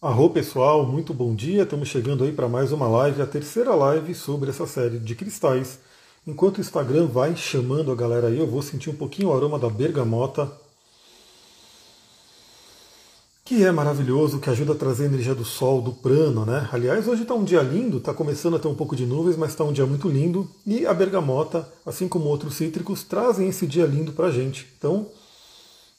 Arro 0.00 0.30
pessoal, 0.30 0.86
muito 0.86 1.12
bom 1.12 1.34
dia. 1.34 1.64
Estamos 1.64 1.88
chegando 1.88 2.22
aí 2.22 2.30
para 2.30 2.48
mais 2.48 2.70
uma 2.70 2.86
live, 2.86 3.20
a 3.20 3.26
terceira 3.26 3.74
live 3.74 4.14
sobre 4.14 4.48
essa 4.48 4.64
série 4.64 4.96
de 4.96 5.12
cristais. 5.16 5.80
Enquanto 6.24 6.58
o 6.58 6.60
Instagram 6.60 7.06
vai 7.06 7.34
chamando 7.34 7.90
a 7.90 7.96
galera 7.96 8.28
aí, 8.28 8.38
eu 8.38 8.46
vou 8.46 8.62
sentir 8.62 8.90
um 8.90 8.94
pouquinho 8.94 9.30
o 9.30 9.34
aroma 9.34 9.58
da 9.58 9.68
bergamota, 9.68 10.52
que 13.44 13.64
é 13.64 13.72
maravilhoso, 13.72 14.38
que 14.38 14.48
ajuda 14.48 14.72
a 14.72 14.76
trazer 14.76 15.02
a 15.02 15.06
energia 15.06 15.34
do 15.34 15.44
sol, 15.44 15.82
do 15.82 15.92
prano, 15.92 16.46
né? 16.46 16.68
Aliás, 16.70 17.08
hoje 17.08 17.22
está 17.22 17.34
um 17.34 17.42
dia 17.42 17.60
lindo, 17.60 17.96
está 17.96 18.14
começando 18.14 18.54
a 18.54 18.60
ter 18.60 18.68
um 18.68 18.76
pouco 18.76 18.94
de 18.94 19.04
nuvens, 19.04 19.36
mas 19.36 19.50
está 19.50 19.64
um 19.64 19.72
dia 19.72 19.84
muito 19.84 20.08
lindo. 20.08 20.48
E 20.64 20.86
a 20.86 20.94
bergamota, 20.94 21.68
assim 21.84 22.06
como 22.06 22.26
outros 22.26 22.54
cítricos, 22.54 23.02
trazem 23.02 23.48
esse 23.48 23.66
dia 23.66 23.84
lindo 23.84 24.12
para 24.12 24.28
a 24.28 24.30
gente. 24.30 24.64
Então, 24.78 25.08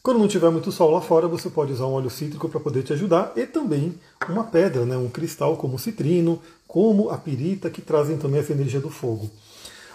quando 0.01 0.19
não 0.19 0.27
tiver 0.27 0.49
muito 0.49 0.71
sol 0.71 0.91
lá 0.91 1.01
fora, 1.01 1.27
você 1.27 1.49
pode 1.49 1.73
usar 1.73 1.85
um 1.85 1.93
óleo 1.93 2.09
cítrico 2.09 2.47
para 2.47 2.59
poder 2.59 2.83
te 2.83 2.93
ajudar 2.93 3.33
e 3.35 3.45
também 3.45 3.93
uma 4.29 4.45
pedra, 4.45 4.85
né, 4.85 4.95
um 4.95 5.09
cristal 5.09 5.57
como 5.57 5.75
o 5.75 5.79
citrino, 5.79 6.41
como 6.67 7.09
a 7.09 7.17
pirita, 7.17 7.69
que 7.69 7.81
trazem 7.81 8.17
também 8.17 8.39
essa 8.39 8.53
energia 8.53 8.79
do 8.79 8.89
fogo. 8.89 9.29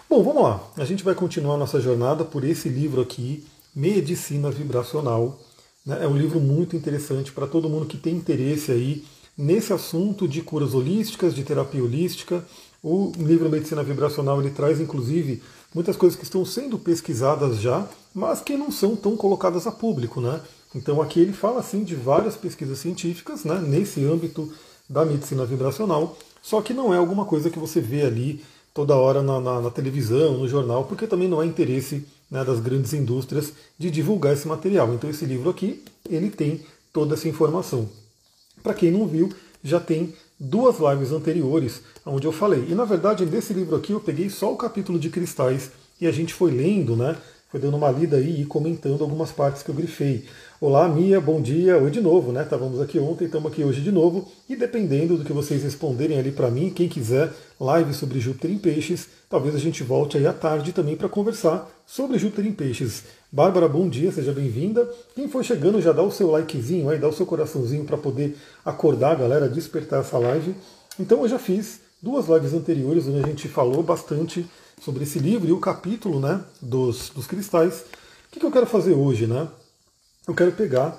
Bom, 0.09 0.23
vamos 0.23 0.43
lá. 0.43 0.61
A 0.77 0.85
gente 0.85 1.03
vai 1.03 1.15
continuar 1.15 1.57
nossa 1.57 1.81
jornada 1.81 2.25
por 2.25 2.45
esse 2.45 2.69
livro 2.69 3.01
aqui, 3.01 3.45
Medicina 3.75 4.51
Vibracional. 4.51 5.39
Né? 5.85 6.05
É 6.05 6.07
um 6.07 6.17
livro 6.17 6.39
muito 6.39 6.77
interessante 6.77 7.33
para 7.33 7.47
todo 7.47 7.71
mundo 7.71 7.87
que 7.87 7.97
tem 7.97 8.15
interesse 8.15 8.71
aí 8.71 9.05
nesse 9.37 9.73
assunto 9.73 10.29
de 10.29 10.43
curas 10.43 10.75
holísticas, 10.75 11.35
de 11.35 11.43
terapia 11.43 11.83
holística. 11.83 12.45
O 12.83 13.13
livro 13.17 13.49
Medicina 13.49 13.83
Vibracional 13.83 14.41
ele 14.41 14.51
traz 14.51 14.81
inclusive 14.81 15.43
muitas 15.75 15.97
coisas 15.97 16.17
que 16.17 16.25
estão 16.25 16.45
sendo 16.45 16.79
pesquisadas 16.79 17.61
já, 17.61 17.87
mas 18.15 18.41
que 18.41 18.57
não 18.57 18.71
são 18.71 18.95
tão 18.95 19.17
colocadas 19.17 19.67
a 19.67 19.73
público, 19.73 20.21
né? 20.21 20.41
Então 20.75 21.03
aqui 21.03 21.21
ele 21.21 21.33
fala 21.33 21.61
assim 21.61 21.83
de 21.83 21.95
várias 21.95 22.37
pesquisas 22.37 22.79
científicas, 22.79 23.45
né, 23.45 23.61
nesse 23.61 24.05
âmbito 24.05 24.53
da 24.89 25.05
medicina 25.05 25.45
vibracional, 25.45 26.17
só 26.43 26.61
que 26.61 26.75
não 26.75 26.93
é 26.93 26.99
alguma 26.99 27.25
coisa 27.25 27.51
que 27.51 27.59
você 27.59 27.81
vê 27.81 28.03
ali 28.03 28.45
toda 28.73 28.97
hora 28.97 29.23
na, 29.23 29.41
na, 29.41 29.61
na 29.63 29.71
televisão, 29.71 30.39
no 30.39 30.49
jornal, 30.49 30.85
porque 30.85 31.07
também 31.07 31.29
não 31.29 31.41
há 31.41 31.47
interesse 31.47 32.07
né, 32.31 32.45
das 32.45 32.59
grandes 32.61 32.93
indústrias 32.93 33.53
de 33.79 33.91
divulgar 33.91 34.35
esse 34.35 34.49
material. 34.49 34.93
Então 34.93 35.09
esse 35.09 35.25
livro 35.25 35.49
aqui 35.49 35.83
ele 36.09 36.29
tem 36.29 36.61
toda 36.93 37.15
essa 37.15 37.29
informação. 37.29 37.89
Para 38.63 38.75
quem 38.75 38.91
não 38.91 39.07
viu, 39.07 39.31
já 39.63 39.79
tem 39.79 40.13
duas 40.39 40.77
lives 40.79 41.13
anteriores 41.13 41.83
onde 42.05 42.27
eu 42.27 42.33
falei. 42.33 42.67
E 42.69 42.75
na 42.75 42.85
verdade, 42.85 43.25
nesse 43.25 43.53
livro 43.53 43.77
aqui 43.77 43.93
eu 43.93 44.01
peguei 44.01 44.29
só 44.29 44.53
o 44.53 44.57
capítulo 44.57 44.99
de 44.99 45.11
cristais 45.11 45.71
e 46.01 46.07
a 46.07 46.13
gente 46.13 46.35
foi 46.35 46.51
lendo, 46.51 46.97
né? 46.97 47.17
Foi 47.51 47.61
dando 47.61 47.77
uma 47.77 47.91
lida 47.91 48.17
aí 48.17 48.43
e 48.43 48.47
comentando 48.47 49.03
algumas 49.03 49.31
partes 49.31 49.63
que 49.63 49.71
eu 49.71 49.75
grifei. 49.75 50.27
Olá, 50.67 50.89
Mia, 50.89 51.21
bom 51.21 51.43
dia. 51.43 51.77
Oi 51.77 51.91
de 51.91 52.01
novo, 52.01 52.33
né? 52.33 52.43
Estávamos 52.43 52.81
aqui 52.81 52.99
ontem, 52.99 53.27
estamos 53.27 53.53
aqui 53.53 53.63
hoje 53.63 53.83
de 53.83 53.93
novo. 53.93 54.27
E 54.49 54.57
dependendo 54.57 55.19
do 55.19 55.23
que 55.23 55.31
vocês 55.31 55.63
responderem 55.63 56.19
ali 56.19 56.33
para 56.33 56.51
mim, 56.51 56.71
quem 56.71 56.89
quiser 56.89 57.31
live 57.61 57.93
sobre 57.93 58.19
Júpiter 58.19 58.51
em 58.51 58.57
Peixes, 58.57 59.07
talvez 59.29 59.55
a 59.55 59.59
gente 59.59 59.83
volte 59.83 60.17
aí 60.17 60.27
à 60.27 60.33
tarde 60.33 60.73
também 60.73 60.97
para 60.97 61.07
conversar 61.07 61.71
sobre 61.85 62.17
Júpiter 62.17 62.47
em 62.47 62.53
Peixes. 62.53 63.05
Bárbara, 63.31 63.69
bom 63.69 63.87
dia, 63.87 64.11
seja 64.11 64.33
bem-vinda. 64.33 64.91
Quem 65.15 65.29
for 65.29 65.45
chegando, 65.45 65.83
já 65.83 65.93
dá 65.93 66.03
o 66.03 66.11
seu 66.11 66.31
likezinho 66.31 66.89
aí, 66.89 66.99
dá 66.99 67.09
o 67.09 67.13
seu 67.13 67.27
coraçãozinho 67.27 67.85
para 67.85 67.99
poder 67.99 68.35
acordar 68.65 69.11
a 69.11 69.17
galera, 69.17 69.51
despertar 69.51 70.01
essa 70.01 70.17
live. 70.17 70.55
Então 70.99 71.21
eu 71.21 71.29
já 71.29 71.39
fiz 71.39 71.81
duas 72.01 72.27
lives 72.27 72.55
anteriores 72.55 73.07
onde 73.07 73.23
a 73.23 73.27
gente 73.27 73.49
falou 73.49 73.83
bastante 73.83 74.47
sobre 74.81 75.03
esse 75.03 75.19
livro 75.19 75.47
e 75.47 75.53
o 75.53 75.61
capítulo 75.61 76.19
né, 76.19 76.41
dos, 76.63 77.11
dos 77.11 77.27
cristais. 77.27 77.85
O 78.29 78.33
que, 78.33 78.41
que 78.41 78.47
eu 78.47 78.51
quero 78.51 78.65
fazer 78.65 78.95
hoje? 78.95 79.27
Né? 79.27 79.47
Eu 80.27 80.35
quero 80.35 80.53
pegar 80.53 80.99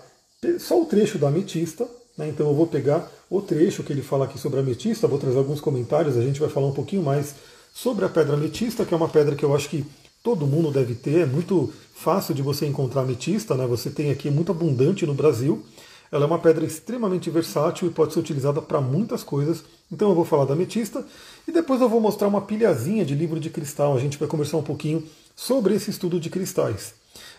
só 0.59 0.79
o 0.79 0.85
trecho 0.85 1.17
da 1.17 1.29
ametista, 1.29 1.87
né, 2.15 2.29
então 2.29 2.47
eu 2.47 2.53
vou 2.53 2.67
pegar 2.67 3.11
o 3.29 3.41
trecho 3.41 3.81
que 3.83 3.91
ele 3.91 4.03
fala 4.03 4.25
aqui 4.25 4.37
sobre 4.37 4.59
a 4.59 4.61
ametista, 4.61 5.07
vou 5.07 5.17
trazer 5.17 5.39
alguns 5.39 5.59
comentários, 5.59 6.15
a 6.15 6.21
gente 6.21 6.39
vai 6.39 6.47
falar 6.47 6.67
um 6.67 6.73
pouquinho 6.73 7.01
mais 7.01 7.33
sobre 7.73 8.05
a 8.05 8.09
pedra 8.09 8.35
ametista, 8.35 8.85
que 8.85 8.93
é 8.93 8.97
uma 8.97 9.09
pedra 9.09 9.35
que 9.35 9.43
eu 9.43 9.55
acho 9.55 9.67
que 9.67 9.83
todo 10.23 10.45
mundo 10.45 10.71
deve 10.71 10.93
ter, 10.93 11.21
é 11.21 11.25
muito 11.25 11.73
fácil 11.95 12.35
de 12.35 12.43
você 12.43 12.67
encontrar 12.67 13.01
ametista, 13.01 13.55
né? 13.55 13.65
você 13.65 13.89
tem 13.89 14.11
aqui 14.11 14.29
muito 14.29 14.51
abundante 14.51 15.05
no 15.05 15.13
Brasil. 15.13 15.63
Ela 16.11 16.25
é 16.25 16.27
uma 16.27 16.39
pedra 16.39 16.63
extremamente 16.63 17.29
versátil 17.31 17.87
e 17.87 17.91
pode 17.91 18.13
ser 18.13 18.19
utilizada 18.19 18.61
para 18.61 18.79
muitas 18.79 19.23
coisas. 19.23 19.63
Então 19.91 20.09
eu 20.09 20.15
vou 20.15 20.23
falar 20.23 20.45
da 20.45 20.53
ametista 20.53 21.03
e 21.47 21.51
depois 21.51 21.81
eu 21.81 21.89
vou 21.89 21.99
mostrar 21.99 22.27
uma 22.27 22.41
pilhazinha 22.41 23.03
de 23.03 23.15
livro 23.15 23.39
de 23.39 23.49
cristal. 23.49 23.95
A 23.95 23.99
gente 23.99 24.17
vai 24.17 24.27
conversar 24.27 24.57
um 24.57 24.63
pouquinho 24.63 25.03
sobre 25.35 25.73
esse 25.73 25.89
estudo 25.89 26.19
de 26.19 26.29
cristais. 26.29 26.93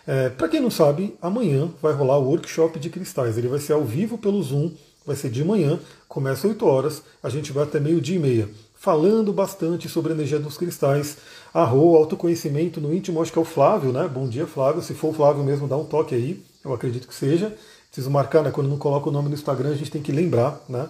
É, 0.07 0.29
para 0.29 0.47
quem 0.47 0.61
não 0.61 0.71
sabe, 0.71 1.17
amanhã 1.21 1.69
vai 1.81 1.91
rolar 1.91 2.17
o 2.17 2.29
workshop 2.29 2.79
de 2.79 2.89
cristais. 2.89 3.37
Ele 3.37 3.49
vai 3.49 3.59
ser 3.59 3.73
ao 3.73 3.83
vivo 3.83 4.17
pelo 4.17 4.41
Zoom, 4.41 4.71
vai 5.05 5.17
ser 5.17 5.29
de 5.29 5.43
manhã, 5.43 5.77
começa 6.07 6.47
às 6.47 6.53
8 6.53 6.65
horas, 6.65 7.03
a 7.21 7.29
gente 7.29 7.51
vai 7.51 7.65
até 7.65 7.77
meio-dia 7.77 8.15
e 8.15 8.19
meia, 8.19 8.49
falando 8.73 9.33
bastante 9.33 9.89
sobre 9.89 10.13
a 10.13 10.15
energia 10.15 10.39
dos 10.39 10.57
cristais. 10.57 11.17
Arro, 11.53 11.97
autoconhecimento 11.97 12.79
no 12.79 12.93
íntimo, 12.93 13.21
acho 13.21 13.33
que 13.33 13.37
é 13.37 13.41
o 13.41 13.45
Flávio, 13.45 13.91
né? 13.91 14.07
Bom 14.07 14.29
dia, 14.29 14.47
Flávio. 14.47 14.81
Se 14.81 14.93
for 14.93 15.09
o 15.09 15.13
Flávio 15.13 15.43
mesmo, 15.43 15.67
dá 15.67 15.75
um 15.75 15.85
toque 15.85 16.15
aí, 16.15 16.41
eu 16.63 16.73
acredito 16.73 17.07
que 17.07 17.15
seja. 17.15 17.53
Preciso 17.87 18.09
marcar, 18.09 18.43
né? 18.43 18.51
Quando 18.51 18.69
não 18.69 18.77
coloca 18.77 19.09
o 19.09 19.11
nome 19.11 19.27
no 19.27 19.35
Instagram, 19.35 19.71
a 19.71 19.75
gente 19.75 19.91
tem 19.91 20.01
que 20.01 20.11
lembrar, 20.13 20.63
né? 20.69 20.87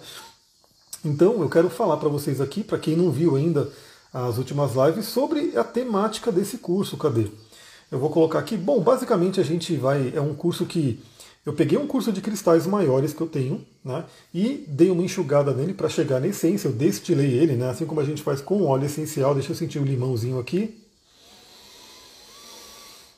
Então, 1.04 1.42
eu 1.42 1.50
quero 1.50 1.70
falar 1.70 1.98
para 1.98 2.10
vocês 2.10 2.40
aqui, 2.40 2.64
para 2.64 2.78
quem 2.78 2.96
não 2.96 3.10
viu 3.10 3.36
ainda 3.36 3.68
as 4.14 4.38
últimas 4.38 4.74
lives, 4.76 5.06
sobre 5.06 5.58
a 5.58 5.64
temática 5.64 6.32
desse 6.32 6.58
curso. 6.58 6.98
Cadê? 6.98 7.28
Eu 7.92 8.00
vou 8.00 8.10
colocar 8.10 8.40
aqui. 8.40 8.58
Bom, 8.58 8.82
basicamente 8.82 9.40
a 9.40 9.44
gente 9.44 9.76
vai. 9.76 10.12
É 10.16 10.22
um 10.22 10.34
curso 10.34 10.66
que. 10.66 11.00
Eu 11.46 11.54
peguei 11.54 11.78
um 11.78 11.88
curso 11.88 12.12
de 12.12 12.20
cristais 12.20 12.68
maiores 12.68 13.14
que 13.14 13.22
eu 13.22 13.28
tenho, 13.28 13.66
né? 13.84 14.04
E 14.34 14.66
dei 14.68 14.90
uma 14.90 15.02
enxugada 15.02 15.54
nele 15.54 15.74
para 15.74 15.88
chegar 15.88 16.20
na 16.20 16.28
essência. 16.28 16.68
Eu 16.68 16.74
destilei 16.74 17.32
ele, 17.38 17.54
né? 17.54 17.70
Assim 17.70 17.86
como 17.86 18.02
a 18.02 18.04
gente 18.04 18.22
faz 18.22 18.42
com 18.42 18.64
óleo 18.64 18.86
essencial. 18.86 19.34
Deixa 19.34 19.52
eu 19.52 19.56
sentir 19.56 19.80
o 19.80 19.86
limãozinho 19.86 20.40
aqui. 20.40 20.87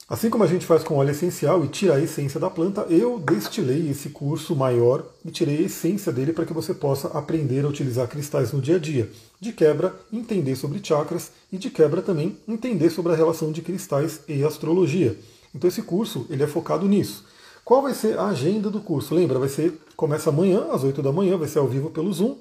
Assim 0.10 0.28
como 0.28 0.44
a 0.44 0.48
gente 0.48 0.66
faz 0.66 0.84
com 0.84 0.96
óleo 0.96 1.12
essencial 1.12 1.64
e 1.64 1.68
tira 1.68 1.94
a 1.94 2.02
essência 2.02 2.40
da 2.40 2.50
planta, 2.50 2.82
eu 2.90 3.20
destilei 3.20 3.92
esse 3.92 4.10
curso 4.10 4.56
maior 4.56 5.06
e 5.24 5.30
tirei 5.30 5.58
a 5.58 5.62
essência 5.62 6.12
dele 6.12 6.34
para 6.34 6.48
que 6.48 6.54
você 6.54 6.74
possa 6.74 7.10
aprender 7.10 7.64
a 7.64 7.68
utilizar 7.68 8.08
cristais 8.08 8.52
no 8.52 8.60
dia 8.60 8.78
a 8.78 8.80
dia. 8.80 9.08
De 9.40 9.54
quebra, 9.54 9.96
entender 10.12 10.56
sobre 10.56 10.84
chakras 10.84 11.32
e 11.52 11.60
de 11.60 11.70
quebra 11.70 12.02
também 12.02 12.36
entender 12.48 12.90
sobre 12.90 13.14
a 13.14 13.16
relação 13.16 13.52
de 13.52 13.62
cristais 13.62 14.22
e 14.28 14.44
astrologia. 14.44 15.16
Então 15.54 15.68
esse 15.68 15.84
curso 15.84 16.26
ele 16.28 16.42
é 16.42 16.48
focado 16.48 16.88
nisso. 16.88 17.24
Qual 17.64 17.84
vai 17.84 17.94
ser 17.94 18.18
a 18.18 18.30
agenda 18.30 18.72
do 18.72 18.82
curso? 18.82 19.14
Lembra, 19.14 19.38
vai 19.38 19.50
ser 19.50 19.80
começa 19.96 20.32
amanhã 20.32 20.72
às 20.72 20.84
8 20.84 21.04
da 21.04 21.12
manhã, 21.12 21.38
vai 21.38 21.48
ser 21.48 21.60
ao 21.60 21.68
vivo 21.68 21.92
pelo 21.92 22.12
Zoom 22.12 22.36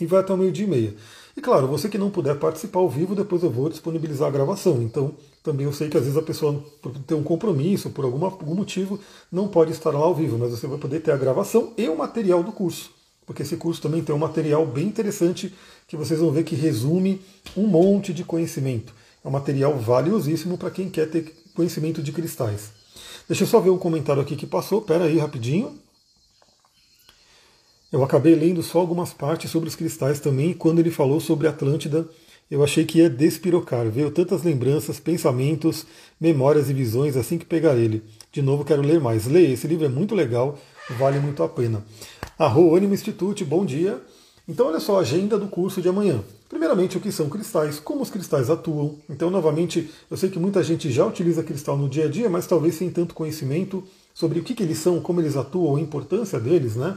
e 0.00 0.04
vai 0.04 0.18
até 0.18 0.32
o 0.32 0.36
meio-dia 0.36 0.66
e 0.66 0.68
meia. 0.68 0.94
E 1.36 1.40
claro, 1.40 1.68
você 1.68 1.88
que 1.88 1.96
não 1.96 2.10
puder 2.10 2.36
participar 2.36 2.80
ao 2.80 2.88
vivo, 2.88 3.14
depois 3.14 3.44
eu 3.44 3.50
vou 3.50 3.68
disponibilizar 3.68 4.26
a 4.26 4.32
gravação. 4.32 4.82
Então, 4.82 5.14
também 5.48 5.64
eu 5.64 5.72
sei 5.72 5.88
que 5.88 5.96
às 5.96 6.02
vezes 6.02 6.18
a 6.18 6.22
pessoa, 6.22 6.62
por 6.82 6.92
ter 6.98 7.14
um 7.14 7.22
compromisso, 7.22 7.88
por 7.88 8.04
alguma, 8.04 8.26
algum 8.26 8.54
motivo, 8.54 9.00
não 9.32 9.48
pode 9.48 9.72
estar 9.72 9.90
lá 9.90 10.00
ao 10.00 10.14
vivo, 10.14 10.36
mas 10.36 10.50
você 10.50 10.66
vai 10.66 10.76
poder 10.76 11.00
ter 11.00 11.10
a 11.10 11.16
gravação 11.16 11.72
e 11.78 11.88
o 11.88 11.96
material 11.96 12.42
do 12.42 12.52
curso. 12.52 12.90
Porque 13.24 13.42
esse 13.42 13.56
curso 13.56 13.80
também 13.80 14.04
tem 14.04 14.14
um 14.14 14.18
material 14.18 14.66
bem 14.66 14.86
interessante 14.86 15.54
que 15.86 15.96
vocês 15.96 16.20
vão 16.20 16.30
ver 16.30 16.44
que 16.44 16.54
resume 16.54 17.22
um 17.56 17.66
monte 17.66 18.12
de 18.12 18.24
conhecimento. 18.24 18.92
É 19.24 19.28
um 19.28 19.30
material 19.30 19.74
valiosíssimo 19.78 20.58
para 20.58 20.70
quem 20.70 20.90
quer 20.90 21.08
ter 21.08 21.34
conhecimento 21.54 22.02
de 22.02 22.12
cristais. 22.12 22.70
Deixa 23.26 23.44
eu 23.44 23.48
só 23.48 23.58
ver 23.58 23.70
um 23.70 23.78
comentário 23.78 24.20
aqui 24.20 24.36
que 24.36 24.46
passou, 24.46 24.82
pera 24.82 25.04
aí 25.04 25.16
rapidinho. 25.16 25.78
Eu 27.90 28.04
acabei 28.04 28.34
lendo 28.34 28.62
só 28.62 28.80
algumas 28.80 29.14
partes 29.14 29.50
sobre 29.50 29.70
os 29.70 29.74
cristais 29.74 30.20
também, 30.20 30.52
quando 30.52 30.78
ele 30.78 30.90
falou 30.90 31.20
sobre 31.20 31.48
Atlântida, 31.48 32.06
eu 32.50 32.64
achei 32.64 32.84
que 32.84 32.98
ia 32.98 33.10
despirocar. 33.10 33.88
Veio 33.90 34.10
tantas 34.10 34.42
lembranças, 34.42 34.98
pensamentos, 34.98 35.86
memórias 36.20 36.70
e 36.70 36.72
visões 36.72 37.16
assim 37.16 37.38
que 37.38 37.44
pegar 37.44 37.76
ele. 37.76 38.02
De 38.32 38.42
novo, 38.42 38.64
quero 38.64 38.82
ler 38.82 39.00
mais. 39.00 39.26
Leia, 39.26 39.52
esse 39.52 39.66
livro 39.66 39.84
é 39.84 39.88
muito 39.88 40.14
legal, 40.14 40.58
vale 40.98 41.18
muito 41.18 41.42
a 41.42 41.48
pena. 41.48 41.84
Arro 42.38 42.74
Animo 42.74 42.94
Institute, 42.94 43.44
bom 43.44 43.64
dia. 43.64 44.00
Então, 44.48 44.66
olha 44.68 44.80
só 44.80 44.96
a 44.96 45.00
agenda 45.00 45.38
do 45.38 45.46
curso 45.48 45.82
de 45.82 45.88
amanhã. 45.88 46.24
Primeiramente, 46.48 46.96
o 46.96 47.00
que 47.00 47.12
são 47.12 47.28
cristais, 47.28 47.78
como 47.78 48.00
os 48.00 48.08
cristais 48.08 48.48
atuam. 48.48 48.96
Então, 49.10 49.28
novamente, 49.28 49.90
eu 50.10 50.16
sei 50.16 50.30
que 50.30 50.38
muita 50.38 50.62
gente 50.62 50.90
já 50.90 51.04
utiliza 51.04 51.42
cristal 51.42 51.76
no 51.76 51.86
dia 51.86 52.06
a 52.06 52.08
dia, 52.08 52.30
mas 52.30 52.46
talvez 52.46 52.74
sem 52.74 52.88
tanto 52.88 53.14
conhecimento 53.14 53.84
sobre 54.14 54.40
o 54.40 54.42
que, 54.42 54.54
que 54.54 54.62
eles 54.62 54.78
são, 54.78 55.00
como 55.00 55.20
eles 55.20 55.36
atuam, 55.36 55.76
a 55.76 55.80
importância 55.80 56.40
deles, 56.40 56.76
né? 56.76 56.96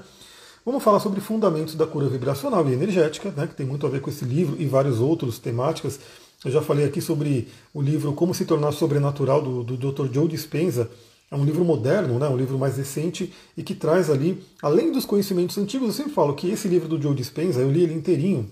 Vamos 0.63 0.83
falar 0.83 0.99
sobre 0.99 1.19
fundamentos 1.19 1.73
da 1.73 1.87
cura 1.87 2.07
vibracional 2.07 2.69
e 2.69 2.73
energética, 2.73 3.31
né, 3.31 3.47
que 3.47 3.55
tem 3.55 3.65
muito 3.65 3.87
a 3.87 3.89
ver 3.89 3.99
com 3.99 4.11
esse 4.11 4.23
livro 4.23 4.55
e 4.59 4.67
vários 4.67 4.99
outros 4.99 5.39
temáticas. 5.39 5.99
Eu 6.45 6.51
já 6.51 6.61
falei 6.61 6.85
aqui 6.85 7.01
sobre 7.01 7.47
o 7.73 7.81
livro 7.81 8.13
Como 8.13 8.31
se 8.31 8.45
tornar 8.45 8.71
sobrenatural 8.71 9.41
do, 9.41 9.63
do 9.63 9.91
Dr. 9.91 10.13
Joe 10.13 10.27
Dispenza. 10.27 10.87
É 11.31 11.35
um 11.35 11.43
livro 11.43 11.65
moderno, 11.65 12.19
né, 12.19 12.27
um 12.27 12.37
livro 12.37 12.59
mais 12.59 12.77
recente 12.77 13.33
e 13.57 13.63
que 13.63 13.73
traz 13.73 14.07
ali, 14.07 14.43
além 14.61 14.91
dos 14.91 15.03
conhecimentos 15.03 15.57
antigos, 15.57 15.87
eu 15.87 15.93
sempre 15.93 16.13
falo 16.13 16.35
que 16.35 16.51
esse 16.51 16.67
livro 16.67 16.87
do 16.87 17.01
Joe 17.01 17.15
Dispenza, 17.15 17.61
eu 17.61 17.71
li 17.71 17.81
ele 17.81 17.95
inteirinho 17.95 18.47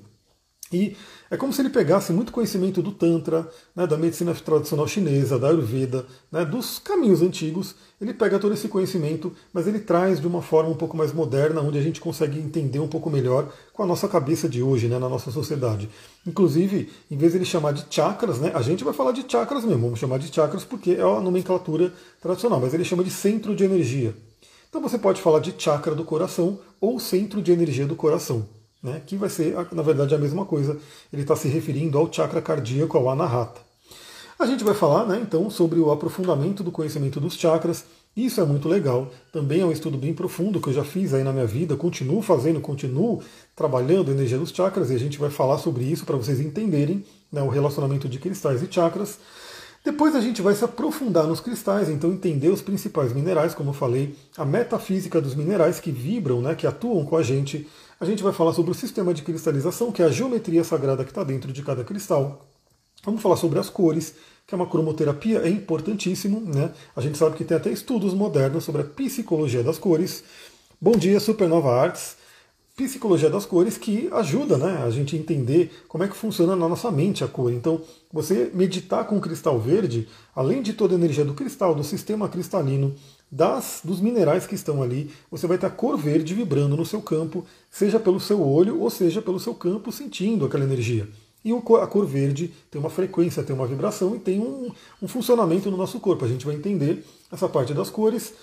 E 0.71 0.95
é 1.31 1.37
como 1.37 1.51
se 1.51 1.61
ele 1.61 1.69
pegasse 1.69 2.13
muito 2.13 2.31
conhecimento 2.31 2.81
do 2.81 2.91
Tantra, 2.91 3.49
né, 3.75 3.87
da 3.87 3.97
medicina 3.97 4.35
tradicional 4.35 4.87
chinesa, 4.87 5.39
da 5.39 5.47
Ayurveda, 5.47 6.05
né, 6.31 6.45
dos 6.45 6.77
caminhos 6.77 7.23
antigos. 7.23 7.73
Ele 7.99 8.13
pega 8.13 8.37
todo 8.37 8.53
esse 8.53 8.67
conhecimento, 8.67 9.33
mas 9.51 9.65
ele 9.65 9.79
traz 9.79 10.21
de 10.21 10.27
uma 10.27 10.43
forma 10.43 10.69
um 10.69 10.75
pouco 10.75 10.95
mais 10.95 11.11
moderna, 11.11 11.61
onde 11.61 11.79
a 11.79 11.81
gente 11.81 11.99
consegue 11.99 12.39
entender 12.39 12.77
um 12.77 12.87
pouco 12.87 13.09
melhor 13.09 13.51
com 13.73 13.81
a 13.81 13.85
nossa 13.85 14.07
cabeça 14.07 14.47
de 14.47 14.61
hoje, 14.61 14.87
né, 14.87 14.99
na 14.99 15.09
nossa 15.09 15.31
sociedade. 15.31 15.89
Inclusive, 16.25 16.89
em 17.09 17.17
vez 17.17 17.31
de 17.31 17.39
ele 17.39 17.45
chamar 17.45 17.73
de 17.73 17.85
chakras, 17.89 18.39
né, 18.39 18.51
a 18.53 18.61
gente 18.61 18.83
vai 18.83 18.93
falar 18.93 19.11
de 19.11 19.25
chakras 19.27 19.65
mesmo, 19.65 19.81
vamos 19.81 19.99
chamar 19.99 20.19
de 20.19 20.31
chakras 20.31 20.63
porque 20.63 20.91
é 20.91 21.01
a 21.01 21.19
nomenclatura 21.19 21.91
tradicional, 22.21 22.59
mas 22.59 22.75
ele 22.75 22.85
chama 22.85 23.03
de 23.03 23.09
centro 23.09 23.55
de 23.55 23.63
energia. 23.63 24.15
Então 24.69 24.79
você 24.81 24.99
pode 24.99 25.19
falar 25.19 25.39
de 25.39 25.51
chakra 25.57 25.95
do 25.95 26.03
coração 26.03 26.59
ou 26.79 26.99
centro 26.99 27.41
de 27.41 27.51
energia 27.51 27.87
do 27.87 27.95
coração 27.95 28.58
né, 28.81 29.01
que 29.05 29.15
vai 29.17 29.29
ser, 29.29 29.55
na 29.71 29.81
verdade, 29.81 30.15
a 30.15 30.17
mesma 30.17 30.45
coisa. 30.45 30.77
Ele 31.11 31.21
está 31.21 31.35
se 31.35 31.47
referindo 31.47 31.97
ao 31.97 32.11
chakra 32.11 32.41
cardíaco, 32.41 32.97
ao 32.97 33.09
anahata. 33.09 33.61
A 34.37 34.45
gente 34.45 34.63
vai 34.63 34.73
falar, 34.73 35.05
né, 35.05 35.19
então, 35.21 35.49
sobre 35.49 35.79
o 35.79 35.91
aprofundamento 35.91 36.63
do 36.63 36.71
conhecimento 36.71 37.19
dos 37.19 37.35
chakras. 37.35 37.83
Isso 38.15 38.39
é 38.41 38.45
muito 38.45 38.67
legal. 38.67 39.11
Também 39.31 39.61
é 39.61 39.65
um 39.65 39.71
estudo 39.71 39.97
bem 39.97 40.13
profundo 40.13 40.61
que 40.61 40.69
eu 40.69 40.73
já 40.73 40.83
fiz 40.83 41.13
aí 41.13 41.23
na 41.23 41.31
minha 41.33 41.45
vida, 41.45 41.75
continuo 41.75 42.21
fazendo, 42.21 42.59
continuo 42.59 43.21
trabalhando 43.55 44.09
a 44.09 44.13
energia 44.13 44.37
dos 44.37 44.51
chakras 44.51 44.89
e 44.89 44.95
a 44.95 44.97
gente 44.97 45.19
vai 45.19 45.29
falar 45.29 45.57
sobre 45.57 45.83
isso 45.83 46.05
para 46.05 46.15
vocês 46.15 46.39
entenderem 46.39 47.03
né, 47.31 47.41
o 47.41 47.49
relacionamento 47.49 48.07
de 48.07 48.17
cristais 48.17 48.63
e 48.63 48.71
chakras. 48.71 49.19
Depois 49.83 50.15
a 50.15 50.21
gente 50.21 50.41
vai 50.41 50.53
se 50.53 50.63
aprofundar 50.65 51.25
nos 51.25 51.39
cristais, 51.39 51.89
então 51.89 52.11
entender 52.11 52.49
os 52.49 52.61
principais 52.61 53.13
minerais, 53.13 53.55
como 53.55 53.69
eu 53.69 53.73
falei, 53.73 54.15
a 54.37 54.43
metafísica 54.43 55.21
dos 55.21 55.35
minerais 55.35 55.79
que 55.79 55.91
vibram, 55.91 56.41
né, 56.41 56.55
que 56.55 56.67
atuam 56.67 57.05
com 57.05 57.15
a 57.15 57.23
gente, 57.23 57.67
a 57.99 58.05
gente 58.05 58.23
vai 58.23 58.31
falar 58.31 58.53
sobre 58.53 58.71
o 58.71 58.73
sistema 58.73 59.13
de 59.13 59.21
cristalização, 59.21 59.91
que 59.91 60.01
é 60.01 60.05
a 60.05 60.11
geometria 60.11 60.63
sagrada 60.63 61.03
que 61.03 61.11
está 61.11 61.23
dentro 61.23 61.51
de 61.51 61.61
cada 61.61 61.83
cristal. 61.83 62.45
Vamos 63.03 63.21
falar 63.21 63.35
sobre 63.35 63.59
as 63.59 63.69
cores, 63.69 64.15
que 64.47 64.55
é 64.55 64.57
uma 64.57 64.67
cromoterapia, 64.67 65.39
é 65.39 65.49
importantíssimo. 65.49 66.39
Né? 66.39 66.71
A 66.95 67.01
gente 67.01 67.17
sabe 67.17 67.35
que 67.35 67.43
tem 67.43 67.57
até 67.57 67.69
estudos 67.69 68.13
modernos 68.13 68.63
sobre 68.63 68.83
a 68.83 68.85
psicologia 68.85 69.63
das 69.63 69.77
cores. 69.77 70.23
Bom 70.79 70.93
dia, 70.93 71.19
Supernova 71.19 71.73
Arts. 71.73 72.17
Psicologia 72.75 73.29
das 73.29 73.45
cores 73.45 73.77
que 73.77 74.07
ajuda 74.13 74.57
né, 74.57 74.81
a 74.85 74.89
gente 74.89 75.13
a 75.13 75.19
entender 75.19 75.83
como 75.89 76.05
é 76.05 76.07
que 76.07 76.15
funciona 76.15 76.55
na 76.55 76.69
nossa 76.69 76.89
mente 76.89 77.25
a 77.25 77.27
cor. 77.27 77.51
Então, 77.51 77.81
você 78.09 78.49
meditar 78.53 79.05
com 79.05 79.17
o 79.17 79.21
cristal 79.21 79.59
verde, 79.59 80.07
além 80.33 80.61
de 80.61 80.71
toda 80.71 80.95
a 80.95 80.97
energia 80.97 81.25
do 81.25 81.33
cristal, 81.33 81.75
do 81.75 81.83
sistema 81.83 82.29
cristalino, 82.29 82.95
das, 83.31 83.81
dos 83.83 84.01
minerais 84.01 84.47
que 84.47 84.55
estão 84.55 84.81
ali, 84.81 85.11
você 85.29 85.45
vai 85.45 85.57
ter 85.57 85.67
a 85.67 85.69
cor 85.69 85.97
verde 85.97 86.33
vibrando 86.33 86.75
no 86.75 86.85
seu 86.85 87.01
campo, 87.01 87.45
seja 87.69 87.99
pelo 87.99 88.19
seu 88.19 88.41
olho 88.41 88.79
ou 88.81 88.89
seja 88.89 89.21
pelo 89.21 89.39
seu 89.39 89.53
campo, 89.53 89.91
sentindo 89.91 90.45
aquela 90.45 90.63
energia. 90.63 91.07
E 91.43 91.51
a 91.53 91.87
cor 91.87 92.05
verde 92.05 92.53
tem 92.69 92.81
uma 92.81 92.89
frequência, 92.89 93.43
tem 93.43 93.55
uma 93.55 93.65
vibração 93.65 94.15
e 94.15 94.19
tem 94.19 94.39
um, 94.39 94.71
um 95.01 95.07
funcionamento 95.07 95.71
no 95.71 95.77
nosso 95.77 95.99
corpo. 95.99 96.25
A 96.25 96.27
gente 96.27 96.45
vai 96.45 96.55
entender 96.55 97.05
essa 97.31 97.47
parte 97.47 97.73
das 97.73 97.89
cores. 97.89 98.33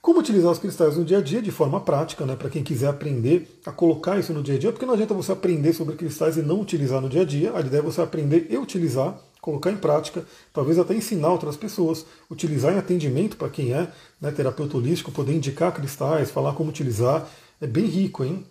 Como 0.00 0.20
utilizar 0.20 0.52
os 0.52 0.58
cristais 0.58 0.96
no 0.96 1.04
dia 1.04 1.18
a 1.18 1.20
dia 1.20 1.42
de 1.42 1.50
forma 1.50 1.80
prática, 1.80 2.24
né, 2.24 2.36
para 2.36 2.48
quem 2.48 2.62
quiser 2.62 2.88
aprender 2.88 3.60
a 3.66 3.72
colocar 3.72 4.18
isso 4.18 4.32
no 4.32 4.42
dia 4.42 4.54
a 4.54 4.58
dia, 4.58 4.70
porque 4.72 4.86
não 4.86 4.94
adianta 4.94 5.12
você 5.12 5.32
aprender 5.32 5.72
sobre 5.72 5.96
cristais 5.96 6.36
e 6.36 6.42
não 6.42 6.60
utilizar 6.60 7.00
no 7.00 7.08
dia 7.08 7.22
a 7.22 7.24
dia, 7.24 7.52
a 7.54 7.60
ideia 7.60 7.80
é 7.80 7.82
você 7.82 8.00
aprender 8.00 8.46
e 8.48 8.56
utilizar 8.56 9.18
colocar 9.46 9.70
em 9.70 9.76
prática, 9.76 10.24
talvez 10.52 10.76
até 10.76 10.92
ensinar 10.92 11.30
outras 11.30 11.56
pessoas, 11.56 12.04
utilizar 12.28 12.74
em 12.74 12.78
atendimento 12.78 13.36
para 13.36 13.48
quem 13.48 13.72
é 13.72 13.88
né, 14.20 14.32
terapeuta 14.32 14.76
holístico, 14.76 15.12
poder 15.12 15.34
indicar 15.34 15.72
cristais, 15.72 16.32
falar 16.32 16.52
como 16.54 16.70
utilizar, 16.70 17.24
é 17.60 17.66
bem 17.66 17.86
rico, 17.86 18.24
hein? 18.24 18.44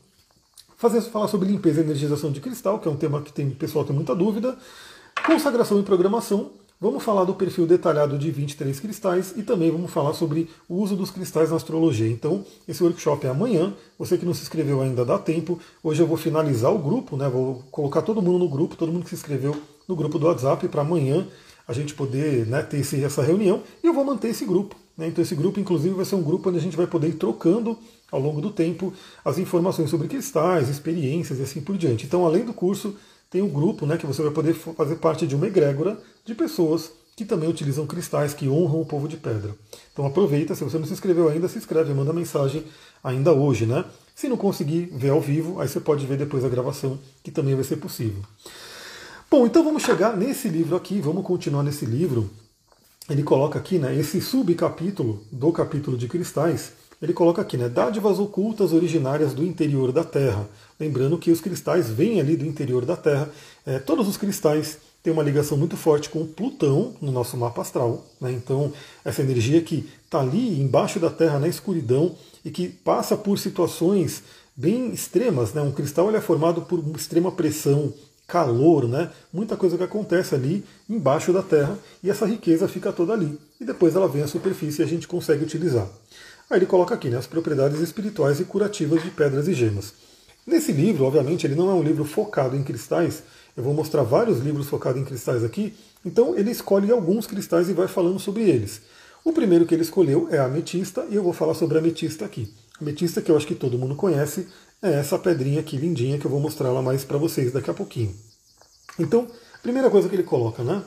Fazer, 0.78 1.02
falar 1.02 1.28
sobre 1.28 1.50
limpeza 1.50 1.82
e 1.82 1.84
energização 1.84 2.32
de 2.32 2.40
cristal, 2.40 2.80
que 2.80 2.88
é 2.88 2.92
um 2.92 2.96
tema 2.96 3.22
que 3.22 3.34
tem, 3.34 3.50
o 3.50 3.56
pessoal 3.56 3.84
tem 3.84 3.94
muita 3.94 4.16
dúvida. 4.16 4.58
Consagração 5.26 5.82
e 5.82 5.84
programação. 5.84 6.52
Vamos 6.80 7.04
falar 7.04 7.26
do 7.26 7.34
perfil 7.34 7.66
detalhado 7.68 8.18
de 8.18 8.32
23 8.32 8.80
cristais 8.80 9.34
e 9.36 9.44
também 9.44 9.72
vamos 9.72 9.92
falar 9.92 10.14
sobre 10.14 10.50
o 10.68 10.76
uso 10.76 10.96
dos 10.96 11.12
cristais 11.12 11.50
na 11.50 11.58
astrologia. 11.58 12.10
Então, 12.10 12.46
esse 12.68 12.82
workshop 12.82 13.26
é 13.26 13.30
amanhã. 13.30 13.74
Você 13.98 14.18
que 14.18 14.26
não 14.26 14.34
se 14.34 14.44
inscreveu 14.44 14.82
ainda 14.82 15.04
dá 15.04 15.18
tempo. 15.18 15.60
Hoje 15.84 16.02
eu 16.02 16.08
vou 16.08 16.18
finalizar 16.18 16.74
o 16.74 16.80
grupo, 16.80 17.18
né? 17.18 17.28
Vou 17.28 17.64
colocar 17.72 18.02
todo 18.02 18.22
mundo 18.22 18.40
no 18.40 18.50
grupo, 18.50 18.76
todo 18.76 18.92
mundo 18.92 19.04
que 19.04 19.10
se 19.10 19.16
inscreveu 19.16 19.56
no 19.88 19.96
grupo 19.96 20.20
do 20.20 20.28
WhatsApp 20.28 20.68
para 20.68 20.82
amanhã 20.82 21.28
a 21.68 21.74
gente 21.74 21.94
poder 21.94 22.46
né, 22.46 22.62
ter 22.62 22.78
esse, 22.78 23.04
essa 23.04 23.22
reunião 23.24 23.64
e 23.84 23.88
eu 23.88 23.94
vou 23.94 24.06
manter 24.06 24.30
esse 24.30 24.46
grupo. 24.46 24.76
Né? 24.98 25.08
Então 25.08 25.22
esse 25.22 25.36
grupo, 25.36 25.60
inclusive, 25.60 25.96
vai 25.96 26.06
ser 26.06 26.16
um 26.16 26.24
grupo 26.24 26.50
onde 26.50 26.60
a 26.60 26.62
gente 26.62 26.78
vai 26.78 26.88
poder 26.88 27.10
ir 27.10 27.16
trocando 27.16 27.78
ao 28.12 28.20
longo 28.20 28.40
do 28.40 28.52
tempo 28.52 28.94
as 29.24 29.38
informações 29.38 29.90
sobre 29.90 30.08
cristais, 30.08 30.70
experiências 30.70 31.40
e 31.40 31.44
assim 31.44 31.62
por 31.62 31.78
diante. 31.78 32.06
Então, 32.06 32.26
além 32.26 32.46
do 32.46 32.54
curso, 32.54 32.96
tem 33.30 33.42
um 33.42 33.50
grupo 33.50 33.86
né, 33.86 33.98
que 33.98 34.06
você 34.06 34.22
vai 34.22 34.32
poder 34.32 34.54
fazer 34.54 34.96
parte 34.96 35.26
de 35.28 35.36
uma 35.36 35.48
egrégora 35.48 36.00
de 36.24 36.34
pessoas 36.36 36.92
que 37.16 37.24
também 37.24 37.50
utilizam 37.50 37.88
cristais 37.88 38.34
que 38.34 38.48
honram 38.48 38.82
o 38.82 38.86
povo 38.86 39.08
de 39.08 39.16
pedra. 39.16 39.56
Então 39.92 40.06
aproveita, 40.06 40.54
se 40.54 40.64
você 40.64 40.78
não 40.78 40.86
se 40.86 40.94
inscreveu 40.94 41.30
ainda, 41.30 41.48
se 41.48 41.58
inscreve, 41.58 41.94
manda 41.94 42.12
mensagem 42.12 42.64
ainda 43.04 43.32
hoje, 43.32 43.66
né? 43.66 43.86
Se 44.14 44.28
não 44.28 44.36
conseguir 44.38 44.90
ver 44.92 45.10
ao 45.10 45.22
vivo, 45.22 45.60
aí 45.60 45.68
você 45.68 45.80
pode 45.80 46.06
ver 46.06 46.18
depois 46.18 46.44
a 46.44 46.50
gravação, 46.50 47.00
que 47.24 47.32
também 47.32 47.56
vai 47.56 47.64
ser 47.64 47.78
possível. 47.78 48.22
Bom, 49.38 49.46
então 49.46 49.66
vamos 49.66 49.84
chegar 49.84 50.16
nesse 50.16 50.48
livro 50.48 50.78
aqui, 50.78 51.02
vamos 51.02 51.22
continuar 51.26 51.62
nesse 51.62 51.86
livro. 51.86 52.30
Ele 53.10 53.22
coloca 53.22 53.60
aqui, 53.60 53.78
né, 53.78 53.94
esse 53.94 54.22
subcapítulo 54.22 55.26
do 55.30 55.52
capítulo 55.52 55.98
de 55.98 56.08
cristais, 56.08 56.72
ele 57.02 57.12
coloca 57.12 57.42
aqui, 57.42 57.58
né, 57.58 57.68
dádivas 57.68 58.18
ocultas 58.18 58.72
originárias 58.72 59.34
do 59.34 59.44
interior 59.44 59.92
da 59.92 60.06
Terra. 60.06 60.48
Lembrando 60.80 61.18
que 61.18 61.32
os 61.32 61.42
cristais 61.42 61.90
vêm 61.90 62.22
ali 62.22 62.38
do 62.38 62.46
interior 62.46 62.86
da 62.86 62.96
Terra. 62.96 63.30
É, 63.66 63.78
todos 63.78 64.08
os 64.08 64.16
cristais 64.16 64.78
têm 65.04 65.12
uma 65.12 65.22
ligação 65.22 65.58
muito 65.58 65.76
forte 65.76 66.10
com 66.10 66.26
Plutão 66.26 66.94
no 67.02 67.12
nosso 67.12 67.36
mapa 67.36 67.62
astral. 67.62 68.06
Né? 68.22 68.32
Então, 68.32 68.72
essa 69.04 69.22
energia 69.22 69.62
que 69.62 69.86
está 70.06 70.22
ali 70.22 70.62
embaixo 70.62 70.98
da 70.98 71.10
Terra, 71.10 71.40
na 71.40 71.50
escuridão, 71.50 72.16
e 72.46 72.50
que 72.50 72.70
passa 72.70 73.18
por 73.18 73.38
situações 73.38 74.24
bem 74.56 74.94
extremas. 74.94 75.54
Né? 75.54 75.62
Um 75.62 75.74
cristal 75.74 76.08
ele 76.08 76.16
é 76.16 76.22
formado 76.22 76.62
por 76.62 76.82
extrema 76.96 77.34
pressão, 77.34 77.94
calor, 78.28 78.88
né? 78.88 79.12
Muita 79.32 79.56
coisa 79.56 79.78
que 79.78 79.84
acontece 79.84 80.34
ali 80.34 80.64
embaixo 80.90 81.32
da 81.32 81.42
terra 81.42 81.78
e 82.04 82.10
essa 82.10 82.26
riqueza 82.26 82.68
fica 82.68 82.92
toda 82.92 83.14
ali. 83.14 83.40
E 83.60 83.66
depois 83.66 83.96
ela 83.96 84.08
vem 84.08 84.24
à 84.24 84.28
superfície 84.28 84.82
e 84.82 84.84
a 84.86 84.88
gente 84.88 85.08
consegue 85.08 85.44
utilizar. 85.44 85.88
Aí 86.50 86.60
ele 86.60 86.66
coloca 86.66 86.94
aqui 86.94 87.10
né, 87.10 87.18
as 87.18 87.28
propriedades 87.28 87.80
espirituais 87.80 88.40
e 88.40 88.46
curativas 88.46 89.04
de 89.04 89.10
pedras 89.10 89.48
e 89.48 89.54
gemas. 89.54 89.94
Nesse 90.46 90.72
livro, 90.72 91.06
obviamente, 91.06 91.48
ele 91.48 91.56
não 91.56 91.70
é 91.70 91.74
um 91.74 91.82
livro 91.82 92.06
focado 92.06 92.56
em 92.56 92.64
cristais. 92.64 93.24
Eu 93.58 93.64
vou 93.64 93.74
mostrar 93.74 94.04
vários 94.04 94.40
livros 94.40 94.68
focados 94.68 95.02
em 95.02 95.06
cristais 95.06 95.44
aqui. 95.44 95.74
Então 96.06 96.38
ele 96.38 96.52
escolhe 96.52 96.92
alguns 96.92 97.26
cristais 97.26 97.68
e 97.68 97.74
vai 97.74 97.88
falando 97.88 98.20
sobre 98.20 98.44
eles. 98.44 98.82
O 99.24 99.34
primeiro 99.34 99.66
que 99.66 99.74
ele 99.74 99.82
escolheu 99.82 100.28
é 100.30 100.38
a 100.38 100.46
ametista 100.46 101.04
e 101.10 101.16
eu 101.16 101.24
vou 101.24 101.34
falar 101.34 101.56
sobre 101.56 101.78
a 101.78 101.80
ametista 101.80 102.26
aqui. 102.26 102.54
Ametista 102.80 103.22
que 103.22 103.32
eu 103.32 103.36
acho 103.36 103.48
que 103.48 103.56
todo 103.56 103.80
mundo 103.80 103.96
conhece, 103.96 104.48
é 104.82 104.94
essa 104.94 105.18
pedrinha 105.18 105.60
aqui 105.60 105.78
lindinha 105.78 106.18
que 106.18 106.26
eu 106.26 106.32
vou 106.32 106.40
mostrar 106.40 106.70
ela 106.70 106.82
mais 106.82 107.04
para 107.04 107.18
vocês 107.18 107.52
daqui 107.52 107.70
a 107.70 107.74
pouquinho. 107.74 108.16
Então, 109.00 109.28
primeira 109.62 109.90
coisa 109.90 110.08
que 110.08 110.16
ele 110.16 110.24
coloca, 110.24 110.64
né? 110.64 110.84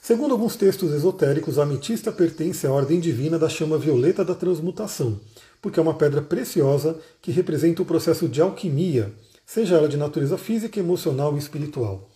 Segundo 0.00 0.32
alguns 0.32 0.56
textos 0.56 0.92
esotéricos, 0.92 1.58
a 1.58 1.62
ametista 1.62 2.10
pertence 2.10 2.66
à 2.66 2.72
ordem 2.72 2.98
divina 2.98 3.38
da 3.38 3.48
chama 3.48 3.78
violeta 3.78 4.24
da 4.24 4.34
transmutação, 4.34 5.20
porque 5.60 5.78
é 5.78 5.82
uma 5.82 5.94
pedra 5.94 6.20
preciosa 6.20 6.98
que 7.20 7.30
representa 7.30 7.82
o 7.82 7.84
processo 7.84 8.28
de 8.28 8.42
alquimia, 8.42 9.12
seja 9.46 9.76
ela 9.76 9.88
de 9.88 9.96
natureza 9.96 10.36
física, 10.36 10.80
emocional 10.80 11.36
e 11.36 11.38
espiritual. 11.38 12.10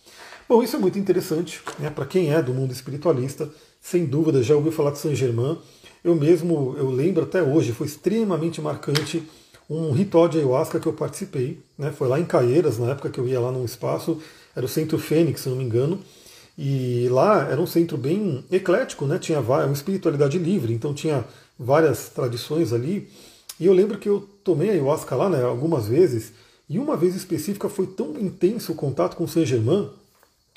Bom, 0.49 0.61
isso 0.61 0.75
é 0.75 0.79
muito 0.79 0.99
interessante 0.99 1.61
né, 1.79 1.89
para 1.89 2.05
quem 2.05 2.33
é 2.33 2.41
do 2.41 2.53
mundo 2.53 2.71
espiritualista, 2.73 3.49
sem 3.81 4.05
dúvida 4.05 4.43
já 4.43 4.55
ouviu 4.55 4.71
falar 4.71 4.91
de 4.91 4.99
Saint 4.99 5.15
Germain. 5.15 5.57
Eu 6.03 6.13
mesmo, 6.13 6.75
eu 6.77 6.89
lembro 6.89 7.23
até 7.23 7.41
hoje, 7.41 7.71
foi 7.71 7.87
extremamente 7.87 8.61
marcante 8.61 9.23
um 9.69 9.91
ritual 9.91 10.27
de 10.27 10.37
ayahuasca 10.37 10.79
que 10.79 10.87
eu 10.87 10.93
participei. 10.93 11.59
Né? 11.77 11.91
Foi 11.91 12.07
lá 12.07 12.19
em 12.19 12.25
Caieiras, 12.25 12.77
na 12.77 12.91
época 12.91 13.09
que 13.09 13.19
eu 13.19 13.27
ia 13.27 13.39
lá 13.39 13.51
num 13.51 13.65
espaço, 13.65 14.21
era 14.55 14.65
o 14.65 14.69
Centro 14.69 14.97
Fênix, 14.97 15.41
se 15.41 15.49
não 15.49 15.57
me 15.57 15.63
engano. 15.63 15.99
E 16.57 17.07
lá 17.09 17.47
era 17.49 17.61
um 17.61 17.67
centro 17.67 17.97
bem 17.97 18.43
eclético, 18.51 19.05
né? 19.05 19.19
tinha 19.19 19.39
uma 19.39 19.71
espiritualidade 19.71 20.39
livre, 20.39 20.73
então 20.73 20.93
tinha 20.93 21.23
várias 21.59 22.09
tradições 22.09 22.73
ali. 22.73 23.07
E 23.59 23.65
eu 23.65 23.73
lembro 23.73 23.97
que 23.97 24.09
eu 24.09 24.27
tomei 24.43 24.71
ayahuasca 24.71 25.15
lá 25.15 25.29
né, 25.29 25.43
algumas 25.43 25.87
vezes, 25.87 26.31
e 26.69 26.77
uma 26.79 26.95
vez 26.95 27.15
específica 27.15 27.69
foi 27.69 27.87
tão 27.87 28.17
intenso 28.19 28.71
o 28.71 28.75
contato 28.75 29.15
com 29.15 29.27
Saint 29.27 29.47
Germain, 29.47 29.89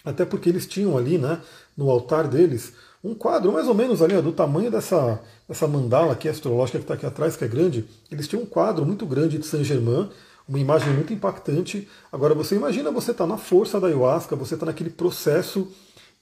até 0.04 0.24
porque 0.24 0.48
eles 0.48 0.66
tinham 0.66 0.96
ali 0.96 1.18
né, 1.18 1.40
no 1.76 1.90
altar 1.90 2.28
deles 2.28 2.72
um 3.02 3.14
quadro 3.14 3.52
mais 3.52 3.66
ou 3.66 3.74
menos 3.74 4.02
ali, 4.02 4.14
ó, 4.14 4.20
do 4.20 4.32
tamanho 4.32 4.70
dessa, 4.70 5.20
dessa 5.48 5.66
mandala 5.66 6.12
aqui 6.12 6.28
astrológica 6.28 6.78
que 6.78 6.84
está 6.84 6.94
aqui 6.94 7.06
atrás, 7.06 7.36
que 7.36 7.44
é 7.44 7.48
grande. 7.48 7.86
Eles 8.10 8.28
tinham 8.28 8.42
um 8.42 8.46
quadro 8.46 8.84
muito 8.84 9.06
grande 9.06 9.38
de 9.38 9.46
Saint 9.46 9.64
Germain, 9.64 10.08
uma 10.46 10.58
imagem 10.58 10.92
muito 10.92 11.12
impactante. 11.12 11.88
Agora 12.12 12.34
você 12.34 12.56
imagina 12.56 12.90
você 12.90 13.12
estar 13.12 13.24
tá 13.24 13.30
na 13.30 13.38
força 13.38 13.80
da 13.80 13.86
ayahuasca, 13.86 14.36
você 14.36 14.54
está 14.54 14.66
naquele 14.66 14.90
processo 14.90 15.68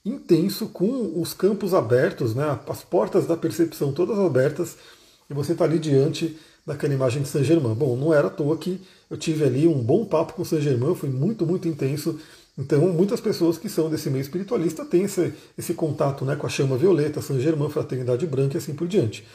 intenso 0.05 0.67
com 0.67 1.19
os 1.19 1.33
campos 1.33 1.73
abertos, 1.73 2.33
né, 2.33 2.57
as 2.67 2.81
portas 2.81 3.27
da 3.27 3.35
percepção 3.35 3.91
todas 3.91 4.17
abertas, 4.17 4.77
e 5.29 5.33
você 5.33 5.51
está 5.51 5.65
ali 5.65 5.77
diante 5.77 6.37
daquela 6.65 6.93
imagem 6.93 7.21
de 7.21 7.27
Saint 7.27 7.45
Germain. 7.45 7.73
Bom, 7.73 7.97
não 7.97 8.13
era 8.13 8.27
à 8.27 8.29
toa 8.29 8.55
que 8.57 8.79
eu 9.09 9.17
tive 9.17 9.43
ali 9.43 9.67
um 9.67 9.81
bom 9.81 10.05
papo 10.05 10.33
com 10.33 10.45
Saint 10.45 10.61
Germain, 10.61 10.95
foi 10.95 11.09
muito, 11.09 11.45
muito 11.45 11.67
intenso. 11.67 12.19
Então, 12.59 12.89
muitas 12.89 13.21
pessoas 13.21 13.57
que 13.57 13.69
são 13.69 13.89
desse 13.89 14.09
meio 14.09 14.21
espiritualista 14.21 14.83
têm 14.83 15.03
esse, 15.03 15.33
esse 15.57 15.73
contato 15.73 16.25
né, 16.25 16.35
com 16.35 16.45
a 16.45 16.49
chama 16.49 16.75
violeta, 16.75 17.21
São 17.21 17.39
Germain, 17.39 17.69
Fraternidade 17.69 18.27
Branca 18.27 18.55
e 18.55 18.57
assim 18.57 18.73
por 18.73 18.85
diante. 18.85 19.25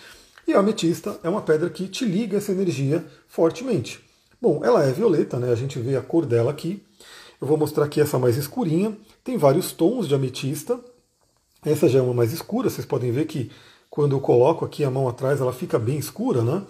E 0.46 0.52
a 0.52 0.58
ametista 0.58 1.18
é 1.22 1.28
uma 1.30 1.40
pedra 1.40 1.70
que 1.70 1.88
te 1.88 2.04
liga 2.04 2.36
essa 2.36 2.52
energia 2.52 3.02
fortemente. 3.26 3.98
Bom, 4.38 4.60
ela 4.62 4.84
é 4.84 4.92
violeta, 4.92 5.38
né? 5.38 5.50
A 5.50 5.54
gente 5.54 5.78
vê 5.78 5.96
a 5.96 6.02
cor 6.02 6.26
dela 6.26 6.50
aqui. 6.50 6.84
Eu 7.40 7.46
vou 7.46 7.56
mostrar 7.56 7.86
aqui 7.86 7.98
essa 7.98 8.18
mais 8.18 8.36
escurinha. 8.36 8.94
Tem 9.24 9.38
vários 9.38 9.72
tons 9.72 10.06
de 10.06 10.14
ametista. 10.14 10.78
Essa 11.64 11.88
já 11.88 12.00
é 12.00 12.02
uma 12.02 12.12
mais 12.12 12.30
escura. 12.30 12.68
Vocês 12.68 12.86
podem 12.86 13.10
ver 13.10 13.24
que 13.24 13.50
quando 13.88 14.14
eu 14.14 14.20
coloco 14.20 14.66
aqui 14.66 14.84
a 14.84 14.90
mão 14.90 15.08
atrás, 15.08 15.40
ela 15.40 15.52
fica 15.52 15.78
bem 15.78 15.96
escura, 15.96 16.42
né? 16.42 16.62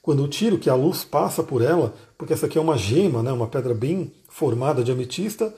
Quando 0.00 0.22
eu 0.22 0.28
tiro, 0.28 0.56
que 0.56 0.70
a 0.70 0.74
luz 0.76 1.02
passa 1.02 1.42
por 1.42 1.62
ela, 1.62 1.92
porque 2.16 2.32
essa 2.32 2.46
aqui 2.46 2.56
é 2.56 2.60
uma 2.60 2.78
gema, 2.78 3.24
né? 3.24 3.32
Uma 3.32 3.48
pedra 3.48 3.74
bem 3.74 4.12
formada 4.28 4.84
de 4.84 4.92
ametista. 4.92 5.52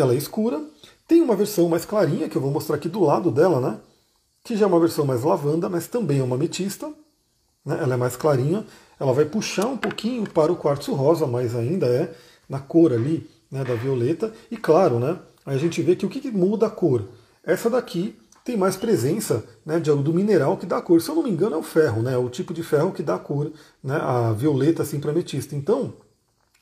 Ela 0.00 0.14
é 0.14 0.16
escura. 0.16 0.62
Tem 1.06 1.20
uma 1.20 1.36
versão 1.36 1.68
mais 1.68 1.84
clarinha 1.84 2.28
que 2.28 2.36
eu 2.36 2.42
vou 2.42 2.50
mostrar 2.50 2.76
aqui 2.76 2.88
do 2.88 3.00
lado 3.00 3.30
dela, 3.30 3.60
né? 3.60 3.78
Que 4.44 4.56
já 4.56 4.64
é 4.64 4.68
uma 4.68 4.80
versão 4.80 5.04
mais 5.04 5.22
lavanda, 5.22 5.68
mas 5.68 5.86
também 5.86 6.20
é 6.20 6.22
uma 6.22 6.36
ametista 6.36 6.92
né? 7.68 7.78
ela 7.80 7.94
é 7.94 7.96
mais 7.96 8.16
clarinha, 8.16 8.64
ela 8.98 9.12
vai 9.12 9.26
puxar 9.26 9.66
um 9.66 9.76
pouquinho 9.76 10.28
para 10.28 10.50
o 10.50 10.56
quartzo 10.56 10.94
rosa, 10.94 11.26
mas 11.26 11.54
ainda 11.54 11.86
é 11.86 12.12
na 12.48 12.58
cor 12.58 12.92
ali 12.92 13.28
né, 13.50 13.62
da 13.62 13.74
violeta. 13.74 14.32
E 14.50 14.56
claro, 14.56 14.98
né, 14.98 15.18
a 15.44 15.56
gente 15.58 15.82
vê 15.82 15.94
que 15.94 16.06
o 16.06 16.08
que, 16.08 16.20
que 16.20 16.30
muda 16.30 16.66
a 16.66 16.70
cor? 16.70 17.04
Essa 17.44 17.68
daqui 17.68 18.16
tem 18.42 18.56
mais 18.56 18.76
presença 18.76 19.44
né, 19.64 19.78
de, 19.78 19.94
do 19.94 20.14
mineral 20.14 20.56
que 20.56 20.64
dá 20.64 20.78
a 20.78 20.82
cor. 20.82 21.02
Se 21.02 21.10
eu 21.10 21.14
não 21.14 21.22
me 21.22 21.30
engano, 21.30 21.54
é 21.54 21.58
o 21.58 21.62
ferro, 21.62 22.02
né, 22.02 22.16
o 22.16 22.30
tipo 22.30 22.54
de 22.54 22.62
ferro 22.62 22.92
que 22.92 23.02
dá 23.02 23.16
a 23.16 23.18
cor, 23.18 23.52
né, 23.84 23.96
a 23.96 24.32
violeta 24.32 24.82
assim 24.82 24.98
para 24.98 25.10
ametista. 25.10 25.54
Então, 25.54 25.92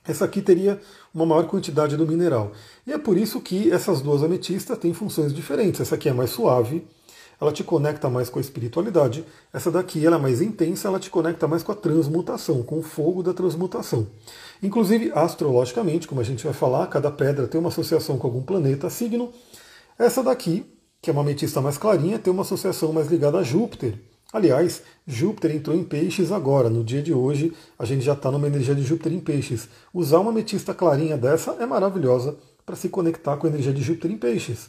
essa 0.06 0.24
aqui 0.24 0.40
teria 0.40 0.80
uma 1.14 1.26
maior 1.26 1.46
quantidade 1.46 1.96
do 1.96 2.06
mineral. 2.06 2.52
E 2.86 2.92
é 2.92 2.98
por 2.98 3.16
isso 3.16 3.40
que 3.40 3.70
essas 3.70 4.00
duas 4.00 4.22
ametistas 4.22 4.78
têm 4.78 4.92
funções 4.92 5.32
diferentes. 5.32 5.80
Essa 5.80 5.94
aqui 5.94 6.08
é 6.08 6.12
mais 6.12 6.30
suave, 6.30 6.86
ela 7.40 7.52
te 7.52 7.62
conecta 7.62 8.08
mais 8.08 8.30
com 8.30 8.38
a 8.38 8.42
espiritualidade. 8.42 9.24
Essa 9.52 9.70
daqui 9.70 10.04
ela 10.04 10.16
é 10.16 10.18
mais 10.18 10.40
intensa, 10.40 10.88
ela 10.88 10.98
te 10.98 11.10
conecta 11.10 11.46
mais 11.46 11.62
com 11.62 11.72
a 11.72 11.74
transmutação, 11.74 12.62
com 12.62 12.78
o 12.78 12.82
fogo 12.82 13.22
da 13.22 13.34
transmutação. 13.34 14.06
Inclusive, 14.62 15.12
astrologicamente, 15.14 16.08
como 16.08 16.20
a 16.20 16.24
gente 16.24 16.44
vai 16.44 16.54
falar, 16.54 16.86
cada 16.86 17.10
pedra 17.10 17.46
tem 17.46 17.60
uma 17.60 17.68
associação 17.68 18.16
com 18.16 18.26
algum 18.26 18.42
planeta, 18.42 18.88
signo. 18.88 19.32
Essa 19.98 20.22
daqui, 20.22 20.64
que 21.02 21.10
é 21.10 21.12
uma 21.12 21.22
ametista 21.22 21.60
mais 21.60 21.76
clarinha, 21.76 22.18
tem 22.18 22.32
uma 22.32 22.42
associação 22.42 22.92
mais 22.92 23.08
ligada 23.08 23.38
a 23.38 23.42
Júpiter. 23.42 23.98
Aliás, 24.32 24.82
Júpiter 25.06 25.54
entrou 25.54 25.76
em 25.76 25.84
peixes 25.84 26.32
agora, 26.32 26.68
no 26.68 26.82
dia 26.82 27.02
de 27.02 27.14
hoje, 27.14 27.52
a 27.78 27.84
gente 27.84 28.04
já 28.04 28.12
está 28.12 28.30
numa 28.30 28.46
energia 28.46 28.74
de 28.74 28.82
Júpiter 28.82 29.12
em 29.12 29.20
peixes. 29.20 29.68
Usar 29.94 30.18
uma 30.18 30.30
ametista 30.30 30.74
clarinha 30.74 31.16
dessa 31.16 31.52
é 31.60 31.66
maravilhosa 31.66 32.36
para 32.64 32.74
se 32.74 32.88
conectar 32.88 33.36
com 33.36 33.46
a 33.46 33.50
energia 33.50 33.72
de 33.72 33.82
Júpiter 33.82 34.10
em 34.10 34.18
peixes. 34.18 34.68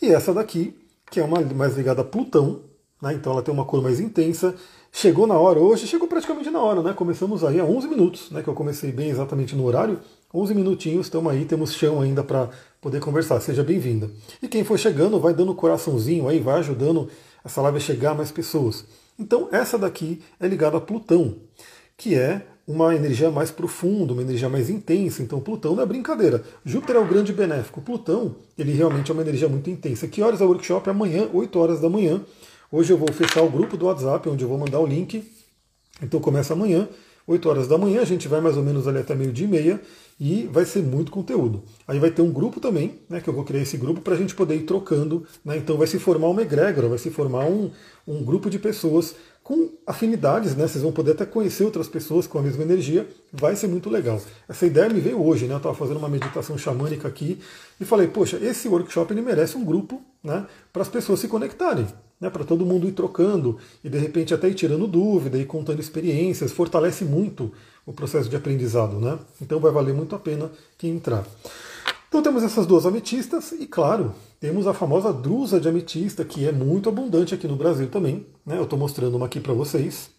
E 0.00 0.08
essa 0.08 0.32
daqui 0.32 0.74
que 1.10 1.20
é 1.20 1.24
uma 1.24 1.40
mais 1.40 1.76
ligada 1.76 2.00
a 2.00 2.04
Plutão, 2.04 2.60
né? 3.00 3.14
então 3.14 3.32
ela 3.32 3.42
tem 3.42 3.52
uma 3.52 3.64
cor 3.64 3.82
mais 3.82 4.00
intensa. 4.00 4.54
Chegou 4.90 5.26
na 5.26 5.38
hora 5.38 5.58
hoje, 5.58 5.86
chegou 5.86 6.08
praticamente 6.08 6.50
na 6.50 6.60
hora, 6.60 6.82
né? 6.82 6.92
Começamos 6.94 7.44
aí 7.44 7.60
há 7.60 7.64
11 7.64 7.86
minutos, 7.86 8.30
né? 8.30 8.42
Que 8.42 8.48
eu 8.48 8.54
comecei 8.54 8.90
bem 8.90 9.10
exatamente 9.10 9.54
no 9.54 9.64
horário. 9.64 10.00
11 10.32 10.54
minutinhos, 10.54 11.06
estamos 11.06 11.30
aí, 11.30 11.44
temos 11.44 11.74
chão 11.74 12.00
ainda 12.00 12.24
para 12.24 12.48
poder 12.80 13.00
conversar. 13.00 13.38
Seja 13.40 13.62
bem-vinda. 13.62 14.10
E 14.42 14.48
quem 14.48 14.64
for 14.64 14.78
chegando, 14.78 15.20
vai 15.20 15.34
dando 15.34 15.54
coraçãozinho 15.54 16.28
aí, 16.28 16.40
vai 16.40 16.58
ajudando 16.60 17.08
essa 17.46 17.62
live 17.62 17.78
a 17.78 17.80
chegar 17.80 18.10
a 18.10 18.14
mais 18.14 18.30
pessoas. 18.30 18.84
Então, 19.18 19.48
essa 19.50 19.78
daqui 19.78 20.20
é 20.38 20.46
ligada 20.46 20.76
a 20.76 20.80
Plutão, 20.80 21.36
que 21.96 22.14
é 22.14 22.44
uma 22.66 22.94
energia 22.94 23.30
mais 23.30 23.50
profunda, 23.50 24.12
uma 24.12 24.22
energia 24.22 24.48
mais 24.48 24.68
intensa. 24.68 25.22
Então 25.22 25.38
Plutão 25.38 25.76
não 25.76 25.82
é 25.82 25.86
brincadeira. 25.86 26.42
Júpiter 26.64 26.96
é 26.96 26.98
o 26.98 27.06
grande 27.06 27.32
benéfico. 27.32 27.80
Plutão, 27.80 28.34
ele 28.58 28.72
realmente 28.72 29.10
é 29.10 29.14
uma 29.14 29.22
energia 29.22 29.48
muito 29.48 29.70
intensa. 29.70 30.08
Que 30.08 30.20
horas 30.20 30.40
é 30.40 30.44
o 30.44 30.48
workshop? 30.48 30.90
Amanhã, 30.90 31.28
8 31.32 31.58
horas 31.58 31.80
da 31.80 31.88
manhã. 31.88 32.20
Hoje 32.70 32.92
eu 32.92 32.98
vou 32.98 33.12
fechar 33.12 33.42
o 33.42 33.48
grupo 33.48 33.76
do 33.76 33.86
WhatsApp, 33.86 34.28
onde 34.28 34.42
eu 34.42 34.48
vou 34.48 34.58
mandar 34.58 34.80
o 34.80 34.86
link. 34.86 35.22
Então 36.02 36.18
começa 36.18 36.54
amanhã, 36.54 36.88
8 37.24 37.48
horas 37.48 37.68
da 37.68 37.78
manhã. 37.78 38.00
A 38.00 38.04
gente 38.04 38.26
vai 38.26 38.40
mais 38.40 38.56
ou 38.56 38.64
menos 38.64 38.88
ali 38.88 38.98
até 38.98 39.14
meio-dia 39.14 39.46
e 39.46 39.48
meia 39.48 39.80
e 40.18 40.48
vai 40.50 40.64
ser 40.64 40.82
muito 40.82 41.12
conteúdo. 41.12 41.62
Aí 41.86 41.98
vai 41.98 42.10
ter 42.10 42.22
um 42.22 42.32
grupo 42.32 42.58
também, 42.58 43.00
né, 43.08 43.20
que 43.20 43.28
eu 43.28 43.34
vou 43.34 43.44
criar 43.44 43.60
esse 43.60 43.76
grupo 43.76 44.00
para 44.00 44.14
a 44.14 44.16
gente 44.16 44.34
poder 44.34 44.56
ir 44.56 44.62
trocando. 44.62 45.26
Né, 45.44 45.58
então 45.58 45.76
vai 45.76 45.86
se 45.86 45.98
formar 45.98 46.28
uma 46.28 46.42
egrégora, 46.42 46.88
vai 46.88 46.98
se 46.98 47.10
formar 47.10 47.44
um, 47.46 47.70
um 48.06 48.24
grupo 48.24 48.48
de 48.48 48.58
pessoas 48.58 49.14
com 49.46 49.70
afinidades, 49.86 50.56
né? 50.56 50.66
Vocês 50.66 50.82
vão 50.82 50.90
poder 50.90 51.12
até 51.12 51.24
conhecer 51.24 51.62
outras 51.62 51.86
pessoas 51.86 52.26
com 52.26 52.36
a 52.36 52.42
mesma 52.42 52.64
energia, 52.64 53.06
vai 53.32 53.54
ser 53.54 53.68
muito 53.68 53.88
legal. 53.88 54.20
Essa 54.48 54.66
ideia 54.66 54.88
me 54.88 54.98
veio 54.98 55.24
hoje, 55.24 55.46
né? 55.46 55.54
Eu 55.54 55.58
estava 55.58 55.72
fazendo 55.72 55.98
uma 55.98 56.08
meditação 56.08 56.58
xamânica 56.58 57.06
aqui 57.06 57.38
e 57.80 57.84
falei, 57.84 58.08
poxa, 58.08 58.38
esse 58.42 58.66
workshop 58.66 59.14
ele 59.14 59.22
merece 59.22 59.56
um 59.56 59.64
grupo, 59.64 60.02
né? 60.20 60.44
Para 60.72 60.82
as 60.82 60.88
pessoas 60.88 61.20
se 61.20 61.28
conectarem, 61.28 61.86
né? 62.20 62.28
Para 62.28 62.42
todo 62.42 62.66
mundo 62.66 62.88
ir 62.88 62.92
trocando 62.92 63.56
e 63.84 63.88
de 63.88 63.98
repente 63.98 64.34
até 64.34 64.48
ir 64.48 64.54
tirando 64.54 64.84
dúvida 64.88 65.38
e 65.38 65.44
contando 65.44 65.78
experiências, 65.78 66.50
fortalece 66.50 67.04
muito 67.04 67.52
o 67.86 67.92
processo 67.92 68.28
de 68.28 68.34
aprendizado, 68.34 68.98
né? 68.98 69.16
Então 69.40 69.60
vai 69.60 69.70
valer 69.70 69.94
muito 69.94 70.16
a 70.16 70.18
pena 70.18 70.50
quem 70.76 70.90
entrar. 70.90 71.24
Então 72.08 72.20
temos 72.20 72.42
essas 72.42 72.66
duas 72.66 72.84
ametistas 72.84 73.52
e, 73.52 73.66
claro, 73.66 74.12
temos 74.40 74.66
a 74.66 74.74
famosa 74.74 75.12
drusa 75.12 75.60
de 75.60 75.68
ametista, 75.68 76.24
que 76.24 76.46
é 76.46 76.52
muito 76.52 76.88
abundante 76.88 77.34
aqui 77.34 77.46
no 77.46 77.56
Brasil 77.56 77.88
também. 77.88 78.26
Né? 78.44 78.58
Eu 78.58 78.64
estou 78.64 78.78
mostrando 78.78 79.16
uma 79.16 79.26
aqui 79.26 79.38
para 79.38 79.52
vocês. 79.52 80.10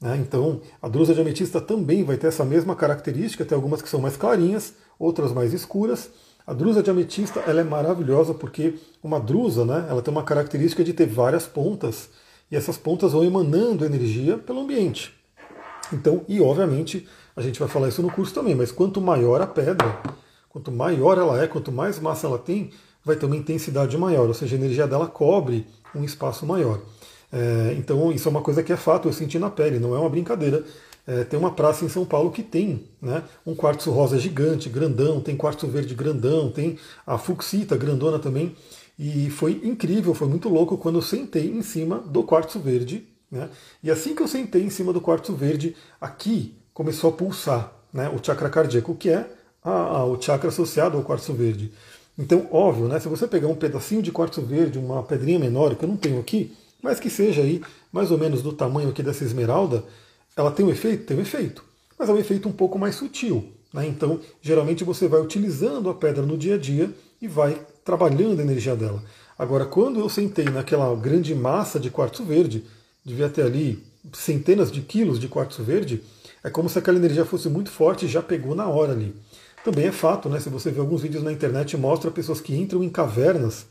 Né? 0.00 0.16
Então, 0.16 0.60
a 0.80 0.88
drusa 0.88 1.14
de 1.14 1.20
ametista 1.20 1.60
também 1.60 2.02
vai 2.02 2.16
ter 2.16 2.28
essa 2.28 2.44
mesma 2.44 2.74
característica, 2.74 3.44
tem 3.44 3.56
algumas 3.56 3.82
que 3.82 3.88
são 3.88 4.00
mais 4.00 4.16
clarinhas, 4.16 4.74
outras 4.98 5.32
mais 5.32 5.52
escuras. 5.52 6.10
A 6.46 6.52
drusa 6.52 6.82
de 6.82 6.90
ametista 6.90 7.40
ela 7.40 7.60
é 7.60 7.64
maravilhosa 7.64 8.34
porque 8.34 8.74
uma 9.02 9.18
drusa 9.18 9.64
né, 9.64 9.86
ela 9.88 10.02
tem 10.02 10.12
uma 10.12 10.22
característica 10.22 10.84
de 10.84 10.92
ter 10.92 11.06
várias 11.06 11.46
pontas, 11.46 12.10
e 12.50 12.56
essas 12.56 12.76
pontas 12.76 13.12
vão 13.12 13.24
emanando 13.24 13.84
energia 13.84 14.36
pelo 14.36 14.60
ambiente. 14.60 15.23
Então, 15.92 16.22
e 16.28 16.40
obviamente, 16.40 17.06
a 17.36 17.42
gente 17.42 17.58
vai 17.58 17.68
falar 17.68 17.88
isso 17.88 18.02
no 18.02 18.10
curso 18.10 18.32
também, 18.34 18.54
mas 18.54 18.72
quanto 18.72 19.00
maior 19.00 19.40
a 19.40 19.46
pedra, 19.46 20.00
Quanto 20.54 20.70
maior 20.70 21.18
ela 21.18 21.42
é, 21.42 21.48
quanto 21.48 21.72
mais 21.72 21.98
massa 21.98 22.28
ela 22.28 22.38
tem, 22.38 22.70
vai 23.04 23.16
ter 23.16 23.26
uma 23.26 23.36
intensidade 23.36 23.98
maior, 23.98 24.28
ou 24.28 24.34
seja, 24.34 24.54
a 24.54 24.58
energia 24.58 24.86
dela 24.86 25.08
cobre 25.08 25.66
um 25.92 26.04
espaço 26.04 26.46
maior. 26.46 26.80
É, 27.32 27.74
então 27.76 28.12
isso 28.12 28.28
é 28.28 28.30
uma 28.30 28.40
coisa 28.40 28.62
que 28.62 28.72
é 28.72 28.76
fato, 28.76 29.08
eu 29.08 29.12
senti 29.12 29.36
na 29.36 29.50
pele, 29.50 29.80
não 29.80 29.96
é 29.96 29.98
uma 29.98 30.08
brincadeira. 30.08 30.64
É, 31.04 31.24
tem 31.24 31.36
uma 31.36 31.50
praça 31.50 31.84
em 31.84 31.88
São 31.88 32.04
Paulo 32.04 32.30
que 32.30 32.40
tem 32.40 32.84
né, 33.02 33.24
um 33.44 33.52
quartzo 33.52 33.90
rosa 33.90 34.16
gigante, 34.16 34.68
grandão, 34.68 35.20
tem 35.20 35.36
quartzo 35.36 35.66
verde 35.66 35.92
grandão, 35.92 36.52
tem 36.52 36.78
a 37.04 37.18
fuxita 37.18 37.76
grandona 37.76 38.20
também. 38.20 38.54
E 38.96 39.30
foi 39.30 39.60
incrível, 39.64 40.14
foi 40.14 40.28
muito 40.28 40.48
louco 40.48 40.78
quando 40.78 40.98
eu 40.98 41.02
sentei 41.02 41.50
em 41.50 41.62
cima 41.62 41.98
do 41.98 42.22
quartzo 42.22 42.60
verde. 42.60 43.04
Né, 43.34 43.50
e 43.82 43.90
assim 43.90 44.14
que 44.14 44.22
eu 44.22 44.28
sentei 44.28 44.62
em 44.62 44.70
cima 44.70 44.92
do 44.92 45.00
quartzo 45.00 45.34
verde, 45.34 45.74
aqui 46.00 46.54
começou 46.72 47.10
a 47.10 47.12
pulsar 47.12 47.72
né, 47.92 48.08
o 48.08 48.24
chakra 48.24 48.48
cardíaco, 48.48 48.94
que 48.94 49.10
é 49.10 49.28
a, 49.60 50.04
o 50.04 50.22
chakra 50.22 50.50
associado 50.50 50.96
ao 50.96 51.02
quartzo 51.02 51.32
verde. 51.32 51.72
Então, 52.16 52.46
óbvio, 52.52 52.86
né, 52.86 53.00
se 53.00 53.08
você 53.08 53.26
pegar 53.26 53.48
um 53.48 53.56
pedacinho 53.56 54.00
de 54.00 54.12
quartzo 54.12 54.40
verde, 54.40 54.78
uma 54.78 55.02
pedrinha 55.02 55.40
menor, 55.40 55.74
que 55.74 55.84
eu 55.84 55.88
não 55.88 55.96
tenho 55.96 56.20
aqui, 56.20 56.56
mas 56.80 57.00
que 57.00 57.10
seja 57.10 57.42
aí 57.42 57.60
mais 57.90 58.12
ou 58.12 58.18
menos 58.18 58.40
do 58.40 58.52
tamanho 58.52 58.90
aqui 58.90 59.02
dessa 59.02 59.24
esmeralda, 59.24 59.82
ela 60.36 60.52
tem 60.52 60.64
um 60.64 60.70
efeito? 60.70 61.04
Tem 61.04 61.16
um 61.16 61.20
efeito. 61.20 61.64
Mas 61.98 62.08
é 62.08 62.12
um 62.12 62.18
efeito 62.18 62.48
um 62.48 62.52
pouco 62.52 62.78
mais 62.78 62.94
sutil. 62.94 63.52
Né? 63.72 63.88
Então, 63.88 64.20
geralmente 64.40 64.84
você 64.84 65.08
vai 65.08 65.20
utilizando 65.20 65.90
a 65.90 65.94
pedra 65.94 66.22
no 66.24 66.38
dia 66.38 66.54
a 66.54 66.58
dia 66.58 66.88
e 67.20 67.26
vai 67.26 67.60
trabalhando 67.84 68.38
a 68.38 68.42
energia 68.44 68.76
dela. 68.76 69.02
Agora, 69.36 69.64
quando 69.64 69.98
eu 69.98 70.08
sentei 70.08 70.44
naquela 70.44 70.94
grande 70.94 71.34
massa 71.34 71.80
de 71.80 71.90
quartzo 71.90 72.22
verde, 72.22 72.64
devia 73.04 73.28
ter 73.28 73.42
ali 73.42 73.84
centenas 74.12 74.70
de 74.70 74.80
quilos 74.80 75.18
de 75.18 75.28
quartzo 75.28 75.62
verde, 75.62 76.02
é 76.42 76.50
como 76.50 76.68
se 76.68 76.78
aquela 76.78 76.98
energia 76.98 77.24
fosse 77.24 77.48
muito 77.48 77.70
forte 77.70 78.04
e 78.04 78.08
já 78.08 78.22
pegou 78.22 78.54
na 78.54 78.66
hora 78.66 78.92
ali. 78.92 79.14
Também 79.64 79.86
é 79.86 79.92
fato, 79.92 80.28
né? 80.28 80.38
Se 80.40 80.50
você 80.50 80.70
vê 80.70 80.78
alguns 80.78 81.02
vídeos 81.02 81.22
na 81.22 81.32
internet, 81.32 81.76
mostra 81.76 82.10
pessoas 82.10 82.40
que 82.40 82.54
entram 82.54 82.84
em 82.84 82.90
cavernas. 82.90 83.66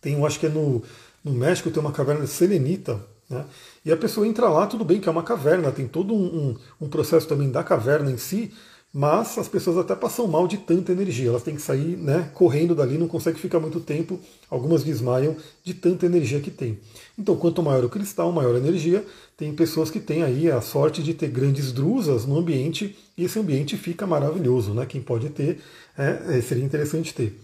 Tem, 0.00 0.14
eu 0.14 0.26
acho 0.26 0.40
que 0.40 0.46
é 0.46 0.48
no, 0.48 0.82
no 1.22 1.32
México, 1.32 1.70
tem 1.70 1.80
uma 1.80 1.92
caverna 1.92 2.24
de 2.24 2.30
selenita, 2.30 3.00
né? 3.30 3.44
E 3.84 3.92
a 3.92 3.96
pessoa 3.96 4.26
entra 4.26 4.48
lá, 4.48 4.66
tudo 4.66 4.84
bem 4.84 5.00
que 5.00 5.08
é 5.08 5.12
uma 5.12 5.22
caverna, 5.22 5.70
tem 5.70 5.86
todo 5.86 6.12
um, 6.14 6.24
um, 6.24 6.56
um 6.80 6.88
processo 6.88 7.28
também 7.28 7.50
da 7.50 7.62
caverna 7.62 8.10
em 8.10 8.16
si, 8.16 8.52
mas 8.96 9.36
as 9.38 9.48
pessoas 9.48 9.76
até 9.76 9.92
passam 9.96 10.28
mal 10.28 10.46
de 10.46 10.56
tanta 10.56 10.92
energia. 10.92 11.28
Elas 11.28 11.42
têm 11.42 11.56
que 11.56 11.62
sair 11.62 11.96
né, 11.96 12.30
correndo 12.32 12.76
dali, 12.76 12.96
não 12.96 13.08
conseguem 13.08 13.40
ficar 13.40 13.58
muito 13.58 13.80
tempo. 13.80 14.20
Algumas 14.48 14.84
desmaiam 14.84 15.34
de 15.64 15.74
tanta 15.74 16.06
energia 16.06 16.38
que 16.38 16.50
tem. 16.50 16.78
Então, 17.18 17.34
quanto 17.34 17.60
maior 17.60 17.84
o 17.84 17.88
cristal, 17.88 18.30
maior 18.30 18.54
a 18.54 18.58
energia. 18.58 19.04
Tem 19.36 19.52
pessoas 19.52 19.90
que 19.90 19.98
têm 19.98 20.22
aí 20.22 20.48
a 20.48 20.60
sorte 20.60 21.02
de 21.02 21.12
ter 21.12 21.26
grandes 21.26 21.72
drusas 21.72 22.24
no 22.24 22.38
ambiente 22.38 22.96
e 23.18 23.24
esse 23.24 23.36
ambiente 23.36 23.76
fica 23.76 24.06
maravilhoso. 24.06 24.72
Né? 24.72 24.86
Quem 24.86 25.02
pode 25.02 25.28
ter, 25.30 25.58
é, 25.98 26.38
é 26.38 26.40
seria 26.40 26.62
interessante 26.62 27.12
ter. 27.12 27.36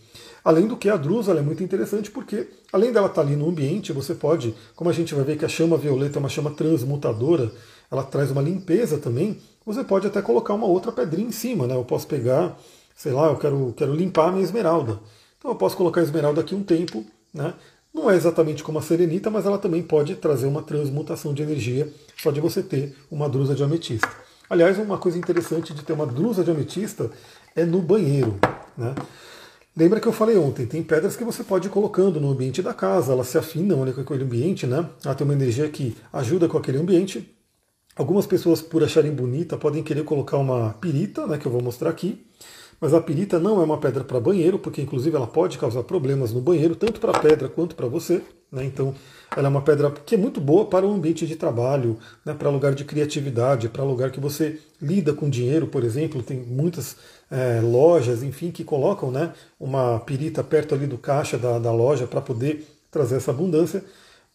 Além 0.44 0.68
do 0.68 0.76
que 0.76 0.88
a 0.88 0.96
drusa 0.96 1.32
é 1.32 1.42
muito 1.42 1.64
interessante 1.64 2.12
porque, 2.12 2.46
além 2.72 2.92
dela 2.92 3.08
estar 3.08 3.22
ali 3.22 3.34
no 3.34 3.48
ambiente, 3.48 3.92
você 3.92 4.14
pode, 4.14 4.54
como 4.76 4.88
a 4.88 4.92
gente 4.92 5.16
vai 5.16 5.24
ver 5.24 5.36
que 5.36 5.44
a 5.44 5.48
chama 5.48 5.76
violeta 5.76 6.16
é 6.16 6.20
uma 6.20 6.28
chama 6.28 6.52
transmutadora, 6.52 7.50
ela 7.90 8.04
traz 8.04 8.30
uma 8.30 8.40
limpeza 8.40 8.98
também, 8.98 9.36
você 9.64 9.84
pode 9.84 10.06
até 10.06 10.22
colocar 10.22 10.54
uma 10.54 10.66
outra 10.66 10.90
pedrinha 10.90 11.28
em 11.28 11.32
cima, 11.32 11.66
né? 11.66 11.74
Eu 11.74 11.84
posso 11.84 12.06
pegar, 12.06 12.58
sei 12.96 13.12
lá, 13.12 13.26
eu 13.26 13.36
quero, 13.36 13.74
quero 13.76 13.94
limpar 13.94 14.28
a 14.28 14.32
minha 14.32 14.44
esmeralda. 14.44 15.00
Então 15.38 15.50
eu 15.50 15.54
posso 15.54 15.76
colocar 15.76 16.00
a 16.00 16.04
esmeralda 16.04 16.40
aqui 16.40 16.54
um 16.54 16.62
tempo, 16.62 17.04
né? 17.32 17.54
Não 17.92 18.10
é 18.10 18.14
exatamente 18.14 18.62
como 18.62 18.78
a 18.78 18.82
serenita, 18.82 19.30
mas 19.30 19.46
ela 19.46 19.58
também 19.58 19.82
pode 19.82 20.14
trazer 20.14 20.46
uma 20.46 20.62
transmutação 20.62 21.34
de 21.34 21.42
energia 21.42 21.92
só 22.16 22.30
de 22.30 22.40
você 22.40 22.62
ter 22.62 22.96
uma 23.10 23.28
drusa 23.28 23.54
de 23.54 23.64
ametista. 23.64 24.08
Aliás, 24.48 24.78
uma 24.78 24.98
coisa 24.98 25.18
interessante 25.18 25.74
de 25.74 25.82
ter 25.82 25.92
uma 25.92 26.06
drusa 26.06 26.44
de 26.44 26.50
ametista 26.50 27.10
é 27.54 27.64
no 27.64 27.80
banheiro. 27.80 28.38
Né? 28.76 28.94
Lembra 29.76 30.00
que 30.00 30.06
eu 30.06 30.12
falei 30.12 30.36
ontem, 30.36 30.66
tem 30.66 30.82
pedras 30.82 31.16
que 31.16 31.24
você 31.24 31.42
pode 31.42 31.68
ir 31.68 31.70
colocando 31.70 32.20
no 32.20 32.30
ambiente 32.30 32.60
da 32.60 32.74
casa, 32.74 33.12
elas 33.12 33.28
se 33.28 33.38
afinam 33.38 33.82
ali 33.82 33.92
com 33.92 34.00
aquele 34.00 34.24
ambiente, 34.24 34.66
né? 34.66 34.88
Ela 35.04 35.14
tem 35.14 35.24
uma 35.24 35.34
energia 35.34 35.68
que 35.68 35.96
ajuda 36.12 36.48
com 36.48 36.58
aquele 36.58 36.78
ambiente. 36.78 37.34
Algumas 38.00 38.26
pessoas, 38.26 38.62
por 38.62 38.82
acharem 38.82 39.12
bonita, 39.12 39.58
podem 39.58 39.82
querer 39.82 40.04
colocar 40.04 40.38
uma 40.38 40.72
pirita, 40.80 41.26
né, 41.26 41.36
que 41.36 41.44
eu 41.44 41.52
vou 41.52 41.60
mostrar 41.60 41.90
aqui. 41.90 42.24
Mas 42.80 42.94
a 42.94 43.00
pirita 43.02 43.38
não 43.38 43.60
é 43.60 43.62
uma 43.62 43.76
pedra 43.76 44.02
para 44.02 44.18
banheiro, 44.18 44.58
porque 44.58 44.80
inclusive 44.80 45.14
ela 45.14 45.26
pode 45.26 45.58
causar 45.58 45.82
problemas 45.82 46.32
no 46.32 46.40
banheiro, 46.40 46.74
tanto 46.74 46.98
para 46.98 47.10
a 47.10 47.20
pedra 47.20 47.46
quanto 47.46 47.76
para 47.76 47.86
você. 47.86 48.22
Né? 48.50 48.64
Então, 48.64 48.94
ela 49.36 49.48
é 49.48 49.50
uma 49.50 49.60
pedra 49.60 49.90
que 49.90 50.14
é 50.14 50.18
muito 50.18 50.40
boa 50.40 50.64
para 50.64 50.86
o 50.86 50.90
ambiente 50.90 51.26
de 51.26 51.36
trabalho, 51.36 51.98
né? 52.24 52.32
para 52.32 52.48
lugar 52.48 52.74
de 52.74 52.86
criatividade, 52.86 53.68
para 53.68 53.84
lugar 53.84 54.10
que 54.10 54.18
você 54.18 54.58
lida 54.80 55.12
com 55.12 55.28
dinheiro, 55.28 55.66
por 55.66 55.84
exemplo. 55.84 56.22
Tem 56.22 56.38
muitas 56.38 56.96
é, 57.30 57.60
lojas, 57.60 58.22
enfim, 58.22 58.50
que 58.50 58.64
colocam 58.64 59.10
né, 59.10 59.34
uma 59.60 60.00
pirita 60.00 60.42
perto 60.42 60.74
ali 60.74 60.86
do 60.86 60.96
caixa 60.96 61.36
da, 61.36 61.58
da 61.58 61.70
loja 61.70 62.06
para 62.06 62.22
poder 62.22 62.66
trazer 62.90 63.16
essa 63.16 63.30
abundância. 63.30 63.84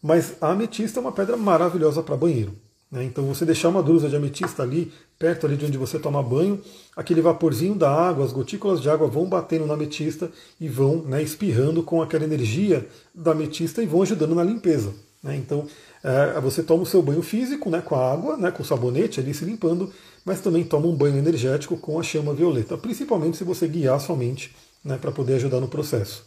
Mas 0.00 0.36
a 0.40 0.52
ametista 0.52 1.00
é 1.00 1.02
uma 1.02 1.10
pedra 1.10 1.36
maravilhosa 1.36 2.00
para 2.00 2.16
banheiro. 2.16 2.52
Né? 2.90 3.04
Então 3.04 3.24
você 3.24 3.44
deixar 3.44 3.68
uma 3.68 3.82
drusa 3.82 4.08
de 4.08 4.16
ametista 4.16 4.62
ali, 4.62 4.92
perto 5.18 5.46
ali 5.46 5.56
de 5.56 5.66
onde 5.66 5.78
você 5.78 5.98
toma 5.98 6.22
banho, 6.22 6.60
aquele 6.94 7.20
vaporzinho 7.20 7.74
da 7.74 7.90
água, 7.90 8.24
as 8.24 8.32
gotículas 8.32 8.80
de 8.80 8.88
água 8.88 9.08
vão 9.08 9.26
batendo 9.26 9.66
na 9.66 9.74
ametista 9.74 10.30
e 10.60 10.68
vão 10.68 11.02
né, 11.02 11.22
espirrando 11.22 11.82
com 11.82 12.00
aquela 12.00 12.24
energia 12.24 12.86
da 13.14 13.32
ametista 13.32 13.82
e 13.82 13.86
vão 13.86 14.02
ajudando 14.02 14.34
na 14.34 14.44
limpeza. 14.44 14.94
Né? 15.22 15.36
Então 15.36 15.66
é, 16.04 16.40
você 16.40 16.62
toma 16.62 16.84
o 16.84 16.86
seu 16.86 17.02
banho 17.02 17.22
físico 17.22 17.68
né, 17.70 17.80
com 17.80 17.96
a 17.96 18.12
água, 18.12 18.36
né, 18.36 18.50
com 18.50 18.62
o 18.62 18.66
sabonete 18.66 19.18
ali 19.18 19.34
se 19.34 19.44
limpando, 19.44 19.92
mas 20.24 20.40
também 20.40 20.62
toma 20.62 20.86
um 20.86 20.94
banho 20.94 21.16
energético 21.16 21.76
com 21.76 21.98
a 21.98 22.02
chama 22.02 22.32
violeta, 22.32 22.78
principalmente 22.78 23.36
se 23.36 23.44
você 23.44 23.66
guiar 23.66 24.00
sua 24.00 24.16
mente 24.16 24.54
né, 24.84 24.96
para 25.00 25.10
poder 25.10 25.34
ajudar 25.34 25.60
no 25.60 25.68
processo. 25.68 26.24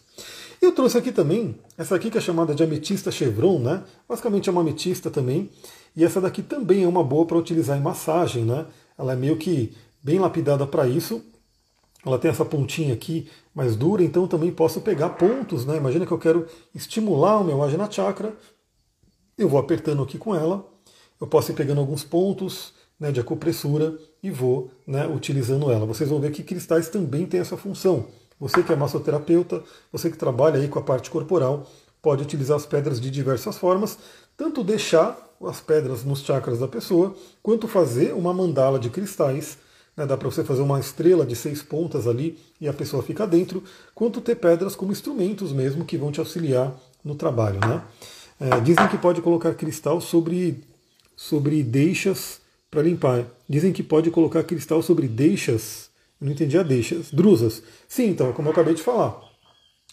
Eu 0.61 0.73
trouxe 0.73 0.97
aqui 0.97 1.13
também, 1.13 1.55
essa 1.77 1.95
aqui 1.95 2.11
que 2.11 2.17
é 2.17 2.21
chamada 2.21 2.53
de 2.53 2.61
ametista 2.61 3.09
chevron, 3.09 3.59
né? 3.59 3.81
basicamente 4.07 4.49
é 4.49 4.51
uma 4.51 4.59
ametista 4.59 5.09
também, 5.09 5.49
e 5.95 6.03
essa 6.03 6.21
daqui 6.21 6.41
também 6.41 6.83
é 6.83 6.87
uma 6.87 7.03
boa 7.03 7.25
para 7.25 7.37
utilizar 7.37 7.77
em 7.77 7.81
massagem, 7.81 8.45
né? 8.45 8.65
Ela 8.97 9.13
é 9.13 9.15
meio 9.15 9.37
que 9.37 9.75
bem 10.03 10.19
lapidada 10.19 10.65
para 10.65 10.87
isso. 10.87 11.21
Ela 12.05 12.17
tem 12.17 12.31
essa 12.31 12.45
pontinha 12.45 12.93
aqui 12.93 13.29
mais 13.53 13.75
dura, 13.75 14.03
então 14.03 14.27
também 14.27 14.51
posso 14.51 14.81
pegar 14.81 15.09
pontos, 15.09 15.65
né? 15.65 15.77
Imagina 15.77 16.05
que 16.05 16.11
eu 16.11 16.17
quero 16.17 16.47
estimular 16.73 17.39
o 17.39 17.43
meu 17.43 17.61
Ajna 17.63 17.89
Chakra. 17.91 18.33
Eu 19.37 19.49
vou 19.49 19.59
apertando 19.59 20.03
aqui 20.03 20.17
com 20.17 20.35
ela. 20.35 20.65
Eu 21.19 21.27
posso 21.27 21.51
ir 21.51 21.55
pegando 21.55 21.81
alguns 21.81 22.03
pontos 22.03 22.73
né, 22.99 23.11
de 23.11 23.19
acupressura 23.19 23.97
e 24.21 24.29
vou 24.29 24.71
né, 24.85 25.07
utilizando 25.07 25.71
ela. 25.71 25.85
Vocês 25.85 26.09
vão 26.09 26.19
ver 26.19 26.31
que 26.31 26.43
cristais 26.43 26.89
também 26.89 27.25
têm 27.25 27.39
essa 27.39 27.57
função. 27.57 28.07
Você 28.39 28.63
que 28.63 28.71
é 28.71 28.75
massoterapeuta, 28.75 29.63
você 29.91 30.09
que 30.09 30.17
trabalha 30.17 30.59
aí 30.59 30.67
com 30.67 30.79
a 30.79 30.81
parte 30.81 31.09
corporal, 31.09 31.67
pode 32.01 32.23
utilizar 32.23 32.55
as 32.55 32.65
pedras 32.65 32.99
de 32.99 33.11
diversas 33.11 33.57
formas, 33.57 33.97
tanto 34.39 34.63
deixar 34.63 35.35
as 35.45 35.59
pedras 35.59 36.05
nos 36.05 36.21
chakras 36.21 36.59
da 36.59 36.67
pessoa, 36.67 37.13
quanto 37.43 37.67
fazer 37.67 38.13
uma 38.13 38.33
mandala 38.33 38.79
de 38.79 38.89
cristais. 38.89 39.57
Né, 39.97 40.05
dá 40.05 40.15
para 40.15 40.31
você 40.31 40.45
fazer 40.45 40.61
uma 40.61 40.79
estrela 40.79 41.25
de 41.25 41.35
seis 41.35 41.61
pontas 41.61 42.07
ali 42.07 42.39
e 42.61 42.69
a 42.69 42.73
pessoa 42.73 43.03
fica 43.03 43.27
dentro, 43.27 43.61
quanto 43.93 44.21
ter 44.21 44.35
pedras 44.35 44.77
como 44.77 44.93
instrumentos 44.93 45.51
mesmo 45.51 45.83
que 45.83 45.97
vão 45.97 46.09
te 46.09 46.21
auxiliar 46.21 46.73
no 47.03 47.15
trabalho. 47.15 47.59
Né? 47.59 47.83
É, 48.39 48.61
dizem 48.61 48.87
que 48.87 48.97
pode 48.97 49.21
colocar 49.21 49.53
cristal 49.55 49.99
sobre, 49.99 50.63
sobre 51.17 51.61
deixas 51.61 52.39
para 52.71 52.81
limpar. 52.81 53.25
Dizem 53.47 53.73
que 53.73 53.83
pode 53.83 54.09
colocar 54.09 54.43
cristal 54.43 54.81
sobre 54.81 55.05
deixas. 55.09 55.89
não 56.21 56.31
entendi 56.31 56.57
a 56.57 56.63
deixas. 56.63 57.11
Drusas. 57.11 57.61
Sim, 57.89 58.05
então, 58.11 58.31
como 58.31 58.47
eu 58.47 58.53
acabei 58.53 58.73
de 58.73 58.81
falar. 58.81 59.19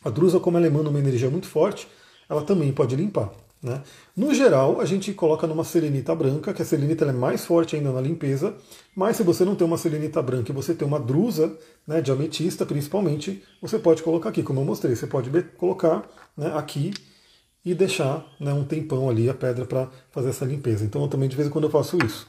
A 0.05 0.11
drusa, 0.11 0.39
como 0.39 0.57
ela 0.57 0.69
emana 0.69 0.89
uma 0.89 1.01
energia 1.01 1.29
muito 1.29 1.49
forte, 1.49 1.89
ela 2.29 2.43
também 2.43 2.73
pode 2.73 2.95
limpar. 2.95 3.33
Né? 3.67 3.83
No 4.17 4.33
geral, 4.33 4.81
a 4.81 4.85
gente 4.85 5.13
coloca 5.13 5.45
numa 5.45 5.65
selenita 5.65 6.15
branca, 6.15 6.55
que 6.55 6.63
a 6.63 6.65
selenita 6.65 7.05
é 7.05 7.11
mais 7.11 7.45
forte 7.45 7.75
ainda 7.75 7.91
na 7.91 8.01
limpeza, 8.01 8.55
mas 8.95 9.17
se 9.17 9.25
você 9.25 9.45
não 9.45 9.57
tem 9.57 9.67
uma 9.67 9.77
selenita 9.77 10.23
branca 10.23 10.53
e 10.53 10.55
você 10.55 10.73
tem 10.73 10.87
uma 10.87 11.01
drusa 11.01 11.53
né, 11.85 12.01
de 12.01 12.13
ametista, 12.13 12.65
principalmente, 12.65 13.43
você 13.61 13.77
pode 13.77 14.05
colocar 14.05 14.29
aqui, 14.29 14.41
como 14.45 14.61
eu 14.61 14.65
mostrei, 14.65 14.95
você 14.95 15.09
pode 15.09 15.31
colocar 15.57 16.09
né, 16.37 16.53
aqui 16.55 16.95
e 17.65 17.75
deixar 17.75 18.25
né, 18.39 18.53
um 18.53 18.63
tempão 18.63 19.11
ali 19.11 19.29
a 19.29 19.35
pedra 19.35 19.65
para 19.65 19.89
fazer 20.13 20.29
essa 20.29 20.45
limpeza. 20.45 20.85
Então 20.85 21.03
eu 21.03 21.09
também 21.09 21.29
de 21.29 21.35
vez 21.35 21.49
em 21.49 21.51
quando 21.51 21.65
eu 21.65 21.71
faço 21.71 21.99
isso. 22.07 22.25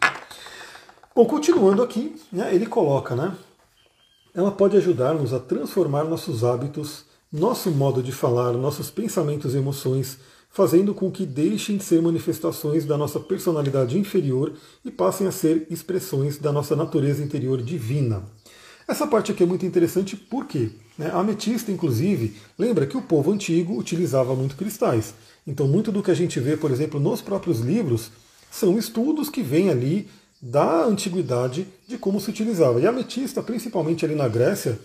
Bom, 1.15 1.23
continuando 1.25 1.83
aqui, 1.83 2.19
né, 2.31 2.49
ele 2.51 2.65
coloca, 2.65 3.15
né? 3.15 3.37
Ela 4.33 4.49
pode 4.51 4.75
ajudar-nos 4.77 5.35
a 5.35 5.39
transformar 5.39 6.03
nossos 6.03 6.43
hábitos, 6.43 7.05
nosso 7.31 7.69
modo 7.69 8.01
de 8.01 8.11
falar, 8.11 8.53
nossos 8.53 8.89
pensamentos 8.89 9.53
e 9.53 9.57
emoções 9.57 10.17
fazendo 10.57 10.91
com 10.91 11.11
que 11.11 11.23
deixem 11.23 11.77
de 11.77 11.83
ser 11.83 12.01
manifestações 12.01 12.83
da 12.83 12.97
nossa 12.97 13.19
personalidade 13.19 13.95
inferior 13.95 14.53
e 14.83 14.89
passem 14.89 15.27
a 15.27 15.31
ser 15.31 15.67
expressões 15.69 16.39
da 16.39 16.51
nossa 16.51 16.75
natureza 16.75 17.23
interior 17.23 17.61
divina. 17.61 18.23
Essa 18.87 19.05
parte 19.05 19.31
aqui 19.31 19.43
é 19.43 19.45
muito 19.45 19.67
interessante 19.67 20.15
porque 20.15 20.71
né, 20.97 21.11
a 21.13 21.19
ametista, 21.19 21.71
inclusive, 21.71 22.37
lembra 22.57 22.87
que 22.87 22.97
o 22.97 23.03
povo 23.03 23.31
antigo 23.31 23.77
utilizava 23.77 24.33
muito 24.33 24.55
cristais. 24.55 25.13
Então, 25.45 25.67
muito 25.67 25.91
do 25.91 26.01
que 26.01 26.09
a 26.09 26.15
gente 26.15 26.39
vê, 26.39 26.57
por 26.57 26.71
exemplo, 26.71 26.99
nos 26.99 27.21
próprios 27.21 27.59
livros, 27.59 28.09
são 28.49 28.79
estudos 28.79 29.29
que 29.29 29.43
vêm 29.43 29.69
ali 29.69 30.07
da 30.41 30.85
antiguidade 30.85 31.67
de 31.87 31.99
como 31.99 32.19
se 32.19 32.31
utilizava. 32.31 32.81
E 32.81 32.87
a 32.87 32.89
ametista, 32.89 33.43
principalmente 33.43 34.03
ali 34.03 34.15
na 34.15 34.27
Grécia, 34.27 34.79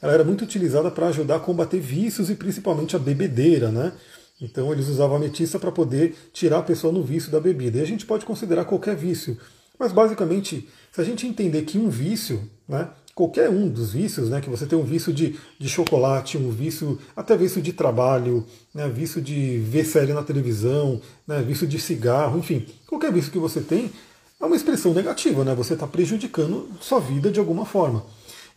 ela 0.00 0.12
era 0.12 0.22
muito 0.22 0.44
utilizada 0.44 0.88
para 0.88 1.08
ajudar 1.08 1.34
a 1.34 1.40
combater 1.40 1.80
vícios 1.80 2.30
e 2.30 2.36
principalmente 2.36 2.94
a 2.94 2.98
bebedeira, 3.00 3.72
né? 3.72 3.92
Então 4.40 4.72
eles 4.72 4.88
usavam 4.88 5.16
ametista 5.16 5.58
para 5.58 5.72
poder 5.72 6.14
tirar 6.32 6.58
a 6.58 6.62
pessoa 6.62 6.92
no 6.92 7.02
vício 7.02 7.30
da 7.30 7.40
bebida. 7.40 7.78
E 7.78 7.82
a 7.82 7.86
gente 7.86 8.04
pode 8.04 8.26
considerar 8.26 8.64
qualquer 8.64 8.94
vício. 8.94 9.36
Mas 9.78 9.92
basicamente, 9.92 10.68
se 10.92 11.00
a 11.00 11.04
gente 11.04 11.26
entender 11.26 11.62
que 11.62 11.78
um 11.78 11.88
vício, 11.88 12.48
né, 12.68 12.88
qualquer 13.14 13.48
um 13.48 13.68
dos 13.68 13.92
vícios, 13.92 14.28
né, 14.28 14.40
que 14.40 14.50
você 14.50 14.66
tem 14.66 14.78
um 14.78 14.84
vício 14.84 15.12
de, 15.12 15.36
de 15.58 15.68
chocolate, 15.68 16.36
um 16.38 16.50
vício, 16.50 16.98
até 17.14 17.36
vício 17.36 17.62
de 17.62 17.72
trabalho, 17.72 18.44
né, 18.74 18.88
vício 18.88 19.20
de 19.20 19.58
ver 19.58 19.84
série 19.84 20.12
na 20.12 20.22
televisão, 20.22 21.00
né, 21.26 21.42
vício 21.42 21.66
de 21.66 21.78
cigarro, 21.78 22.38
enfim, 22.38 22.66
qualquer 22.86 23.12
vício 23.12 23.32
que 23.32 23.38
você 23.38 23.60
tem 23.60 23.90
é 24.40 24.44
uma 24.44 24.56
expressão 24.56 24.92
negativa, 24.92 25.44
né, 25.44 25.54
você 25.54 25.74
está 25.74 25.86
prejudicando 25.86 26.68
sua 26.80 27.00
vida 27.00 27.30
de 27.30 27.40
alguma 27.40 27.64
forma. 27.64 28.04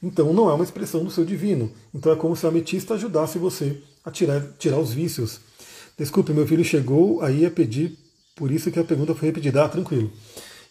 Então 0.01 0.33
não 0.33 0.49
é 0.49 0.53
uma 0.53 0.63
expressão 0.63 1.03
do 1.03 1.11
seu 1.11 1.25
divino. 1.25 1.71
Então 1.93 2.11
é 2.11 2.15
como 2.15 2.35
se 2.35 2.45
a 2.45 2.49
ametista 2.49 2.93
ajudasse 2.93 3.37
você 3.37 3.81
a 4.03 4.09
tirar, 4.09 4.41
tirar 4.57 4.79
os 4.79 4.93
vícios. 4.93 5.41
Desculpe, 5.99 6.31
meu 6.31 6.47
filho 6.47 6.63
chegou 6.63 7.21
aí 7.21 7.45
a 7.45 7.51
pedir, 7.51 7.97
por 8.33 8.49
isso 8.49 8.71
que 8.71 8.79
a 8.79 8.83
pergunta 8.85 9.13
foi 9.13 9.27
repetida. 9.27 9.65
Ah, 9.65 9.67
tranquilo. 9.67 10.09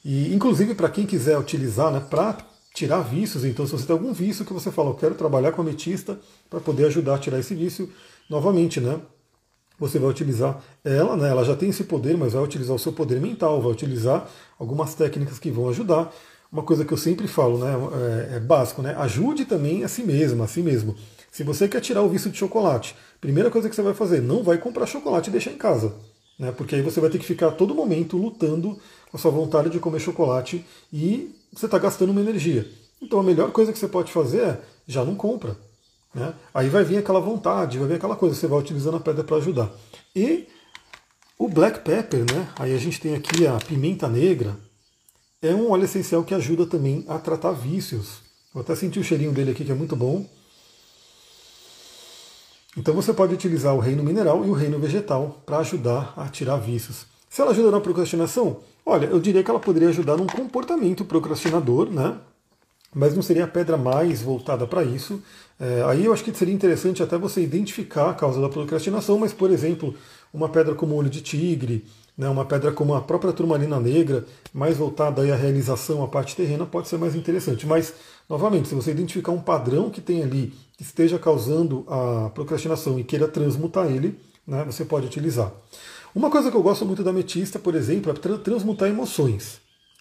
E, 0.02 0.34
inclusive, 0.34 0.74
para 0.74 0.88
quem 0.88 1.04
quiser 1.04 1.38
utilizar, 1.38 1.92
né, 1.92 2.00
para 2.00 2.38
tirar 2.74 3.02
vícios, 3.02 3.44
então, 3.44 3.66
se 3.66 3.72
você 3.72 3.84
tem 3.84 3.92
algum 3.92 4.10
vício 4.10 4.42
que 4.42 4.54
você 4.54 4.70
fala, 4.70 4.88
eu 4.88 4.94
quero 4.94 5.14
trabalhar 5.14 5.52
com 5.52 5.60
ametista 5.60 6.18
para 6.48 6.60
poder 6.60 6.86
ajudar 6.86 7.16
a 7.16 7.18
tirar 7.18 7.38
esse 7.38 7.54
vício, 7.54 7.90
novamente, 8.30 8.80
né? 8.80 8.98
Você 9.78 9.98
vai 9.98 10.08
utilizar 10.08 10.62
ela, 10.82 11.14
né? 11.14 11.28
Ela 11.28 11.44
já 11.44 11.54
tem 11.54 11.68
esse 11.68 11.84
poder, 11.84 12.16
mas 12.16 12.32
vai 12.32 12.42
utilizar 12.42 12.74
o 12.74 12.78
seu 12.78 12.92
poder 12.94 13.20
mental, 13.20 13.60
vai 13.60 13.70
utilizar 13.70 14.26
algumas 14.58 14.94
técnicas 14.94 15.38
que 15.38 15.50
vão 15.50 15.68
ajudar. 15.68 16.10
Uma 16.50 16.62
coisa 16.62 16.86
que 16.86 16.92
eu 16.92 16.96
sempre 16.96 17.28
falo, 17.28 17.58
né? 17.58 17.74
É, 18.32 18.36
é 18.36 18.40
básico, 18.40 18.80
né? 18.80 18.94
Ajude 18.96 19.44
também 19.44 19.84
a 19.84 19.88
si 19.88 20.02
mesmo, 20.02 20.42
a 20.42 20.46
si 20.46 20.62
mesmo. 20.62 20.96
Se 21.30 21.42
você 21.42 21.68
quer 21.68 21.80
tirar 21.80 22.02
o 22.02 22.08
vício 22.08 22.30
de 22.30 22.38
chocolate, 22.38 22.94
primeira 23.20 23.50
coisa 23.50 23.68
que 23.68 23.74
você 23.74 23.82
vai 23.82 23.94
fazer, 23.94 24.20
não 24.20 24.42
vai 24.42 24.58
comprar 24.58 24.86
chocolate 24.86 25.28
e 25.28 25.32
deixar 25.32 25.52
em 25.52 25.58
casa. 25.58 25.94
Né? 26.38 26.52
Porque 26.52 26.74
aí 26.74 26.82
você 26.82 27.00
vai 27.00 27.10
ter 27.10 27.18
que 27.18 27.26
ficar 27.26 27.50
todo 27.52 27.74
momento 27.74 28.16
lutando 28.16 28.78
com 29.10 29.16
a 29.16 29.20
sua 29.20 29.30
vontade 29.30 29.70
de 29.70 29.78
comer 29.78 30.00
chocolate 30.00 30.64
e 30.92 31.34
você 31.52 31.66
está 31.66 31.78
gastando 31.78 32.10
uma 32.10 32.20
energia. 32.20 32.68
Então 33.02 33.18
a 33.18 33.22
melhor 33.22 33.50
coisa 33.52 33.72
que 33.72 33.78
você 33.78 33.88
pode 33.88 34.12
fazer 34.12 34.40
é 34.40 34.60
já 34.86 35.04
não 35.04 35.14
compra. 35.14 35.56
Né? 36.14 36.32
Aí 36.54 36.68
vai 36.68 36.84
vir 36.84 36.98
aquela 36.98 37.20
vontade, 37.20 37.78
vai 37.78 37.88
vir 37.88 37.94
aquela 37.94 38.16
coisa, 38.16 38.34
você 38.34 38.46
vai 38.46 38.58
utilizando 38.58 38.96
a 38.96 39.00
pedra 39.00 39.24
para 39.24 39.36
ajudar. 39.36 39.70
E 40.14 40.46
o 41.38 41.48
black 41.48 41.80
pepper, 41.80 42.20
né? 42.20 42.48
aí 42.58 42.74
a 42.74 42.78
gente 42.78 43.00
tem 43.00 43.14
aqui 43.14 43.46
a 43.46 43.58
pimenta 43.58 44.08
negra, 44.08 44.56
é 45.40 45.54
um 45.54 45.70
óleo 45.70 45.84
essencial 45.84 46.24
que 46.24 46.34
ajuda 46.34 46.66
também 46.66 47.04
a 47.08 47.18
tratar 47.18 47.52
vícios. 47.52 48.22
Vou 48.52 48.60
até 48.60 48.74
sentir 48.74 48.98
o 48.98 49.04
cheirinho 49.04 49.32
dele 49.32 49.52
aqui 49.52 49.64
que 49.64 49.70
é 49.70 49.74
muito 49.74 49.94
bom. 49.94 50.26
Então 52.78 52.94
você 52.94 53.12
pode 53.12 53.34
utilizar 53.34 53.74
o 53.74 53.80
reino 53.80 54.04
mineral 54.04 54.46
e 54.46 54.48
o 54.48 54.52
reino 54.52 54.78
vegetal 54.78 55.42
para 55.44 55.58
ajudar 55.58 56.14
a 56.16 56.28
tirar 56.28 56.58
vícios. 56.58 57.06
Se 57.28 57.42
ela 57.42 57.50
ajuda 57.50 57.72
na 57.72 57.80
procrastinação, 57.80 58.58
olha, 58.86 59.06
eu 59.06 59.18
diria 59.18 59.42
que 59.42 59.50
ela 59.50 59.58
poderia 59.58 59.88
ajudar 59.88 60.16
num 60.16 60.28
comportamento 60.28 61.04
procrastinador, 61.04 61.90
né? 61.90 62.16
mas 62.94 63.16
não 63.16 63.22
seria 63.22 63.44
a 63.44 63.48
pedra 63.48 63.76
mais 63.76 64.22
voltada 64.22 64.64
para 64.64 64.84
isso. 64.84 65.20
É, 65.58 65.82
aí 65.88 66.04
eu 66.04 66.12
acho 66.12 66.22
que 66.22 66.32
seria 66.32 66.54
interessante 66.54 67.02
até 67.02 67.18
você 67.18 67.42
identificar 67.42 68.10
a 68.10 68.14
causa 68.14 68.40
da 68.40 68.48
procrastinação, 68.48 69.18
mas, 69.18 69.32
por 69.32 69.50
exemplo, 69.50 69.92
uma 70.32 70.48
pedra 70.48 70.72
como 70.72 70.94
olho 70.94 71.10
de 71.10 71.20
tigre, 71.20 71.84
né, 72.16 72.28
uma 72.28 72.44
pedra 72.44 72.70
como 72.70 72.94
a 72.94 73.00
própria 73.00 73.32
turmalina 73.32 73.80
negra, 73.80 74.24
mais 74.54 74.76
voltada 74.76 75.22
aí 75.22 75.32
à 75.32 75.36
realização, 75.36 76.02
à 76.04 76.06
parte 76.06 76.36
terrena, 76.36 76.64
pode 76.64 76.86
ser 76.86 76.96
mais 76.96 77.16
interessante. 77.16 77.66
Mas, 77.66 77.92
novamente, 78.28 78.68
se 78.68 78.74
você 78.76 78.92
identificar 78.92 79.32
um 79.32 79.40
padrão 79.40 79.90
que 79.90 80.00
tem 80.00 80.22
ali, 80.22 80.54
esteja 80.78 81.18
causando 81.18 81.84
a 81.88 82.30
procrastinação 82.30 82.98
e 82.98 83.04
queira 83.04 83.26
transmutar 83.26 83.86
ele, 83.90 84.18
né, 84.46 84.64
você 84.64 84.84
pode 84.84 85.06
utilizar. 85.06 85.52
Uma 86.14 86.30
coisa 86.30 86.50
que 86.50 86.56
eu 86.56 86.62
gosto 86.62 86.86
muito 86.86 87.02
da 87.02 87.10
ametista, 87.10 87.58
por 87.58 87.74
exemplo, 87.74 88.12
é 88.12 88.38
transmutar 88.38 88.88
emoções. 88.88 89.60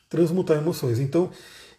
Transmutar 0.09 0.57
emoções. 0.57 0.99
Então, 0.99 1.29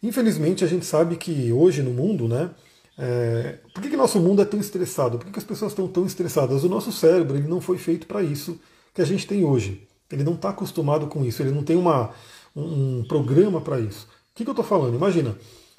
infelizmente, 0.03 0.65
a 0.65 0.67
gente 0.67 0.85
sabe 0.85 1.17
que 1.17 1.53
hoje 1.53 1.83
no 1.83 1.91
mundo, 1.91 2.29
né, 2.29 2.51
é, 2.99 3.59
por 3.73 3.83
que, 3.83 3.91
que 3.91 3.97
nosso 3.97 4.21
mundo 4.21 4.43
é 4.43 4.45
tão 4.45 4.59
estressado? 4.59 5.19
Por 5.19 5.27
que, 5.27 5.33
que 5.33 5.39
as 5.39 5.45
pessoas 5.45 5.73
estão 5.73 5.87
tão 5.87 6.05
estressadas? 6.05 6.65
O 6.65 6.69
nosso 6.69 6.93
cérebro 6.93 7.37
ele 7.37 7.49
não 7.49 7.61
foi 7.61 7.79
feito 7.79 8.07
para 8.07 8.23
isso 8.23 8.61
que 8.93 9.01
a 9.01 9.05
gente 9.05 9.27
tem 9.27 9.45
hoje. 9.45 9.87
Ele 10.11 10.25
não 10.25 10.35
está 10.35 10.51
acostumado 10.51 11.07
com 11.07 11.25
isso, 11.25 11.43
ele 11.43 11.53
não 11.53 11.63
tem 11.63 11.77
uma, 11.77 12.11
um, 12.57 12.99
um 12.99 13.05
programa 13.07 13.61
para 13.61 13.79
isso. 13.79 14.07
O 14.07 14.35
que, 14.35 14.45
que 14.45 14.51
eu 14.51 14.53
estou 14.53 14.65
falando? 14.65 14.97
Imagina, 14.97 15.37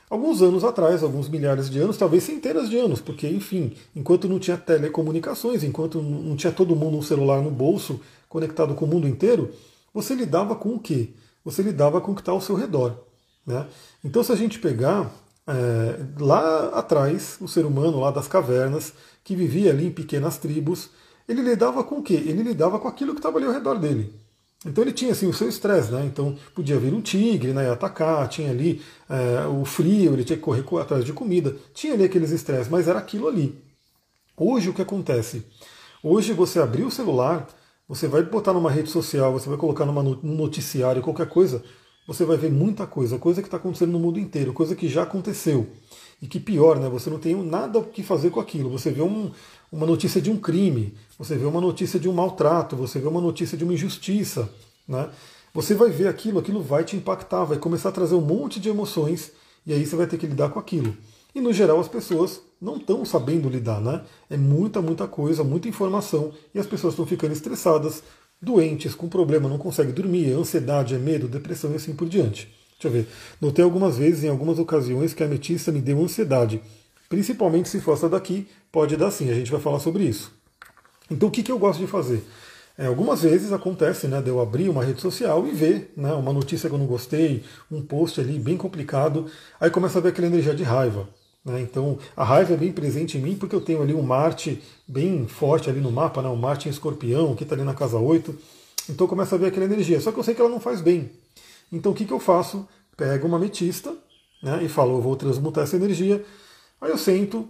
alguns 0.09 0.41
anos 0.41 0.63
atrás, 0.63 1.03
alguns 1.03 1.29
milhares 1.29 1.69
de 1.69 1.79
anos, 1.79 1.97
talvez 1.97 2.23
centenas 2.23 2.69
de 2.69 2.77
anos, 2.77 2.99
porque, 2.99 3.27
enfim, 3.27 3.73
enquanto 3.95 4.27
não 4.27 4.39
tinha 4.39 4.57
telecomunicações, 4.57 5.63
enquanto 5.63 6.01
não 6.01 6.35
tinha 6.35 6.51
todo 6.51 6.75
mundo 6.75 6.97
um 6.97 7.01
celular 7.01 7.41
no 7.41 7.51
bolso 7.51 7.99
conectado 8.27 8.73
com 8.73 8.85
o 8.85 8.87
mundo 8.87 9.07
inteiro, 9.07 9.51
você 9.93 10.15
lidava 10.15 10.55
com 10.55 10.75
o 10.75 10.79
quê? 10.79 11.09
Você 11.45 11.61
lidava 11.61 12.01
com 12.01 12.11
o 12.11 12.15
que 12.15 12.21
está 12.21 12.31
ao 12.31 12.41
seu 12.41 12.55
redor. 12.55 12.95
Né? 13.45 13.65
Então, 14.03 14.23
se 14.23 14.31
a 14.31 14.35
gente 14.35 14.59
pegar 14.59 15.11
é, 15.47 15.99
lá 16.19 16.69
atrás, 16.69 17.37
o 17.41 17.47
ser 17.47 17.65
humano 17.65 17.99
lá 17.99 18.11
das 18.11 18.27
cavernas, 18.27 18.93
que 19.23 19.35
vivia 19.35 19.71
ali 19.71 19.87
em 19.87 19.91
pequenas 19.91 20.37
tribos, 20.37 20.89
ele 21.27 21.41
lidava 21.41 21.83
com 21.83 21.99
o 21.99 22.03
quê? 22.03 22.13
Ele 22.13 22.41
lidava 22.41 22.79
com 22.79 22.87
aquilo 22.87 23.13
que 23.13 23.19
estava 23.19 23.37
ali 23.37 23.45
ao 23.45 23.53
redor 23.53 23.75
dele. 23.75 24.13
Então 24.65 24.83
ele 24.83 24.91
tinha 24.91 25.11
assim 25.13 25.27
o 25.27 25.33
seu 25.33 25.47
estresse, 25.47 25.91
né? 25.91 26.05
Então 26.05 26.37
podia 26.53 26.77
vir 26.77 26.93
um 26.93 27.01
tigre, 27.01 27.53
né, 27.53 27.71
atacar, 27.71 28.27
tinha 28.27 28.49
ali 28.49 28.81
é, 29.09 29.47
o 29.47 29.63
frio, 29.63 30.13
ele 30.13 30.23
tinha 30.25 30.37
que 30.37 30.43
correr 30.43 30.63
atrás 30.81 31.05
de 31.05 31.13
comida, 31.13 31.55
tinha 31.73 31.93
ali 31.93 32.03
aqueles 32.03 32.31
estresses, 32.31 32.67
mas 32.67 32.87
era 32.87 32.99
aquilo 32.99 33.27
ali. 33.27 33.57
Hoje 34.35 34.69
o 34.69 34.73
que 34.73 34.81
acontece? 34.81 35.45
Hoje 36.03 36.33
você 36.33 36.59
abrir 36.59 36.83
o 36.83 36.91
celular, 36.91 37.47
você 37.87 38.07
vai 38.07 38.21
botar 38.23 38.53
numa 38.53 38.69
rede 38.69 38.89
social, 38.89 39.31
você 39.33 39.49
vai 39.49 39.57
colocar 39.57 39.85
numa, 39.85 40.03
num 40.03 40.35
noticiário, 40.35 41.01
qualquer 41.01 41.27
coisa, 41.27 41.63
você 42.09 42.25
vai 42.25 42.37
ver 42.37 42.49
muita 42.49 42.87
coisa, 42.87 43.19
coisa 43.19 43.39
que 43.39 43.47
está 43.47 43.57
acontecendo 43.57 43.91
no 43.91 43.99
mundo 43.99 44.19
inteiro, 44.19 44.51
coisa 44.51 44.75
que 44.75 44.87
já 44.87 45.03
aconteceu. 45.03 45.67
E 46.19 46.25
que 46.25 46.39
pior, 46.39 46.79
né? 46.79 46.89
Você 46.89 47.07
não 47.07 47.19
tem 47.19 47.35
nada 47.35 47.77
o 47.77 47.83
que 47.83 48.01
fazer 48.01 48.31
com 48.31 48.39
aquilo. 48.39 48.67
Você 48.71 48.89
vê 48.89 49.03
um, 49.03 49.29
uma 49.71 49.85
notícia 49.85 50.19
de 50.19 50.31
um 50.31 50.35
crime, 50.35 50.95
você 51.19 51.35
vê 51.35 51.45
uma 51.45 51.61
notícia 51.61 51.99
de 51.99 52.09
um 52.09 52.11
maltrato, 52.11 52.75
você 52.75 52.97
vê 52.97 53.07
uma 53.07 53.21
notícia 53.21 53.55
de 53.55 53.63
uma 53.63 53.75
injustiça, 53.75 54.49
né? 54.87 55.07
Você 55.53 55.75
vai 55.75 55.91
ver 55.91 56.07
aquilo, 56.07 56.39
aquilo 56.39 56.63
vai 56.63 56.83
te 56.83 56.95
impactar, 56.95 57.43
vai 57.43 57.59
começar 57.59 57.89
a 57.89 57.91
trazer 57.91 58.15
um 58.15 58.21
monte 58.21 58.59
de 58.59 58.69
emoções 58.69 59.31
e 59.63 59.71
aí 59.71 59.85
você 59.85 59.95
vai 59.95 60.07
ter 60.07 60.17
que 60.17 60.25
lidar 60.25 60.49
com 60.49 60.57
aquilo. 60.57 60.97
E 61.35 61.39
no 61.39 61.53
geral 61.53 61.79
as 61.79 61.87
pessoas 61.87 62.41
não 62.59 62.77
estão 62.77 63.05
sabendo 63.05 63.47
lidar, 63.47 63.79
né? 63.79 64.01
É 64.31 64.35
muita, 64.35 64.81
muita 64.81 65.07
coisa, 65.07 65.43
muita 65.43 65.69
informação 65.69 66.31
e 66.55 66.59
as 66.59 66.65
pessoas 66.65 66.93
estão 66.93 67.05
ficando 67.05 67.33
estressadas, 67.33 68.01
doentes, 68.41 68.95
com 68.95 69.09
problema, 69.09 69.49
não 69.49 69.57
conseguem 69.57 69.93
dormir, 69.93 70.31
é 70.31 70.33
ansiedade, 70.33 70.95
é 70.95 70.97
medo, 70.97 71.27
depressão 71.27 71.71
e 71.71 71.75
assim 71.75 71.93
por 71.93 72.07
diante. 72.07 72.53
Deixa 72.73 72.87
eu 72.87 72.91
ver. 72.91 73.07
Notei 73.41 73.63
algumas 73.63 73.97
vezes, 73.97 74.23
em 74.23 74.29
algumas 74.29 74.57
ocasiões, 74.57 75.13
que 75.13 75.21
a 75.21 75.25
ametista 75.25 75.71
me 75.71 75.81
deu 75.81 76.01
ansiedade. 76.01 76.61
Principalmente 77.09 77.67
se 77.67 77.81
for 77.81 77.93
essa 77.93 78.07
daqui, 78.07 78.47
pode 78.71 78.95
dar 78.95 79.11
sim, 79.11 79.29
a 79.29 79.33
gente 79.33 79.51
vai 79.51 79.59
falar 79.59 79.79
sobre 79.79 80.03
isso. 80.03 80.31
Então 81.11 81.27
o 81.27 81.31
que, 81.31 81.43
que 81.43 81.51
eu 81.51 81.59
gosto 81.59 81.79
de 81.79 81.87
fazer? 81.87 82.23
É, 82.77 82.85
algumas 82.85 83.23
vezes 83.23 83.51
acontece 83.51 84.07
né, 84.07 84.21
de 84.21 84.29
eu 84.29 84.39
abrir 84.39 84.69
uma 84.69 84.85
rede 84.85 85.01
social 85.01 85.45
e 85.45 85.51
ver 85.51 85.91
né, 85.97 86.13
uma 86.13 86.31
notícia 86.31 86.69
que 86.69 86.75
eu 86.75 86.79
não 86.79 86.85
gostei, 86.85 87.43
um 87.69 87.81
post 87.81 88.21
ali 88.21 88.39
bem 88.39 88.55
complicado, 88.55 89.25
aí 89.59 89.69
começa 89.69 89.97
a 89.97 90.01
ver 90.01 90.09
aquela 90.09 90.27
energia 90.27 90.55
de 90.55 90.63
raiva. 90.63 91.09
Né? 91.43 91.61
Então 91.61 91.97
a 92.15 92.23
raiva 92.23 92.53
é 92.53 92.57
bem 92.57 92.71
presente 92.71 93.17
em 93.17 93.21
mim 93.21 93.35
porque 93.35 93.55
eu 93.55 93.61
tenho 93.61 93.81
ali 93.81 93.93
um 93.93 94.01
Marte 94.01 94.61
bem 94.87 95.27
forte 95.27 95.69
ali 95.69 95.79
no 95.79 95.91
mapa, 95.91 96.21
né? 96.21 96.29
um 96.29 96.35
Marte 96.35 96.67
em 96.67 96.71
escorpião, 96.71 97.35
que 97.35 97.43
está 97.43 97.55
ali 97.55 97.63
na 97.63 97.73
casa 97.73 97.97
8. 97.97 98.35
Então 98.89 99.07
começa 99.07 99.35
a 99.35 99.37
ver 99.37 99.47
aquela 99.47 99.65
energia. 99.65 99.99
Só 99.99 100.11
que 100.11 100.19
eu 100.19 100.23
sei 100.23 100.33
que 100.33 100.41
ela 100.41 100.49
não 100.49 100.59
faz 100.59 100.81
bem. 100.81 101.11
Então 101.71 101.91
o 101.91 101.95
que, 101.95 102.05
que 102.05 102.13
eu 102.13 102.19
faço? 102.19 102.67
Pego 102.97 103.27
uma 103.27 103.37
ametista 103.37 103.95
né, 104.41 104.63
e 104.63 104.69
falo, 104.69 104.97
eu 104.97 105.01
vou 105.01 105.15
transmutar 105.15 105.63
essa 105.63 105.75
energia. 105.75 106.23
Aí 106.81 106.89
eu 106.89 106.97
sento, 106.97 107.47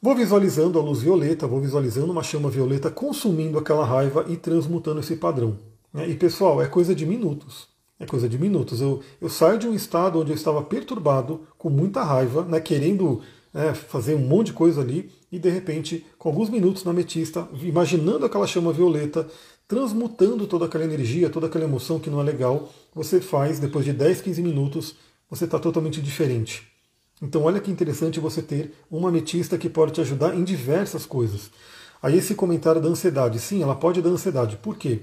vou 0.00 0.14
visualizando 0.14 0.78
a 0.78 0.82
luz 0.82 1.00
violeta, 1.00 1.46
vou 1.46 1.60
visualizando 1.60 2.12
uma 2.12 2.22
chama 2.22 2.48
violeta 2.48 2.90
consumindo 2.90 3.58
aquela 3.58 3.84
raiva 3.84 4.24
e 4.28 4.36
transmutando 4.36 5.00
esse 5.00 5.16
padrão. 5.16 5.58
Né? 5.92 6.08
E 6.08 6.14
pessoal, 6.14 6.62
é 6.62 6.66
coisa 6.66 6.94
de 6.94 7.04
minutos. 7.04 7.71
É 8.02 8.04
coisa 8.04 8.28
de 8.28 8.36
minutos. 8.36 8.80
Eu, 8.80 9.00
eu 9.20 9.28
saio 9.28 9.60
de 9.60 9.68
um 9.68 9.74
estado 9.74 10.18
onde 10.18 10.32
eu 10.32 10.34
estava 10.34 10.60
perturbado, 10.60 11.46
com 11.56 11.70
muita 11.70 12.02
raiva, 12.02 12.42
né, 12.42 12.60
querendo 12.60 13.20
né, 13.54 13.72
fazer 13.74 14.16
um 14.16 14.26
monte 14.26 14.46
de 14.46 14.54
coisa 14.54 14.80
ali, 14.80 15.08
e 15.30 15.38
de 15.38 15.48
repente, 15.48 16.04
com 16.18 16.28
alguns 16.28 16.50
minutos 16.50 16.82
na 16.82 16.90
ametista, 16.90 17.48
imaginando 17.62 18.26
aquela 18.26 18.44
chama 18.44 18.72
violeta, 18.72 19.28
transmutando 19.68 20.48
toda 20.48 20.64
aquela 20.64 20.82
energia, 20.82 21.30
toda 21.30 21.46
aquela 21.46 21.62
emoção 21.62 22.00
que 22.00 22.10
não 22.10 22.20
é 22.20 22.24
legal, 22.24 22.72
você 22.92 23.20
faz, 23.20 23.60
depois 23.60 23.84
de 23.84 23.92
10, 23.92 24.20
15 24.20 24.42
minutos, 24.42 24.96
você 25.30 25.44
está 25.44 25.60
totalmente 25.60 26.02
diferente. 26.02 26.66
Então 27.22 27.44
olha 27.44 27.60
que 27.60 27.70
interessante 27.70 28.18
você 28.18 28.42
ter 28.42 28.74
uma 28.90 29.10
ametista 29.10 29.56
que 29.56 29.70
pode 29.70 29.92
te 29.92 30.00
ajudar 30.00 30.34
em 30.34 30.42
diversas 30.42 31.06
coisas. 31.06 31.52
Aí 32.02 32.18
esse 32.18 32.34
comentário 32.34 32.80
da 32.80 32.88
ansiedade, 32.88 33.38
sim, 33.38 33.62
ela 33.62 33.76
pode 33.76 34.02
dar 34.02 34.10
ansiedade. 34.10 34.56
Por 34.56 34.76
quê? 34.76 35.02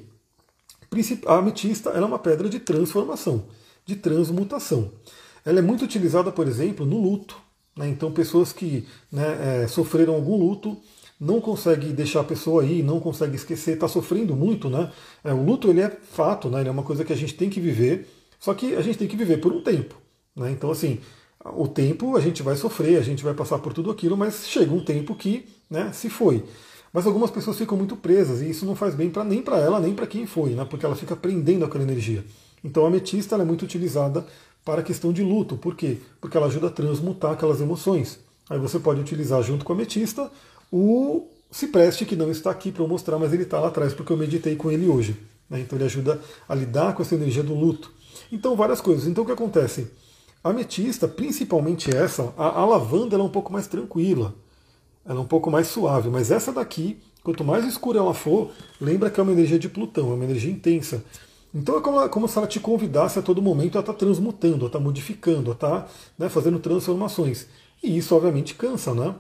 A 1.26 1.36
ametista 1.38 1.92
é 1.92 2.02
uma 2.02 2.20
pedra 2.20 2.50
de 2.50 2.60
transformação, 2.60 3.46
de 3.86 3.96
transmutação. 3.96 4.92
Ela 5.46 5.60
é 5.60 5.62
muito 5.62 5.86
utilizada, 5.86 6.32
por 6.32 6.48
exemplo, 6.48 6.86
no 6.86 7.00
luto. 7.02 7.38
Né? 7.76 7.88
Então, 7.88 8.12
pessoas 8.12 8.52
que 8.52 8.88
né, 9.12 9.64
é, 9.64 9.68
sofreram 9.68 10.16
algum 10.16 10.36
luto 10.36 10.78
não 11.20 11.42
conseguem 11.42 11.92
deixar 11.92 12.22
a 12.22 12.24
pessoa 12.24 12.64
aí, 12.64 12.82
não 12.82 13.00
conseguem 13.00 13.36
esquecer, 13.36 13.74
está 13.74 13.88
sofrendo 13.88 14.36
muito. 14.36 14.70
Né? 14.70 14.92
É, 15.24 15.34
o 15.34 15.44
luto 15.44 15.70
ele 15.70 15.82
é 15.82 15.90
fato, 15.90 16.50
né? 16.50 16.62
ele 16.62 16.70
é 16.70 16.72
uma 16.72 16.84
coisa 16.84 17.04
que 17.04 17.14
a 17.14 17.16
gente 17.16 17.34
tem 17.34 17.50
que 17.50 17.60
viver, 17.60 18.08
só 18.40 18.54
que 18.54 18.76
a 18.76 18.82
gente 18.82 18.98
tem 18.98 19.08
que 19.08 19.18
viver 19.18 19.38
por 19.38 19.52
um 19.52 19.62
tempo. 19.62 19.96
Né? 20.36 20.52
Então, 20.52 20.72
assim, 20.72 21.00
o 21.44 21.68
tempo 21.68 22.16
a 22.16 22.22
gente 22.22 22.42
vai 22.42 22.56
sofrer, 22.56 22.98
a 22.98 23.04
gente 23.04 23.24
vai 23.24 23.34
passar 23.34 23.60
por 23.60 23.74
tudo 23.74 23.92
aquilo, 23.92 24.18
mas 24.18 24.48
chega 24.48 24.74
um 24.74 24.84
tempo 24.84 25.14
que 25.16 25.46
né, 25.70 25.92
se 25.94 26.10
foi. 26.10 26.44
Mas 26.92 27.06
algumas 27.06 27.30
pessoas 27.30 27.58
ficam 27.58 27.78
muito 27.78 27.96
presas 27.96 28.42
e 28.42 28.50
isso 28.50 28.66
não 28.66 28.76
faz 28.76 28.96
bem 28.96 29.10
pra, 29.10 29.24
nem 29.24 29.42
para 29.42 29.58
ela, 29.58 29.80
nem 29.80 29.94
para 29.94 30.08
quem 30.08 30.26
foi, 30.26 30.52
né? 30.52 30.66
porque 30.66 30.86
ela 30.86 30.96
fica 30.96 31.16
prendendo 31.16 31.66
aquela 31.66 31.84
energia. 31.84 32.24
Então 32.64 32.84
a 32.84 32.88
ametista 32.88 33.36
é 33.36 33.46
muito 33.46 33.64
utilizada 33.64 34.26
para 34.66 34.82
a 34.82 34.84
questão 34.84 35.14
de 35.14 35.24
luto. 35.24 35.56
Por 35.56 35.76
quê? 35.76 35.98
Porque 36.20 36.36
ela 36.36 36.48
ajuda 36.48 36.68
a 36.68 36.72
transmutar 36.72 37.32
aquelas 37.32 37.62
emoções. 37.62 38.20
Aí 38.50 38.58
você 38.58 38.80
pode 38.80 39.00
utilizar 39.00 39.42
junto 39.44 39.64
com 39.64 39.74
a 39.74 39.76
ametista 39.76 40.32
o 40.72 41.28
cipreste, 41.52 42.06
que 42.06 42.16
não 42.16 42.30
está 42.30 42.52
aqui 42.52 42.72
para 42.72 42.84
eu 42.84 42.88
mostrar, 42.88 43.18
mas 43.18 43.34
ele 43.34 43.44
está 43.44 43.60
lá 43.60 43.68
atrás 43.68 43.94
porque 43.94 44.12
eu 44.12 44.18
meditei 44.18 44.56
com 44.56 44.72
ele 44.72 44.88
hoje. 44.88 45.16
Né? 45.50 45.62
Então 45.62 45.78
ele 45.78 45.86
ajuda 45.86 46.20
a 46.48 46.56
lidar 46.56 46.94
com 46.94 47.02
essa 47.02 47.16
energia 47.16 47.44
do 47.44 47.54
luto. 47.54 47.92
Então 48.32 48.56
várias 48.56 48.82
coisas. 48.82 49.08
Então 49.08 49.24
o 49.24 49.28
que 49.28 49.34
acontece? 49.34 49.88
A 50.44 50.50
ametista, 50.50 51.08
principalmente 51.08 51.96
essa, 51.96 52.34
a, 52.38 52.62
a 52.62 52.66
lavanda 52.66 53.16
é 53.16 53.20
um 53.20 53.30
pouco 53.30 53.52
mais 53.52 53.68
tranquila. 53.68 54.34
Ela 55.06 55.20
é 55.20 55.22
um 55.22 55.28
pouco 55.28 55.50
mais 55.50 55.68
suave, 55.68 56.10
mas 56.10 56.32
essa 56.32 56.52
daqui, 56.52 57.00
quanto 57.24 57.44
mais 57.44 57.66
escura 57.66 58.00
ela 58.00 58.14
for, 58.14 58.52
lembra 58.80 59.10
que 59.10 59.20
é 59.20 59.24
uma 59.24 59.32
energia 59.32 59.58
de 59.58 59.70
Plutão, 59.70 60.12
é 60.12 60.16
uma 60.16 60.26
energia 60.26 60.52
intensa. 60.52 61.04
Então 61.54 61.78
é 61.78 61.82
como, 61.82 62.10
como 62.10 62.28
se 62.28 62.38
ela 62.38 62.48
te 62.48 62.60
convidasse 62.60 63.18
a 63.18 63.22
todo 63.22 63.42
momento 63.42 63.78
a 63.78 63.82
estar 63.82 63.94
tá 63.94 64.00
transmutando, 64.00 64.66
a 64.66 64.68
estar 64.68 64.78
tá 64.78 64.84
modificando, 64.84 65.52
a 65.52 65.54
estar 65.54 65.82
tá, 65.82 65.88
né, 66.18 66.30
fazendo 66.30 66.60
transformações. 66.60 67.48
E 67.82 67.98
isso 67.98 68.16
obviamente 68.16 68.54
cansa, 68.54 68.94
né? 68.94 69.16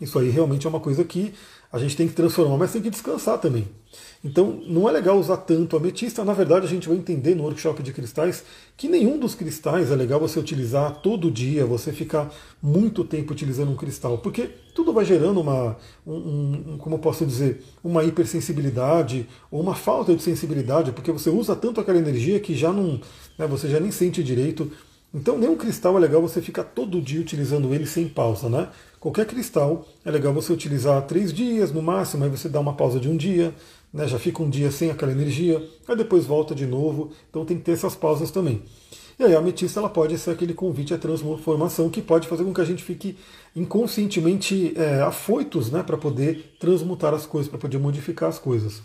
Isso 0.00 0.18
aí 0.18 0.30
realmente 0.30 0.66
é 0.66 0.70
uma 0.70 0.80
coisa 0.80 1.04
que 1.04 1.34
a 1.72 1.78
gente 1.78 1.96
tem 1.96 2.06
que 2.06 2.12
transformar, 2.12 2.58
mas 2.58 2.72
tem 2.72 2.82
que 2.82 2.90
descansar 2.90 3.38
também. 3.38 3.66
Então 4.22 4.60
não 4.66 4.88
é 4.88 4.92
legal 4.92 5.18
usar 5.18 5.38
tanto 5.38 5.76
ametista. 5.76 6.22
Na 6.22 6.34
verdade, 6.34 6.66
a 6.66 6.68
gente 6.68 6.86
vai 6.86 6.96
entender 6.96 7.34
no 7.34 7.42
workshop 7.44 7.82
de 7.82 7.92
cristais 7.92 8.44
que 8.76 8.88
nenhum 8.88 9.18
dos 9.18 9.34
cristais 9.34 9.90
é 9.90 9.96
legal 9.96 10.20
você 10.20 10.38
utilizar 10.38 11.00
todo 11.00 11.30
dia, 11.30 11.64
você 11.64 11.90
ficar 11.90 12.30
muito 12.62 13.04
tempo 13.04 13.32
utilizando 13.32 13.72
um 13.72 13.76
cristal, 13.76 14.18
porque 14.18 14.50
tudo 14.74 14.92
vai 14.92 15.04
gerando 15.04 15.40
uma, 15.40 15.76
um, 16.06 16.14
um, 16.74 16.78
como 16.78 16.96
eu 16.96 16.98
posso 16.98 17.24
dizer, 17.26 17.64
uma 17.82 18.04
hipersensibilidade 18.04 19.26
ou 19.50 19.60
uma 19.60 19.74
falta 19.74 20.14
de 20.14 20.22
sensibilidade, 20.22 20.92
porque 20.92 21.10
você 21.10 21.30
usa 21.30 21.56
tanto 21.56 21.80
aquela 21.80 21.98
energia 21.98 22.38
que 22.38 22.54
já 22.54 22.70
não, 22.72 23.00
né, 23.38 23.46
você 23.46 23.68
já 23.68 23.80
nem 23.80 23.90
sente 23.90 24.22
direito. 24.22 24.70
Então 25.12 25.36
nenhum 25.36 25.56
cristal 25.56 25.96
é 25.96 26.00
legal 26.00 26.22
você 26.22 26.40
ficar 26.40 26.64
todo 26.64 27.00
dia 27.00 27.20
utilizando 27.20 27.74
ele 27.74 27.86
sem 27.86 28.08
pausa, 28.08 28.48
né? 28.48 28.68
Qualquer 29.02 29.26
cristal 29.26 29.84
é 30.04 30.12
legal 30.12 30.32
você 30.32 30.52
utilizar 30.52 31.02
três 31.08 31.32
dias 31.32 31.72
no 31.72 31.82
máximo, 31.82 32.22
aí 32.22 32.30
você 32.30 32.48
dá 32.48 32.60
uma 32.60 32.74
pausa 32.74 33.00
de 33.00 33.08
um 33.08 33.16
dia, 33.16 33.52
né, 33.92 34.06
já 34.06 34.16
fica 34.16 34.40
um 34.40 34.48
dia 34.48 34.70
sem 34.70 34.92
aquela 34.92 35.10
energia, 35.10 35.60
aí 35.88 35.96
depois 35.96 36.24
volta 36.24 36.54
de 36.54 36.64
novo, 36.66 37.10
então 37.28 37.44
tem 37.44 37.56
que 37.56 37.64
ter 37.64 37.72
essas 37.72 37.96
pausas 37.96 38.30
também. 38.30 38.62
E 39.18 39.24
aí 39.24 39.34
a 39.34 39.40
ametista 39.40 39.80
ela 39.80 39.88
pode 39.88 40.16
ser 40.18 40.30
aquele 40.30 40.54
convite 40.54 40.94
à 40.94 40.98
transformação 40.98 41.90
que 41.90 42.00
pode 42.00 42.28
fazer 42.28 42.44
com 42.44 42.54
que 42.54 42.60
a 42.60 42.64
gente 42.64 42.84
fique 42.84 43.18
inconscientemente 43.56 44.72
é, 44.76 45.00
afoitos 45.00 45.68
né, 45.68 45.82
para 45.82 45.98
poder 45.98 46.54
transmutar 46.60 47.12
as 47.12 47.26
coisas, 47.26 47.50
para 47.50 47.58
poder 47.58 47.78
modificar 47.78 48.28
as 48.28 48.38
coisas. 48.38 48.82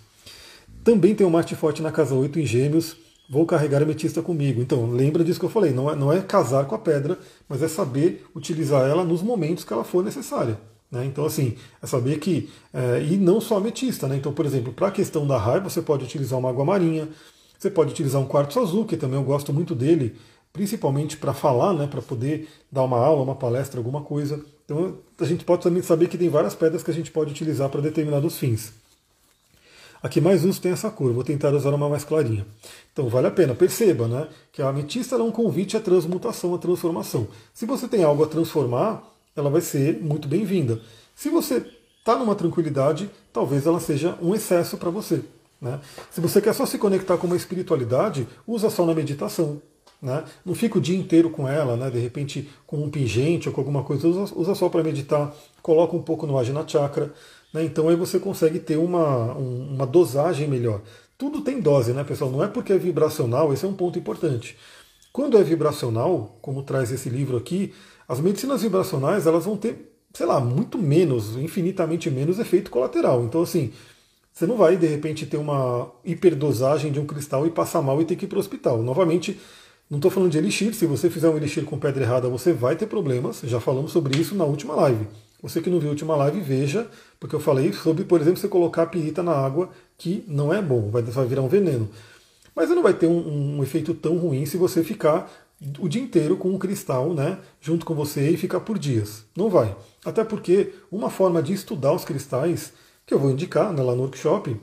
Também 0.84 1.14
tem 1.14 1.28
o 1.28 1.30
Marte 1.30 1.56
Forte 1.56 1.84
na 1.84 1.92
casa 1.92 2.16
8 2.16 2.40
em 2.40 2.46
Gêmeos. 2.46 2.98
Vou 3.30 3.46
carregar 3.46 3.80
a 3.80 3.84
ametista 3.84 4.22
comigo. 4.22 4.62
Então, 4.62 4.90
lembra 4.90 5.24
disso 5.24 5.40
que 5.40 5.46
eu 5.46 5.50
falei. 5.50 5.74
Não 5.74 5.92
é, 5.92 5.96
não 5.96 6.14
é 6.14 6.22
casar 6.22 6.66
com 6.66 6.76
a 6.76 6.80
pedra, 6.80 7.20
mas 7.48 7.62
é 7.62 7.68
saber 7.68 8.26
utilizar 8.34 8.88
ela 8.88 9.04
nos 9.04 9.22
momentos 9.22 9.66
que 9.66 9.74
ela 9.74 9.84
for 9.84 10.04
necessária. 10.04 10.58
Né? 10.90 11.06
Então, 11.06 11.26
assim, 11.26 11.56
é 11.82 11.86
saber 11.86 12.20
que. 12.20 12.50
É, 12.74 13.04
e 13.04 13.18
não 13.18 13.42
só 13.42 13.58
ametista. 13.58 14.08
Né? 14.08 14.16
Então, 14.16 14.32
por 14.32 14.46
exemplo, 14.46 14.72
para 14.72 14.88
a 14.88 14.92
questão 14.92 15.28
da 15.28 15.38
raiva, 15.38 15.70
você 15.70 15.82
pode 15.82 16.06
utilizar 16.06 16.40
uma 16.40 16.50
água 16.50 16.64
marinha, 16.64 17.10
você 17.60 17.70
pode 17.70 17.92
utilizar 17.92 18.22
um 18.22 18.28
quartzo 18.28 18.62
azul, 18.62 18.86
que 18.86 18.96
também 18.96 19.20
eu 19.20 19.26
gosto 19.26 19.52
muito 19.52 19.76
dele, 19.76 20.16
principalmente 20.54 21.18
para 21.18 21.34
falar, 21.34 21.74
né? 21.74 21.86
para 21.86 22.02
poder 22.02 22.48
dar 22.72 22.84
uma 22.84 22.98
aula, 22.98 23.24
uma 23.24 23.36
palestra, 23.36 23.78
alguma 23.78 24.02
coisa. 24.02 24.42
Então, 24.64 25.00
a 25.20 25.26
gente 25.26 25.44
pode 25.44 25.64
também 25.64 25.84
saber 25.84 26.08
que 26.08 26.18
tem 26.18 26.30
várias 26.30 26.56
pedras 26.56 26.82
que 26.82 26.92
a 26.92 26.94
gente 26.94 27.12
pode 27.12 27.32
utilizar 27.32 27.68
para 27.70 27.82
determinados 27.82 28.38
fins. 28.38 28.72
A 30.02 30.10
que 30.10 30.22
mais 30.22 30.46
uso 30.46 30.62
tem 30.62 30.72
essa 30.72 30.90
cor, 30.90 31.12
vou 31.12 31.24
tentar 31.24 31.54
usar 31.54 31.74
uma 31.74 31.90
mais 31.90 32.04
clarinha. 32.04 32.46
Então 32.94 33.10
vale 33.10 33.28
a 33.28 33.32
pena, 33.32 33.56
perceba 33.56 34.08
né, 34.08 34.28
que 34.52 34.62
a 34.62 34.70
ametista 34.70 35.16
é 35.16 35.22
um 35.22 35.32
convite 35.32 35.76
à 35.76 35.80
transmutação, 35.80 36.54
à 36.54 36.58
transformação. 36.58 37.28
Se 37.54 37.66
você 37.66 37.88
tem 37.88 38.04
algo 38.04 38.24
a 38.24 38.28
transformar, 38.28 39.04
ela 39.36 39.50
vai 39.50 39.62
ser 39.62 40.02
muito 40.02 40.28
bem-vinda. 40.28 40.80
Se 41.16 41.30
você 41.30 41.66
está 42.00 42.16
numa 42.16 42.36
tranquilidade, 42.36 43.10
talvez 43.34 43.66
ela 43.66 43.80
seja 43.80 44.18
um 44.22 44.34
excesso 44.34 44.78
para 44.78 44.90
você. 44.90 45.22
Né? 45.62 45.80
Se 46.10 46.22
você 46.22 46.40
quer 46.40 46.54
só 46.54 46.66
se 46.66 46.78
conectar 46.78 47.18
com 47.18 47.28
uma 47.28 47.36
espiritualidade, 47.36 48.28
usa 48.48 48.70
só 48.70 48.86
na 48.86 48.94
meditação. 48.94 49.62
Né? 50.02 50.24
Não 50.46 50.54
fica 50.54 50.78
o 50.78 50.82
dia 50.82 50.98
inteiro 50.98 51.30
com 51.30 51.48
ela, 51.48 51.76
né? 51.76 51.90
de 51.90 52.00
repente 52.00 52.50
com 52.66 52.78
um 52.78 52.90
pingente 52.90 53.50
ou 53.50 53.54
com 53.54 53.62
alguma 53.62 53.84
coisa, 53.84 54.08
usa, 54.08 54.34
usa 54.36 54.56
só 54.56 54.70
para 54.70 54.84
meditar, 54.84 55.36
coloca 55.62 55.96
um 55.96 56.02
pouco 56.02 56.26
no 56.28 56.38
Ajna 56.38 56.68
Chakra. 56.68 57.12
Né? 57.58 57.66
Então 57.66 57.90
aí 57.90 57.96
você 57.96 58.20
consegue 58.20 58.60
ter 58.60 58.78
uma, 58.78 59.34
uma 59.34 59.86
dosagem 59.86 60.48
melhor. 60.48 60.82
Tudo 61.18 61.42
tem 61.42 61.60
dose, 61.60 61.94
né, 61.94 62.04
pessoal? 62.04 62.30
Não 62.30 62.44
é 62.44 62.48
porque 62.48 62.72
é 62.72 62.78
vibracional, 62.78 63.52
esse 63.52 63.66
é 63.66 63.68
um 63.68 63.74
ponto 63.74 63.98
importante. 63.98 64.56
Quando 65.12 65.38
é 65.38 65.44
vibracional, 65.44 66.38
como 66.42 66.62
traz 66.62 66.92
esse 66.92 67.10
livro 67.10 67.38
aqui, 67.38 67.74
as 68.08 68.20
medicinas 68.20 68.62
vibracionais 68.62 69.26
elas 69.26 69.46
vão 69.46 69.58
ter, 69.58 69.92
sei 70.14 70.28
lá, 70.28 70.40
muito 70.40 70.78
menos, 70.78 71.36
infinitamente 71.36 72.12
menos 72.12 72.38
efeito 72.38 72.70
colateral. 72.70 73.24
Então, 73.24 73.42
assim, 73.42 73.74
você 74.32 74.46
não 74.46 74.58
vai 74.58 74.78
de 74.78 74.86
repente 74.86 75.26
ter 75.26 75.38
uma 75.38 75.92
hiperdosagem 76.06 76.92
de 76.92 77.00
um 77.00 77.06
cristal 77.08 77.48
e 77.48 77.50
passar 77.50 77.82
mal 77.82 78.00
e 78.00 78.06
ter 78.06 78.16
que 78.16 78.26
ir 78.26 78.28
para 78.28 78.38
o 78.38 78.40
hospital. 78.40 78.84
Novamente, 78.84 79.40
não 79.90 79.98
estou 79.98 80.12
falando 80.12 80.32
de 80.32 80.38
elixir, 80.38 80.76
se 80.76 80.86
você 80.86 81.10
fizer 81.10 81.30
um 81.30 81.38
elixir 81.38 81.66
com 81.66 81.80
pedra 81.80 82.04
errada, 82.04 82.30
você 82.30 82.54
vai 82.54 82.76
ter 82.76 82.86
problemas. 82.86 83.42
Já 83.44 83.60
falamos 83.60 83.92
sobre 83.92 84.20
isso 84.20 84.36
na 84.36 84.44
última 84.44 84.76
live. 84.76 85.08
Você 85.48 85.62
que 85.62 85.70
não 85.70 85.80
viu 85.80 85.90
a 85.90 85.92
última 85.92 86.16
live, 86.16 86.42
veja, 86.42 86.90
porque 87.20 87.36
eu 87.36 87.40
falei 87.40 87.72
sobre, 87.72 88.04
por 88.04 88.20
exemplo, 88.20 88.40
você 88.40 88.48
colocar 88.48 88.84
a 88.84 88.86
pirita 88.88 89.24
na 89.24 89.32
água, 89.32 89.70
que 89.98 90.24
não 90.28 90.54
é 90.54 90.62
bom, 90.62 90.90
vai, 90.90 91.02
virar 91.02 91.42
um 91.42 91.48
veneno. 91.48 91.90
Mas 92.54 92.70
não 92.70 92.84
vai 92.84 92.94
ter 92.94 93.08
um, 93.08 93.58
um, 93.58 93.64
efeito 93.64 93.94
tão 93.94 94.18
ruim 94.18 94.46
se 94.46 94.58
você 94.58 94.84
ficar 94.84 95.32
o 95.80 95.88
dia 95.88 96.02
inteiro 96.02 96.36
com 96.38 96.50
um 96.50 96.58
cristal 96.58 97.14
né, 97.14 97.40
junto 97.62 97.86
com 97.86 97.96
você 97.96 98.30
e 98.30 98.38
ficar 98.38 98.60
por 98.60 98.78
dias. 98.78 99.24
Não 99.36 99.50
vai. 99.50 99.76
Até 100.04 100.24
porque 100.24 100.74
uma 100.92 101.10
forma 101.10 101.42
de 101.42 101.54
estudar 101.54 101.94
os 101.94 102.04
cristais, 102.04 102.74
que 103.06 103.14
eu 103.14 103.20
vou 103.20 103.32
indicar 103.32 103.72
né, 103.72 103.82
lá 103.82 103.96
no 103.96 104.02
workshop, 104.02 104.60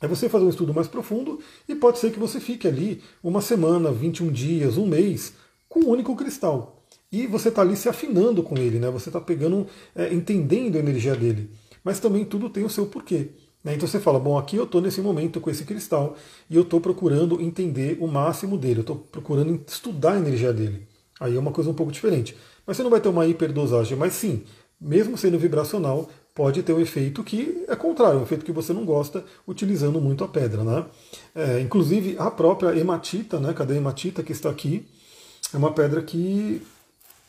é 0.00 0.06
você 0.06 0.28
fazer 0.28 0.44
um 0.44 0.50
estudo 0.50 0.72
mais 0.72 0.86
profundo 0.86 1.40
e 1.68 1.74
pode 1.74 1.98
ser 1.98 2.12
que 2.12 2.18
você 2.18 2.38
fique 2.38 2.68
ali 2.68 3.02
uma 3.22 3.40
semana, 3.40 3.90
21 3.90 4.30
dias, 4.30 4.76
um 4.76 4.86
mês, 4.86 5.32
com 5.68 5.80
um 5.80 5.88
único 5.88 6.14
cristal. 6.14 6.73
E 7.14 7.28
você 7.28 7.48
está 7.48 7.62
ali 7.62 7.76
se 7.76 7.88
afinando 7.88 8.42
com 8.42 8.58
ele, 8.58 8.80
né? 8.80 8.90
Você 8.90 9.08
está 9.08 9.20
pegando, 9.20 9.68
é, 9.94 10.12
entendendo 10.12 10.74
a 10.74 10.80
energia 10.80 11.14
dele. 11.14 11.48
Mas 11.84 12.00
também 12.00 12.24
tudo 12.24 12.50
tem 12.50 12.64
o 12.64 12.68
seu 12.68 12.86
porquê. 12.86 13.28
Né? 13.62 13.76
Então 13.76 13.86
você 13.86 14.00
fala, 14.00 14.18
bom, 14.18 14.36
aqui 14.36 14.56
eu 14.56 14.64
estou 14.64 14.80
nesse 14.80 15.00
momento 15.00 15.40
com 15.40 15.48
esse 15.48 15.64
cristal 15.64 16.16
e 16.50 16.56
eu 16.56 16.62
estou 16.62 16.80
procurando 16.80 17.40
entender 17.40 17.98
o 18.00 18.08
máximo 18.08 18.58
dele, 18.58 18.78
eu 18.78 18.80
estou 18.80 18.96
procurando 18.96 19.62
estudar 19.64 20.14
a 20.14 20.18
energia 20.18 20.52
dele. 20.52 20.88
Aí 21.20 21.36
é 21.36 21.38
uma 21.38 21.52
coisa 21.52 21.70
um 21.70 21.74
pouco 21.74 21.92
diferente. 21.92 22.36
Mas 22.66 22.76
você 22.76 22.82
não 22.82 22.90
vai 22.90 23.00
ter 23.00 23.08
uma 23.08 23.26
hiperdosagem, 23.28 23.96
mas 23.96 24.14
sim, 24.14 24.42
mesmo 24.80 25.16
sendo 25.16 25.38
vibracional, 25.38 26.10
pode 26.34 26.64
ter 26.64 26.72
um 26.72 26.80
efeito 26.80 27.22
que 27.22 27.64
é 27.68 27.76
contrário, 27.76 28.18
um 28.18 28.24
efeito 28.24 28.44
que 28.44 28.50
você 28.50 28.72
não 28.72 28.84
gosta 28.84 29.24
utilizando 29.46 30.00
muito 30.00 30.24
a 30.24 30.28
pedra. 30.28 30.64
Né? 30.64 30.84
É, 31.32 31.60
inclusive 31.60 32.16
a 32.18 32.28
própria 32.28 32.76
hematita, 32.76 33.38
né? 33.38 33.52
cadê 33.52 33.74
a 33.74 33.76
hematita 33.76 34.20
que 34.20 34.32
está 34.32 34.50
aqui? 34.50 34.84
É 35.52 35.56
uma 35.56 35.72
pedra 35.72 36.02
que. 36.02 36.60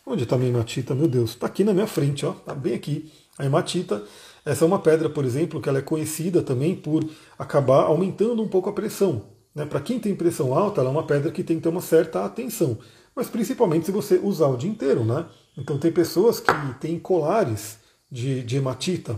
Onde 0.06 0.24
está 0.24 0.38
minha 0.38 0.52
hematita? 0.52 0.94
Meu 0.94 1.08
Deus, 1.08 1.32
está 1.32 1.48
aqui 1.48 1.64
na 1.64 1.74
minha 1.74 1.88
frente, 1.88 2.26
ó, 2.26 2.32
está 2.32 2.54
bem 2.54 2.76
aqui. 2.76 3.12
A 3.40 3.46
hematita, 3.46 4.04
essa 4.46 4.64
é 4.64 4.68
uma 4.68 4.78
pedra, 4.78 5.10
por 5.10 5.26
exemplo, 5.26 5.60
que 5.60 5.68
ela 5.68 5.80
é 5.80 5.82
conhecida 5.82 6.44
também 6.44 6.76
por 6.76 7.04
acabar 7.40 7.86
aumentando 7.86 8.42
um 8.44 8.48
pouco 8.48 8.70
a 8.70 8.74
pressão. 8.74 9.24
Né? 9.56 9.66
Para 9.66 9.80
quem 9.80 10.00
tem 10.00 10.14
pressão 10.14 10.54
alta, 10.54 10.82
ela 10.82 10.90
é 10.90 10.94
uma 10.94 11.08
pedra 11.08 11.32
que 11.32 11.44
tem 11.44 11.58
que 11.58 11.64
ter 11.64 11.70
uma 11.70 11.82
certa 11.82 12.24
atenção. 12.24 12.78
Mas 13.16 13.30
principalmente 13.30 13.88
se 13.88 13.92
você 13.92 14.20
usar 14.22 14.48
o 14.48 14.58
dia 14.58 14.70
inteiro, 14.70 15.04
né? 15.04 15.26
Então 15.58 15.78
tem 15.80 15.92
pessoas 15.92 16.40
que 16.40 16.52
têm 16.80 17.00
colares 17.00 17.80
de, 18.12 18.44
de 18.44 18.58
hematita. 18.58 19.16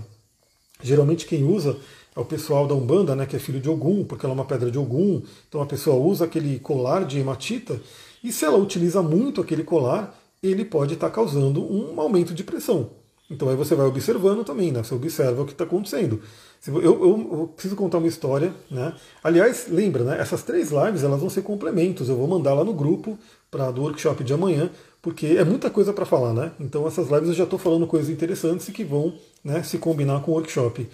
Geralmente 0.81 1.25
quem 1.25 1.43
usa 1.43 1.77
é 2.15 2.19
o 2.19 2.25
pessoal 2.25 2.67
da 2.67 2.75
Umbanda, 2.75 3.15
né, 3.15 3.25
que 3.25 3.35
é 3.35 3.39
filho 3.39 3.59
de 3.59 3.69
Ogum, 3.69 4.05
porque 4.05 4.25
ela 4.25 4.33
é 4.33 4.37
uma 4.37 4.45
pedra 4.45 4.69
de 4.69 4.77
Ogum. 4.77 5.21
Então 5.49 5.61
a 5.61 5.65
pessoa 5.65 5.97
usa 5.97 6.25
aquele 6.25 6.59
colar 6.59 7.05
de 7.05 7.17
hematita 7.17 7.81
e 8.23 8.31
se 8.31 8.45
ela 8.45 8.57
utiliza 8.57 9.01
muito 9.01 9.41
aquele 9.41 9.63
colar, 9.63 10.15
ele 10.41 10.65
pode 10.65 10.93
estar 10.93 11.09
causando 11.09 11.61
um 11.63 11.99
aumento 11.99 12.33
de 12.33 12.43
pressão. 12.43 12.91
Então 13.29 13.49
aí 13.49 13.55
você 13.55 13.75
vai 13.75 13.85
observando 13.85 14.45
também, 14.45 14.71
né? 14.71 14.81
Você 14.83 14.95
observa 14.95 15.41
o 15.41 15.45
que 15.45 15.51
está 15.51 15.65
acontecendo. 15.65 16.21
Eu, 16.65 16.81
eu, 16.81 17.29
eu, 17.31 17.51
preciso 17.53 17.75
contar 17.75 17.97
uma 17.97 18.07
história, 18.07 18.53
né? 18.71 18.93
Aliás, 19.23 19.67
lembra, 19.69 20.03
né? 20.03 20.19
Essas 20.19 20.43
três 20.43 20.71
lives 20.71 21.03
elas 21.03 21.19
vão 21.19 21.29
ser 21.29 21.41
complementos. 21.41 22.07
Eu 22.07 22.15
vou 22.15 22.27
mandar 22.27 22.53
lá 22.53 22.63
no 22.63 22.73
grupo 22.73 23.19
para 23.51 23.69
do 23.71 23.81
workshop 23.81 24.23
de 24.23 24.33
amanhã 24.33 24.69
porque 25.01 25.27
é 25.27 25.43
muita 25.43 25.69
coisa 25.69 25.93
para 25.93 26.05
falar, 26.05 26.33
né? 26.33 26.51
Então 26.59 26.87
essas 26.87 27.09
lives 27.09 27.29
eu 27.29 27.33
já 27.33 27.43
estou 27.43 27.59
falando 27.59 27.87
coisas 27.87 28.09
interessantes 28.09 28.67
e 28.67 28.71
que 28.71 28.83
vão 28.83 29.13
né, 29.43 29.63
se 29.63 29.77
combinar 29.77 30.21
com 30.21 30.31
o 30.31 30.33
workshop. 30.33 30.87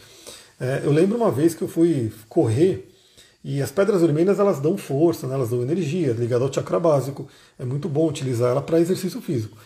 É, 0.60 0.82
eu 0.84 0.92
lembro 0.92 1.18
uma 1.18 1.32
vez 1.32 1.56
que 1.56 1.64
eu 1.64 1.68
fui 1.68 2.12
correr 2.30 2.93
e 3.44 3.62
as 3.62 3.72
pedras 3.72 4.02
vermelhas 4.02 4.40
elas 4.40 4.60
dão 4.60 4.78
força, 4.78 5.28
né, 5.28 5.36
elas 5.36 5.50
dão 5.50 5.62
energia, 5.62 6.14
ligado 6.14 6.44
ao 6.44 6.54
chakra 6.54 6.80
básico. 6.80 7.28
É 7.60 7.66
muito 7.66 7.90
bom 7.90 8.08
utilizar 8.08 8.52
ela 8.52 8.62
para 8.62 8.80
exercício 8.80 9.22
físico. 9.22 9.58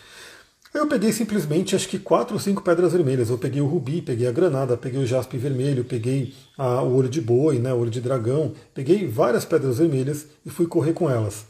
Eu 0.74 0.88
peguei 0.88 1.12
simplesmente 1.12 1.76
acho 1.76 1.88
que 1.88 1.98
quatro 1.98 2.36
ou 2.36 2.40
cinco 2.40 2.62
pedras 2.62 2.94
vermelhas. 2.94 3.30
Eu 3.30 3.38
peguei 3.38 3.62
o 3.62 3.68
rubi, 3.68 4.02
peguei 4.02 4.28
a 4.28 4.32
granada, 4.32 4.76
peguei 4.76 5.02
o 5.02 5.06
jaspe 5.06 5.38
vermelho, 5.38 5.84
peguei 5.86 6.34
a, 6.58 6.82
o 6.82 6.96
olho 6.96 7.10
de 7.10 7.22
boi, 7.22 7.58
né, 7.60 7.74
o 7.74 7.78
olho 7.78 7.90
de 7.90 8.02
dragão, 8.02 8.54
peguei 8.74 9.08
várias 9.08 9.46
pedras 9.46 9.78
vermelhas 9.78 10.28
e 10.46 10.50
fui 10.50 10.68
correr 10.68 10.94
com 10.94 11.10
elas. 11.10 11.46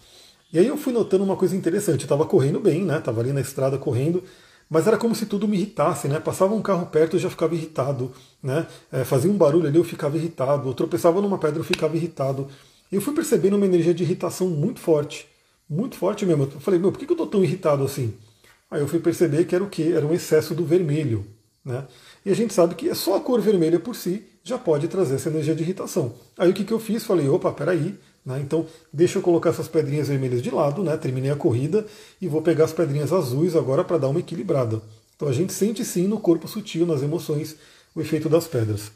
E 0.51 0.59
aí 0.59 0.67
eu 0.67 0.77
fui 0.77 0.93
notando 0.93 1.23
uma 1.23 1.35
coisa 1.35 1.55
interessante. 1.55 2.01
Eu 2.01 2.05
estava 2.05 2.25
correndo 2.25 2.59
bem, 2.59 2.85
né? 2.85 2.99
Estava 2.99 3.19
ali 3.19 3.33
na 3.33 3.41
estrada 3.41 3.77
correndo, 3.77 4.23
mas 4.69 4.87
era 4.87 4.97
como 4.97 5.15
se 5.15 5.25
tudo 5.25 5.47
me 5.47 5.57
irritasse, 5.57 6.07
né? 6.07 6.19
Passava 6.19 6.53
um 6.53 6.61
carro 6.61 6.87
perto 6.87 7.15
eu 7.15 7.19
já 7.19 7.29
ficava 7.29 7.55
irritado, 7.55 8.11
né? 8.43 8.67
É, 8.91 9.03
fazia 9.03 9.31
um 9.31 9.37
barulho 9.37 9.67
ali 9.67 9.77
eu 9.77 9.83
ficava 9.83 10.17
irritado, 10.17 10.69
eu 10.69 10.73
tropeçava 10.73 11.21
numa 11.21 11.37
pedra 11.37 11.59
eu 11.59 11.63
ficava 11.63 11.95
irritado. 11.95 12.47
E 12.91 12.95
eu 12.95 13.01
fui 13.01 13.13
percebendo 13.13 13.55
uma 13.55 13.65
energia 13.65 13.93
de 13.93 14.03
irritação 14.03 14.47
muito 14.49 14.79
forte, 14.79 15.27
muito 15.69 15.97
forte 15.97 16.25
mesmo. 16.25 16.43
Eu 16.43 16.59
falei, 16.59 16.79
meu, 16.79 16.91
por 16.91 16.99
que 16.99 17.05
eu 17.05 17.13
estou 17.13 17.27
tão 17.27 17.43
irritado 17.43 17.83
assim? 17.83 18.13
Aí 18.69 18.81
eu 18.81 18.87
fui 18.87 18.99
perceber 18.99 19.45
que 19.45 19.55
era 19.55 19.63
o 19.63 19.69
que? 19.69 19.93
Era 19.93 20.05
um 20.05 20.13
excesso 20.13 20.53
do 20.53 20.65
vermelho, 20.65 21.25
né? 21.63 21.85
E 22.25 22.31
a 22.31 22.35
gente 22.35 22.53
sabe 22.53 22.75
que 22.75 22.89
é 22.89 22.93
só 22.93 23.15
a 23.15 23.19
cor 23.21 23.39
vermelha 23.39 23.79
por 23.79 23.95
si 23.95 24.23
já 24.43 24.57
pode 24.57 24.87
trazer 24.87 25.15
essa 25.15 25.29
energia 25.29 25.55
de 25.55 25.63
irritação. 25.63 26.13
Aí 26.37 26.49
o 26.49 26.53
que, 26.53 26.63
que 26.63 26.73
eu 26.73 26.79
fiz? 26.79 27.03
Falei, 27.03 27.27
opa, 27.27 27.51
peraí, 27.51 27.97
né? 28.27 28.41
Então, 28.41 28.65
deixa 28.91 29.17
eu 29.17 29.21
colocar 29.21 29.51
essas 29.51 29.69
pedrinhas 29.69 30.09
vermelhas 30.09 30.41
de 30.41 30.51
lado, 30.51 30.83
né? 30.83 30.97
terminei 30.97 31.31
a 31.31 31.35
corrida 31.35 31.85
e 32.21 32.27
vou 32.27 32.41
pegar 32.41 32.65
as 32.65 32.73
pedrinhas 32.73 33.13
azuis 33.13 33.55
agora 33.55 33.85
para 33.85 33.97
dar 33.97 34.09
uma 34.09 34.19
equilibrada. 34.19 34.81
Então, 35.15 35.29
a 35.29 35.31
gente 35.31 35.53
sente 35.53 35.85
sim 35.85 36.09
no 36.09 36.19
corpo 36.19 36.45
sutil, 36.45 36.85
nas 36.85 37.01
emoções, 37.01 37.55
o 37.95 38.01
efeito 38.01 38.27
das 38.27 38.45
pedras. 38.45 38.91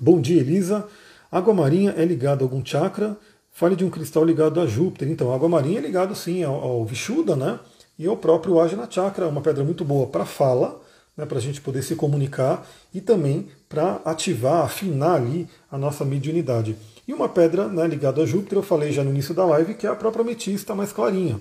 Bom 0.00 0.20
dia, 0.20 0.40
Elisa. 0.40 0.84
Água 1.30 1.54
marinha 1.54 1.94
é 1.96 2.04
ligada 2.04 2.42
a 2.42 2.44
algum 2.44 2.64
chakra? 2.64 3.16
Fale 3.52 3.76
de 3.76 3.84
um 3.84 3.90
cristal 3.90 4.24
ligado 4.24 4.60
a 4.60 4.66
Júpiter. 4.66 5.08
Então, 5.08 5.30
a 5.30 5.36
água 5.36 5.48
marinha 5.48 5.78
é 5.78 5.82
ligado 5.82 6.16
sim 6.16 6.42
ao, 6.42 6.54
ao 6.56 6.88
né? 7.36 7.60
E 7.96 8.08
ao 8.08 8.16
próprio 8.16 8.60
Ajna 8.60 8.88
Chakra, 8.90 9.28
uma 9.28 9.40
pedra 9.40 9.62
muito 9.62 9.84
boa 9.84 10.08
para 10.08 10.24
fala, 10.24 10.80
né, 11.16 11.26
para 11.26 11.38
a 11.38 11.40
gente 11.40 11.60
poder 11.60 11.82
se 11.82 11.96
comunicar 11.96 12.66
e 12.94 13.00
também 13.00 13.48
para 13.68 14.00
ativar, 14.04 14.64
afinar 14.64 15.14
ali 15.14 15.48
a 15.70 15.76
nossa 15.76 16.04
mediunidade. 16.04 16.76
E 17.08 17.14
uma 17.14 17.26
pedra 17.26 17.66
né, 17.68 17.86
ligada 17.86 18.22
a 18.22 18.26
Júpiter, 18.26 18.58
eu 18.58 18.62
falei 18.62 18.92
já 18.92 19.02
no 19.02 19.08
início 19.08 19.32
da 19.32 19.46
live, 19.46 19.72
que 19.72 19.86
é 19.86 19.90
a 19.90 19.96
própria 19.96 20.20
ametista 20.20 20.74
mais 20.74 20.92
clarinha. 20.92 21.40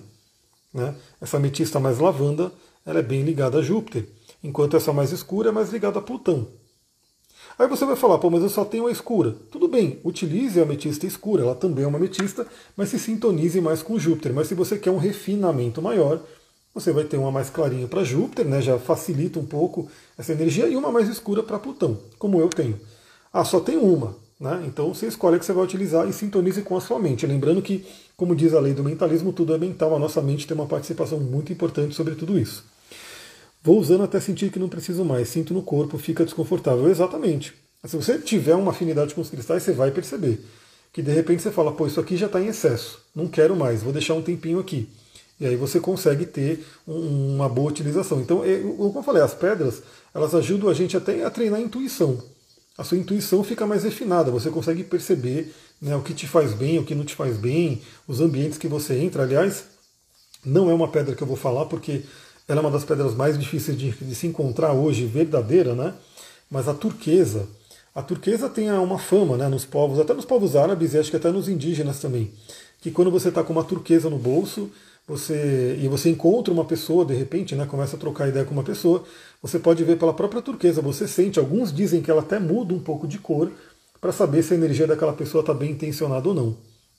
Né? 0.74 0.96
Essa 1.20 1.36
ametista 1.36 1.78
mais 1.78 2.00
lavanda, 2.00 2.50
ela 2.86 3.00
é 3.00 3.02
bem 3.02 3.22
ligada 3.22 3.60
a 3.60 3.62
Júpiter, 3.62 4.08
enquanto 4.42 4.78
essa 4.78 4.94
mais 4.94 5.12
escura 5.12 5.50
é 5.50 5.52
mais 5.52 5.70
ligada 5.70 6.00
a 6.00 6.02
Plutão. 6.02 6.48
Aí 7.60 7.68
você 7.68 7.86
vai 7.86 7.98
falar, 7.98 8.18
pô, 8.18 8.30
mas 8.30 8.44
eu 8.44 8.50
só 8.50 8.64
tenho 8.64 8.88
a 8.88 8.92
escura. 8.92 9.36
Tudo 9.52 9.68
bem, 9.68 10.00
utilize 10.06 10.58
a 10.58 10.64
ametista 10.64 11.06
escura, 11.06 11.44
ela 11.44 11.56
também 11.56 11.84
é 11.84 11.88
uma 11.88 11.98
ametista, 11.98 12.48
mas 12.78 12.88
se 12.88 12.98
sintonize 12.98 13.60
mais 13.60 13.84
com 13.84 14.00
Júpiter. 14.00 14.34
Mas 14.34 14.48
se 14.48 14.56
você 14.56 14.78
quer 14.78 14.92
um 14.92 14.98
refinamento 14.98 15.82
maior, 15.82 16.22
você 16.74 16.94
vai 16.94 17.04
ter 17.04 17.18
uma 17.18 17.32
mais 17.32 17.50
clarinha 17.50 17.90
para 17.90 18.06
Júpiter, 18.06 18.46
né, 18.46 18.62
já 18.62 18.80
facilita 18.80 19.38
um 19.38 19.46
pouco 19.46 19.90
essa 20.18 20.32
energia, 20.32 20.68
e 20.68 20.78
uma 20.78 20.94
mais 20.94 21.10
escura 21.10 21.44
para 21.44 21.60
Plutão, 21.60 21.98
como 22.18 22.40
eu 22.40 22.48
tenho. 22.48 22.80
Ah, 23.34 23.44
só 23.44 23.60
tem 23.60 23.76
uma. 23.76 24.27
Né? 24.40 24.64
Então 24.68 24.94
você 24.94 25.08
escolhe 25.08 25.36
a 25.36 25.40
que 25.40 25.46
você 25.46 25.54
vai 25.54 25.64
utilizar 25.64 26.08
e 26.08 26.14
sintonize 26.14 26.62
com 26.62 26.78
a 26.78 26.82
sua 26.82 27.00
mente. 27.00 27.26
Lembrando 27.26 27.62
que, 27.62 27.86
como 28.16 28.36
diz 28.36 28.54
a 28.54 28.60
lei 28.60 28.74
do 28.74 28.84
mentalismo, 28.84 29.34
tudo 29.34 29.54
é 29.54 29.58
mental, 29.58 29.96
a 29.96 30.00
nossa 30.00 30.22
mente 30.22 30.46
tem 30.46 30.56
uma 30.56 30.68
participação 30.68 31.20
muito 31.20 31.52
importante 31.52 31.96
sobre 31.96 32.16
tudo 32.16 32.38
isso. 32.38 32.64
Vou 33.64 33.80
usando 33.80 34.04
até 34.04 34.20
sentir 34.20 34.52
que 34.52 34.60
não 34.60 34.70
preciso 34.70 35.04
mais, 35.04 35.28
sinto 35.30 35.54
no 35.54 35.62
corpo, 35.62 35.98
fica 35.98 36.24
desconfortável. 36.24 36.88
Exatamente. 36.88 37.54
Se 37.84 37.96
você 37.96 38.18
tiver 38.20 38.56
uma 38.56 38.72
afinidade 38.72 39.14
com 39.14 39.22
os 39.22 39.30
cristais, 39.30 39.64
você 39.64 39.72
vai 39.72 39.92
perceber 39.92 40.40
que 40.94 41.02
de 41.02 41.12
repente 41.12 41.42
você 41.42 41.52
fala, 41.52 41.72
pô, 41.72 41.86
isso 41.86 42.00
aqui 42.00 42.18
já 42.18 42.28
está 42.28 42.42
em 42.42 42.48
excesso, 42.48 43.00
não 43.16 43.28
quero 43.28 43.56
mais, 43.56 43.84
vou 43.84 43.94
deixar 43.94 44.14
um 44.14 44.22
tempinho 44.22 44.60
aqui. 44.60 44.90
E 45.40 45.46
aí 45.46 45.56
você 45.56 45.80
consegue 45.80 46.26
ter 46.26 46.66
um, 46.88 47.36
uma 47.36 47.48
boa 47.48 47.70
utilização. 47.70 48.20
Então, 48.20 48.44
é, 48.44 48.58
como 48.58 48.98
eu 48.98 49.04
falei, 49.04 49.22
as 49.22 49.36
pedras, 49.36 49.84
elas 50.14 50.34
ajudam 50.34 50.70
a 50.70 50.74
gente 50.74 50.98
até 50.98 51.24
a 51.24 51.30
treinar 51.30 51.60
a 51.60 51.62
intuição. 51.62 52.18
A 52.78 52.84
sua 52.84 52.98
intuição 52.98 53.44
fica 53.44 53.66
mais 53.66 53.84
refinada, 53.84 54.30
você 54.30 54.50
consegue 54.50 54.84
perceber 54.84 55.54
né, 55.82 55.96
o 55.96 56.02
que 56.02 56.14
te 56.14 56.28
faz 56.28 56.54
bem, 56.54 56.78
o 56.78 56.84
que 56.84 56.94
não 56.94 57.04
te 57.04 57.16
faz 57.16 57.36
bem, 57.38 57.82
os 58.08 58.22
ambientes 58.22 58.58
que 58.58 58.68
você 58.68 59.00
entra. 59.00 59.24
Aliás, 59.24 59.66
não 60.46 60.70
é 60.70 60.74
uma 60.74 60.88
pedra 60.88 61.16
que 61.16 61.22
eu 61.22 61.28
vou 61.28 61.38
falar 61.38 61.66
porque 61.66 62.04
ela 62.48 62.60
é 62.60 62.62
uma 62.62 62.72
das 62.72 62.86
pedras 62.86 63.16
mais 63.16 63.38
difíceis 63.38 63.78
de, 63.78 63.92
de 63.92 64.16
se 64.16 64.28
encontrar 64.28 64.74
hoje, 64.74 65.06
verdadeira, 65.06 65.74
né? 65.74 65.94
Mas 66.50 66.68
a 66.68 66.74
turquesa, 66.74 67.48
a 67.94 68.02
turquesa 68.02 68.48
tem 68.48 68.72
uma 68.72 69.00
fama 69.00 69.36
né, 69.36 69.50
nos 69.50 69.66
povos, 69.66 70.00
até 70.00 70.14
nos 70.14 70.24
povos 70.24 70.56
árabes 70.56 70.94
e 70.94 71.00
acho 71.00 71.10
que 71.10 71.18
até 71.18 71.32
nos 71.32 71.50
indígenas 71.50 72.00
também, 72.00 72.32
que 72.80 72.92
quando 72.92 73.12
você 73.12 73.30
está 73.30 73.44
com 73.44 73.52
uma 73.52 73.64
turquesa 73.64 74.10
no 74.10 74.18
bolso, 74.18 74.70
você 75.08 75.80
e 75.82 75.88
você 75.88 76.10
encontra 76.10 76.54
uma 76.54 76.66
pessoa, 76.66 77.06
de 77.06 77.14
repente, 77.14 77.56
né, 77.56 77.66
começa 77.66 77.96
a 77.96 78.00
trocar 78.00 78.28
ideia 78.28 78.44
com 78.44 78.52
uma 78.52 78.64
pessoa, 78.64 79.06
você 79.42 79.58
pode 79.58 79.84
ver 79.84 79.98
pela 79.98 80.14
própria 80.14 80.42
turquesa, 80.42 80.82
você 80.82 81.08
sente, 81.08 81.40
alguns 81.40 81.74
dizem 81.74 82.02
que 82.02 82.12
ela 82.12 82.22
até 82.22 82.38
muda 82.40 82.74
um 82.74 82.80
pouco 82.80 83.08
de 83.08 83.18
cor 83.18 83.50
para 84.02 84.12
saber 84.12 84.44
se 84.44 84.54
a 84.54 84.58
energia 84.58 84.86
daquela 84.86 85.14
pessoa 85.14 85.42
está 85.42 85.54
bem 85.54 85.72
intencionada 85.72 86.28
ou 86.28 86.36
não. 86.36 86.58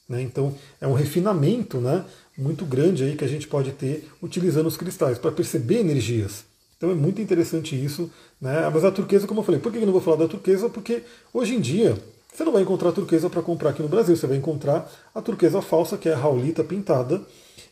Né? 0.08 0.22
Então 0.22 0.54
é 0.80 0.86
um 0.86 0.94
refinamento 0.94 1.78
né, 1.78 2.04
muito 2.36 2.64
grande 2.64 3.04
aí 3.04 3.14
que 3.14 3.24
a 3.24 3.28
gente 3.28 3.46
pode 3.46 3.72
ter 3.72 4.08
utilizando 4.22 4.66
os 4.66 4.76
cristais 4.76 5.18
para 5.18 5.30
perceber 5.30 5.80
energias. 5.80 6.44
Então 6.78 6.90
é 6.90 6.94
muito 6.94 7.20
interessante 7.20 7.76
isso. 7.76 8.10
Né? 8.40 8.70
Mas 8.72 8.84
a 8.84 8.90
turquesa, 8.90 9.26
como 9.26 9.40
eu 9.40 9.44
falei, 9.44 9.60
por 9.60 9.70
que 9.70 9.78
eu 9.78 9.84
não 9.84 9.92
vou 9.92 10.00
falar 10.00 10.16
da 10.16 10.28
turquesa? 10.28 10.70
Porque 10.70 11.02
hoje 11.34 11.54
em 11.54 11.60
dia 11.60 11.98
você 12.32 12.44
não 12.44 12.52
vai 12.52 12.62
encontrar 12.62 12.92
turquesa 12.92 13.28
para 13.28 13.42
comprar 13.42 13.70
aqui 13.70 13.82
no 13.82 13.88
Brasil, 13.88 14.16
você 14.16 14.26
vai 14.26 14.36
encontrar 14.36 14.90
a 15.14 15.20
turquesa 15.20 15.60
falsa, 15.60 15.98
que 15.98 16.08
é 16.08 16.14
a 16.14 16.16
raulita 16.16 16.62
pintada. 16.62 17.20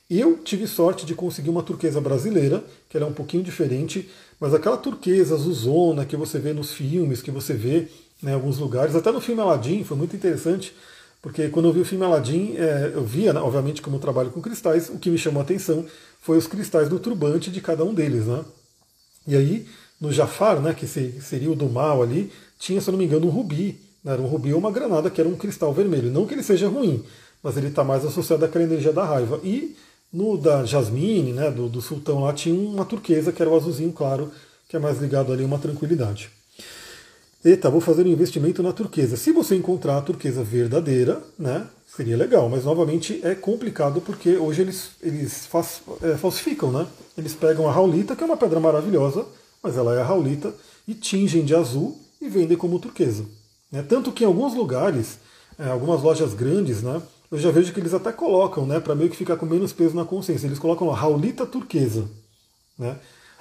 Eu 0.08 0.38
tive 0.38 0.66
sorte 0.66 1.04
de 1.04 1.14
conseguir 1.14 1.50
uma 1.50 1.62
turquesa 1.62 2.00
brasileira, 2.00 2.64
que 2.88 2.96
ela 2.96 3.06
é 3.06 3.08
um 3.08 3.14
pouquinho 3.14 3.42
diferente, 3.42 4.08
mas 4.38 4.54
aquela 4.54 4.76
turquesa 4.76 5.34
azulzona 5.34 6.04
que 6.04 6.16
você 6.16 6.38
vê 6.38 6.52
nos 6.52 6.72
filmes, 6.72 7.20
que 7.20 7.30
você 7.30 7.54
vê 7.54 7.88
né, 8.22 8.30
em 8.30 8.34
alguns 8.34 8.58
lugares, 8.58 8.94
até 8.94 9.10
no 9.10 9.20
filme 9.20 9.40
Aladdin, 9.40 9.82
foi 9.82 9.96
muito 9.96 10.14
interessante 10.14 10.72
porque 11.26 11.48
quando 11.48 11.66
eu 11.66 11.72
vi 11.72 11.80
o 11.80 11.84
filme 11.84 12.04
Aladdin, 12.04 12.54
é, 12.56 12.92
eu 12.94 13.04
via, 13.04 13.32
né, 13.32 13.40
obviamente, 13.40 13.82
como 13.82 13.96
eu 13.96 14.00
trabalho 14.00 14.30
com 14.30 14.40
cristais, 14.40 14.88
o 14.88 14.96
que 14.96 15.10
me 15.10 15.18
chamou 15.18 15.40
a 15.40 15.42
atenção 15.42 15.84
foi 16.20 16.38
os 16.38 16.46
cristais 16.46 16.88
do 16.88 17.00
turbante 17.00 17.50
de 17.50 17.60
cada 17.60 17.84
um 17.84 17.92
deles. 17.92 18.26
Né? 18.26 18.44
E 19.26 19.34
aí, 19.34 19.66
no 20.00 20.12
Jafar, 20.12 20.60
né, 20.60 20.72
que 20.72 20.86
seria 20.86 21.50
o 21.50 21.56
do 21.56 21.68
mal 21.68 22.00
ali, 22.00 22.32
tinha, 22.60 22.80
se 22.80 22.88
eu 22.88 22.92
não 22.92 22.98
me 23.00 23.06
engano, 23.06 23.26
um 23.26 23.30
rubi. 23.30 23.76
Né? 24.04 24.12
Era 24.12 24.22
um 24.22 24.26
rubi 24.26 24.52
ou 24.52 24.60
uma 24.60 24.70
granada, 24.70 25.10
que 25.10 25.20
era 25.20 25.28
um 25.28 25.34
cristal 25.34 25.72
vermelho. 25.74 26.12
Não 26.12 26.26
que 26.26 26.34
ele 26.34 26.44
seja 26.44 26.68
ruim, 26.68 27.04
mas 27.42 27.56
ele 27.56 27.68
está 27.68 27.82
mais 27.82 28.04
associado 28.04 28.44
àquela 28.44 28.62
energia 28.62 28.92
da 28.92 29.04
raiva. 29.04 29.40
E 29.42 29.76
no 30.12 30.36
da 30.36 30.64
Jasmine, 30.64 31.32
né, 31.32 31.50
do, 31.50 31.68
do 31.68 31.80
sultão 31.80 32.22
lá, 32.22 32.32
tinha 32.32 32.54
uma 32.54 32.84
turquesa, 32.84 33.32
que 33.32 33.42
era 33.42 33.50
o 33.50 33.56
azulzinho 33.56 33.92
claro, 33.92 34.30
que 34.68 34.76
é 34.76 34.78
mais 34.78 35.00
ligado 35.00 35.32
ali 35.32 35.42
a 35.42 35.46
uma 35.46 35.58
tranquilidade. 35.58 36.30
Eita, 37.44 37.70
vou 37.70 37.80
fazer 37.80 38.04
um 38.04 38.08
investimento 38.08 38.62
na 38.62 38.72
turquesa. 38.72 39.16
Se 39.16 39.30
você 39.30 39.54
encontrar 39.54 39.98
a 39.98 40.02
turquesa 40.02 40.42
verdadeira, 40.42 41.22
né, 41.38 41.66
seria 41.86 42.16
legal, 42.16 42.48
mas 42.48 42.64
novamente 42.64 43.20
é 43.22 43.34
complicado 43.34 44.00
porque 44.00 44.36
hoje 44.36 44.62
eles, 44.62 44.90
eles 45.00 45.46
faz, 45.46 45.80
é, 46.02 46.16
falsificam, 46.16 46.72
né? 46.72 46.86
Eles 47.16 47.34
pegam 47.34 47.68
a 47.68 47.72
raulita, 47.72 48.16
que 48.16 48.22
é 48.22 48.26
uma 48.26 48.36
pedra 48.36 48.58
maravilhosa, 48.58 49.24
mas 49.62 49.76
ela 49.76 49.94
é 49.94 50.00
a 50.00 50.04
raulita, 50.04 50.52
e 50.88 50.94
tingem 50.94 51.44
de 51.44 51.54
azul 51.54 51.98
e 52.20 52.28
vendem 52.28 52.56
como 52.56 52.78
turquesa. 52.78 53.24
Né? 53.70 53.82
Tanto 53.82 54.10
que 54.10 54.24
em 54.24 54.26
alguns 54.26 54.54
lugares, 54.54 55.18
é, 55.58 55.68
algumas 55.68 56.02
lojas 56.02 56.34
grandes, 56.34 56.82
né, 56.82 57.00
eu 57.30 57.38
já 57.38 57.50
vejo 57.50 57.72
que 57.72 57.80
eles 57.80 57.94
até 57.94 58.12
colocam, 58.12 58.66
né, 58.66 58.80
para 58.80 58.94
meio 58.94 59.10
que 59.10 59.16
ficar 59.16 59.36
com 59.36 59.46
menos 59.46 59.72
peso 59.72 59.94
na 59.94 60.04
consciência, 60.04 60.46
eles 60.46 60.58
colocam 60.58 60.90
a 60.90 60.94
raulita 60.94 61.44
turquesa. 61.44 62.08
Né? 62.78 62.98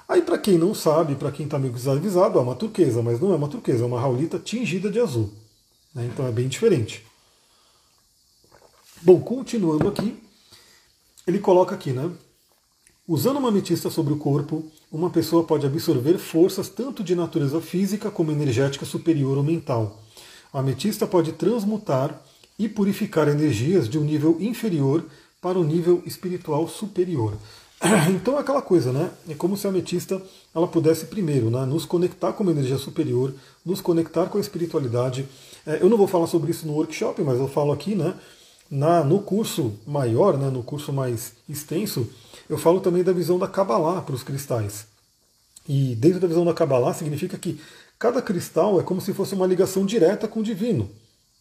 Aí, 0.08 0.22
para 0.22 0.38
quem 0.38 0.56
não 0.56 0.74
sabe, 0.74 1.14
para 1.14 1.32
quem 1.32 1.46
está 1.46 1.58
meio 1.58 1.72
desavisado, 1.72 2.38
é 2.38 2.42
uma 2.42 2.54
turquesa, 2.54 3.02
mas 3.02 3.20
não 3.20 3.32
é 3.32 3.36
uma 3.36 3.48
turquesa, 3.48 3.84
é 3.84 3.86
uma 3.86 4.00
raulita 4.00 4.38
tingida 4.38 4.90
de 4.90 5.00
azul. 5.00 5.32
Né? 5.94 6.08
Então 6.12 6.26
é 6.26 6.30
bem 6.30 6.48
diferente. 6.48 7.04
Bom, 9.02 9.20
continuando 9.20 9.88
aqui, 9.88 10.22
ele 11.26 11.38
coloca 11.38 11.74
aqui, 11.74 11.90
né? 11.92 12.10
Usando 13.06 13.36
uma 13.36 13.50
ametista 13.50 13.88
sobre 13.88 14.12
o 14.12 14.16
corpo, 14.16 14.64
uma 14.90 15.10
pessoa 15.10 15.44
pode 15.44 15.66
absorver 15.66 16.18
forças 16.18 16.68
tanto 16.68 17.04
de 17.04 17.14
natureza 17.14 17.60
física 17.60 18.10
como 18.10 18.32
energética 18.32 18.84
superior 18.84 19.36
ou 19.36 19.44
mental. 19.44 20.02
A 20.52 20.58
ametista 20.58 21.06
pode 21.06 21.32
transmutar 21.32 22.20
e 22.58 22.68
purificar 22.68 23.28
energias 23.28 23.88
de 23.88 23.98
um 23.98 24.04
nível 24.04 24.36
inferior 24.40 25.04
para 25.40 25.58
um 25.58 25.64
nível 25.64 26.02
espiritual 26.06 26.66
superior. 26.68 27.34
Então 28.10 28.36
é 28.36 28.40
aquela 28.40 28.62
coisa, 28.62 28.92
né? 28.92 29.10
É 29.28 29.34
como 29.34 29.56
se 29.56 29.66
a 29.66 29.70
ametista 29.70 30.20
ela 30.54 30.66
pudesse 30.66 31.06
primeiro 31.06 31.50
né, 31.50 31.64
nos 31.66 31.84
conectar 31.84 32.32
com 32.32 32.42
uma 32.42 32.52
energia 32.52 32.78
superior, 32.78 33.34
nos 33.64 33.80
conectar 33.80 34.26
com 34.26 34.38
a 34.38 34.40
espiritualidade. 34.40 35.26
É, 35.66 35.82
eu 35.82 35.88
não 35.88 35.98
vou 35.98 36.06
falar 36.06 36.26
sobre 36.26 36.50
isso 36.50 36.66
no 36.66 36.72
workshop, 36.72 37.20
mas 37.22 37.38
eu 37.38 37.48
falo 37.48 37.72
aqui, 37.72 37.94
né? 37.94 38.14
Na, 38.70 39.04
no 39.04 39.20
curso 39.20 39.74
maior, 39.86 40.36
né, 40.36 40.48
no 40.50 40.62
curso 40.62 40.92
mais 40.92 41.34
extenso, 41.48 42.08
eu 42.48 42.58
falo 42.58 42.80
também 42.80 43.04
da 43.04 43.12
visão 43.12 43.38
da 43.38 43.46
Kabbalah 43.46 44.00
para 44.00 44.14
os 44.14 44.24
cristais. 44.24 44.86
E 45.68 45.94
dentro 45.94 46.18
da 46.18 46.26
visão 46.26 46.44
da 46.44 46.54
Kabbalah 46.54 46.94
significa 46.94 47.38
que 47.38 47.60
cada 47.98 48.20
cristal 48.20 48.80
é 48.80 48.82
como 48.82 49.00
se 49.00 49.12
fosse 49.12 49.34
uma 49.34 49.46
ligação 49.46 49.86
direta 49.86 50.26
com 50.26 50.40
o 50.40 50.42
divino. 50.42 50.90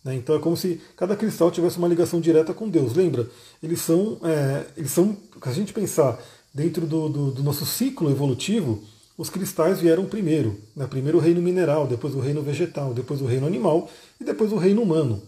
Né? 0.06 0.16
Então 0.16 0.36
é 0.36 0.40
como 0.40 0.56
se 0.56 0.80
cada 0.96 1.16
cristal 1.16 1.50
tivesse 1.50 1.80
uma 1.80 1.88
ligação 1.88 2.22
direta 2.22 2.54
com 2.54 2.70
Deus. 2.70 2.94
Lembra? 2.94 3.28
Eles 3.62 3.82
são, 3.82 4.20
é, 4.24 4.66
eles 4.78 4.92
são, 4.92 5.18
se 5.44 5.50
a 5.50 5.52
gente 5.52 5.74
pensar 5.74 6.22
dentro 6.54 6.86
do, 6.86 7.10
do, 7.10 7.32
do, 7.32 7.44
nosso 7.44 7.66
ciclo 7.66 8.12
evolutivo, 8.12 8.84
os 9.18 9.30
cristais 9.30 9.82
vieram 9.82 10.06
primeiro. 10.06 10.58
Né? 10.76 10.86
Primeiro 10.86 11.18
o 11.18 11.22
reino 11.22 11.42
mineral, 11.42 11.88
depois 11.88 12.14
o 12.14 12.20
reino 12.20 12.44
vegetal, 12.44 12.94
depois 12.94 13.20
o 13.22 13.26
reino 13.26 13.48
animal 13.48 13.90
e 14.22 14.24
depois 14.24 14.54
o 14.54 14.58
reino 14.58 14.84
humano. 14.84 15.22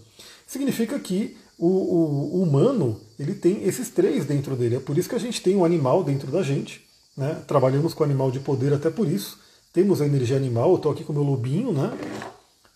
Significa 0.45 0.97
que 0.99 1.35
o, 1.57 1.67
o, 1.67 2.37
o 2.37 2.43
humano 2.43 3.01
ele 3.17 3.33
tem 3.33 3.63
esses 3.63 3.89
três 3.89 4.25
dentro 4.25 4.55
dele. 4.55 4.75
É 4.75 4.79
por 4.79 4.95
isso 4.95 5.09
que 5.09 5.15
a 5.15 5.19
gente 5.19 5.41
tem 5.41 5.55
o 5.55 5.59
um 5.59 5.65
animal 5.65 6.03
dentro 6.03 6.31
da 6.31 6.43
gente. 6.43 6.85
Né? 7.17 7.41
Trabalhamos 7.47 7.95
com 7.95 8.03
animal 8.03 8.29
de 8.29 8.39
poder 8.39 8.71
até 8.73 8.91
por 8.91 9.07
isso. 9.07 9.39
Temos 9.73 10.01
a 10.01 10.05
energia 10.05 10.37
animal. 10.37 10.69
Eu 10.69 10.75
estou 10.75 10.91
aqui 10.91 11.03
com 11.03 11.11
o 11.11 11.15
meu 11.15 11.23
lobinho, 11.23 11.73
né? 11.73 11.91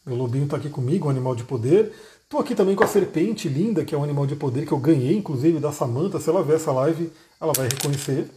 Meu 0.04 0.16
lobinho 0.16 0.46
está 0.46 0.58
aqui 0.58 0.70
comigo, 0.70 1.08
um 1.08 1.12
animal 1.12 1.36
de 1.36 1.44
poder. 1.44 1.94
Estou 2.24 2.40
aqui 2.40 2.56
também 2.56 2.76
com 2.76 2.84
a 2.84 2.88
serpente 2.88 3.48
linda, 3.48 3.86
que 3.86 3.94
é 3.94 3.98
um 3.98 4.04
animal 4.04 4.26
de 4.26 4.36
poder 4.36 4.66
que 4.66 4.72
eu 4.72 4.80
ganhei, 4.80 5.16
inclusive, 5.16 5.60
da 5.60 5.72
Samanta. 5.72 6.20
Se 6.20 6.28
ela 6.28 6.42
ver 6.42 6.56
essa 6.56 6.72
live, 6.72 7.12
ela 7.40 7.54
vai 7.56 7.68
reconhecer. 7.68 8.28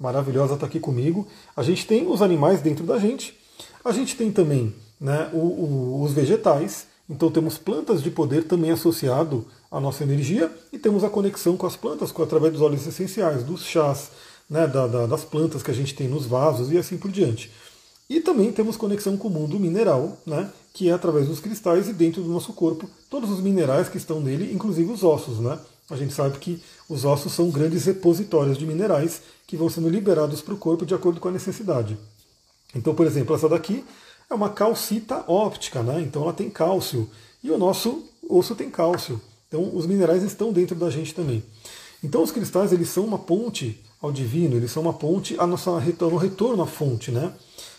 Maravilhosa 0.00 0.54
está 0.54 0.66
aqui 0.66 0.80
comigo. 0.80 1.28
A 1.56 1.62
gente 1.62 1.86
tem 1.86 2.08
os 2.08 2.22
animais 2.22 2.60
dentro 2.60 2.84
da 2.84 2.98
gente. 2.98 3.38
A 3.84 3.92
gente 3.92 4.16
tem 4.16 4.32
também 4.32 4.74
né, 5.00 5.30
o, 5.32 5.38
o, 5.38 6.02
os 6.02 6.12
vegetais. 6.12 6.88
Então 7.08 7.30
temos 7.30 7.56
plantas 7.56 8.02
de 8.02 8.10
poder 8.10 8.44
também 8.44 8.72
associado 8.72 9.46
à 9.70 9.78
nossa 9.78 10.02
energia 10.02 10.50
e 10.72 10.78
temos 10.78 11.04
a 11.04 11.10
conexão 11.10 11.56
com 11.56 11.66
as 11.66 11.76
plantas 11.76 12.10
com, 12.10 12.22
através 12.22 12.52
dos 12.52 12.62
óleos 12.62 12.84
essenciais, 12.84 13.44
dos 13.44 13.64
chás, 13.64 14.10
né, 14.50 14.66
da, 14.66 14.88
da, 14.88 15.06
das 15.06 15.24
plantas 15.24 15.62
que 15.62 15.70
a 15.70 15.74
gente 15.74 15.94
tem 15.94 16.08
nos 16.08 16.26
vasos 16.26 16.72
e 16.72 16.78
assim 16.78 16.96
por 16.98 17.12
diante. 17.12 17.48
E 18.12 18.20
também 18.20 18.52
temos 18.52 18.76
conexão 18.76 19.16
com 19.16 19.28
o 19.28 19.30
mundo 19.30 19.58
mineral, 19.58 20.18
né, 20.26 20.50
que 20.74 20.90
é 20.90 20.92
através 20.92 21.28
dos 21.28 21.40
cristais 21.40 21.88
e 21.88 21.94
dentro 21.94 22.22
do 22.22 22.28
nosso 22.28 22.52
corpo, 22.52 22.86
todos 23.08 23.30
os 23.30 23.40
minerais 23.40 23.88
que 23.88 23.96
estão 23.96 24.20
nele, 24.20 24.52
inclusive 24.52 24.92
os 24.92 25.02
ossos. 25.02 25.38
Né? 25.38 25.58
A 25.88 25.96
gente 25.96 26.12
sabe 26.12 26.38
que 26.38 26.62
os 26.90 27.06
ossos 27.06 27.32
são 27.32 27.48
grandes 27.48 27.86
repositórios 27.86 28.58
de 28.58 28.66
minerais 28.66 29.22
que 29.46 29.56
vão 29.56 29.70
sendo 29.70 29.88
liberados 29.88 30.42
para 30.42 30.52
o 30.52 30.58
corpo 30.58 30.84
de 30.84 30.92
acordo 30.94 31.20
com 31.20 31.28
a 31.28 31.32
necessidade. 31.32 31.96
Então, 32.74 32.94
por 32.94 33.06
exemplo, 33.06 33.34
essa 33.34 33.48
daqui 33.48 33.82
é 34.28 34.34
uma 34.34 34.50
calcita 34.50 35.24
óptica, 35.26 35.82
né? 35.82 36.02
então 36.02 36.20
ela 36.20 36.34
tem 36.34 36.50
cálcio. 36.50 37.08
E 37.42 37.50
o 37.50 37.56
nosso 37.56 38.04
osso 38.28 38.54
tem 38.54 38.68
cálcio. 38.68 39.18
Então, 39.48 39.74
os 39.74 39.86
minerais 39.86 40.22
estão 40.22 40.52
dentro 40.52 40.76
da 40.76 40.90
gente 40.90 41.14
também. 41.14 41.42
Então, 42.04 42.22
os 42.22 42.30
cristais 42.30 42.74
eles 42.74 42.90
são 42.90 43.06
uma 43.06 43.18
ponte 43.18 43.82
ao 44.02 44.12
divino, 44.12 44.54
eles 44.54 44.70
são 44.70 44.82
uma 44.82 44.92
ponte 44.92 45.34
a 45.38 45.46
nossa, 45.46 45.70
no 45.70 46.16
retorno 46.18 46.62
à 46.62 46.66
fonte. 46.66 47.10
Né? 47.10 47.32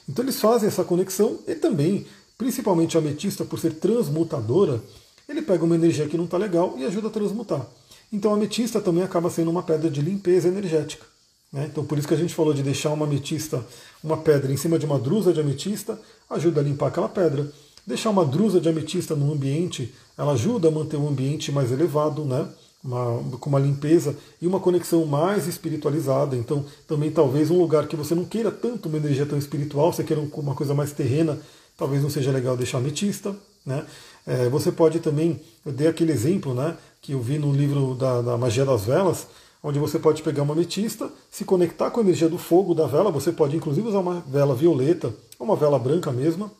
Então 0.08 0.24
eles 0.24 0.39
fazem 0.39 0.68
essa 0.68 0.84
conexão 0.84 1.39
e 1.47 1.56
também 1.56 2.06
principalmente 2.38 2.97
a 2.97 2.99
ametista 2.99 3.45
por 3.45 3.60
ser 3.60 3.74
transmutadora, 3.76 4.82
ele 5.28 5.41
pega 5.41 5.64
uma 5.64 5.76
energia 5.76 6.08
que 6.08 6.18
não 6.18 6.26
está 6.26 6.38
legal 6.38 6.76
e 6.78 6.86
ajuda 6.86 7.08
a 7.08 7.12
transmutar. 7.12 7.66
Então 8.12 8.32
a 8.32 8.36
ametista 8.36 8.82
também 8.82 9.04
acaba 9.04 9.30
sendo 9.30 9.49
uma 9.49 9.64
pedra 9.64 9.89
de 9.89 10.01
limpeza 10.01 10.47
energética. 10.47 11.06
Né? 11.51 11.68
Então 11.72 11.86
por 11.86 11.97
isso 11.97 12.08
que 12.08 12.14
a 12.14 12.18
gente 12.18 12.34
falou 12.34 12.54
de 12.54 12.62
deixar 12.62 12.91
uma 12.91 13.06
ametista, 13.06 13.66
uma 14.04 14.18
pedra 14.18 14.51
em 14.51 14.58
cima 14.58 14.78
de 14.78 14.86
uma 14.86 14.99
drusa 14.99 15.32
de 15.32 15.39
ametista, 15.39 15.99
ajuda 16.30 16.60
a 16.60 16.64
limpar 16.64 16.88
aquela 16.88 17.10
pedra. 17.10 17.51
Deixar 17.86 18.10
uma 18.10 18.26
drusa 18.26 18.62
de 18.62 18.70
ametista 18.70 19.16
no 19.16 19.32
ambiente, 19.32 19.93
ela 20.18 20.34
ajuda 20.34 20.70
a 20.70 20.72
manter 20.72 20.97
o 20.97 21.08
ambiente 21.08 21.51
mais 21.51 21.72
elevado, 21.72 22.24
né? 22.24 22.47
Uma, 22.84 23.38
com 23.40 23.50
uma 23.50 23.60
limpeza 23.60 24.14
e 24.42 24.46
uma 24.46 24.60
conexão 24.60 25.06
mais 25.06 25.48
espiritualizada. 25.48 26.36
Então, 26.36 26.66
também 26.86 27.10
talvez 27.10 27.50
um 27.50 27.58
lugar 27.58 27.88
que 27.88 27.96
você 27.96 28.14
não 28.14 28.26
queira 28.26 28.52
tanto 28.52 28.90
uma 28.90 28.98
energia 28.98 29.26
tão 29.26 29.38
espiritual, 29.38 29.94
você 29.94 30.04
queira 30.04 30.22
uma 30.34 30.54
coisa 30.54 30.74
mais 30.74 30.92
terrena, 30.92 31.40
talvez 31.78 32.04
não 32.04 32.10
seja 32.10 32.30
legal 32.30 32.58
deixar 32.58 32.80
ametista. 32.80 33.34
Né? 33.66 33.86
É, 34.28 34.50
você 34.50 34.72
pode 34.72 35.00
também, 35.00 35.40
eu 35.66 35.72
dei 35.72 35.88
aquele 35.88 36.12
exemplo 36.12 36.54
né, 36.54 36.76
que 37.02 37.14
eu 37.14 37.22
vi 37.22 37.38
no 37.40 37.52
livro 37.52 37.96
da, 37.96 38.22
da 38.22 38.38
Magia 38.38 38.66
das 38.66 38.84
Velas, 38.84 39.28
onde 39.62 39.80
você 39.80 39.98
pode 39.98 40.22
pegar 40.22 40.44
uma 40.44 40.54
ametista, 40.54 41.10
se 41.32 41.46
conectar 41.46 41.90
com 41.90 42.02
a 42.02 42.04
energia 42.04 42.28
do 42.28 42.38
fogo 42.38 42.74
da 42.74 42.86
vela, 42.86 43.10
você 43.10 43.32
pode 43.32 43.56
inclusive 43.56 43.88
usar 43.88 44.00
uma 44.00 44.20
vela 44.28 44.54
violeta 44.54 45.14
ou 45.40 45.46
uma 45.46 45.56
vela 45.56 45.80
branca 45.80 46.12
mesma, 46.12 46.52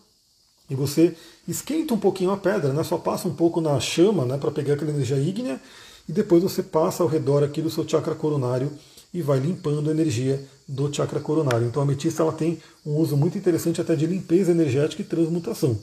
e 0.70 0.76
você 0.76 1.14
esquenta 1.46 1.94
um 1.94 2.00
pouquinho 2.00 2.32
a 2.32 2.38
pedra, 2.38 2.72
né, 2.72 2.84
só 2.84 2.98
passa 2.98 3.28
um 3.28 3.36
pouco 3.36 3.60
na 3.60 3.78
chama 3.80 4.24
né, 4.26 4.38
para 4.38 4.52
pegar 4.52 4.76
aquela 4.76 4.92
energia 4.92 5.18
ígnea, 5.18 5.60
e 6.08 6.12
depois 6.12 6.44
você 6.44 6.62
passa 6.62 7.04
ao 7.04 7.10
redor 7.10 7.44
aqui 7.44 7.62
do 7.62 7.70
seu 7.70 7.88
chakra 7.88 8.16
coronário 8.16 8.72
e 9.14 9.22
vai 9.22 9.40
limpando 9.40 9.90
a 9.90 9.94
energia 9.94 10.44
do 10.68 10.94
chakra 10.94 11.20
coronário. 11.20 11.68
Então 11.68 11.82
a 11.82 11.86
ametista 11.86 12.24
ela 12.24 12.34
tem 12.34 12.58
um 12.86 12.96
uso 12.98 13.16
muito 13.16 13.38
interessante 13.38 13.80
até 13.80 13.96
de 13.96 14.08
limpeza 14.08 14.52
energética 14.52 15.02
e 15.02 15.06
transmutação. 15.06 15.78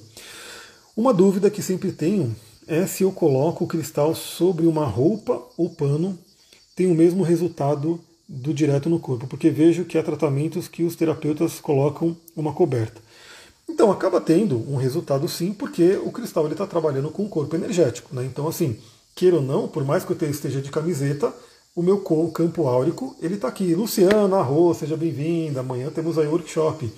Uma 0.97 1.15
dúvida 1.15 1.51
que 1.51 1.63
sempre 1.63 1.93
tenho 1.93 2.35
é 2.67 2.87
se 2.87 3.03
eu 3.03 3.13
coloco 3.13 3.65
o 3.65 3.67
cristal 3.67 4.15
sobre 4.15 4.67
uma 4.67 4.85
roupa 4.85 5.41
ou 5.57 5.71
pano, 5.71 6.19
tem 6.75 6.91
o 6.91 6.95
mesmo 6.95 7.23
resultado 7.23 8.01
do 8.29 8.55
direto 8.55 8.89
no 8.89 9.01
corpo, 9.01 9.27
porque 9.27 9.51
vejo 9.51 9.85
que 9.85 9.99
há 9.99 10.03
tratamentos 10.03 10.69
que 10.69 10.85
os 10.85 10.95
terapeutas 10.95 11.59
colocam 11.59 12.17
uma 12.37 12.53
coberta. 12.53 13.01
Então 13.69 13.91
acaba 13.91 14.21
tendo 14.21 14.57
um 14.71 14.77
resultado 14.77 15.29
sim, 15.29 15.53
porque 15.53 15.97
o 15.97 16.13
cristal 16.13 16.47
está 16.49 16.67
trabalhando 16.67 17.11
com 17.11 17.25
o 17.25 17.29
corpo 17.29 17.57
energético. 17.57 18.15
Né? 18.15 18.25
Então 18.25 18.47
assim, 18.47 18.77
queira 19.21 19.37
ou 19.37 19.43
não, 19.43 19.69
por 19.69 19.85
mais 19.85 20.03
que 20.03 20.13
eu 20.13 20.31
esteja 20.31 20.63
de 20.63 20.71
camiseta, 20.71 21.31
o 21.77 21.83
meu 21.83 21.99
campo 22.33 22.67
áurico 22.67 23.15
ele 23.21 23.35
está 23.35 23.49
aqui. 23.49 23.75
Luciana, 23.75 24.39
arroz, 24.39 24.79
seja 24.79 24.97
bem-vinda. 24.97 25.61
Amanhã 25.61 25.91
temos 25.91 26.19
aí 26.19 26.27
workshop. 26.27 26.91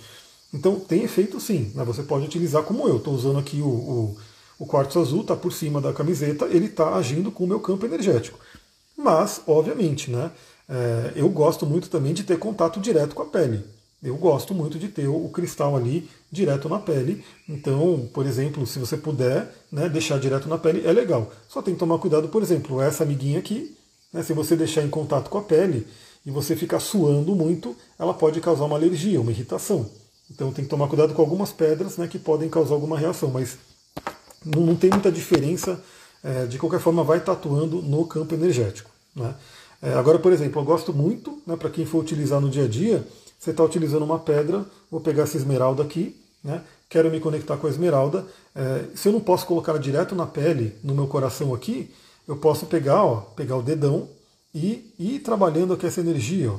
Então 0.54 0.78
tem 0.78 1.02
efeito 1.02 1.40
sim, 1.40 1.72
né? 1.74 1.82
você 1.82 2.04
pode 2.04 2.24
utilizar 2.24 2.62
como 2.62 2.86
eu. 2.86 2.98
Estou 2.98 3.12
usando 3.12 3.40
aqui 3.40 3.60
o, 3.60 3.66
o, 3.66 4.16
o 4.60 4.66
quartzo 4.66 5.00
azul, 5.00 5.22
está 5.22 5.34
por 5.34 5.52
cima 5.52 5.80
da 5.80 5.92
camiseta, 5.92 6.44
ele 6.44 6.66
está 6.66 6.94
agindo 6.94 7.32
com 7.32 7.42
o 7.42 7.46
meu 7.48 7.58
campo 7.58 7.84
energético. 7.86 8.38
Mas, 8.96 9.42
obviamente, 9.44 10.08
né, 10.08 10.30
é, 10.68 11.14
eu 11.16 11.28
gosto 11.28 11.66
muito 11.66 11.90
também 11.90 12.14
de 12.14 12.22
ter 12.22 12.38
contato 12.38 12.78
direto 12.78 13.16
com 13.16 13.22
a 13.22 13.26
pele. 13.26 13.64
Eu 14.02 14.16
gosto 14.16 14.52
muito 14.52 14.78
de 14.78 14.88
ter 14.88 15.06
o, 15.06 15.28
cristal 15.28 15.76
ali 15.76 16.10
direto 16.30 16.68
na 16.68 16.80
pele. 16.80 17.24
Então, 17.48 18.08
por 18.12 18.26
exemplo, 18.26 18.66
se 18.66 18.78
você 18.80 18.96
puder 18.96 19.54
né, 19.70 19.88
deixar 19.88 20.18
direto 20.18 20.48
na 20.48 20.58
pele, 20.58 20.84
é 20.84 20.92
legal. 20.92 21.30
Só 21.48 21.62
tem 21.62 21.74
que 21.74 21.80
tomar 21.80 21.98
cuidado, 21.98 22.28
por 22.28 22.42
exemplo, 22.42 22.82
essa 22.82 23.04
amiguinha 23.04 23.38
aqui, 23.38 23.76
né, 24.12 24.22
se 24.22 24.32
você 24.32 24.56
deixar 24.56 24.82
em 24.82 24.90
contato 24.90 25.30
com 25.30 25.38
a 25.38 25.42
pele 25.42 25.86
e 26.26 26.32
você 26.32 26.56
ficar 26.56 26.80
suando 26.80 27.34
muito, 27.36 27.76
ela 27.96 28.12
pode 28.12 28.40
causar 28.40 28.64
uma 28.64 28.76
alergia, 28.76 29.20
uma 29.20 29.30
irritação. 29.30 29.88
Então 30.28 30.52
tem 30.52 30.64
que 30.64 30.70
tomar 30.70 30.88
cuidado 30.88 31.14
com 31.14 31.22
algumas 31.22 31.52
pedras 31.52 31.96
né, 31.96 32.08
que 32.08 32.18
podem 32.18 32.48
causar 32.48 32.74
alguma 32.74 32.98
reação, 32.98 33.30
mas 33.30 33.56
não, 34.44 34.62
não 34.62 34.74
tem 34.74 34.90
muita 34.90 35.12
diferença. 35.12 35.82
É, 36.24 36.46
de 36.46 36.56
qualquer 36.56 36.80
forma, 36.80 37.02
vai 37.02 37.20
tatuando 37.20 37.82
no 37.82 38.06
campo 38.06 38.34
energético. 38.34 38.90
Né? 39.14 39.34
É, 39.80 39.94
agora, 39.94 40.20
por 40.20 40.32
exemplo, 40.32 40.60
eu 40.60 40.64
gosto 40.64 40.92
muito, 40.92 41.42
né, 41.46 41.56
para 41.56 41.68
quem 41.68 41.84
for 41.84 41.98
utilizar 41.98 42.40
no 42.40 42.48
dia 42.48 42.64
a 42.64 42.68
dia, 42.68 43.04
você 43.42 43.50
está 43.50 43.64
utilizando 43.64 44.04
uma 44.04 44.18
pedra, 44.18 44.64
vou 44.90 45.00
pegar 45.00 45.24
essa 45.24 45.36
esmeralda 45.36 45.82
aqui, 45.82 46.14
né, 46.44 46.62
quero 46.88 47.10
me 47.10 47.18
conectar 47.18 47.56
com 47.56 47.66
a 47.66 47.70
esmeralda. 47.70 48.26
É, 48.54 48.84
se 48.94 49.08
eu 49.08 49.12
não 49.12 49.20
posso 49.20 49.46
colocar 49.46 49.76
direto 49.78 50.14
na 50.14 50.26
pele, 50.26 50.76
no 50.84 50.94
meu 50.94 51.06
coração 51.06 51.54
aqui, 51.54 51.90
eu 52.28 52.36
posso 52.36 52.66
pegar, 52.66 53.04
ó, 53.04 53.16
pegar 53.16 53.56
o 53.56 53.62
dedão 53.62 54.08
e 54.54 54.94
ir 54.98 55.18
trabalhando 55.20 55.72
aqui 55.72 55.86
essa 55.86 56.00
energia. 56.00 56.52
Ó. 56.52 56.58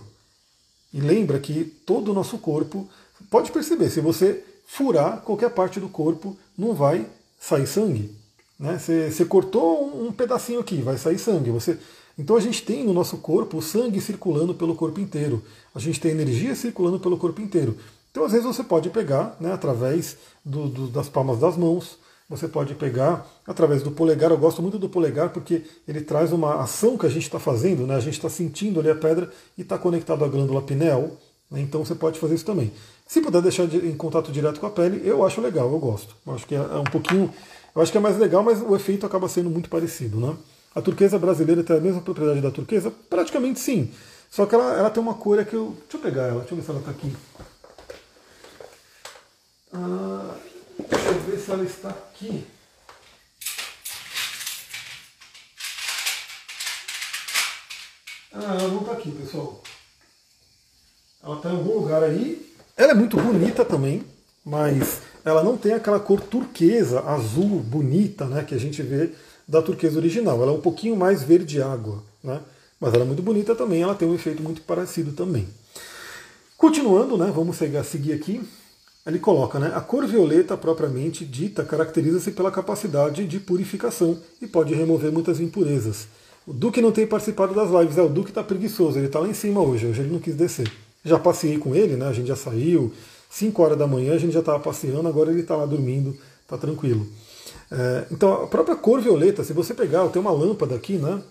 E 0.94 1.00
lembra 1.00 1.40
que 1.40 1.64
todo 1.64 2.12
o 2.12 2.14
nosso 2.14 2.38
corpo 2.38 2.90
Pode 3.30 3.52
perceber, 3.52 3.90
se 3.90 4.00
você 4.00 4.44
furar 4.66 5.22
qualquer 5.22 5.50
parte 5.50 5.80
do 5.80 5.90
corpo, 5.90 6.38
não 6.58 6.74
vai 6.74 7.08
sair 7.40 7.68
sangue. 7.68 8.16
Né? 8.60 8.78
Você, 8.78 9.12
você 9.12 9.26
cortou 9.26 10.06
um, 10.06 10.12
pedacinho 10.12 10.60
aqui, 10.60 10.82
vai 10.82 10.98
sair 10.98 11.20
sangue. 11.20 11.52
Você, 11.52 11.78
então 12.18 12.36
a 12.36 12.40
gente 12.40 12.64
tem 12.64 12.84
no 12.84 12.94
nosso 12.94 13.18
corpo 13.18 13.58
o 13.58 13.62
sangue 13.62 14.00
circulando 14.00 14.54
pelo 14.54 14.76
corpo 14.76 15.00
inteiro. 15.00 15.42
A 15.74 15.80
gente 15.80 16.00
tem 16.00 16.12
energia 16.12 16.54
circulando 16.56 17.00
pelo 17.00 17.18
corpo 17.18 17.42
inteiro. 17.42 17.78
Então 18.12 18.24
às 18.24 18.32
vezes 18.32 18.46
você 18.46 18.64
pode 18.64 18.90
pegar 18.90 19.36
né, 19.40 19.52
através 19.52 20.18
do, 20.46 20.68
do, 20.68 20.88
das 20.88 21.10
palmas 21.10 21.40
das 21.40 21.58
mãos, 21.58 21.98
você 22.30 22.48
pode 22.48 22.76
pegar 22.76 23.28
através 23.46 23.82
do 23.82 23.92
polegar. 23.92 24.32
Eu 24.32 24.38
gosto 24.38 24.62
muito 24.62 24.78
do 24.78 24.88
polegar 24.88 25.30
porque 25.30 25.64
ele 25.88 26.02
traz 26.02 26.32
uma 26.32 26.62
ação 26.62 26.98
que 26.98 27.06
a 27.06 27.10
gente 27.10 27.24
está 27.24 27.40
fazendo, 27.40 27.86
né? 27.86 27.96
a 27.96 28.00
gente 28.00 28.14
está 28.14 28.30
sentindo 28.30 28.80
ali 28.80 28.90
a 28.90 28.96
pedra 28.96 29.32
e 29.58 29.62
está 29.62 29.78
conectado 29.78 30.24
à 30.24 30.28
glândula 30.28 30.62
pineal. 30.62 31.12
Né? 31.50 31.62
Então 31.62 31.84
você 31.84 31.96
pode 31.96 32.20
fazer 32.20 32.36
isso 32.36 32.46
também. 32.46 32.72
Se 33.08 33.22
puder 33.22 33.42
deixar 33.42 33.66
em 33.66 33.96
contato 33.96 34.32
direto 34.32 34.60
com 34.60 34.68
a 34.68 34.70
pele, 34.70 35.02
eu 35.04 35.26
acho 35.26 35.42
legal, 35.42 35.72
eu 35.72 35.80
gosto. 35.80 36.16
Eu 36.26 36.34
acho 36.34 36.48
que 36.48 36.56
é, 36.56 36.60
é 36.60 36.78
um 36.78 36.86
pouquinho. 36.86 37.32
Eu 37.76 37.82
acho 37.82 37.92
que 37.92 37.98
é 37.98 38.02
mais 38.02 38.18
legal, 38.18 38.44
mas 38.44 38.62
o 38.62 38.76
efeito 38.76 39.06
acaba 39.06 39.28
sendo 39.28 39.50
muito 39.50 39.70
parecido. 39.70 40.20
Né? 40.20 40.36
A 40.76 40.82
turquesa 40.82 41.20
brasileira 41.20 41.64
tem 41.64 41.78
a 41.78 41.80
mesma 41.80 42.02
propriedade 42.02 42.42
da 42.42 42.52
turquesa? 42.52 42.92
Praticamente 43.10 43.60
sim. 43.60 43.92
Só 44.30 44.48
que 44.48 44.56
ela, 44.56 44.74
ela 44.76 44.90
tem 44.90 45.04
uma 45.04 45.14
cor 45.14 45.44
que 45.46 45.56
eu. 45.56 45.78
Deixa 45.82 45.98
eu 45.98 46.02
pegar 46.02 46.24
ela, 46.24 46.40
deixa 46.40 46.54
eu 46.54 46.58
ver 46.58 46.64
se 46.64 46.70
ela 46.72 46.80
está 46.80 46.92
aqui. 46.92 47.16
Ah, 49.72 50.36
deixa 50.90 51.08
eu 51.10 51.20
ver 51.22 51.40
se 51.40 51.52
ela 51.52 51.64
está 51.64 51.90
aqui. 51.90 52.48
Ah, 58.34 58.58
ela 58.60 58.68
não 58.70 58.82
está 58.82 58.94
aqui, 58.94 59.12
pessoal. 59.12 59.62
Ela 61.24 61.36
está 61.38 61.50
em 61.50 61.56
algum 61.56 61.80
lugar 61.80 62.04
aí. 62.04 62.52
Ela 62.76 62.94
é 62.94 62.96
muito 62.96 63.16
bonita 63.18 63.64
também, 63.64 64.04
mas 64.44 65.02
ela 65.24 65.44
não 65.44 65.56
tem 65.56 65.74
aquela 65.74 66.00
cor 66.00 66.20
turquesa, 66.20 67.02
azul, 67.02 67.60
bonita, 67.60 68.26
né, 68.26 68.44
que 68.44 68.56
a 68.56 68.60
gente 68.60 68.82
vê 68.82 69.14
da 69.48 69.62
turquesa 69.62 69.98
original. 69.98 70.42
Ela 70.42 70.52
é 70.52 70.56
um 70.56 70.62
pouquinho 70.62 70.96
mais 70.96 71.24
verde 71.24 71.62
água, 71.62 72.04
né? 72.24 72.42
Mas 72.80 72.94
ela 72.94 73.04
é 73.04 73.08
muito 73.08 73.22
bonita 73.22 73.56
também, 73.56 73.82
ela 73.82 73.96
tem 73.96 74.08
um 74.08 74.14
efeito 74.14 74.44
muito 74.44 74.62
parecido 74.62 75.14
também. 75.14 75.48
Continuando, 76.58 77.18
né, 77.18 77.32
vamos 77.34 77.58
seguir 77.58 78.14
aqui. 78.14 78.42
Ele 79.06 79.20
coloca, 79.20 79.60
né, 79.60 79.72
a 79.76 79.82
cor 79.82 80.06
violeta 80.06 80.56
propriamente 80.56 81.26
dita 81.26 81.64
caracteriza-se 81.64 82.32
pela 82.32 82.52
capacidade 82.52 83.26
de 83.26 83.40
purificação 83.40 84.18
e 84.42 84.48
pode 84.48 84.74
remover 84.74 85.12
muitas 85.12 85.40
impurezas. 85.40 86.08
O 86.46 86.52
Duque 86.52 86.82
não 86.82 86.92
tem 86.92 87.08
participado 87.08 87.54
das 87.54 87.70
lives, 87.70 87.98
é, 87.98 88.02
o 88.02 88.10
Duque 88.10 88.32
está 88.32 88.44
preguiçoso, 88.44 88.98
ele 88.98 89.08
está 89.08 89.20
lá 89.20 89.28
em 89.28 89.34
cima 89.34 89.62
hoje, 89.62 89.88
hoje 89.88 90.02
ele 90.02 90.12
não 90.12 90.20
quis 90.20 90.36
descer. 90.36 90.70
Já 91.04 91.18
passei 91.18 91.58
com 91.58 91.74
ele, 91.74 91.96
né? 91.96 92.08
A 92.08 92.14
gente 92.14 92.28
já 92.28 92.36
saiu. 92.36 92.92
5 93.30 93.62
horas 93.64 93.78
da 93.78 93.88
manhã 93.88 94.14
a 94.14 94.18
gente 94.18 94.34
já 94.34 94.42
estava 94.42 94.60
passeando, 94.60 95.08
agora 95.08 95.32
ele 95.32 95.42
está 95.42 95.56
lá 95.56 95.66
dormindo, 95.66 96.16
está 96.44 96.58
tranquilo. 96.58 97.08
É, 97.74 98.06
então 98.12 98.44
a 98.44 98.48
própria 98.48 98.76
cor 98.76 99.02
violeta, 99.02 99.44
se 99.44 99.52
você 99.52 99.74
pegar, 99.74 100.02
eu 100.02 100.10
tenho 100.10 100.24
uma 100.24 100.32
lâmpada 100.32 100.76
aqui, 100.76 100.94
né? 100.94 101.22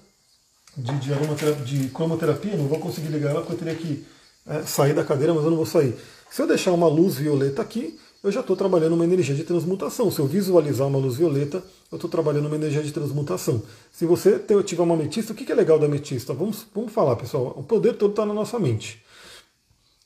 De, 0.76 0.98
de, 0.98 1.12
aromaterapia, 1.12 1.64
de 1.64 1.88
cromoterapia, 1.90 2.56
não 2.56 2.66
vou 2.66 2.80
conseguir 2.80 3.08
ligar 3.08 3.30
ela 3.30 3.42
porque 3.42 3.52
eu 3.52 3.58
teria 3.58 3.74
que 3.76 4.04
é, 4.46 4.62
sair 4.62 4.92
da 4.92 5.04
cadeira, 5.04 5.32
mas 5.32 5.44
eu 5.44 5.50
não 5.50 5.56
vou 5.56 5.66
sair. 5.66 5.94
Se 6.28 6.42
eu 6.42 6.46
deixar 6.46 6.72
uma 6.72 6.88
luz 6.88 7.14
violeta 7.14 7.62
aqui, 7.62 7.96
eu 8.24 8.32
já 8.32 8.40
estou 8.40 8.56
trabalhando 8.56 8.94
uma 8.94 9.04
energia 9.04 9.34
de 9.34 9.44
transmutação. 9.44 10.10
Se 10.10 10.18
eu 10.18 10.26
visualizar 10.26 10.86
uma 10.88 10.98
luz 10.98 11.16
violeta, 11.16 11.62
eu 11.90 11.96
estou 11.96 12.10
trabalhando 12.10 12.46
uma 12.46 12.56
energia 12.56 12.82
de 12.82 12.90
transmutação. 12.90 13.62
Se 13.92 14.06
você 14.06 14.40
tiver 14.64 14.82
uma 14.82 14.94
ametista, 14.94 15.32
o 15.32 15.36
que 15.36 15.50
é 15.50 15.54
legal 15.54 15.78
da 15.78 15.86
ametista? 15.86 16.32
Vamos, 16.32 16.66
vamos 16.74 16.92
falar, 16.92 17.16
pessoal. 17.16 17.54
O 17.56 17.62
poder 17.62 17.94
todo 17.94 18.10
está 18.10 18.24
na 18.24 18.32
nossa 18.32 18.58
mente. 18.58 19.04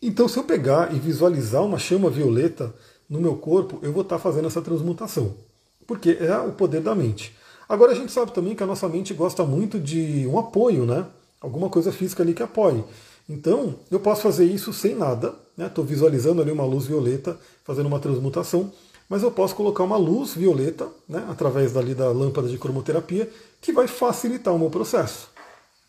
Então, 0.02 0.28
se 0.28 0.38
eu 0.38 0.44
pegar 0.44 0.94
e 0.94 0.98
visualizar 0.98 1.62
uma 1.62 1.78
chama 1.78 2.10
violeta 2.10 2.74
no 3.08 3.20
meu 3.20 3.36
corpo, 3.36 3.78
eu 3.82 3.92
vou 3.92 4.02
estar 4.02 4.18
fazendo 4.18 4.48
essa 4.48 4.60
transmutação, 4.60 5.34
porque 5.86 6.18
é 6.20 6.36
o 6.38 6.52
poder 6.52 6.80
da 6.80 6.94
mente. 6.94 7.34
Agora, 7.68 7.92
a 7.92 7.94
gente 7.94 8.12
sabe 8.12 8.32
também 8.32 8.54
que 8.54 8.62
a 8.62 8.66
nossa 8.66 8.88
mente 8.88 9.12
gosta 9.12 9.44
muito 9.44 9.78
de 9.78 10.26
um 10.26 10.38
apoio, 10.38 10.86
né? 10.86 11.06
Alguma 11.40 11.68
coisa 11.68 11.92
física 11.92 12.22
ali 12.22 12.32
que 12.32 12.42
apoie. 12.42 12.84
Então, 13.28 13.74
eu 13.90 13.98
posso 13.98 14.22
fazer 14.22 14.44
isso 14.44 14.72
sem 14.72 14.94
nada, 14.94 15.34
estou 15.58 15.84
né? 15.84 15.90
visualizando 15.90 16.40
ali 16.40 16.52
uma 16.52 16.64
luz 16.64 16.86
violeta, 16.86 17.36
fazendo 17.64 17.86
uma 17.86 17.98
transmutação, 17.98 18.70
mas 19.08 19.22
eu 19.22 19.32
posso 19.32 19.54
colocar 19.54 19.82
uma 19.82 19.96
luz 19.96 20.34
violeta, 20.34 20.88
né? 21.08 21.26
através 21.28 21.72
dali 21.72 21.92
da 21.92 22.08
lâmpada 22.10 22.48
de 22.48 22.56
cromoterapia, 22.56 23.28
que 23.60 23.72
vai 23.72 23.88
facilitar 23.88 24.54
o 24.54 24.58
meu 24.58 24.70
processo. 24.70 25.28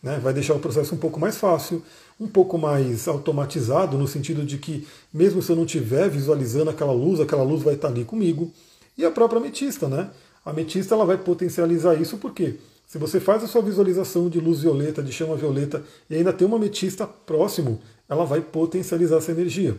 Né? 0.02 0.20
Vai 0.20 0.34
deixar 0.34 0.56
o 0.56 0.60
processo 0.60 0.96
um 0.96 0.98
pouco 0.98 1.20
mais 1.20 1.38
fácil, 1.38 1.84
um 2.20 2.28
pouco 2.28 2.58
mais 2.58 3.08
automatizado, 3.08 3.98
no 3.98 4.08
sentido 4.08 4.44
de 4.44 4.58
que, 4.58 4.88
mesmo 5.14 5.42
se 5.42 5.52
eu 5.52 5.56
não 5.56 5.66
estiver 5.66 6.10
visualizando 6.10 6.72
aquela 6.72 6.94
luz, 6.94 7.20
aquela 7.20 7.44
luz 7.44 7.62
vai 7.62 7.76
estar 7.76 7.90
ali 7.90 8.04
comigo. 8.04 8.52
E 8.98 9.06
a 9.06 9.12
própria 9.12 9.40
ametista, 9.40 9.88
né? 9.88 10.10
A 10.44 10.50
ametista 10.50 10.96
ela 10.96 11.06
vai 11.06 11.18
potencializar 11.18 11.96
isso 11.96 12.18
porque 12.18 12.56
se 12.88 12.98
você 12.98 13.20
faz 13.20 13.44
a 13.44 13.48
sua 13.48 13.62
visualização 13.62 14.30
de 14.30 14.40
luz 14.40 14.62
violeta, 14.62 15.04
de 15.04 15.12
chama 15.12 15.36
violeta, 15.36 15.84
e 16.10 16.16
ainda 16.16 16.32
tem 16.32 16.48
uma 16.48 16.56
ametista 16.56 17.06
próximo, 17.06 17.82
ela 18.08 18.26
vai 18.26 18.40
potencializar 18.40 19.18
essa 19.18 19.32
energia. 19.32 19.76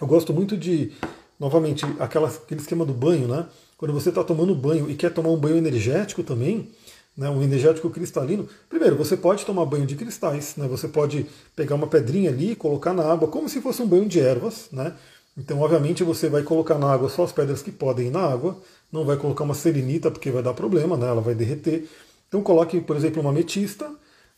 Eu 0.00 0.06
gosto 0.08 0.34
muito 0.34 0.56
de, 0.56 0.90
novamente, 1.38 1.86
aquela, 2.00 2.28
aquele 2.28 2.60
esquema 2.60 2.84
do 2.84 2.92
banho, 2.92 3.28
né? 3.28 3.46
Quando 3.78 3.94
você 3.94 4.08
está 4.08 4.24
tomando 4.24 4.52
banho 4.52 4.90
e 4.90 4.96
quer 4.96 5.12
tomar 5.12 5.30
um 5.30 5.36
banho 5.36 5.56
energético 5.56 6.24
também, 6.24 6.70
né, 7.16 7.30
um 7.30 7.40
energético 7.40 7.88
cristalino, 7.90 8.48
primeiro, 8.68 8.96
você 8.96 9.16
pode 9.16 9.46
tomar 9.46 9.64
banho 9.64 9.86
de 9.86 9.94
cristais, 9.94 10.54
né? 10.56 10.66
Você 10.66 10.88
pode 10.88 11.26
pegar 11.54 11.76
uma 11.76 11.86
pedrinha 11.86 12.30
ali 12.30 12.56
colocar 12.56 12.92
na 12.92 13.04
água, 13.04 13.28
como 13.28 13.48
se 13.48 13.60
fosse 13.60 13.80
um 13.80 13.86
banho 13.86 14.08
de 14.08 14.18
ervas, 14.18 14.66
né? 14.72 14.92
Então, 15.36 15.60
obviamente, 15.60 16.04
você 16.04 16.28
vai 16.28 16.42
colocar 16.42 16.78
na 16.78 16.92
água 16.92 17.08
só 17.08 17.24
as 17.24 17.32
pedras 17.32 17.62
que 17.62 17.72
podem 17.72 18.06
ir 18.06 18.10
na 18.10 18.20
água, 18.20 18.56
não 18.92 19.04
vai 19.04 19.16
colocar 19.16 19.42
uma 19.42 19.54
selenita 19.54 20.10
porque 20.10 20.30
vai 20.30 20.42
dar 20.42 20.54
problema, 20.54 20.96
né? 20.96 21.08
Ela 21.08 21.20
vai 21.20 21.34
derreter. 21.34 21.88
Então 22.28 22.42
coloque, 22.42 22.80
por 22.80 22.96
exemplo, 22.96 23.20
uma 23.20 23.30
ametista 23.30 23.90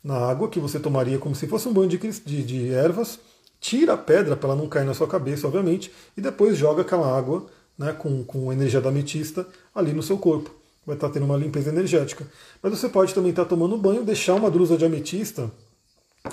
na 0.03 0.15
água 0.15 0.49
que 0.49 0.59
você 0.59 0.79
tomaria 0.79 1.17
como 1.19 1.35
se 1.35 1.47
fosse 1.47 1.67
um 1.67 1.73
banho 1.73 1.87
de, 1.89 1.97
de, 1.97 2.43
de 2.43 2.71
ervas, 2.71 3.19
tira 3.59 3.93
a 3.93 3.97
pedra 3.97 4.35
para 4.35 4.49
ela 4.49 4.57
não 4.57 4.67
cair 4.67 4.85
na 4.85 4.93
sua 4.93 5.07
cabeça, 5.07 5.47
obviamente, 5.47 5.91
e 6.15 6.21
depois 6.21 6.57
joga 6.57 6.81
aquela 6.81 7.15
água 7.17 7.47
né, 7.77 7.93
com, 7.93 8.23
com 8.23 8.49
a 8.49 8.53
energia 8.53 8.81
da 8.81 8.89
ametista 8.89 9.47
ali 9.73 9.93
no 9.93 10.01
seu 10.01 10.17
corpo. 10.17 10.51
Vai 10.85 10.95
estar 10.95 11.07
tá 11.07 11.13
tendo 11.13 11.25
uma 11.25 11.37
limpeza 11.37 11.69
energética. 11.69 12.25
Mas 12.61 12.79
você 12.79 12.87
pode 12.87 13.13
também 13.13 13.31
estar 13.31 13.43
tá 13.43 13.49
tomando 13.49 13.77
banho, 13.77 14.03
deixar 14.03 14.35
uma 14.35 14.49
drusa 14.49 14.77
de 14.77 14.85
ametista 14.85 15.51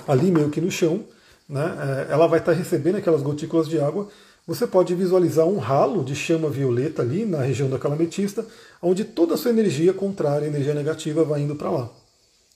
ali 0.07 0.31
meio 0.31 0.49
que 0.49 0.61
no 0.61 0.71
chão, 0.71 1.03
né, 1.47 2.07
é, 2.09 2.13
ela 2.13 2.27
vai 2.27 2.39
estar 2.39 2.53
tá 2.53 2.57
recebendo 2.57 2.97
aquelas 2.97 3.21
gotículas 3.21 3.67
de 3.67 3.79
água 3.79 4.07
você 4.47 4.67
pode 4.67 4.93
visualizar 4.93 5.45
um 5.47 5.57
ralo 5.57 6.03
de 6.03 6.15
chama 6.15 6.49
violeta 6.49 7.01
ali 7.01 7.25
na 7.25 7.41
região 7.41 7.69
da 7.69 7.79
calametista, 7.79 8.45
onde 8.81 9.03
toda 9.03 9.33
a 9.33 9.37
sua 9.37 9.51
energia 9.51 9.93
contrária, 9.93 10.45
energia 10.45 10.73
negativa, 10.73 11.23
vai 11.23 11.41
indo 11.41 11.55
para 11.55 11.71
lá. 11.71 11.89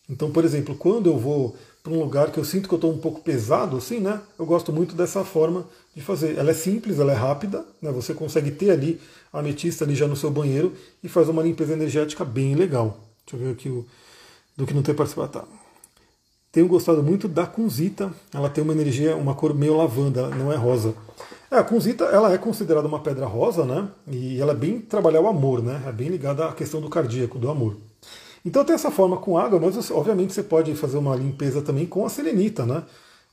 Então, 0.09 0.31
por 0.31 0.43
exemplo, 0.43 0.75
quando 0.75 1.09
eu 1.09 1.17
vou 1.17 1.55
para 1.83 1.93
um 1.93 1.99
lugar 1.99 2.31
que 2.31 2.37
eu 2.37 2.45
sinto 2.45 2.67
que 2.67 2.73
eu 2.73 2.77
estou 2.77 2.91
um 2.91 2.97
pouco 2.97 3.21
pesado, 3.21 3.77
assim, 3.77 3.99
né? 3.99 4.21
Eu 4.37 4.45
gosto 4.45 4.71
muito 4.71 4.95
dessa 4.95 5.23
forma 5.23 5.65
de 5.95 6.01
fazer. 6.01 6.37
Ela 6.37 6.51
é 6.51 6.53
simples, 6.53 6.99
ela 6.99 7.11
é 7.11 7.15
rápida, 7.15 7.65
né? 7.81 7.91
Você 7.91 8.13
consegue 8.13 8.51
ter 8.51 8.71
ali 8.71 8.99
a 9.31 9.39
ametista 9.39 9.85
ali 9.85 9.95
já 9.95 10.07
no 10.07 10.15
seu 10.15 10.29
banheiro 10.29 10.73
e 11.03 11.07
faz 11.07 11.29
uma 11.29 11.41
limpeza 11.41 11.73
energética 11.73 12.25
bem 12.25 12.55
legal. 12.55 12.99
Deixa 13.25 13.41
eu 13.41 13.47
ver 13.47 13.53
aqui 13.53 13.69
o 13.69 13.85
do 14.59 14.67
que 14.67 14.73
não 14.73 14.83
tem 14.83 14.93
participado. 14.93 15.31
Tá. 15.31 15.45
Tenho 16.51 16.67
gostado 16.67 17.01
muito 17.01 17.27
da 17.27 17.47
Kunzita. 17.47 18.11
Ela 18.33 18.49
tem 18.49 18.63
uma 18.63 18.73
energia, 18.73 19.15
uma 19.15 19.33
cor 19.33 19.53
meio 19.53 19.77
lavanda, 19.77 20.27
não 20.29 20.51
é 20.51 20.55
rosa. 20.55 20.93
É, 21.51 21.57
a 21.57 21.63
Kunzita 21.63 22.05
ela 22.05 22.31
é 22.31 22.37
considerada 22.37 22.87
uma 22.87 22.99
pedra 22.99 23.25
rosa, 23.25 23.65
né? 23.65 23.87
E 24.07 24.39
ela 24.39 24.51
é 24.51 24.55
bem 24.55 24.79
trabalhar 24.79 25.21
o 25.21 25.27
amor, 25.27 25.63
né? 25.63 25.83
É 25.87 25.91
bem 25.91 26.07
ligada 26.07 26.45
à 26.45 26.53
questão 26.53 26.79
do 26.79 26.89
cardíaco, 26.89 27.39
do 27.39 27.49
amor. 27.49 27.75
Então 28.45 28.63
tem 28.63 28.75
essa 28.75 28.91
forma 28.91 29.17
com 29.17 29.35
água, 29.35 29.59
mas 29.59 29.89
obviamente 29.89 30.31
você 30.31 30.43
pode 30.43 30.73
fazer 30.75 30.97
uma 30.97 31.15
limpeza 31.15 31.61
também 31.61 31.87
com 31.87 32.05
a 32.05 32.09
selenita, 32.09 32.65
né? 32.67 32.83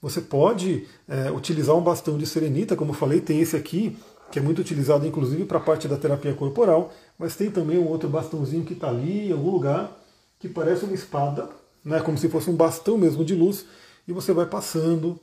Você 0.01 0.23
pode 0.23 0.87
é, 1.07 1.31
utilizar 1.31 1.77
um 1.77 1.83
bastão 1.83 2.17
de 2.17 2.27
selenita, 2.27 2.75
como 2.75 2.93
eu 2.93 2.95
falei, 2.95 3.21
tem 3.21 3.41
esse 3.41 3.55
aqui, 3.55 3.97
que 4.31 4.39
é 4.39 4.43
muito 4.43 4.61
utilizado 4.61 5.07
inclusive 5.07 5.45
para 5.45 5.59
a 5.59 5.61
parte 5.61 5.87
da 5.87 5.97
terapia 5.97 6.33
corporal, 6.33 6.93
mas 7.19 7.37
tem 7.37 7.51
também 7.51 7.79
um 7.79 7.87
outro 7.87 8.09
bastãozinho 8.09 8.65
que 8.65 8.73
está 8.73 8.89
ali 8.89 9.29
em 9.29 9.33
algum 9.33 9.51
lugar, 9.51 9.93
que 10.41 10.49
parece 10.49 10.85
uma 10.85 10.95
espada, 10.95 11.51
né? 11.85 12.01
Como 12.01 12.17
se 12.17 12.31
fosse 12.31 12.49
um 12.49 12.57
bastão 12.57 12.97
mesmo 12.97 13.25
de 13.25 13.35
luz, 13.35 13.67
e 14.09 14.13
você 14.13 14.33
vai 14.33 14.47
passando 14.47 15.21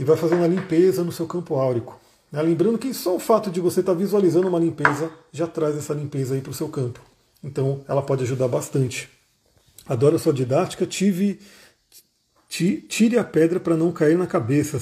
e 0.00 0.04
vai 0.04 0.16
fazer 0.16 0.34
uma 0.34 0.46
limpeza 0.46 1.04
no 1.04 1.12
seu 1.12 1.26
campo 1.26 1.56
áurico. 1.56 2.00
Né? 2.32 2.40
Lembrando 2.40 2.78
que 2.78 2.94
só 2.94 3.14
o 3.14 3.20
fato 3.20 3.50
de 3.50 3.60
você 3.60 3.80
estar 3.80 3.92
tá 3.92 3.98
visualizando 3.98 4.48
uma 4.48 4.58
limpeza 4.58 5.10
já 5.30 5.46
traz 5.46 5.76
essa 5.76 5.92
limpeza 5.92 6.34
aí 6.34 6.40
para 6.40 6.50
o 6.50 6.54
seu 6.54 6.70
campo. 6.70 6.98
Então 7.44 7.82
ela 7.86 8.00
pode 8.00 8.24
ajudar 8.24 8.48
bastante. 8.48 9.10
Adoro 9.86 10.16
a 10.16 10.18
sua 10.18 10.32
didática, 10.32 10.86
tive. 10.86 11.38
Tire 12.48 13.18
a 13.18 13.22
pedra 13.22 13.60
para 13.60 13.76
não 13.76 13.92
cair 13.92 14.16
na 14.16 14.26
cabeça. 14.26 14.80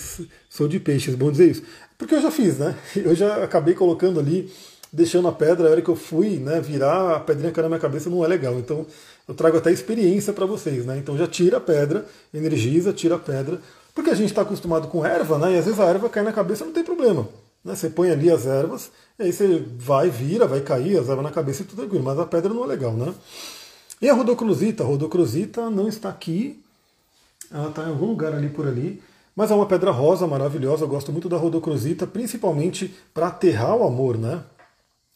Sou 0.48 0.68
de 0.68 0.78
peixes, 0.78 1.16
bom 1.16 1.32
dizer 1.32 1.50
isso. 1.50 1.62
Porque 1.98 2.14
eu 2.14 2.22
já 2.22 2.30
fiz, 2.30 2.56
né? 2.56 2.76
Eu 2.94 3.14
já 3.14 3.42
acabei 3.42 3.74
colocando 3.74 4.20
ali, 4.20 4.50
deixando 4.92 5.26
a 5.26 5.32
pedra, 5.32 5.66
a 5.66 5.70
hora 5.72 5.82
que 5.82 5.88
eu 5.90 5.96
fui 5.96 6.38
né, 6.38 6.60
virar, 6.60 7.16
a 7.16 7.20
pedrinha 7.20 7.52
cair 7.52 7.64
na 7.64 7.68
minha 7.68 7.80
cabeça 7.80 8.08
não 8.08 8.24
é 8.24 8.28
legal. 8.28 8.58
Então 8.58 8.86
eu 9.26 9.34
trago 9.34 9.58
até 9.58 9.70
experiência 9.72 10.32
para 10.32 10.46
vocês, 10.46 10.86
né? 10.86 10.96
Então 10.96 11.18
já 11.18 11.26
tira 11.26 11.58
a 11.58 11.60
pedra, 11.60 12.06
energiza, 12.32 12.92
tira 12.92 13.16
a 13.16 13.18
pedra, 13.18 13.60
porque 13.99 14.11
a 14.11 14.14
gente 14.14 14.28
está 14.28 14.42
acostumado 14.42 14.86
com 14.86 15.05
erva, 15.05 15.38
né? 15.38 15.55
E 15.55 15.59
às 15.59 15.64
vezes 15.64 15.80
a 15.80 15.86
erva 15.86 16.09
cai 16.09 16.22
na 16.22 16.32
cabeça 16.32 16.64
não 16.64 16.72
tem 16.72 16.84
problema. 16.84 17.28
Né? 17.64 17.74
Você 17.74 17.90
põe 17.90 18.09
ali 18.12 18.30
as 18.30 18.46
ervas, 18.46 18.92
e 19.18 19.24
aí 19.24 19.32
você 19.32 19.61
vai, 19.76 20.09
vira, 20.09 20.46
vai 20.46 20.61
cair 20.61 20.96
as 20.96 21.09
ervas 21.09 21.24
na 21.24 21.32
cabeça 21.32 21.62
e 21.62 21.64
tudo 21.64 21.78
tranquilo. 21.78 22.05
Mas 22.05 22.16
a 22.16 22.24
pedra 22.24 22.55
não 22.55 22.62
é 22.62 22.66
legal, 22.68 22.92
né? 22.92 23.12
E 24.01 24.09
a 24.09 24.14
rodocrosita? 24.14 24.84
A 24.84 24.86
rodocrosita 24.86 25.68
não 25.68 25.88
está 25.88 26.09
aqui. 26.11 26.62
Ela 27.51 27.70
está 27.70 27.82
em 27.82 27.88
algum 27.88 28.07
lugar 28.07 28.32
ali 28.32 28.49
por 28.49 28.68
ali. 28.68 29.03
Mas 29.34 29.51
é 29.51 29.55
uma 29.57 29.66
pedra 29.66 29.90
rosa 29.90 30.28
maravilhosa. 30.28 30.84
Eu 30.84 30.88
gosto 30.88 31.11
muito 31.11 31.28
da 31.28 31.36
rodocrosita, 31.36 32.07
principalmente 32.07 32.94
para 33.12 33.26
aterrar 33.26 33.74
o 33.74 33.84
amor, 33.84 34.16
né? 34.16 34.44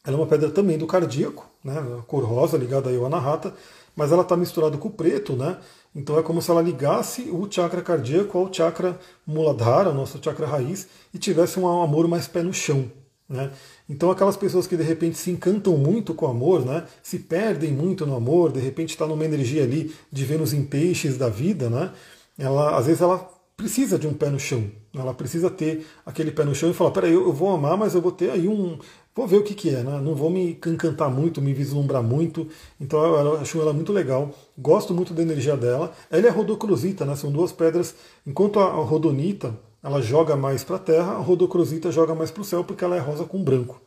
Ela 0.05 0.17
é 0.17 0.21
uma 0.21 0.27
pedra 0.27 0.51
também 0.51 0.77
do 0.77 0.89
cardíaco, 0.89 1.49
né? 1.63 1.77
cor 2.09 2.25
rosa 2.25 2.59
ligada 2.59 2.91
ao 2.91 3.07
anahata, 3.07 3.55
mas 3.95 4.11
ela 4.11 4.23
está 4.23 4.37
misturada 4.37 4.77
com 4.77 4.89
o 4.89 4.91
preto, 4.91 5.37
né? 5.37 5.57
Então 5.95 6.19
é 6.19 6.23
como 6.23 6.41
se 6.41 6.51
ela 6.51 6.63
ligasse 6.63 7.23
o 7.31 7.47
chakra 7.51 7.83
cardíaco 7.83 8.39
ao 8.39 8.53
chakra 8.53 8.99
Muladhara, 9.27 9.93
nosso 9.93 10.19
chakra 10.23 10.47
raiz, 10.47 10.89
e 11.13 11.19
tivesse 11.19 11.61
um 11.61 11.83
amor 11.83 12.09
mais 12.09 12.27
pé 12.27 12.43
no 12.43 12.53
chão. 12.53 12.91
Né? 13.29 13.51
Então 13.89 14.11
aquelas 14.11 14.37
pessoas 14.37 14.67
que 14.67 14.77
de 14.77 14.83
repente 14.83 15.17
se 15.17 15.31
encantam 15.31 15.77
muito 15.77 16.15
com 16.15 16.27
o 16.27 16.31
amor, 16.31 16.65
né? 16.65 16.85
se 17.03 17.19
perdem 17.19 17.73
muito 17.73 18.07
no 18.07 18.17
amor, 18.17 18.53
de 18.53 18.61
repente 18.61 18.91
está 18.91 19.07
numa 19.07 19.25
energia 19.25 19.63
ali 19.63 19.95
de 20.11 20.25
Vênus 20.25 20.53
em 20.53 20.65
peixes 20.65 21.17
da 21.17 21.29
vida, 21.29 21.71
né? 21.71 21.93
ela, 22.39 22.77
às 22.77 22.87
vezes 22.87 23.01
ela 23.01 23.31
precisa 23.57 23.99
de 23.99 24.07
um 24.07 24.15
pé 24.15 24.29
no 24.29 24.41
chão. 24.41 24.71
Ela 24.95 25.15
precisa 25.15 25.49
ter 25.49 25.87
aquele 26.05 26.31
pé 26.31 26.45
no 26.45 26.55
chão 26.55 26.71
e 26.71 26.75
falar, 26.75 26.91
peraí, 26.91 27.13
eu, 27.13 27.23
eu 27.23 27.33
vou 27.33 27.51
amar, 27.51 27.77
mas 27.77 27.95
eu 27.95 28.03
vou 28.03 28.13
ter 28.13 28.31
aí 28.31 28.49
um, 28.49 28.79
Vou 29.15 29.27
ver 29.27 29.37
o 29.37 29.43
que, 29.43 29.55
que 29.55 29.69
é, 29.69 29.83
né? 29.83 30.01
Não 30.01 30.15
vou 30.15 30.31
me 30.31 30.59
encantar 30.65 31.11
muito, 31.11 31.43
me 31.43 31.53
vislumbrar 31.53 32.03
muito. 32.03 32.49
Então 32.81 33.05
eu 33.05 33.41
acho 33.41 33.61
ela 33.61 33.73
muito 33.73 33.93
legal. 33.93 34.31
Gosto 34.57 34.95
muito 34.95 35.13
da 35.13 35.21
energia 35.21 35.57
dela. 35.57 35.93
Ela 36.11 36.29
é 36.29 36.31
rodocrosita, 36.31 37.05
né? 37.05 37.15
São 37.15 37.31
duas 37.31 37.53
pedras. 37.53 37.95
Enquanto 38.27 38.59
a 38.59 38.71
rodonita 38.71 39.55
ela 39.83 40.01
joga 40.01 40.35
mais 40.35 40.65
para 40.65 40.77
a 40.77 40.79
terra, 40.79 41.13
a 41.13 41.19
rodocrosita 41.19 41.93
joga 41.93 42.15
mais 42.15 42.31
para 42.31 42.41
o 42.41 42.45
céu 42.45 42.65
porque 42.65 42.85
ela 42.85 42.97
é 42.97 43.01
rosa 43.01 43.25
com 43.25 43.43
branco. 43.43 43.83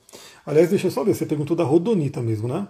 Aliás, 0.46 0.70
deixa 0.70 0.88
eu 0.88 0.92
só 0.92 1.04
ver, 1.04 1.16
você 1.16 1.26
perguntou 1.26 1.56
da 1.56 1.64
rodonita 1.64 2.22
mesmo, 2.22 2.48
né? 2.48 2.68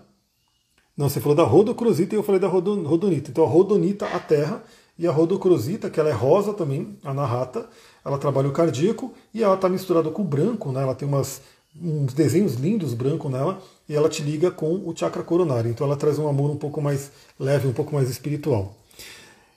Não, 0.96 1.10
você 1.10 1.20
falou 1.20 1.36
da 1.36 1.44
rodocrosita 1.44 2.16
e 2.16 2.18
eu 2.18 2.24
falei 2.24 2.40
da 2.40 2.48
rodonita. 2.48 3.32
Então 3.32 3.44
a 3.44 3.48
rodonita, 3.48 4.06
a 4.06 4.20
terra, 4.20 4.64
e 4.98 5.06
a 5.06 5.12
rodocrosita, 5.12 5.90
que 5.90 6.00
ela 6.00 6.10
é 6.10 6.14
rosa 6.14 6.54
também, 6.54 6.98
a 7.04 7.14
narrata, 7.14 7.68
ela 8.04 8.18
trabalha 8.18 8.48
o 8.48 8.54
cardíaco 8.54 9.14
e 9.34 9.44
ela 9.44 9.56
está 9.56 9.68
misturada 9.68 10.10
com 10.10 10.22
o 10.22 10.26
branco, 10.26 10.72
né? 10.72 10.82
Ela 10.82 10.96
tem 10.96 11.06
umas 11.06 11.42
uns 11.82 12.14
desenhos 12.14 12.56
lindos 12.56 12.94
branco 12.94 13.30
nela 13.30 13.62
e 13.88 13.96
ela 13.96 14.10
te 14.10 14.22
liga 14.24 14.50
com 14.50 14.76
o 14.88 14.94
chakra 14.96 15.24
coronário. 15.24 15.70
Então 15.70 15.86
ela 15.86 15.96
traz 15.96 16.18
um 16.18 16.28
amor 16.28 16.50
um 16.50 16.58
pouco 16.58 16.82
mais 16.82 17.12
leve, 17.40 17.68
um 17.68 17.74
pouco 17.74 17.94
mais 17.94 18.10
espiritual. 18.10 18.76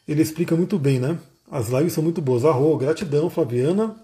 Ele 0.06 0.22
explica 0.22 0.56
muito 0.56 0.78
bem, 0.78 0.98
né? 0.98 1.18
As 1.50 1.68
lives 1.68 1.92
são 1.92 2.02
muito 2.02 2.20
boas. 2.20 2.44
Arro, 2.44 2.76
gratidão, 2.76 3.30
Flaviana. 3.30 3.96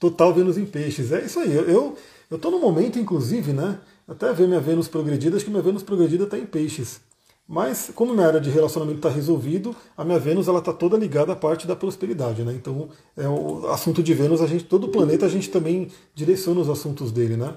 Total 0.00 0.32
Vênus 0.32 0.58
em 0.58 0.66
Peixes. 0.66 1.12
É 1.12 1.24
isso 1.24 1.38
aí. 1.40 1.52
Eu 1.54 1.96
eu 2.30 2.38
tô 2.38 2.50
no 2.50 2.58
momento, 2.58 2.98
inclusive, 2.98 3.52
né? 3.52 3.78
Até 4.08 4.32
ver 4.32 4.48
minha 4.48 4.60
Vênus 4.60 4.88
progredida, 4.88 5.36
acho 5.36 5.44
que 5.44 5.50
minha 5.50 5.62
Vênus 5.62 5.82
progredida 5.82 6.24
está 6.24 6.38
em 6.38 6.46
Peixes. 6.46 7.00
Mas 7.46 7.90
como 7.94 8.14
minha 8.14 8.26
área 8.26 8.40
de 8.40 8.48
relacionamento 8.48 8.98
está 8.98 9.10
resolvido, 9.10 9.76
a 9.96 10.04
minha 10.04 10.18
Vênus 10.18 10.48
ela 10.48 10.60
está 10.60 10.72
toda 10.72 10.96
ligada 10.96 11.32
à 11.32 11.36
parte 11.36 11.66
da 11.66 11.76
prosperidade, 11.76 12.42
né? 12.42 12.54
Então, 12.54 12.88
é 13.16 13.28
o 13.28 13.68
assunto 13.68 14.02
de 14.02 14.14
Vênus, 14.14 14.40
a 14.40 14.46
gente, 14.46 14.64
todo 14.64 14.84
o 14.84 14.88
planeta 14.88 15.26
a 15.26 15.28
gente 15.28 15.50
também 15.50 15.90
direciona 16.14 16.60
os 16.60 16.70
assuntos 16.70 17.12
dele, 17.12 17.36
né? 17.36 17.54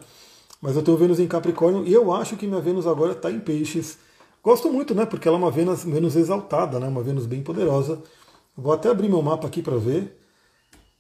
Mas 0.62 0.76
eu 0.76 0.84
tenho 0.84 0.98
Vênus 0.98 1.20
em 1.20 1.28
Capricórnio 1.28 1.86
e 1.86 1.94
eu 1.94 2.14
acho 2.14 2.36
que 2.36 2.46
minha 2.46 2.60
Vênus 2.60 2.86
agora 2.86 3.14
está 3.14 3.32
em 3.32 3.40
Peixes. 3.40 3.98
Gosto 4.44 4.72
muito, 4.72 4.94
né? 4.94 5.06
Porque 5.06 5.28
ela 5.28 5.38
é 5.38 5.40
uma 5.40 5.52
Vênus, 5.52 5.84
Vênus 5.86 6.16
exaltada, 6.16 6.80
né? 6.80 6.88
Uma 6.88 7.02
Vênus 7.02 7.26
bem 7.26 7.42
poderosa. 7.42 8.02
Vou 8.58 8.74
até 8.74 8.90
abrir 8.90 9.08
meu 9.08 9.22
mapa 9.22 9.48
aqui 9.48 9.62
para 9.62 9.78
ver. 9.78 10.18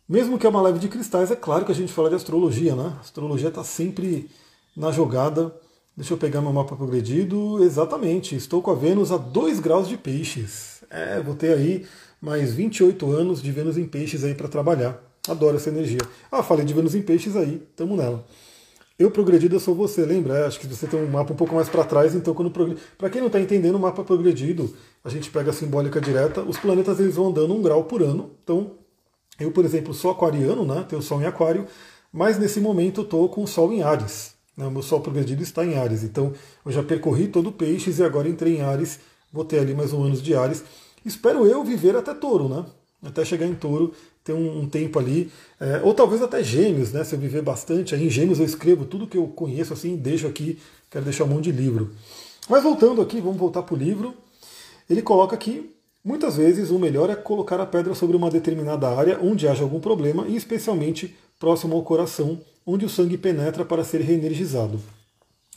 Mesmo 0.07 0.37
que 0.37 0.45
é 0.45 0.49
uma 0.49 0.61
live 0.61 0.79
de 0.79 0.87
cristais, 0.87 1.29
é 1.31 1.35
claro 1.35 1.65
que 1.65 1.71
a 1.71 1.75
gente 1.75 1.91
fala 1.91 2.09
de 2.09 2.15
astrologia, 2.15 2.75
né? 2.75 2.93
A 2.97 3.01
astrologia 3.01 3.49
está 3.49 3.63
sempre 3.63 4.29
na 4.75 4.91
jogada. 4.91 5.53
Deixa 5.97 6.13
eu 6.13 6.17
pegar 6.19 6.41
meu 6.41 6.53
mapa 6.53 6.75
progredido. 6.75 7.63
Exatamente, 7.63 8.35
estou 8.35 8.61
com 8.61 8.69
a 8.69 8.75
Vênus 8.75 9.11
a 9.11 9.17
2 9.17 9.59
graus 9.59 9.87
de 9.87 9.97
peixes. 9.97 10.83
É, 10.91 11.19
vou 11.19 11.33
ter 11.33 11.57
aí 11.57 11.87
mais 12.21 12.53
28 12.53 13.11
anos 13.11 13.41
de 13.41 13.51
Vênus 13.51 13.79
em 13.79 13.87
peixes 13.87 14.23
aí 14.23 14.35
para 14.35 14.47
trabalhar. 14.47 15.01
Adoro 15.27 15.57
essa 15.57 15.69
energia. 15.69 15.99
Ah, 16.31 16.43
falei 16.43 16.63
de 16.63 16.71
Vênus 16.71 16.93
em 16.93 17.01
peixes 17.01 17.35
aí, 17.35 17.67
tamo 17.75 17.97
nela. 17.97 18.23
Eu 18.99 19.09
progredido 19.09 19.55
eu 19.55 19.59
sou 19.59 19.73
você, 19.73 20.05
lembra? 20.05 20.37
É, 20.37 20.45
acho 20.45 20.59
que 20.59 20.67
você 20.67 20.85
tem 20.85 21.01
um 21.01 21.07
mapa 21.07 21.33
um 21.33 21.35
pouco 21.35 21.55
mais 21.55 21.67
para 21.67 21.83
trás, 21.83 22.13
então 22.13 22.31
quando 22.35 22.51
progredido. 22.51 22.85
Para 22.95 23.09
quem 23.09 23.19
não 23.19 23.27
está 23.27 23.39
entendendo 23.39 23.73
o 23.73 23.79
mapa 23.79 24.03
progredido, 24.03 24.71
a 25.03 25.09
gente 25.09 25.31
pega 25.31 25.49
a 25.49 25.53
simbólica 25.53 25.99
direta, 25.99 26.41
os 26.43 26.59
planetas 26.59 26.99
eles 26.99 27.15
vão 27.15 27.29
andando 27.29 27.55
um 27.55 27.61
grau 27.61 27.85
por 27.85 28.03
ano. 28.03 28.33
Então, 28.43 28.73
eu, 29.39 29.51
por 29.51 29.65
exemplo, 29.65 29.95
sou 29.95 30.11
aquariano, 30.11 30.63
né? 30.63 30.85
Tenho 30.87 31.01
Sol 31.01 31.19
em 31.23 31.25
Aquário, 31.25 31.65
mas 32.13 32.37
nesse 32.37 32.59
momento 32.59 33.01
eu 33.01 33.03
estou 33.03 33.27
com 33.29 33.41
o 33.41 33.47
Sol 33.47 33.73
em 33.73 33.81
Ares. 33.81 34.36
Né? 34.57 34.65
O 34.65 34.71
meu 34.71 34.81
Sol 34.81 34.99
progredido 34.99 35.43
está 35.43 35.63
em 35.63 35.77
Ares. 35.77 36.03
Então 36.03 36.33
eu 36.65 36.71
já 36.71 36.81
percorri 36.81 37.27
todo 37.27 37.49
o 37.49 37.51
Peixes 37.51 37.99
e 37.99 38.03
agora 38.03 38.27
entrei 38.27 38.57
em 38.57 38.61
Ares. 38.61 38.99
Vou 39.31 39.45
ter 39.45 39.59
ali 39.59 39.75
mais 39.75 39.93
um 39.93 40.03
ano 40.03 40.17
de 40.17 40.33
Ares. 40.33 40.63
Espero 41.05 41.45
eu 41.45 41.63
viver 41.63 41.95
até 41.95 42.13
Touro, 42.13 42.49
né? 42.49 42.65
Até 43.03 43.23
chegar 43.23 43.45
em 43.45 43.53
Touro, 43.53 43.93
ter 44.23 44.33
um, 44.33 44.67
tempo 44.67 44.97
ali. 44.97 45.31
É, 45.59 45.81
ou 45.83 45.93
talvez 45.93 46.21
até 46.21 46.43
Gêmeos, 46.43 46.91
né? 46.91 47.03
Se 47.03 47.15
eu 47.15 47.19
viver 47.19 47.43
bastante. 47.43 47.93
Aí 47.93 48.07
em 48.07 48.09
Gêmeos 48.09 48.39
eu 48.39 48.45
escrevo 48.45 48.85
tudo 48.85 49.07
que 49.07 49.17
eu 49.17 49.27
conheço 49.27 49.71
assim, 49.71 49.95
deixo 49.95 50.25
aqui. 50.25 50.59
Quero 50.89 51.05
deixar 51.05 51.25
um 51.25 51.27
monte 51.27 51.45
de 51.45 51.51
livro. 51.51 51.91
Mas 52.49 52.63
voltando 52.63 53.01
aqui, 53.01 53.21
vamos 53.21 53.37
voltar 53.37 53.61
para 53.61 53.75
o 53.75 53.77
livro. 53.77 54.15
Ele 54.89 55.01
coloca 55.01 55.35
aqui 55.35 55.73
Muitas 56.07 56.37
vezes 56.37 56.71
o 56.71 56.79
melhor 56.79 57.09
é 57.09 57.17
colocar 57.17 57.59
a 57.59 57.65
pedra 57.65 57.93
sobre 57.93 58.15
uma 58.15 58.29
determinada 58.29 58.87
área 58.87 59.19
onde 59.21 59.45
haja 59.45 59.63
algum 59.63 59.77
problema 59.77 60.25
e 60.25 60.37
especialmente 60.37 61.13
próximo 61.37 61.75
ao 61.75 61.83
coração, 61.83 62.39
onde 62.67 62.85
o 62.85 62.89
sangue 62.89 63.17
penetra 63.17 63.63
para 63.63 63.85
ser 63.85 64.01
reenergizado. 64.01 64.79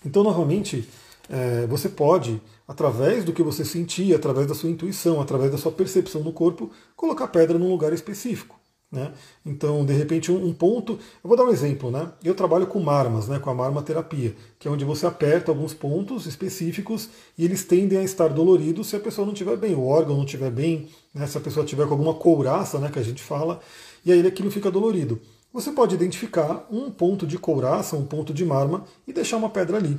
Então, 0.07 0.23
novamente, 0.23 0.89
é, 1.29 1.67
você 1.67 1.89
pode, 1.89 2.41
através 2.67 3.25
do 3.25 3.33
que 3.33 3.43
você 3.43 3.65
sentir, 3.65 4.15
através 4.15 4.47
da 4.47 4.55
sua 4.55 4.71
intuição, 4.71 5.21
através 5.21 5.51
da 5.51 5.59
sua 5.59 5.73
percepção 5.73 6.23
no 6.23 6.33
corpo, 6.33 6.71
colocar 6.95 7.27
pedra 7.27 7.59
num 7.59 7.69
lugar 7.69 7.93
específico. 7.93 8.61
Né? 8.93 9.13
Então, 9.47 9.85
de 9.85 9.93
repente, 9.93 10.33
um, 10.33 10.47
um, 10.47 10.53
ponto. 10.53 10.95
Eu 11.23 11.29
vou 11.29 11.37
dar 11.37 11.45
um 11.45 11.51
exemplo. 11.51 11.91
Né? 11.93 12.11
Eu 12.25 12.35
trabalho 12.35 12.67
com 12.67 12.81
marmas, 12.81 13.29
né, 13.29 13.39
com 13.39 13.49
a 13.49 13.55
marmaterapia, 13.55 14.35
que 14.59 14.67
é 14.67 14.71
onde 14.71 14.85
você 14.85 15.07
aperta 15.07 15.53
alguns 15.53 15.73
pontos 15.73 16.27
específicos 16.27 17.09
e 17.39 17.45
eles 17.45 17.65
tendem 17.65 17.99
a 17.99 18.03
estar 18.03 18.29
doloridos 18.29 18.89
se 18.89 18.97
a 18.97 19.01
pessoa 19.01 19.25
não 19.25 19.33
estiver 19.33 19.57
bem, 19.57 19.75
o 19.75 19.87
órgão 19.87 20.17
não 20.17 20.25
estiver 20.25 20.51
bem, 20.51 20.89
né, 21.15 21.25
se 21.29 21.39
a 21.39 21.41
pessoa 21.41 21.65
tiver 21.65 21.87
com 21.87 21.93
alguma 21.93 22.15
couraça, 22.15 22.81
né, 22.81 22.91
que 22.93 22.99
a 22.99 23.05
gente 23.05 23.23
fala, 23.23 23.61
e 24.05 24.11
aí 24.11 24.27
aquilo 24.27 24.51
fica 24.51 24.73
dolorido. 24.73 25.21
Você 25.53 25.73
pode 25.73 25.95
identificar 25.95 26.67
um 26.71 26.91
ponto 26.91 27.27
de 27.27 27.39
couraça, 27.39 27.97
um 27.97 28.07
ponto 28.07 28.33
de 28.33 28.45
marma 28.45 28.85
e 29.07 29.13
deixar 29.13 29.37
uma 29.37 29.51
pedra 29.51 29.77
ali. 29.77 29.99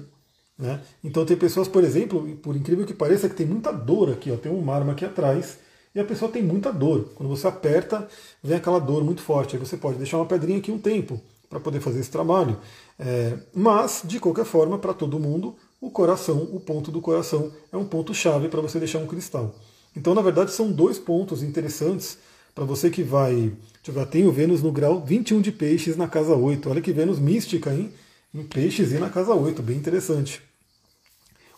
Né? 0.58 0.80
Então, 1.04 1.26
tem 1.26 1.36
pessoas, 1.36 1.68
por 1.68 1.84
exemplo, 1.84 2.38
por 2.38 2.56
incrível 2.56 2.86
que 2.86 2.93
pareça, 2.93 3.28
que 3.28 3.36
tem 3.36 3.45
muita 3.45 3.72
dor 3.72 4.12
aqui, 4.12 4.32
ó, 4.32 4.38
tem 4.38 4.52
um 4.52 4.62
marma 4.62 4.93
aqui 4.93 5.04
atrás 5.04 5.58
e 5.93 5.99
a 5.99 6.06
pessoa 6.06 6.32
tem 6.32 6.41
muita 6.41 6.72
dor. 6.72 7.10
Quando 7.16 7.30
você 7.30 7.47
aperta, 7.47 8.08
vem 8.41 8.58
aquela 8.58 8.80
dor 8.80 9.04
muito 9.04 9.22
forte. 9.22 9.56
Aí 9.56 9.60
você 9.60 9.76
pode 9.76 9.97
deixar 9.97 10.18
uma 10.18 10.26
pedrinha 10.26 10.60
aqui 10.60 10.72
um 10.72 10.80
tempo 10.80 11.20
para 11.49 11.60
poder 11.60 11.82
fazer 11.82 11.99
esse 11.99 12.10
trabalho. 12.10 12.58
É, 12.97 13.38
mas, 13.54 14.04
de 14.06 14.20
qualquer 14.20 14.45
forma, 14.45 14.78
para 14.78 14.93
todo 14.93 15.20
mundo, 15.20 15.56
o 15.82 15.89
coração, 15.89 16.47
o 16.54 16.60
ponto 16.62 16.91
do 16.91 17.02
coração, 17.02 17.52
é 17.72 17.76
um 17.76 17.86
ponto 17.86 18.14
chave 18.14 18.47
para 18.47 18.62
você 18.62 18.80
deixar 18.80 18.99
um 18.99 19.08
cristal. 19.08 19.54
Então, 19.95 20.16
na 20.16 20.22
verdade, 20.22 20.52
são 20.52 20.72
dois 20.72 20.97
pontos 20.97 21.43
interessantes 21.43 22.18
para 22.54 22.66
você 22.66 22.89
que 22.89 23.04
vai. 23.04 23.52
Já 23.84 24.06
tem 24.06 24.28
o 24.28 24.32
Vênus 24.32 24.62
no 24.62 24.72
grau 24.72 25.04
21 25.04 25.41
de 25.41 25.52
peixes 25.52 25.97
na 25.97 26.08
casa 26.08 26.36
8. 26.36 26.70
Olha 26.70 26.82
que 26.82 26.91
Vênus 26.91 27.20
mística, 27.20 27.74
hein? 27.74 27.91
Em 28.34 28.43
peixes 28.43 28.91
e 28.91 28.99
na 28.99 29.10
casa 29.10 29.34
8, 29.34 29.62
bem 29.62 29.78
interessante. 29.78 30.41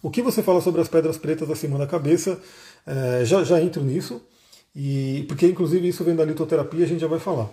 O 0.01 0.09
que 0.09 0.21
você 0.21 0.41
fala 0.43 0.59
sobre 0.59 0.81
as 0.81 0.87
pedras 0.87 1.17
pretas 1.17 1.49
acima 1.49 1.77
da 1.77 1.87
cabeça 1.87 2.39
é, 2.85 3.23
já, 3.23 3.43
já 3.43 3.61
entro 3.61 3.83
nisso, 3.83 4.21
e 4.75 5.23
porque 5.27 5.47
inclusive 5.47 5.87
isso 5.87 6.03
vem 6.03 6.15
da 6.15 6.25
litoterapia, 6.25 6.83
a 6.83 6.87
gente 6.87 6.99
já 6.99 7.07
vai 7.07 7.19
falar. 7.19 7.49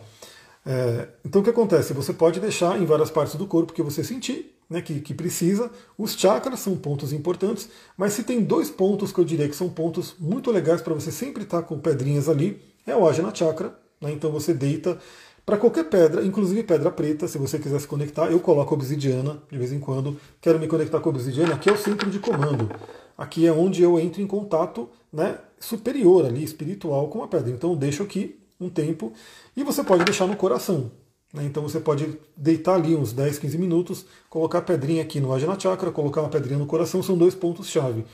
É, 0.66 1.09
então 1.24 1.41
o 1.41 1.45
que 1.45 1.51
acontece? 1.51 1.93
Você 1.93 2.12
pode 2.12 2.41
deixar 2.41 2.80
em 2.80 2.84
várias 2.84 3.11
partes 3.11 3.36
do 3.36 3.47
corpo 3.47 3.72
que 3.72 3.82
você 3.82 4.03
sentir, 4.03 4.57
né, 4.68 4.82
que, 4.82 5.01
que 5.01 5.14
precisa. 5.14 5.70
Os 5.97 6.14
chakras 6.14 6.61
são 6.61 6.76
pontos 6.76 7.12
importantes, 7.12 7.68
mas 7.97 8.14
se 8.14 8.24
tem 8.24 8.43
dois 8.43 8.70
pontos 8.70 9.12
que 9.12 9.18
eu 9.18 9.24
diria 9.24 9.49
que 9.49 9.57
são 9.57 9.68
pontos 9.68 10.14
muito 10.18 10.51
legais 10.51 10.82
para 10.82 10.95
você 10.95 11.12
sempre 11.12 11.45
estar 11.45 11.62
tá 11.62 11.68
com 11.68 11.78
pedrinhas 11.78 12.28
ali, 12.28 12.61
é 12.87 12.95
o 12.97 13.07
Ajna 13.09 13.35
Chakra. 13.35 13.74
Né, 14.01 14.12
então 14.12 14.31
você 14.31 14.55
deita 14.55 14.99
para 15.45 15.57
qualquer 15.57 15.85
pedra, 15.85 16.24
inclusive 16.24 16.62
pedra 16.62 16.91
preta, 16.91 17.26
se 17.26 17.37
você 17.37 17.59
quiser 17.59 17.81
se 17.81 17.87
conectar, 17.87 18.31
eu 18.31 18.39
coloco 18.39 18.72
obsidiana 18.72 19.43
de 19.51 19.59
vez 19.59 19.72
em 19.72 19.81
quando. 19.81 20.16
Quero 20.41 20.59
me 20.59 20.68
conectar 20.68 21.01
com 21.01 21.11
obsidiana, 21.11 21.55
aqui 21.55 21.68
é 21.68 21.72
o 21.72 21.76
centro 21.76 22.09
de 22.09 22.18
comando. 22.18 22.70
Aqui 23.18 23.47
é 23.47 23.53
onde 23.53 23.83
eu 23.83 23.99
entro 23.99 24.22
em 24.22 24.26
contato 24.26 24.89
né, 25.12 25.39
superior 25.59 26.24
ali, 26.24 26.45
espiritual 26.45 27.09
com 27.09 27.22
a 27.22 27.28
pedra. 27.28 27.51
Então 27.51 27.70
eu 27.70 27.76
deixo 27.76 28.03
aqui 28.03 28.39
um 28.61 28.68
tempo 28.68 29.12
e 29.57 29.64
você 29.64 29.83
pode 29.83 30.05
deixar 30.05 30.26
no 30.26 30.37
coração. 30.37 30.91
Né? 31.33 31.45
Então 31.45 31.62
você 31.62 31.81
pode 31.81 32.16
deitar 32.37 32.74
ali 32.74 32.95
uns 32.95 33.12
10, 33.12 33.39
15 33.39 33.59
minutos, 33.59 34.07
colocar 34.28 34.59
a 34.59 34.62
pedrinha 34.62 35.03
aqui 35.03 35.20
no 35.20 35.33
Ajna 35.33 35.59
Chakra, 35.59 35.91
colocar 35.91 36.20
uma 36.20 36.31
pedrinha 36.31 36.59
no 36.59 36.66
coração, 36.66 37.03
são 37.03 37.16
dois 37.16 37.35
pontos-chave. 37.35 38.05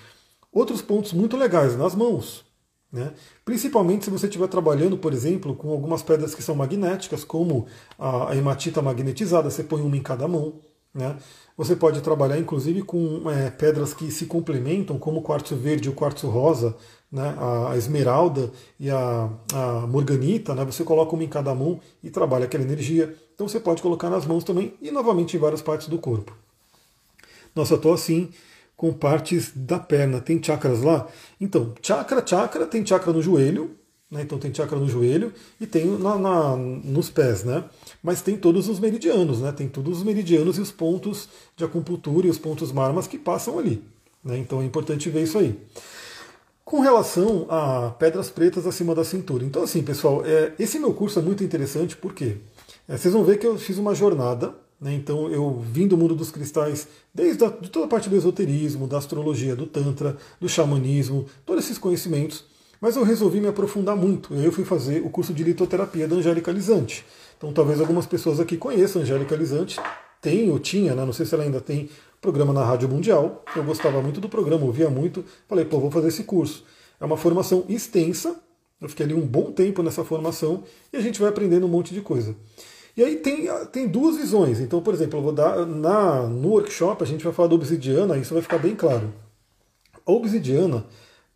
Outros 0.50 0.80
pontos 0.80 1.12
muito 1.12 1.36
legais, 1.36 1.76
nas 1.76 1.94
mãos. 1.94 2.44
Né? 2.92 3.12
Principalmente 3.44 4.04
se 4.04 4.10
você 4.10 4.26
estiver 4.26 4.48
trabalhando, 4.48 4.96
por 4.96 5.12
exemplo, 5.12 5.54
com 5.54 5.70
algumas 5.70 6.02
pedras 6.02 6.34
que 6.34 6.42
são 6.42 6.54
magnéticas, 6.54 7.24
como 7.24 7.66
a 7.98 8.34
hematita 8.34 8.80
magnetizada, 8.80 9.50
você 9.50 9.62
põe 9.62 9.82
uma 9.82 9.96
em 9.96 10.02
cada 10.02 10.26
mão. 10.28 10.60
Né? 10.94 11.16
Você 11.56 11.76
pode 11.76 12.00
trabalhar 12.00 12.38
inclusive 12.38 12.82
com 12.82 13.30
é, 13.30 13.50
pedras 13.50 13.92
que 13.92 14.10
se 14.10 14.26
complementam, 14.26 14.98
como 14.98 15.20
o 15.20 15.22
quartzo 15.22 15.54
verde 15.54 15.88
e 15.88 15.92
o 15.92 15.94
quartzo 15.94 16.28
rosa, 16.28 16.74
né? 17.12 17.36
a 17.70 17.76
esmeralda 17.76 18.50
e 18.80 18.90
a, 18.90 19.30
a 19.52 19.86
morganita. 19.86 20.54
Né? 20.54 20.64
Você 20.64 20.84
coloca 20.84 21.14
uma 21.14 21.24
em 21.24 21.28
cada 21.28 21.54
mão 21.54 21.80
e 22.02 22.08
trabalha 22.08 22.46
aquela 22.46 22.64
energia. 22.64 23.14
Então 23.34 23.46
você 23.46 23.60
pode 23.60 23.82
colocar 23.82 24.08
nas 24.08 24.24
mãos 24.24 24.42
também 24.42 24.74
e 24.80 24.90
novamente 24.90 25.36
em 25.36 25.40
várias 25.40 25.60
partes 25.60 25.88
do 25.88 25.98
corpo. 25.98 26.34
Nossa, 27.54 27.74
eu 27.74 27.76
estou 27.76 27.92
assim 27.92 28.30
com 28.76 28.92
partes 28.92 29.52
da 29.54 29.78
perna. 29.78 30.20
Tem 30.20 30.42
chakras 30.42 30.82
lá? 30.82 31.08
Então, 31.40 31.72
chakra, 31.80 32.24
chakra, 32.24 32.66
tem 32.66 32.84
chakra 32.84 33.12
no 33.12 33.22
joelho, 33.22 33.70
né? 34.10 34.22
então 34.22 34.38
tem 34.38 34.52
chakra 34.52 34.78
no 34.78 34.88
joelho 34.88 35.32
e 35.60 35.66
tem 35.66 35.86
na, 35.86 36.16
na, 36.18 36.56
nos 36.56 37.10
pés, 37.10 37.42
né? 37.42 37.64
Mas 38.02 38.22
tem 38.22 38.36
todos 38.36 38.68
os 38.68 38.78
meridianos, 38.78 39.40
né? 39.40 39.50
Tem 39.50 39.68
todos 39.68 39.98
os 39.98 40.04
meridianos 40.04 40.58
e 40.58 40.60
os 40.60 40.70
pontos 40.70 41.28
de 41.56 41.64
acupuntura 41.64 42.26
e 42.26 42.30
os 42.30 42.38
pontos 42.38 42.70
marmas 42.70 43.06
que 43.06 43.18
passam 43.18 43.58
ali. 43.58 43.82
Né? 44.22 44.38
Então 44.38 44.60
é 44.60 44.64
importante 44.64 45.08
ver 45.08 45.22
isso 45.22 45.38
aí. 45.38 45.58
Com 46.64 46.80
relação 46.80 47.46
a 47.48 47.90
pedras 47.96 48.28
pretas 48.28 48.66
acima 48.66 48.92
da 48.92 49.04
cintura. 49.04 49.44
Então, 49.44 49.62
assim, 49.62 49.82
pessoal, 49.82 50.24
é, 50.26 50.52
esse 50.58 50.80
meu 50.80 50.92
curso 50.92 51.20
é 51.20 51.22
muito 51.22 51.44
interessante 51.44 51.96
porque 51.96 52.38
é, 52.88 52.96
vocês 52.96 53.14
vão 53.14 53.22
ver 53.24 53.38
que 53.38 53.46
eu 53.46 53.56
fiz 53.56 53.78
uma 53.78 53.94
jornada? 53.94 54.52
Então 54.82 55.30
eu 55.30 55.58
vim 55.58 55.86
do 55.86 55.96
mundo 55.96 56.14
dos 56.14 56.30
cristais, 56.30 56.86
desde 57.14 57.44
a, 57.44 57.48
de 57.48 57.70
toda 57.70 57.86
a 57.86 57.88
parte 57.88 58.08
do 58.08 58.16
esoterismo, 58.16 58.86
da 58.86 58.98
astrologia, 58.98 59.56
do 59.56 59.66
tantra, 59.66 60.16
do 60.40 60.48
xamanismo, 60.48 61.26
todos 61.46 61.64
esses 61.64 61.78
conhecimentos, 61.78 62.44
mas 62.80 62.94
eu 62.94 63.02
resolvi 63.02 63.40
me 63.40 63.48
aprofundar 63.48 63.96
muito. 63.96 64.34
Eu 64.34 64.52
fui 64.52 64.64
fazer 64.64 65.02
o 65.02 65.08
curso 65.08 65.32
de 65.32 65.42
litoterapia 65.42 66.06
da 66.06 66.16
Angélica 66.16 66.52
Lisante. 66.52 67.04
Então 67.38 67.52
talvez 67.52 67.80
algumas 67.80 68.06
pessoas 68.06 68.38
aqui 68.38 68.56
conheçam 68.56 69.00
a 69.00 69.04
Angélica 69.04 69.34
Lisante, 69.34 69.80
tem 70.20 70.50
ou 70.50 70.58
tinha, 70.58 70.94
né? 70.94 71.04
não 71.04 71.12
sei 71.12 71.24
se 71.24 71.34
ela 71.34 71.44
ainda 71.44 71.60
tem, 71.60 71.88
programa 72.20 72.52
na 72.52 72.64
Rádio 72.64 72.88
Mundial. 72.88 73.44
Eu 73.54 73.64
gostava 73.64 74.02
muito 74.02 74.20
do 74.20 74.28
programa, 74.28 74.64
ouvia 74.64 74.90
muito, 74.90 75.24
falei, 75.48 75.64
pô, 75.64 75.80
vou 75.80 75.90
fazer 75.90 76.08
esse 76.08 76.24
curso. 76.24 76.64
É 77.00 77.04
uma 77.04 77.16
formação 77.16 77.64
extensa, 77.68 78.36
eu 78.80 78.88
fiquei 78.88 79.06
ali 79.06 79.14
um 79.14 79.26
bom 79.26 79.52
tempo 79.52 79.82
nessa 79.82 80.04
formação 80.04 80.64
e 80.92 80.96
a 80.96 81.00
gente 81.00 81.18
vai 81.18 81.30
aprendendo 81.30 81.64
um 81.64 81.68
monte 81.68 81.94
de 81.94 82.00
coisa. 82.02 82.34
E 82.96 83.04
aí 83.04 83.16
tem, 83.16 83.46
tem 83.70 83.86
duas 83.86 84.16
visões. 84.16 84.58
Então, 84.58 84.80
por 84.80 84.94
exemplo, 84.94 85.18
eu 85.18 85.22
vou 85.22 85.32
dar 85.32 85.66
na, 85.66 86.22
no 86.22 86.48
workshop 86.48 87.02
a 87.02 87.06
gente 87.06 87.22
vai 87.22 87.32
falar 87.32 87.48
da 87.48 87.54
obsidiana, 87.54 88.16
isso 88.16 88.32
vai 88.32 88.42
ficar 88.42 88.58
bem 88.58 88.74
claro. 88.74 89.12
A 90.06 90.12
obsidiana, 90.12 90.86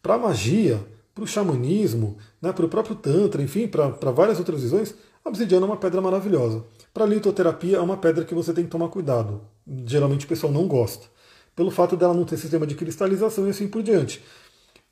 para 0.03 0.17
magia, 0.17 0.81
para 1.15 1.25
o 1.25 1.27
xamanismo, 1.27 2.17
né, 2.41 2.53
para 2.53 2.65
o 2.65 2.69
próprio 2.69 2.97
Tantra, 2.97 3.43
enfim, 3.43 3.69
para 3.69 4.11
várias 4.11 4.39
outras 4.39 4.63
visões, 4.63 4.95
a 5.23 5.29
obsidiana 5.29 5.67
é 5.67 5.69
uma 5.69 5.77
pedra 5.77 6.01
maravilhosa. 6.01 6.65
Para 6.95 7.05
litoterapia 7.05 7.77
é 7.77 7.81
uma 7.81 7.97
pedra 7.97 8.25
que 8.25 8.35
você 8.35 8.55
tem 8.55 8.65
que 8.65 8.71
tomar 8.71 8.89
cuidado. 8.89 9.43
Geralmente 9.85 10.25
o 10.25 10.29
pessoal 10.29 10.53
não 10.53 10.67
gosta. 10.67 11.07
Pelo 11.55 11.71
fato 11.71 11.95
dela 11.97 12.15
não 12.15 12.25
ter 12.25 12.39
sistema 12.39 12.67
de 12.67 12.75
cristalização 12.75 13.47
e 13.47 13.51
assim 13.51 13.69
por 13.69 13.83
diante. 13.83 14.23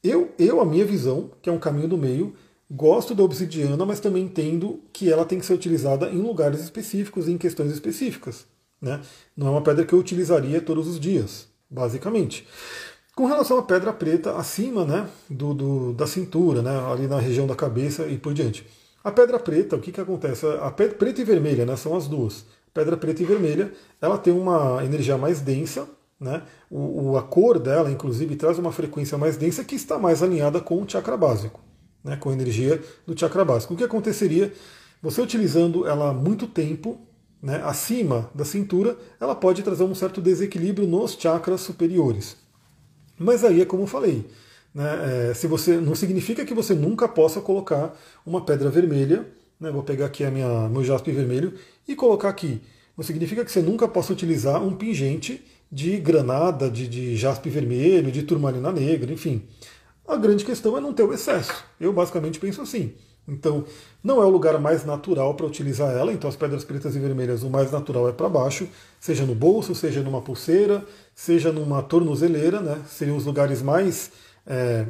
Eu, 0.04 0.32
eu, 0.38 0.60
a 0.60 0.66
minha 0.66 0.84
visão, 0.84 1.30
que 1.40 1.48
é 1.48 1.52
um 1.52 1.58
caminho 1.58 1.88
do 1.88 1.96
meio, 1.96 2.34
Gosto 2.70 3.14
da 3.14 3.22
obsidiana, 3.22 3.82
mas 3.86 3.98
também 3.98 4.24
entendo 4.24 4.80
que 4.92 5.10
ela 5.10 5.24
tem 5.24 5.38
que 5.38 5.46
ser 5.46 5.54
utilizada 5.54 6.10
em 6.10 6.20
lugares 6.20 6.60
específicos 6.60 7.26
e 7.26 7.32
em 7.32 7.38
questões 7.38 7.72
específicas. 7.72 8.46
Né? 8.80 9.00
Não 9.34 9.46
é 9.46 9.50
uma 9.52 9.62
pedra 9.62 9.86
que 9.86 9.94
eu 9.94 9.98
utilizaria 9.98 10.60
todos 10.60 10.86
os 10.86 11.00
dias, 11.00 11.48
basicamente. 11.70 12.46
Com 13.16 13.24
relação 13.24 13.58
à 13.58 13.62
pedra 13.62 13.90
preta, 13.90 14.36
acima 14.36 14.84
né, 14.84 15.08
do, 15.30 15.54
do, 15.54 15.92
da 15.94 16.06
cintura, 16.06 16.60
né, 16.60 16.78
ali 16.92 17.06
na 17.06 17.18
região 17.18 17.46
da 17.46 17.56
cabeça 17.56 18.06
e 18.06 18.18
por 18.18 18.34
diante. 18.34 18.66
A 19.02 19.10
pedra 19.10 19.38
preta, 19.38 19.74
o 19.74 19.80
que, 19.80 19.90
que 19.90 20.00
acontece? 20.00 20.44
A 20.60 20.70
pedra 20.70 20.94
preta 20.94 21.22
e 21.22 21.24
vermelha 21.24 21.64
né, 21.64 21.74
são 21.74 21.96
as 21.96 22.06
duas. 22.06 22.44
Pedra 22.74 22.98
preta 22.98 23.22
e 23.22 23.26
vermelha, 23.26 23.72
ela 23.98 24.18
tem 24.18 24.32
uma 24.32 24.84
energia 24.84 25.16
mais 25.16 25.40
densa, 25.40 25.88
né? 26.20 26.42
O, 26.70 27.16
a 27.16 27.22
cor 27.22 27.58
dela, 27.58 27.90
inclusive, 27.90 28.36
traz 28.36 28.58
uma 28.58 28.72
frequência 28.72 29.16
mais 29.16 29.36
densa 29.36 29.64
que 29.64 29.74
está 29.74 29.98
mais 29.98 30.22
alinhada 30.22 30.60
com 30.60 30.82
o 30.82 30.88
chakra 30.88 31.16
básico 31.16 31.67
né, 32.03 32.16
com 32.16 32.30
a 32.30 32.32
energia 32.32 32.80
do 33.07 33.18
chakra 33.18 33.44
básico. 33.44 33.74
O 33.74 33.76
que 33.76 33.84
aconteceria? 33.84 34.53
Você 35.03 35.20
utilizando 35.20 35.86
ela 35.86 36.12
muito 36.12 36.46
tempo, 36.46 36.99
né, 37.42 37.62
acima 37.64 38.30
da 38.34 38.44
cintura, 38.44 38.96
ela 39.20 39.34
pode 39.34 39.62
trazer 39.62 39.84
um 39.84 39.94
certo 39.94 40.20
desequilíbrio 40.20 40.86
nos 40.86 41.12
chakras 41.12 41.61
superiores. 41.61 42.36
Mas 43.18 43.44
aí 43.44 43.61
é 43.61 43.64
como 43.64 43.84
eu 43.84 43.86
falei, 43.86 44.26
né, 44.74 45.30
é, 45.30 45.34
se 45.34 45.46
você 45.46 45.76
não 45.76 45.94
significa 45.94 46.44
que 46.44 46.55
você 46.55 46.74
nunca 46.74 47.09
possa 47.09 47.40
colocar 47.40 47.96
uma 48.24 48.40
pedra 48.44 48.70
vermelha, 48.70 49.26
né, 49.61 49.70
vou 49.70 49.82
pegar 49.82 50.07
aqui 50.07 50.24
a 50.24 50.30
minha, 50.30 50.68
meu 50.68 50.84
jaspe 50.84 51.11
vermelho 51.12 51.55
e 51.86 51.94
colocar 51.94 52.28
aqui 52.28 52.61
não 52.99 53.05
significa 53.05 53.44
que 53.44 53.53
você 53.53 53.62
nunca 53.62 53.86
possa 53.86 54.12
utilizar 54.12 54.61
um 54.61 54.74
pingente 54.74 55.40
de 55.70 55.99
granada, 55.99 56.68
de, 56.68 56.88
de 56.88 57.14
jaspe 57.14 57.49
vermelho, 57.49 58.11
de 58.11 58.24
turmalina 58.24 58.72
negra, 58.72 59.12
enfim. 59.12 59.42
A 60.09 60.16
grande 60.16 60.42
questão 60.42 60.74
é 60.74 60.80
não 60.80 60.94
ter 60.94 61.02
o 61.02 61.12
excesso. 61.12 61.62
Eu 61.78 61.92
basicamente 61.92 62.40
penso 62.40 62.62
assim. 62.62 62.94
Então, 63.28 63.66
não 64.02 64.22
é 64.22 64.24
o 64.24 64.30
lugar 64.30 64.59
mais 64.59 64.86
natural 64.86 65.34
para 65.34 65.44
utilizar 65.44 65.94
ela, 65.94 66.11
então 66.11 66.30
as 66.30 66.34
pedras 66.34 66.64
pretas 66.64 66.96
e 66.96 66.98
vermelhas, 66.98 67.42
o 67.42 67.50
mais 67.50 67.70
natural 67.70 68.09
é 68.09 68.12
para 68.12 68.26
baixo, 68.26 68.66
seja 68.98 69.26
no 69.26 69.34
bolso, 69.34 69.74
seja 69.74 70.00
numa 70.00 70.22
pulseira, 70.22 70.82
seja 71.14 71.52
numa 71.52 71.82
tornozeleira, 71.82 72.59
né? 72.61 72.80
Seriam 72.88 73.18
os 73.18 73.26
lugares 73.26 73.61
mais 73.61 74.11
é, 74.46 74.86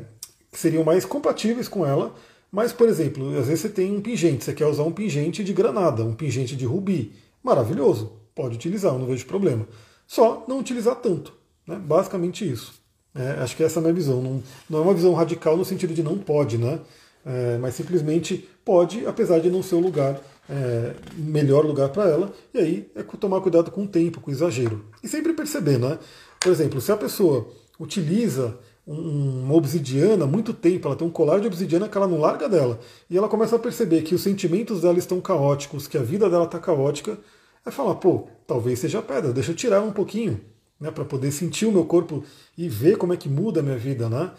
que 0.53 0.59
seriam 0.59 0.85
mais 0.85 1.05
compatíveis 1.05 1.67
com 1.67 1.85
ela. 1.85 2.15
Mas, 2.53 2.73
por 2.73 2.89
exemplo, 2.89 3.37
às 3.37 3.49
vezes 3.49 3.63
você 3.63 3.69
tem 3.71 3.93
um 3.93 4.01
pingente, 4.01 4.45
você 4.45 4.55
quer 4.55 4.67
usar 4.67 4.85
um 4.85 4.93
pingente 4.93 5.43
de 5.43 5.53
granada, 5.53 6.05
um 6.05 6.15
pingente 6.15 6.55
de 6.55 6.65
rubi. 6.65 7.13
Maravilhoso, 7.43 8.13
pode 8.37 8.55
utilizar, 8.55 8.97
não 8.97 9.07
vejo 9.07 9.27
problema. 9.27 9.67
Só 10.07 10.45
não 10.47 10.61
utilizar 10.61 10.95
tanto. 10.95 11.33
Né? 11.67 11.75
Basicamente 11.77 12.49
isso. 12.49 12.78
É, 13.19 13.43
acho 13.43 13.57
que 13.57 13.65
essa 13.65 13.79
é 13.79 13.81
a 13.81 13.83
minha 13.83 13.95
visão. 13.95 14.23
Não, 14.23 14.43
não, 14.71 14.79
é 14.79 14.83
uma 14.83 14.95
visão 14.95 15.13
radical 15.13 15.57
no 15.57 15.65
sentido 15.65 15.93
de 15.93 16.03
não 16.03 16.17
pode, 16.17 16.57
né? 16.57 16.79
É, 17.27 17.59
mas 17.59 17.75
simplesmente 17.75 18.49
pode, 18.65 19.05
apesar 19.07 19.41
de 19.41 19.51
não 19.51 19.63
ser 19.63 19.75
o 19.75 19.81
lugar, 19.81 20.21
é, 20.49 20.95
melhor 21.17 21.67
lugar 21.67 21.89
para 21.89 22.09
ela. 22.09 22.33
E 22.55 22.59
aí 22.59 22.91
é 22.95 23.03
tomar 23.03 23.41
cuidado 23.41 23.71
com 23.73 23.83
o 23.83 23.89
tempo, 23.89 24.21
com 24.21 24.31
o 24.31 24.35
exagero. 24.35 24.85
E 25.03 25.09
sempre 25.09 25.33
perceber, 25.33 25.79
né? 25.79 25.99
Por 26.39 26.53
exemplo, 26.53 26.81
se 26.81 26.93
a 26.93 26.97
pessoa 26.97 27.49
utiliza 27.79 28.57
uma 28.87 29.55
obsidiana 29.55 30.27
muito 30.27 30.55
tempo, 30.55 30.89
ela 30.89 30.97
tem 30.97 31.07
um 31.07 31.11
colar 31.11 31.41
de 31.41 31.47
obsidiana 31.47 31.89
que 31.89 31.97
ela 31.99 32.07
não 32.07 32.19
larga 32.19 32.49
dela, 32.49 32.81
e 33.11 33.19
ela 33.19 33.29
começa 33.29 33.55
a 33.55 33.59
perceber 33.59 34.01
que 34.01 34.15
os 34.15 34.23
sentimentos 34.23 34.81
dela 34.81 34.99
estão 34.99 35.21
caóticos, 35.21 35.87
que 35.87 35.99
a 35.99 36.03
vida 36.03 36.31
dela 36.31 36.45
está 36.45 36.59
caótica, 36.59 37.19
é 37.67 37.71
falar, 37.71 37.97
pô, 37.97 38.29
talvez 38.47 38.79
seja 38.79 39.03
pedra, 39.03 39.31
deixa 39.31 39.51
eu 39.51 39.55
tirar 39.55 39.83
um 39.83 39.93
pouquinho, 39.93 40.41
né, 40.81 40.91
para 40.91 41.05
poder 41.05 41.33
sentir 41.33 41.67
o 41.67 41.73
meu 41.73 41.85
corpo 41.85 42.25
e 42.57 42.69
ver 42.69 42.97
como 42.97 43.13
é 43.13 43.17
que 43.17 43.29
muda 43.29 43.61
a 43.61 43.63
minha 43.63 43.77
vida, 43.77 44.09
né? 44.09 44.31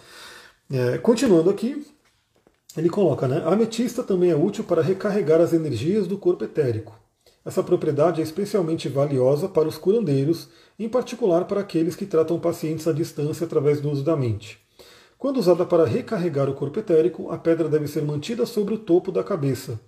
É, 0.72 0.98
continuando 0.98 1.50
aqui, 1.50 1.86
ele 2.78 2.90
coloca, 2.90 3.28
né? 3.28 3.42
A 3.46 3.54
ametista 3.54 4.04
também 4.04 4.30
é 4.30 4.36
útil 4.36 4.64
para 4.64 4.82
recarregar 4.82 5.42
as 5.42 5.54
energias 5.54 6.08
do 6.08 6.18
corpo 6.18 6.44
etérico. 6.44 6.98
Essa 7.44 7.64
propriedade 7.64 8.22
é 8.22 8.24
especialmente 8.24 8.88
valiosa 8.88 9.48
para 9.48 9.68
os 9.68 9.78
curandeiros, 9.78 10.50
em 10.78 10.88
particular 10.88 11.46
para 11.46 11.62
aqueles 11.62 11.96
que 11.96 12.06
tratam 12.06 12.40
pacientes 12.40 12.88
à 12.88 12.94
distância 12.94 13.46
através 13.46 13.82
do 13.82 13.90
uso 13.90 14.04
da 14.04 14.16
mente. 14.16 14.60
Quando 15.18 15.38
usada 15.38 15.66
para 15.66 15.86
recarregar 15.86 16.50
o 16.50 16.54
corpo 16.54 16.80
etérico, 16.80 17.32
a 17.32 17.38
pedra 17.38 17.68
deve 17.68 17.88
ser 17.88 18.04
mantida 18.04 18.46
sobre 18.46 18.76
o 18.76 18.78
topo 18.78 19.12
da 19.12 19.24
cabeça, 19.24 19.80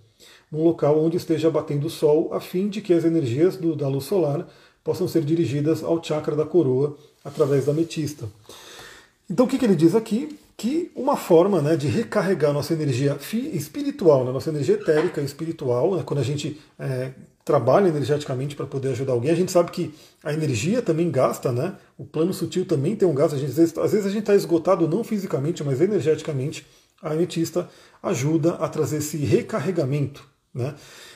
num 0.51 0.63
local 0.63 1.01
onde 1.01 1.17
esteja 1.17 1.49
batendo 1.49 1.87
o 1.87 1.89
sol, 1.89 2.33
a 2.33 2.39
fim 2.39 2.67
de 2.67 2.81
que 2.81 2.93
as 2.93 3.05
energias 3.05 3.55
do, 3.55 3.75
da 3.75 3.87
luz 3.87 4.05
solar 4.05 4.47
possam 4.83 5.07
ser 5.07 5.23
dirigidas 5.23 5.83
ao 5.83 6.03
chakra 6.03 6.35
da 6.35 6.45
coroa 6.45 6.97
através 7.23 7.65
da 7.65 7.71
ametista. 7.71 8.27
Então 9.29 9.45
o 9.45 9.49
que, 9.49 9.57
que 9.57 9.65
ele 9.65 9.75
diz 9.75 9.95
aqui? 9.95 10.37
Que 10.57 10.91
uma 10.95 11.15
forma 11.15 11.61
né, 11.61 11.75
de 11.75 11.87
recarregar 11.87 12.53
nossa 12.53 12.73
energia 12.73 13.17
espiritual, 13.53 14.25
né, 14.25 14.31
nossa 14.31 14.49
energia 14.49 14.75
etérica 14.75 15.21
e 15.21 15.25
espiritual, 15.25 15.95
né, 15.95 16.03
quando 16.05 16.19
a 16.19 16.23
gente 16.23 16.59
é, 16.77 17.11
trabalha 17.43 17.87
energeticamente 17.87 18.55
para 18.55 18.65
poder 18.65 18.89
ajudar 18.89 19.13
alguém, 19.13 19.31
a 19.31 19.35
gente 19.35 19.51
sabe 19.51 19.71
que 19.71 19.93
a 20.23 20.33
energia 20.33 20.81
também 20.81 21.09
gasta, 21.09 21.51
né? 21.51 21.75
O 21.97 22.05
plano 22.05 22.33
sutil 22.33 22.65
também 22.65 22.95
tem 22.95 23.07
um 23.07 23.13
gasto. 23.13 23.37
Gente, 23.37 23.49
às, 23.49 23.57
vezes, 23.57 23.77
às 23.77 23.91
vezes 23.91 24.05
a 24.05 24.09
gente 24.09 24.21
está 24.21 24.35
esgotado 24.35 24.87
não 24.87 25.03
fisicamente, 25.03 25.63
mas 25.63 25.81
energeticamente. 25.81 26.65
A 27.01 27.13
ametista 27.13 27.67
ajuda 28.03 28.53
a 28.55 28.69
trazer 28.69 28.97
esse 28.97 29.17
recarregamento, 29.17 30.23
né? 30.53 30.75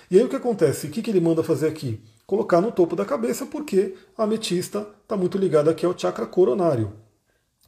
E 0.09 0.17
aí 0.17 0.23
o 0.23 0.27
que 0.27 0.35
acontece? 0.35 0.87
O 0.87 0.89
que, 0.89 0.99
que 0.99 1.11
ele 1.11 1.19
manda 1.19 1.43
fazer 1.43 1.67
aqui? 1.67 1.99
Colocar 2.25 2.61
no 2.61 2.71
topo 2.71 2.95
da 2.95 3.05
cabeça, 3.05 3.45
porque 3.45 3.93
a 4.17 4.23
ametista 4.23 4.87
está 5.03 5.15
muito 5.15 5.37
ligada 5.37 5.69
aqui 5.69 5.85
ao 5.85 5.97
chakra 5.97 6.25
coronário. 6.25 6.93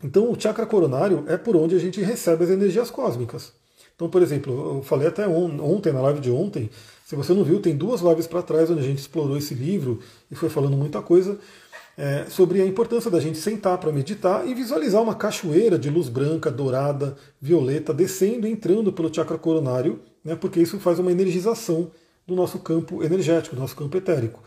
Então, 0.04 0.32
o 0.32 0.40
chakra 0.40 0.66
coronário 0.66 1.24
é 1.28 1.38
por 1.38 1.56
onde 1.56 1.76
a 1.76 1.80
gente 1.80 2.02
recebe 2.02 2.44
as 2.44 2.50
energias 2.50 2.90
cósmicas. 2.90 3.54
Então, 3.96 4.10
por 4.10 4.22
exemplo, 4.22 4.78
eu 4.78 4.84
falei 4.84 5.08
até 5.08 5.28
ontem, 5.28 5.92
na 5.92 6.02
live 6.02 6.20
de 6.20 6.30
ontem, 6.30 6.70
se 7.06 7.16
você 7.16 7.34
não 7.34 7.44
viu, 7.44 7.60
tem 7.60 7.76
duas 7.76 8.02
lives 8.02 8.28
para 8.28 8.44
trás 8.44 8.70
onde 8.70 8.82
a 8.82 8.84
gente 8.84 9.00
explorou 9.00 9.38
esse 9.38 9.56
livro 9.56 10.00
e 10.30 10.36
foi 10.36 10.50
falando 10.50 10.78
muita 10.78 11.02
coisa 11.02 11.40
é, 11.98 12.26
sobre 12.30 12.62
a 12.62 12.66
importância 12.66 13.10
da 13.10 13.20
gente 13.20 13.40
sentar 13.40 13.80
para 13.80 13.92
meditar 13.92 14.48
e 14.48 14.54
visualizar 14.54 15.02
uma 15.02 15.16
cachoeira 15.16 15.80
de 15.80 15.90
luz 15.90 16.10
branca, 16.10 16.52
dourada, 16.52 17.18
violeta, 17.42 17.92
descendo 17.92 18.48
e 18.48 18.52
entrando 18.52 18.94
pelo 18.94 19.14
chakra 19.14 19.38
coronário, 19.38 20.00
né, 20.24 20.36
porque 20.36 20.60
isso 20.60 20.80
faz 20.80 21.00
uma 21.00 21.12
energização 21.12 21.90
do 22.28 22.36
nosso 22.36 22.60
campo 22.60 23.04
energético, 23.04 23.56
do 23.56 23.62
nosso 23.62 23.76
campo 23.76 23.96
etérico. 23.98 24.44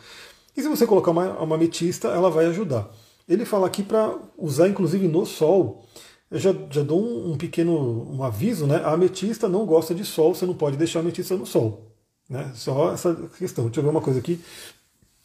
E 0.57 0.62
se 0.62 0.68
você 0.68 0.87
colocar 0.87 1.11
uma, 1.11 1.39
uma 1.41 1.57
ametista, 1.57 2.09
ela 2.09 2.31
vai 2.31 2.47
ajudar. 2.47 2.91
Ele 3.26 3.45
fala 3.45 3.66
aqui 3.66 3.83
para 3.83 4.14
usar 4.37 4.68
inclusive 4.68 5.09
no 5.09 5.24
sol. 5.24 5.85
Eu 6.31 6.39
já, 6.39 6.55
já 6.70 6.83
dou 6.83 7.01
um, 7.01 7.33
um, 7.33 7.37
pequeno 7.37 8.12
um 8.12 8.22
aviso, 8.22 8.66
né? 8.66 8.76
A 8.85 8.93
ametista 8.93 9.49
não 9.49 9.64
gosta 9.64 9.95
de 9.95 10.05
sol, 10.05 10.35
você 10.35 10.45
não 10.45 10.55
pode 10.55 10.76
deixar 10.76 10.99
a 10.99 11.03
ametista 11.03 11.37
no 11.37 11.47
sol. 11.47 11.91
Né? 12.28 12.53
Só 12.55 12.93
essa 12.93 13.14
questão. 13.39 13.66
Deixa 13.66 13.81
eu 13.81 13.85
ver 13.85 13.91
uma 13.91 14.01
coisa 14.01 14.18
aqui. 14.18 14.41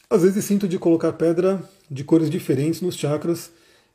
Às 0.09 0.21
vezes 0.21 0.45
sinto 0.45 0.67
de 0.67 0.79
colocar 0.79 1.11
pedra 1.13 1.61
de 1.89 2.03
cores 2.03 2.29
diferentes 2.29 2.81
nos 2.81 2.95
chakras. 2.95 3.51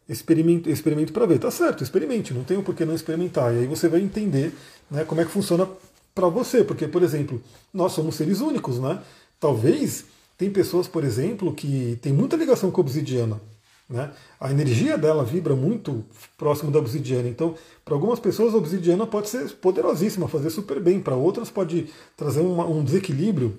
Experimento, 0.08 0.68
experimento 0.68 1.12
para 1.12 1.24
ver. 1.24 1.38
Tá 1.38 1.50
certo, 1.50 1.84
experimente. 1.84 2.34
Não 2.34 2.42
tem 2.42 2.60
por 2.60 2.74
que 2.74 2.84
não 2.84 2.94
experimentar. 2.94 3.54
E 3.54 3.60
aí 3.60 3.66
você 3.66 3.88
vai 3.88 4.00
entender 4.00 4.52
né, 4.90 5.04
como 5.04 5.20
é 5.20 5.24
que 5.24 5.30
funciona 5.30 5.68
para 6.14 6.28
você. 6.28 6.64
Porque, 6.64 6.86
por 6.86 7.02
exemplo, 7.02 7.42
nós 7.72 7.92
somos 7.92 8.14
seres 8.14 8.40
únicos, 8.40 8.78
né? 8.78 9.02
Talvez 9.38 10.04
tem 10.36 10.50
pessoas, 10.50 10.88
por 10.88 11.04
exemplo, 11.04 11.54
que 11.54 11.98
tem 12.00 12.12
muita 12.12 12.36
ligação 12.36 12.70
com 12.70 12.80
a 12.80 12.84
obsidiana. 12.84 13.40
Né? 13.90 14.08
A 14.38 14.50
energia 14.52 14.96
dela 14.96 15.24
vibra 15.24 15.56
muito 15.56 16.04
próximo 16.38 16.70
da 16.70 16.78
obsidiana. 16.78 17.28
Então, 17.28 17.56
para 17.84 17.94
algumas 17.94 18.20
pessoas, 18.20 18.54
a 18.54 18.56
obsidiana 18.56 19.04
pode 19.04 19.28
ser 19.28 19.50
poderosíssima, 19.56 20.28
fazer 20.28 20.48
super 20.50 20.80
bem. 20.80 21.00
Para 21.00 21.16
outras, 21.16 21.50
pode 21.50 21.90
trazer 22.16 22.40
uma, 22.40 22.64
um 22.66 22.84
desequilíbrio. 22.84 23.58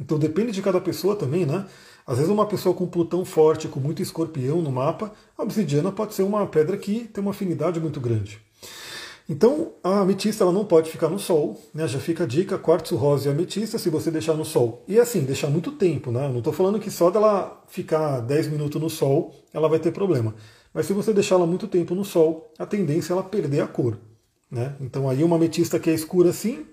Então, 0.00 0.18
depende 0.18 0.52
de 0.52 0.62
cada 0.62 0.80
pessoa 0.80 1.14
também, 1.14 1.44
né? 1.44 1.66
Às 2.06 2.16
vezes, 2.16 2.32
uma 2.32 2.46
pessoa 2.46 2.74
com 2.74 2.86
Plutão 2.86 3.24
forte, 3.24 3.68
com 3.68 3.78
muito 3.78 4.02
escorpião 4.02 4.62
no 4.62 4.72
mapa, 4.72 5.12
a 5.36 5.42
obsidiana 5.42 5.92
pode 5.92 6.14
ser 6.14 6.22
uma 6.22 6.46
pedra 6.46 6.76
que 6.76 7.04
tem 7.12 7.22
uma 7.22 7.30
afinidade 7.32 7.78
muito 7.78 8.00
grande. 8.00 8.40
Então, 9.28 9.72
a 9.82 10.00
ametista 10.00 10.42
ela 10.44 10.52
não 10.52 10.64
pode 10.64 10.90
ficar 10.90 11.08
no 11.08 11.18
sol, 11.18 11.60
né? 11.72 11.86
já 11.86 11.98
fica 11.98 12.24
a 12.24 12.26
dica, 12.26 12.58
quartzo 12.58 12.96
rosa 12.96 13.28
e 13.28 13.32
ametista, 13.32 13.78
se 13.78 13.88
você 13.88 14.10
deixar 14.10 14.34
no 14.34 14.44
sol. 14.44 14.82
E 14.88 14.98
assim, 14.98 15.20
deixar 15.20 15.48
muito 15.48 15.72
tempo, 15.72 16.10
né? 16.10 16.28
não 16.28 16.38
estou 16.38 16.52
falando 16.52 16.80
que 16.80 16.90
só 16.90 17.10
dela 17.10 17.62
ficar 17.68 18.20
10 18.20 18.48
minutos 18.48 18.80
no 18.80 18.90
sol, 18.90 19.34
ela 19.52 19.68
vai 19.68 19.78
ter 19.78 19.92
problema. 19.92 20.34
Mas 20.74 20.86
se 20.86 20.92
você 20.92 21.12
deixar 21.12 21.36
ela 21.36 21.46
muito 21.46 21.68
tempo 21.68 21.94
no 21.94 22.04
sol, 22.04 22.52
a 22.58 22.66
tendência 22.66 23.12
é 23.12 23.14
ela 23.14 23.22
perder 23.22 23.60
a 23.60 23.66
cor. 23.66 23.98
Né? 24.50 24.74
Então 24.80 25.08
aí 25.08 25.22
uma 25.22 25.36
ametista 25.36 25.78
que 25.78 25.88
é 25.88 25.94
escura 25.94 26.30
assim, 26.30 26.66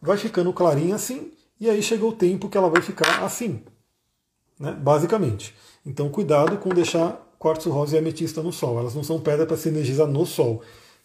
vai 0.00 0.16
ficando 0.16 0.52
clarinha 0.52 0.94
assim, 0.94 1.32
e 1.58 1.70
aí 1.70 1.82
chega 1.82 2.04
o 2.04 2.12
tempo 2.12 2.48
que 2.48 2.58
ela 2.58 2.68
vai 2.68 2.82
ficar 2.82 3.24
assim, 3.24 3.62
né? 4.58 4.72
basicamente. 4.72 5.54
Então 5.86 6.10
cuidado 6.10 6.58
com 6.58 6.70
deixar 6.70 7.34
quartzo 7.38 7.70
rosa 7.70 7.96
e 7.96 7.98
ametista 7.98 8.42
no 8.42 8.52
sol, 8.52 8.78
elas 8.78 8.94
não 8.94 9.02
são 9.02 9.20
pedra 9.20 9.46
para 9.46 9.56
se 9.56 9.68
energizar 9.68 10.06
no 10.06 10.26
sol. 10.26 10.62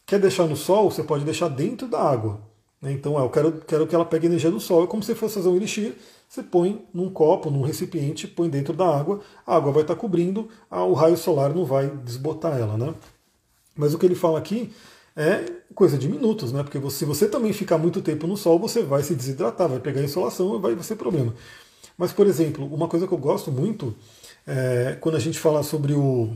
Quer 0.08 0.20
deixar 0.20 0.48
no 0.48 0.56
sol, 0.56 0.90
você 0.90 1.04
pode 1.04 1.26
deixar 1.26 1.50
dentro 1.50 1.86
da 1.86 2.02
água. 2.02 2.40
Né? 2.82 2.94
Então, 2.94 3.20
eu 3.20 3.30
quero, 3.30 3.52
quero 3.68 3.86
que 3.86 3.94
ela 3.94 4.06
pegue 4.06 4.26
energia 4.26 4.50
do 4.50 4.60
sol. 4.60 4.86
É 4.86 4.88
como 4.88 5.04
se 5.04 5.14
fosse 5.14 5.36
fazer 5.36 5.50
um 5.50 5.56
elixir. 5.58 5.96
Você 6.30 6.42
põe 6.42 6.86
num 6.94 7.10
copo, 7.10 7.52
num 7.52 7.62
recipiente, 7.62 8.26
põe 8.26 8.50
dentro 8.50 8.74
da 8.74 8.88
água. 8.88 9.20
A 9.46 9.58
água 9.58 9.74
vai 9.74 9.82
estar 9.82 9.96
cobrindo, 9.96 10.48
o 10.72 10.94
raio 10.94 11.18
solar 11.18 11.54
não 11.54 11.66
vai 11.66 11.90
desbotar 11.90 12.58
ela. 12.58 12.78
Né? 12.78 12.96
Mas 13.76 13.94
o 13.94 14.00
que 14.00 14.06
ele 14.06 14.16
fala 14.16 14.40
aqui 14.40 14.72
é 15.14 15.44
coisa 15.76 15.98
de 15.98 16.08
minutos, 16.08 16.54
né? 16.54 16.64
Porque 16.64 16.80
se 16.90 17.04
você 17.04 17.28
também 17.28 17.52
ficar 17.52 17.78
muito 17.78 18.02
tempo 18.02 18.28
no 18.28 18.38
sol, 18.38 18.58
você 18.58 18.84
vai 18.84 19.04
se 19.04 19.14
desidratar, 19.14 19.68
vai 19.68 19.80
pegar 19.80 20.02
insolação 20.02 20.56
e 20.56 20.60
vai 20.60 20.84
ser 20.84 20.96
problema. 20.96 21.34
Mas, 21.98 22.14
por 22.14 22.28
exemplo, 22.28 22.66
uma 22.74 22.88
coisa 22.88 23.08
que 23.08 23.14
eu 23.14 23.18
gosto 23.18 23.52
muito 23.52 23.94
é 24.46 24.98
quando 25.02 25.16
a 25.16 25.20
gente 25.20 25.38
fala 25.38 25.64
sobre 25.64 25.94
o, 25.94 26.30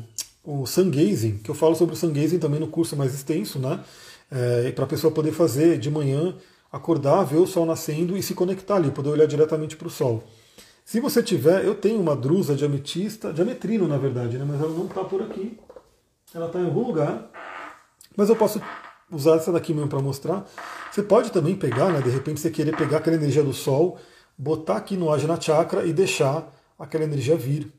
o 0.44 0.66
sun 0.66 0.90
gazing, 0.90 1.38
que 1.38 1.50
eu 1.50 1.56
falo 1.56 1.76
sobre 1.76 1.94
o 1.94 1.98
sun 1.98 2.12
gazing 2.12 2.40
também 2.40 2.60
no 2.60 2.68
curso 2.68 2.96
mais 2.96 3.14
extenso, 3.14 3.60
né? 3.60 3.84
É, 4.32 4.72
para 4.72 4.86
a 4.86 4.88
pessoa 4.88 5.14
poder 5.14 5.32
fazer 5.32 5.78
de 5.78 5.92
manhã, 5.92 6.36
acordar, 6.72 7.24
ver 7.24 7.38
o 7.38 7.46
sol 7.46 7.66
nascendo 7.66 8.18
e 8.18 8.24
se 8.24 8.34
conectar 8.34 8.76
ali, 8.76 8.90
poder 8.92 9.10
olhar 9.10 9.26
diretamente 9.26 9.76
para 9.76 9.88
o 9.88 9.92
sol. 9.92 10.24
Se 10.86 11.00
você 11.00 11.22
tiver, 11.22 11.64
eu 11.66 11.76
tenho 11.76 12.00
uma 12.00 12.16
drusa 12.16 12.56
de 12.56 12.66
ametista, 12.66 13.32
de 13.32 13.42
ametrino 13.42 13.88
na 13.88 13.98
verdade, 13.98 14.38
né? 14.38 14.46
mas 14.48 14.60
ela 14.60 14.72
não 14.72 14.86
está 14.86 15.04
por 15.04 15.22
aqui. 15.22 15.60
Ela 16.34 16.48
está 16.48 16.60
em 16.60 16.66
algum 16.66 16.88
lugar. 16.88 17.30
Mas 18.16 18.30
eu 18.30 18.36
posso 18.36 18.62
usar 19.12 19.36
essa 19.36 19.52
daqui 19.52 19.74
mesmo 19.74 19.90
para 19.90 20.02
mostrar. 20.02 20.46
Você 20.92 21.04
pode 21.04 21.32
também 21.32 21.56
pegar, 21.56 21.92
né? 21.92 22.02
De 22.02 22.10
repente 22.10 22.40
você 22.40 22.50
querer 22.50 22.76
pegar 22.76 22.98
aquela 22.98 23.16
energia 23.16 23.44
do 23.44 23.54
sol, 23.54 23.98
botar 24.38 24.78
aqui 24.78 24.96
no 24.96 25.12
Ajna 25.12 25.40
Chakra 25.40 25.86
e 25.86 25.94
deixar 25.94 26.54
aquela 26.80 27.04
energia 27.04 27.36
vir. 27.36 27.72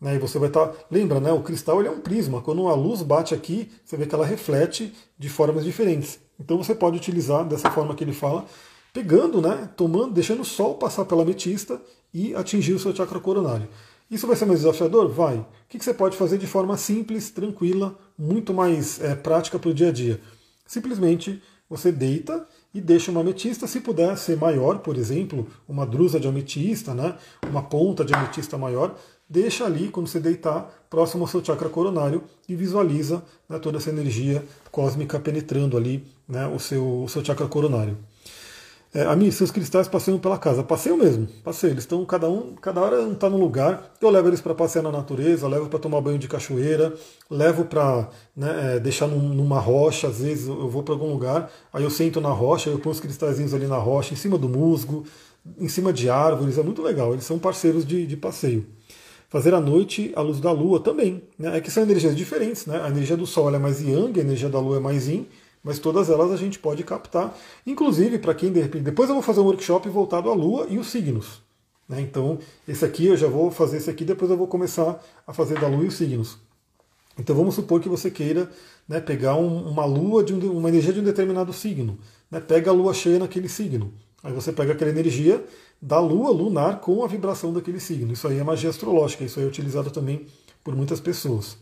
Né, 0.00 0.16
e 0.16 0.18
você 0.18 0.38
vai 0.38 0.48
estar. 0.48 0.66
Tá, 0.68 0.74
lembra, 0.90 1.20
né? 1.20 1.32
O 1.32 1.42
cristal 1.42 1.80
ele 1.80 1.88
é 1.88 1.90
um 1.90 2.00
prisma. 2.00 2.42
Quando 2.42 2.68
a 2.68 2.74
luz 2.74 3.02
bate 3.02 3.34
aqui, 3.34 3.70
você 3.84 3.96
vê 3.96 4.06
que 4.06 4.14
ela 4.14 4.26
reflete 4.26 4.92
de 5.18 5.28
formas 5.28 5.64
diferentes. 5.64 6.18
Então 6.38 6.58
você 6.58 6.74
pode 6.74 6.96
utilizar 6.96 7.44
dessa 7.44 7.70
forma 7.70 7.94
que 7.94 8.04
ele 8.04 8.12
fala, 8.12 8.44
pegando, 8.92 9.40
né, 9.40 9.70
tomando, 9.76 10.12
deixando 10.12 10.42
o 10.42 10.44
sol 10.44 10.74
passar 10.74 11.04
pela 11.04 11.22
ametista 11.22 11.80
e 12.12 12.34
atingir 12.34 12.74
o 12.74 12.78
seu 12.78 12.94
chakra 12.94 13.18
coronário. 13.18 13.68
Isso 14.10 14.26
vai 14.26 14.36
ser 14.36 14.44
mais 14.44 14.60
desafiador? 14.60 15.08
Vai. 15.08 15.38
O 15.38 15.46
que 15.68 15.82
você 15.82 15.94
pode 15.94 16.16
fazer 16.16 16.38
de 16.38 16.46
forma 16.46 16.76
simples, 16.76 17.30
tranquila, 17.30 17.98
muito 18.18 18.52
mais 18.52 19.00
é, 19.00 19.14
prática 19.14 19.58
para 19.58 19.70
o 19.70 19.74
dia 19.74 19.88
a 19.88 19.92
dia? 19.92 20.20
Simplesmente 20.66 21.42
você 21.68 21.90
deita 21.90 22.46
e 22.72 22.80
deixa 22.80 23.10
uma 23.10 23.20
ametista, 23.20 23.66
se 23.66 23.80
puder 23.80 24.16
ser 24.18 24.36
maior, 24.36 24.78
por 24.78 24.96
exemplo, 24.96 25.46
uma 25.66 25.86
drusa 25.86 26.20
de 26.20 26.28
ametista, 26.28 26.94
né, 26.94 27.16
uma 27.48 27.62
ponta 27.62 28.04
de 28.04 28.12
ametista 28.12 28.58
maior, 28.58 28.96
deixa 29.34 29.64
ali, 29.64 29.88
quando 29.88 30.06
você 30.06 30.20
deitar, 30.20 30.70
próximo 30.88 31.24
ao 31.24 31.28
seu 31.28 31.44
chakra 31.44 31.68
coronário 31.68 32.22
e 32.48 32.54
visualiza 32.54 33.20
né, 33.48 33.58
toda 33.58 33.78
essa 33.78 33.90
energia 33.90 34.44
cósmica 34.70 35.18
penetrando 35.18 35.76
ali 35.76 36.06
né, 36.28 36.46
o, 36.46 36.60
seu, 36.60 37.02
o 37.02 37.08
seu 37.08 37.24
chakra 37.24 37.48
coronário. 37.48 37.98
É, 38.94 39.02
a 39.02 39.16
mim, 39.16 39.28
seus 39.32 39.50
cristais 39.50 39.88
passeiam 39.88 40.20
pela 40.20 40.38
casa. 40.38 40.62
Passeio 40.62 40.96
mesmo, 40.96 41.26
passeio. 41.42 41.72
Eles 41.72 41.82
estão, 41.82 42.06
cada 42.06 42.30
um, 42.30 42.54
cada 42.54 42.80
hora 42.80 43.02
um 43.02 43.12
está 43.12 43.28
num 43.28 43.38
lugar. 43.38 43.92
Eu 44.00 44.08
levo 44.08 44.28
eles 44.28 44.40
para 44.40 44.54
passear 44.54 44.82
na 44.82 44.92
natureza, 44.92 45.48
levo 45.48 45.68
para 45.68 45.80
tomar 45.80 46.00
banho 46.00 46.16
de 46.16 46.28
cachoeira, 46.28 46.94
levo 47.28 47.64
para 47.64 48.08
né, 48.36 48.76
é, 48.76 48.78
deixar 48.78 49.08
num, 49.08 49.34
numa 49.34 49.58
rocha. 49.58 50.06
Às 50.06 50.20
vezes 50.20 50.46
eu 50.46 50.68
vou 50.68 50.84
para 50.84 50.94
algum 50.94 51.10
lugar, 51.10 51.50
aí 51.72 51.82
eu 51.82 51.90
sento 51.90 52.20
na 52.20 52.30
rocha, 52.30 52.70
eu 52.70 52.78
ponho 52.78 52.92
os 52.92 53.00
cristalzinhos 53.00 53.52
ali 53.52 53.66
na 53.66 53.78
rocha, 53.78 54.14
em 54.14 54.16
cima 54.16 54.38
do 54.38 54.48
musgo, 54.48 55.04
em 55.58 55.68
cima 55.68 55.92
de 55.92 56.08
árvores. 56.08 56.56
É 56.56 56.62
muito 56.62 56.80
legal. 56.80 57.12
Eles 57.12 57.24
são 57.24 57.36
parceiros 57.36 57.84
de, 57.84 58.06
de 58.06 58.16
passeio. 58.16 58.64
Fazer 59.34 59.52
à 59.52 59.60
noite 59.60 60.12
a 60.14 60.20
luz 60.20 60.38
da 60.38 60.52
lua 60.52 60.78
também. 60.78 61.20
Né? 61.36 61.56
É 61.56 61.60
que 61.60 61.68
são 61.68 61.82
energias 61.82 62.14
diferentes. 62.14 62.66
Né? 62.66 62.80
A 62.80 62.88
energia 62.88 63.16
do 63.16 63.26
sol 63.26 63.52
é 63.52 63.58
mais 63.58 63.80
yang, 63.80 64.16
a 64.16 64.22
energia 64.22 64.48
da 64.48 64.60
lua 64.60 64.76
é 64.76 64.80
mais 64.80 65.08
yin 65.08 65.26
mas 65.64 65.80
todas 65.80 66.10
elas 66.10 66.30
a 66.30 66.36
gente 66.36 66.58
pode 66.58 66.84
captar, 66.84 67.36
inclusive 67.66 68.18
para 68.18 68.34
quem 68.34 68.52
de 68.52 68.60
repente. 68.60 68.84
Depois 68.84 69.08
eu 69.08 69.14
vou 69.14 69.22
fazer 69.22 69.40
um 69.40 69.44
workshop 69.44 69.88
voltado 69.88 70.30
à 70.30 70.34
Lua 70.34 70.66
e 70.68 70.78
os 70.78 70.88
signos. 70.88 71.40
Né? 71.88 72.02
Então, 72.02 72.38
esse 72.68 72.84
aqui 72.84 73.06
eu 73.06 73.16
já 73.16 73.26
vou 73.26 73.50
fazer 73.50 73.78
esse 73.78 73.88
aqui, 73.88 74.04
depois 74.04 74.30
eu 74.30 74.36
vou 74.36 74.46
começar 74.46 75.02
a 75.26 75.32
fazer 75.32 75.58
da 75.58 75.66
Lua 75.66 75.84
e 75.84 75.88
os 75.88 75.94
signos. 75.94 76.38
Então 77.18 77.34
vamos 77.34 77.54
supor 77.54 77.80
que 77.80 77.88
você 77.88 78.10
queira 78.10 78.50
né, 78.86 79.00
pegar 79.00 79.36
um, 79.36 79.68
uma 79.68 79.86
lua 79.86 80.22
de 80.22 80.34
um, 80.34 80.58
uma 80.58 80.68
energia 80.68 80.92
de 80.92 81.00
um 81.00 81.04
determinado 81.04 81.52
signo. 81.52 81.98
Né? 82.30 82.40
Pega 82.40 82.70
a 82.70 82.74
lua 82.74 82.92
cheia 82.92 83.18
naquele 83.18 83.48
signo. 83.48 83.92
Aí 84.22 84.32
você 84.32 84.52
pega 84.52 84.72
aquela 84.72 84.90
energia 84.90 85.44
da 85.84 86.00
lua 86.00 86.30
lunar 86.30 86.80
com 86.80 87.04
a 87.04 87.06
vibração 87.06 87.52
daquele 87.52 87.78
signo. 87.78 88.10
Isso 88.10 88.26
aí 88.26 88.38
é 88.38 88.42
magia 88.42 88.70
astrológica, 88.70 89.22
isso 89.22 89.38
aí 89.38 89.44
é 89.44 89.48
utilizado 89.48 89.90
também 89.90 90.26
por 90.64 90.74
muitas 90.74 90.98
pessoas. 90.98 91.58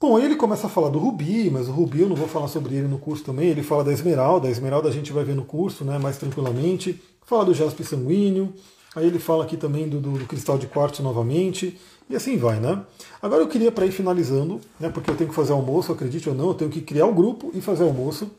Bom, 0.00 0.16
aí 0.16 0.24
ele 0.24 0.34
começa 0.34 0.66
a 0.66 0.70
falar 0.70 0.88
do 0.88 0.98
Rubi, 0.98 1.50
mas 1.50 1.68
o 1.68 1.72
Rubi 1.72 2.00
eu 2.00 2.08
não 2.08 2.16
vou 2.16 2.26
falar 2.26 2.48
sobre 2.48 2.74
ele 2.74 2.88
no 2.88 2.98
curso 2.98 3.22
também. 3.22 3.50
Ele 3.50 3.62
fala 3.62 3.84
da 3.84 3.92
Esmeralda, 3.92 4.48
a 4.48 4.50
Esmeralda 4.50 4.88
a 4.88 4.90
gente 4.90 5.12
vai 5.12 5.24
ver 5.24 5.34
no 5.34 5.44
curso 5.44 5.84
né, 5.84 5.98
mais 5.98 6.16
tranquilamente. 6.16 7.02
Fala 7.26 7.44
do 7.44 7.52
jaspe 7.52 7.84
sanguíneo, 7.84 8.54
aí 8.96 9.06
ele 9.06 9.18
fala 9.18 9.44
aqui 9.44 9.58
também 9.58 9.86
do, 9.86 10.00
do, 10.00 10.12
do 10.12 10.24
cristal 10.24 10.56
de 10.56 10.66
quartzo 10.66 11.02
novamente, 11.02 11.78
e 12.08 12.16
assim 12.16 12.38
vai, 12.38 12.60
né? 12.60 12.82
Agora 13.20 13.42
eu 13.42 13.46
queria 13.46 13.70
para 13.70 13.84
ir 13.84 13.92
finalizando, 13.92 14.58
né, 14.80 14.88
porque 14.88 15.10
eu 15.10 15.16
tenho 15.16 15.28
que 15.28 15.36
fazer 15.36 15.52
almoço, 15.52 15.92
acredite 15.92 16.30
ou 16.30 16.34
não, 16.34 16.48
eu 16.48 16.54
tenho 16.54 16.70
que 16.70 16.80
criar 16.80 17.06
o 17.06 17.10
um 17.10 17.14
grupo 17.14 17.50
e 17.54 17.60
fazer 17.60 17.84
almoço. 17.84 18.30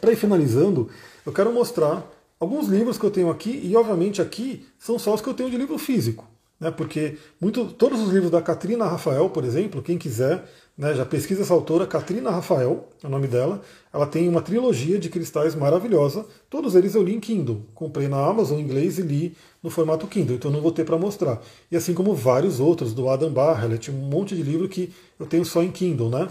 Para 0.00 0.12
ir 0.12 0.16
finalizando, 0.16 0.88
eu 1.26 1.32
quero 1.32 1.52
mostrar 1.52 2.06
alguns 2.38 2.68
livros 2.68 2.98
que 2.98 3.04
eu 3.04 3.10
tenho 3.10 3.30
aqui, 3.30 3.60
e 3.62 3.76
obviamente 3.76 4.22
aqui 4.22 4.66
são 4.78 4.98
só 4.98 5.14
os 5.14 5.20
que 5.20 5.28
eu 5.28 5.34
tenho 5.34 5.50
de 5.50 5.56
livro 5.56 5.78
físico. 5.78 6.26
Né, 6.60 6.72
porque 6.72 7.16
muito, 7.40 7.66
todos 7.66 8.00
os 8.00 8.08
livros 8.08 8.32
da 8.32 8.42
Katrina 8.42 8.84
Rafael, 8.84 9.30
por 9.30 9.44
exemplo, 9.44 9.80
quem 9.80 9.96
quiser, 9.96 10.44
né, 10.76 10.92
já 10.92 11.04
pesquisa 11.04 11.42
essa 11.42 11.54
autora, 11.54 11.86
Katrina 11.86 12.30
Rafael, 12.30 12.88
é 13.02 13.06
o 13.06 13.10
nome 13.10 13.28
dela. 13.28 13.62
Ela 13.92 14.06
tem 14.06 14.28
uma 14.28 14.42
trilogia 14.42 14.98
de 14.98 15.08
cristais 15.08 15.54
maravilhosa. 15.54 16.26
Todos 16.50 16.74
eles 16.74 16.96
eu 16.96 17.02
li 17.02 17.14
em 17.14 17.20
Kindle. 17.20 17.62
Comprei 17.74 18.08
na 18.08 18.24
Amazon 18.24 18.58
em 18.58 18.62
inglês 18.62 18.98
e 18.98 19.02
li 19.02 19.36
no 19.62 19.70
formato 19.70 20.06
Kindle, 20.06 20.36
então 20.36 20.50
não 20.50 20.60
vou 20.60 20.72
ter 20.72 20.84
para 20.84 20.98
mostrar. 20.98 21.40
E 21.70 21.76
assim 21.76 21.94
como 21.94 22.12
vários 22.14 22.58
outros, 22.58 22.92
do 22.92 23.08
Adam 23.08 23.30
Barrett, 23.30 23.90
um 23.90 23.94
monte 23.94 24.34
de 24.34 24.42
livro 24.42 24.68
que 24.68 24.92
eu 25.18 25.26
tenho 25.26 25.44
só 25.44 25.62
em 25.62 25.70
Kindle, 25.70 26.10
né? 26.10 26.28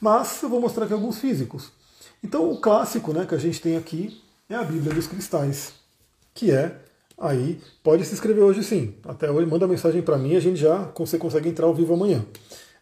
Mas 0.00 0.42
eu 0.42 0.48
vou 0.48 0.60
mostrar 0.60 0.84
aqui 0.84 0.92
alguns 0.92 1.18
físicos. 1.18 1.70
Então 2.22 2.50
o 2.50 2.60
clássico 2.60 3.12
né, 3.12 3.26
que 3.26 3.34
a 3.34 3.38
gente 3.38 3.60
tem 3.60 3.76
aqui 3.76 4.21
é 4.52 4.56
a 4.56 4.64
Bíblia 4.64 4.92
dos 4.92 5.06
Cristais, 5.06 5.72
que 6.34 6.50
é 6.50 6.76
aí, 7.16 7.58
pode 7.82 8.04
se 8.04 8.12
inscrever 8.12 8.44
hoje 8.44 8.62
sim. 8.62 8.94
Até 9.04 9.30
hoje, 9.30 9.46
manda 9.46 9.66
mensagem 9.66 10.02
para 10.02 10.18
mim, 10.18 10.36
a 10.36 10.40
gente 10.40 10.60
já 10.60 10.90
você 10.94 11.16
consegue 11.16 11.48
entrar 11.48 11.66
ao 11.66 11.74
vivo 11.74 11.94
amanhã. 11.94 12.24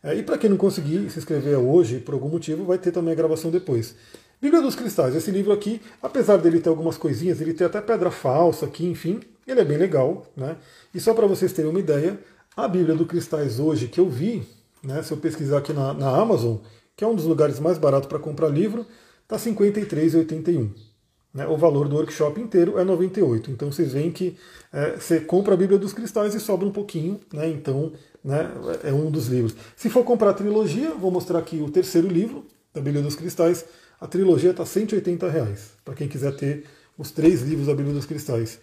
É, 0.02 0.16
e 0.16 0.22
para 0.22 0.36
quem 0.36 0.50
não 0.50 0.56
conseguir 0.56 1.08
se 1.10 1.18
inscrever 1.18 1.56
hoje, 1.58 2.00
por 2.00 2.14
algum 2.14 2.28
motivo, 2.28 2.64
vai 2.64 2.78
ter 2.78 2.90
também 2.90 3.12
a 3.12 3.16
gravação 3.16 3.50
depois. 3.50 3.94
Bíblia 4.40 4.62
dos 4.62 4.74
Cristais, 4.74 5.14
esse 5.14 5.30
livro 5.30 5.52
aqui, 5.52 5.80
apesar 6.02 6.38
dele 6.38 6.58
ter 6.58 6.70
algumas 6.70 6.96
coisinhas, 6.96 7.40
ele 7.40 7.54
tem 7.54 7.66
até 7.66 7.80
pedra 7.80 8.10
falsa 8.10 8.66
aqui, 8.66 8.86
enfim, 8.86 9.20
ele 9.46 9.60
é 9.60 9.64
bem 9.64 9.76
legal. 9.76 10.26
Né? 10.36 10.56
E 10.92 10.98
só 10.98 11.14
para 11.14 11.26
vocês 11.26 11.52
terem 11.52 11.70
uma 11.70 11.78
ideia, 11.78 12.18
a 12.56 12.66
Bíblia 12.66 12.96
dos 12.96 13.06
Cristais 13.06 13.60
hoje 13.60 13.86
que 13.86 14.00
eu 14.00 14.08
vi, 14.08 14.42
né, 14.82 15.02
se 15.02 15.12
eu 15.12 15.18
pesquisar 15.18 15.58
aqui 15.58 15.72
na, 15.72 15.94
na 15.94 16.08
Amazon, 16.16 16.56
que 16.96 17.04
é 17.04 17.06
um 17.06 17.14
dos 17.14 17.26
lugares 17.26 17.60
mais 17.60 17.78
baratos 17.78 18.08
para 18.08 18.18
comprar 18.18 18.48
livro, 18.48 18.84
está 19.22 19.36
R$ 19.36 19.52
53,81. 19.52 20.89
Né? 21.32 21.46
O 21.46 21.56
valor 21.56 21.88
do 21.88 21.96
workshop 21.96 22.40
inteiro 22.40 22.78
é 22.78 22.84
98. 22.84 23.50
Então 23.50 23.70
vocês 23.70 23.92
veem 23.92 24.10
que 24.10 24.36
é, 24.72 24.96
você 24.96 25.20
compra 25.20 25.54
a 25.54 25.56
Bíblia 25.56 25.78
dos 25.78 25.92
Cristais 25.92 26.34
e 26.34 26.40
sobra 26.40 26.66
um 26.66 26.72
pouquinho, 26.72 27.20
né? 27.32 27.48
então 27.48 27.92
né, 28.24 28.50
é 28.84 28.92
um 28.92 29.10
dos 29.10 29.28
livros. 29.28 29.54
Se 29.76 29.88
for 29.88 30.04
comprar 30.04 30.30
a 30.30 30.34
trilogia, 30.34 30.90
vou 30.90 31.10
mostrar 31.10 31.38
aqui 31.38 31.60
o 31.60 31.70
terceiro 31.70 32.08
livro 32.08 32.44
da 32.74 32.80
Bíblia 32.80 33.02
dos 33.02 33.16
Cristais. 33.16 33.64
A 34.00 34.06
trilogia 34.06 34.50
está 34.50 34.64
180 34.64 35.28
reais, 35.28 35.72
para 35.84 35.94
quem 35.94 36.08
quiser 36.08 36.34
ter 36.34 36.64
os 36.96 37.10
três 37.10 37.42
livros 37.42 37.66
da 37.66 37.74
Bíblia 37.74 37.94
dos 37.94 38.06
Cristais. 38.06 38.58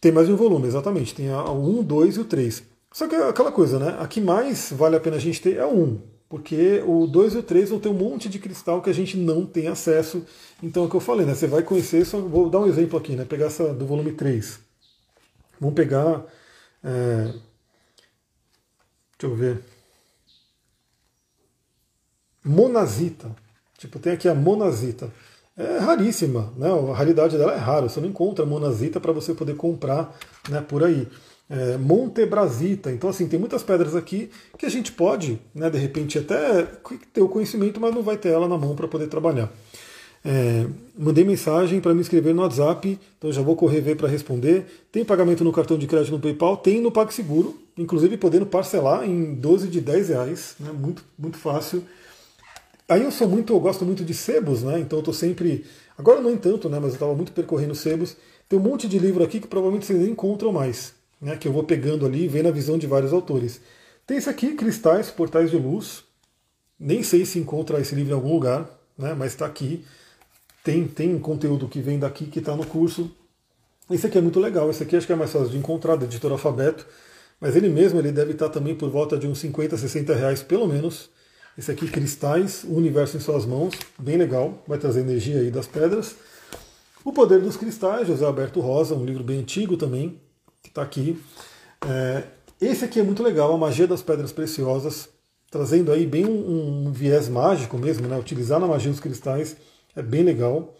Tem 0.00 0.10
mais 0.10 0.28
um 0.28 0.36
volume, 0.36 0.66
exatamente. 0.66 1.14
Tem 1.14 1.30
o 1.30 1.80
1, 1.80 1.82
2 1.84 2.16
e 2.16 2.20
o 2.20 2.24
3. 2.24 2.62
Só 2.92 3.06
que 3.06 3.14
é 3.14 3.28
aquela 3.28 3.52
coisa, 3.52 3.78
né? 3.78 3.96
A 4.00 4.06
que 4.06 4.20
mais 4.20 4.72
vale 4.72 4.96
a 4.96 5.00
pena 5.00 5.16
a 5.16 5.20
gente 5.20 5.40
ter 5.40 5.56
é 5.56 5.64
o 5.64 5.72
1, 5.72 6.00
porque 6.32 6.82
o 6.86 7.06
2 7.06 7.34
e 7.34 7.36
o 7.36 7.42
3 7.42 7.68
vão 7.68 7.78
ter 7.78 7.90
um 7.90 7.92
monte 7.92 8.26
de 8.26 8.38
cristal 8.38 8.80
que 8.80 8.88
a 8.88 8.94
gente 8.94 9.18
não 9.18 9.44
tem 9.44 9.68
acesso. 9.68 10.24
Então 10.62 10.84
é 10.84 10.86
o 10.86 10.88
que 10.88 10.96
eu 10.96 11.00
falei, 11.00 11.26
né? 11.26 11.34
Você 11.34 11.46
vai 11.46 11.62
conhecer, 11.62 12.06
só 12.06 12.18
vou 12.22 12.48
dar 12.48 12.60
um 12.60 12.66
exemplo 12.66 12.98
aqui, 12.98 13.14
né? 13.14 13.26
Pegar 13.26 13.48
essa 13.48 13.74
do 13.74 13.84
volume 13.84 14.12
3. 14.12 14.58
Vamos 15.60 15.74
pegar. 15.74 16.24
É, 16.82 17.34
Deixa 19.18 19.26
eu 19.26 19.34
ver. 19.34 19.62
Monazita. 22.42 23.30
Tipo, 23.76 23.98
tem 23.98 24.14
aqui 24.14 24.26
a 24.26 24.34
monazita. 24.34 25.12
É 25.54 25.80
raríssima, 25.80 26.50
né? 26.56 26.68
A 26.72 26.94
raridade 26.94 27.36
dela 27.36 27.52
é 27.52 27.58
rara. 27.58 27.90
Você 27.90 28.00
não 28.00 28.08
encontra 28.08 28.46
monazita 28.46 28.98
para 28.98 29.12
você 29.12 29.34
poder 29.34 29.54
comprar 29.54 30.18
né, 30.48 30.62
por 30.62 30.82
aí. 30.82 31.06
É, 31.52 31.76
Montebrasita. 31.76 32.90
Então, 32.90 33.10
assim, 33.10 33.28
tem 33.28 33.38
muitas 33.38 33.62
pedras 33.62 33.94
aqui 33.94 34.30
que 34.56 34.64
a 34.64 34.70
gente 34.70 34.90
pode, 34.90 35.38
né, 35.54 35.68
de 35.68 35.76
repente, 35.76 36.18
até 36.18 36.62
ter 37.12 37.20
o 37.20 37.28
conhecimento, 37.28 37.78
mas 37.78 37.94
não 37.94 38.02
vai 38.02 38.16
ter 38.16 38.30
ela 38.30 38.48
na 38.48 38.56
mão 38.56 38.74
para 38.74 38.88
poder 38.88 39.06
trabalhar. 39.08 39.52
É, 40.24 40.66
mandei 40.96 41.24
mensagem 41.24 41.78
para 41.78 41.92
me 41.92 42.00
inscrever 42.00 42.32
no 42.34 42.40
WhatsApp, 42.40 42.98
então 43.18 43.30
já 43.30 43.42
vou 43.42 43.54
correr 43.54 43.82
ver 43.82 43.96
para 43.96 44.08
responder. 44.08 44.64
Tem 44.90 45.04
pagamento 45.04 45.44
no 45.44 45.52
cartão 45.52 45.76
de 45.76 45.86
crédito 45.86 46.12
no 46.12 46.20
PayPal, 46.20 46.56
tem 46.56 46.80
no 46.80 46.90
PagSeguro, 46.90 47.60
inclusive 47.76 48.16
podendo 48.16 48.46
parcelar 48.46 49.04
em 49.04 49.34
12 49.34 49.68
de 49.68 49.80
10 49.80 50.08
reais, 50.08 50.54
né? 50.58 50.70
muito, 50.72 51.04
muito 51.18 51.36
fácil. 51.36 51.84
Aí 52.88 53.02
eu 53.02 53.10
sou 53.10 53.28
muito, 53.28 53.52
eu 53.52 53.60
gosto 53.60 53.84
muito 53.84 54.04
de 54.04 54.14
sebos, 54.14 54.62
né? 54.62 54.78
Então 54.78 54.98
eu 54.98 55.00
estou 55.00 55.14
sempre. 55.14 55.64
Agora 55.96 56.20
não 56.20 56.36
tanto, 56.36 56.68
né? 56.68 56.78
Mas 56.78 56.90
eu 56.90 56.94
estava 56.94 57.14
muito 57.14 57.32
percorrendo 57.32 57.74
sebos. 57.74 58.16
Tem 58.48 58.58
um 58.58 58.62
monte 58.62 58.86
de 58.88 58.98
livro 58.98 59.24
aqui 59.24 59.40
que 59.40 59.46
provavelmente 59.46 59.86
vocês 59.86 59.98
nem 59.98 60.10
encontram 60.10 60.52
mais, 60.52 60.92
né? 61.22 61.36
Que 61.36 61.46
eu 61.46 61.52
vou 61.52 61.62
pegando 61.62 62.04
ali 62.04 62.24
e 62.24 62.28
vendo 62.28 62.48
a 62.48 62.50
visão 62.50 62.76
de 62.76 62.86
vários 62.86 63.12
autores. 63.12 63.60
Tem 64.04 64.16
esse 64.16 64.28
aqui, 64.28 64.54
Cristais, 64.54 65.10
Portais 65.10 65.50
de 65.50 65.56
Luz. 65.56 66.02
Nem 66.78 67.04
sei 67.04 67.24
se 67.24 67.38
encontra 67.38 67.80
esse 67.80 67.94
livro 67.94 68.10
em 68.10 68.14
algum 68.14 68.32
lugar, 68.32 68.68
né? 68.98 69.14
Mas 69.14 69.32
está 69.32 69.46
aqui. 69.46 69.84
Tem, 70.64 70.86
tem 70.88 71.16
conteúdo 71.20 71.68
que 71.68 71.80
vem 71.80 71.98
daqui 71.98 72.26
que 72.26 72.40
está 72.40 72.56
no 72.56 72.66
curso. 72.66 73.08
Esse 73.88 74.06
aqui 74.08 74.18
é 74.18 74.20
muito 74.20 74.40
legal. 74.40 74.68
Esse 74.68 74.82
aqui 74.82 74.96
acho 74.96 75.06
que 75.06 75.12
é 75.12 75.16
mais 75.16 75.30
fácil 75.30 75.50
de 75.50 75.56
encontrar, 75.56 75.94
da 75.94 76.04
editora 76.04 76.34
Alfabeto. 76.34 76.84
Mas 77.40 77.54
ele 77.54 77.68
mesmo 77.68 77.98
ele 78.00 78.10
deve 78.10 78.32
estar 78.32 78.48
também 78.48 78.74
por 78.74 78.90
volta 78.90 79.16
de 79.16 79.26
uns 79.26 79.38
50, 79.38 79.76
60 79.76 80.14
reais 80.14 80.42
pelo 80.42 80.66
menos. 80.66 81.08
Esse 81.56 81.70
aqui, 81.70 81.86
Cristais, 81.86 82.64
o 82.64 82.74
Universo 82.74 83.16
em 83.16 83.20
Suas 83.20 83.44
Mãos, 83.44 83.74
bem 83.98 84.16
legal, 84.16 84.62
vai 84.66 84.78
trazer 84.78 85.00
energia 85.00 85.38
aí 85.38 85.50
das 85.50 85.66
pedras. 85.66 86.16
O 87.04 87.12
Poder 87.12 87.40
dos 87.40 87.56
Cristais, 87.56 88.06
José 88.06 88.24
Alberto 88.24 88.60
Rosa, 88.60 88.94
um 88.94 89.04
livro 89.04 89.22
bem 89.22 89.40
antigo 89.40 89.76
também, 89.76 90.18
está 90.72 90.82
aqui. 90.82 91.22
É, 91.86 92.24
esse 92.60 92.84
aqui 92.84 92.98
é 92.98 93.02
muito 93.02 93.22
legal, 93.22 93.52
A 93.52 93.58
Magia 93.58 93.86
das 93.86 94.02
Pedras 94.02 94.32
Preciosas, 94.32 95.08
trazendo 95.50 95.92
aí 95.92 96.06
bem 96.06 96.24
um, 96.24 96.86
um 96.86 96.92
viés 96.92 97.28
mágico 97.28 97.76
mesmo, 97.76 98.08
né? 98.08 98.18
utilizar 98.18 98.58
na 98.58 98.66
magia 98.66 98.90
dos 98.90 99.00
cristais, 99.00 99.56
é 99.94 100.02
bem 100.02 100.22
legal. 100.22 100.74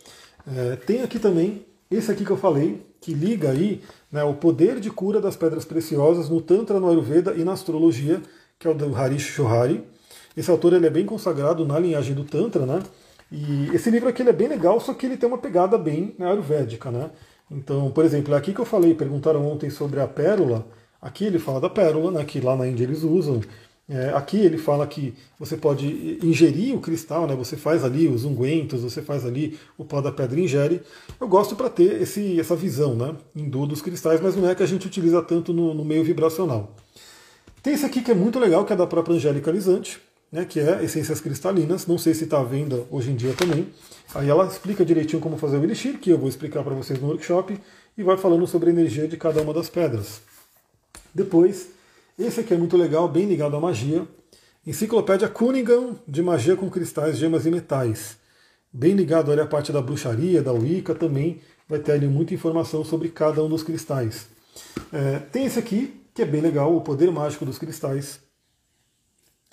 É, 0.47 0.77
tem 0.77 1.03
aqui 1.03 1.19
também 1.19 1.67
esse 1.91 2.11
aqui 2.11 2.25
que 2.25 2.31
eu 2.31 2.37
falei, 2.39 2.87
que 3.01 3.13
liga 3.13 3.51
aí 3.51 3.83
né, 4.11 4.25
o 4.25 4.35
poder 4.35 4.81
de 4.81 4.91
cura 4.91 5.21
das 5.21 5.37
pedras 5.37 5.65
preciosas 5.65 6.29
no 6.29 6.41
Tantra, 6.41 6.81
no 6.81 6.89
Ayurveda 6.89 7.35
e 7.35 7.45
na 7.45 7.53
astrologia, 7.53 8.23
que 8.59 8.67
é 8.67 8.71
o 8.71 8.75
do 8.75 8.97
Harish 8.97 9.35
Johari. 9.35 9.85
Esse 10.35 10.51
autor 10.51 10.73
ele 10.73 10.87
é 10.87 10.91
bem 10.91 11.05
consagrado 11.05 11.67
na 11.67 11.79
linhagem 11.79 12.15
do 12.15 12.25
Tantra, 12.25 12.65
né? 12.65 12.83
E 13.31 13.69
esse 13.75 13.91
livro 13.91 14.09
aqui 14.09 14.23
é 14.23 14.33
bem 14.33 14.49
legal, 14.49 14.81
só 14.81 14.95
que 14.95 15.05
ele 15.05 15.19
tem 15.19 15.29
uma 15.29 15.39
pegada 15.39 15.77
bem 15.77 16.15
ayurvédica, 16.19 16.91
né? 16.91 17.11
Então, 17.53 17.91
por 17.91 18.05
exemplo, 18.05 18.35
aqui 18.35 18.55
que 18.55 18.61
eu 18.61 18.65
falei, 18.65 18.95
perguntaram 18.95 19.47
ontem 19.47 19.69
sobre 19.69 20.01
a 20.01 20.09
pérola, 20.09 20.67
aqui 21.01 21.25
ele 21.25 21.39
fala 21.39 21.61
da 21.61 21.69
pérola, 21.69 22.11
né, 22.11 22.25
que 22.25 22.41
lá 22.41 22.57
na 22.57 22.67
Índia 22.67 22.85
eles 22.85 23.03
usam. 23.03 23.41
É, 23.89 24.11
aqui 24.15 24.39
ele 24.39 24.57
fala 24.57 24.87
que 24.87 25.13
você 25.39 25.57
pode 25.57 26.19
ingerir 26.23 26.75
o 26.75 26.81
cristal, 26.81 27.27
né, 27.27 27.35
você 27.35 27.57
faz 27.57 27.85
ali 27.85 28.09
os 28.09 28.25
ungüentos, 28.25 28.83
você 28.83 29.03
faz 29.03 29.27
ali 29.27 29.59
o 29.77 29.85
pó 29.85 30.01
da 30.01 30.11
pedra 30.11 30.41
ingere. 30.41 30.81
Eu 31.21 31.29
gosto 31.29 31.55
para 31.55 31.69
ter 31.69 32.01
esse, 32.01 32.41
essa 32.41 32.57
visão 32.57 32.95
né, 32.95 33.15
hindu 33.37 33.67
dos 33.67 33.83
cristais, 33.83 34.21
mas 34.21 34.35
não 34.35 34.49
é 34.49 34.55
que 34.55 34.63
a 34.63 34.67
gente 34.67 34.87
utiliza 34.87 35.21
tanto 35.21 35.53
no, 35.53 35.75
no 35.75 35.85
meio 35.85 36.05
vibracional. 36.05 36.75
Tem 37.63 37.75
esse 37.75 37.85
aqui 37.85 38.01
que 38.01 38.11
é 38.11 38.15
muito 38.15 38.39
legal, 38.39 38.65
que 38.65 38.73
é 38.73 38.77
da 38.77 38.87
própria 38.87 39.15
Angélica 39.15 39.51
Lisante, 39.51 40.01
né, 40.33 40.47
que 40.47 40.59
é 40.59 40.83
Essências 40.83 41.21
Cristalinas, 41.21 41.87
não 41.87 41.99
sei 41.99 42.15
se 42.15 42.25
está 42.25 42.41
à 42.41 42.43
venda 42.43 42.87
hoje 42.91 43.11
em 43.11 43.15
dia 43.15 43.35
também. 43.35 43.69
Aí 44.15 44.31
ela 44.31 44.47
explica 44.47 44.83
direitinho 44.83 45.21
como 45.21 45.37
fazer 45.37 45.59
o 45.59 45.63
Elixir, 45.63 45.99
que 45.99 46.09
eu 46.09 46.19
vou 46.19 46.29
explicar 46.29 46.65
para 46.65 46.75
vocês 46.75 46.99
no 46.99 47.09
workshop, 47.09 47.61
e 47.97 48.03
vai 48.03 48.17
falando 48.17 48.47
sobre 48.47 48.71
a 48.71 48.73
energia 48.73 49.07
de 49.07 49.19
cada 49.19 49.43
uma 49.43 49.53
das 49.53 49.69
pedras. 49.69 50.23
Depois, 51.15 51.69
esse 52.19 52.41
aqui 52.41 52.55
é 52.55 52.57
muito 52.57 52.79
legal, 52.79 53.07
bem 53.07 53.27
ligado 53.27 53.55
à 53.55 53.61
magia. 53.61 54.09
Enciclopédia 54.67 55.29
Cunningham 55.29 55.99
de 56.09 56.23
magia 56.23 56.57
com 56.57 56.71
cristais, 56.71 57.19
gemas 57.19 57.45
e 57.45 57.51
metais. 57.51 58.17
Bem 58.73 58.95
ligado 58.95 59.31
ali 59.31 59.43
à 59.43 59.47
parte 59.47 59.71
da 59.71 59.83
bruxaria, 59.83 60.41
da 60.41 60.53
Wicca 60.53 60.95
também, 60.95 61.41
vai 61.69 61.79
ter 61.79 61.93
ali 61.93 62.07
muita 62.07 62.33
informação 62.33 62.83
sobre 62.83 63.11
cada 63.11 63.45
um 63.45 63.49
dos 63.51 63.63
cristais. 63.63 64.29
É, 64.91 65.19
tem 65.19 65.45
esse 65.45 65.59
aqui, 65.59 66.01
que 66.15 66.23
é 66.23 66.25
bem 66.25 66.41
legal, 66.41 66.75
o 66.75 66.81
poder 66.81 67.11
mágico 67.11 67.45
dos 67.45 67.59
cristais 67.59 68.21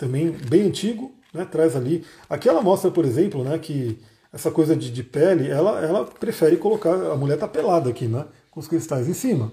também 0.00 0.30
bem 0.30 0.62
antigo, 0.62 1.12
né, 1.32 1.44
traz 1.44 1.76
ali. 1.76 2.04
Aqui 2.28 2.48
ela 2.48 2.62
mostra, 2.62 2.90
por 2.90 3.04
exemplo, 3.04 3.44
né, 3.44 3.58
que 3.58 3.98
essa 4.32 4.50
coisa 4.50 4.74
de, 4.74 4.90
de 4.90 5.04
pele, 5.04 5.48
ela, 5.48 5.78
ela 5.80 6.04
prefere 6.06 6.56
colocar, 6.56 6.94
a 6.94 7.16
mulher 7.16 7.38
tá 7.38 7.46
pelada 7.46 7.90
aqui, 7.90 8.06
né, 8.06 8.24
com 8.50 8.58
os 8.58 8.66
cristais 8.66 9.08
em 9.08 9.12
cima. 9.12 9.52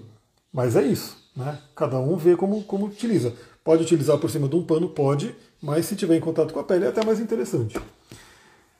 Mas 0.50 0.74
é 0.74 0.82
isso, 0.82 1.16
né? 1.36 1.58
Cada 1.76 1.98
um 1.98 2.16
vê 2.16 2.34
como, 2.34 2.64
como 2.64 2.86
utiliza. 2.86 3.34
Pode 3.62 3.82
utilizar 3.82 4.16
por 4.16 4.30
cima 4.30 4.48
de 4.48 4.56
um 4.56 4.64
pano, 4.64 4.88
pode, 4.88 5.34
mas 5.60 5.84
se 5.84 5.94
tiver 5.94 6.16
em 6.16 6.20
contato 6.20 6.54
com 6.54 6.60
a 6.60 6.64
pele 6.64 6.86
é 6.86 6.88
até 6.88 7.04
mais 7.04 7.20
interessante. 7.20 7.78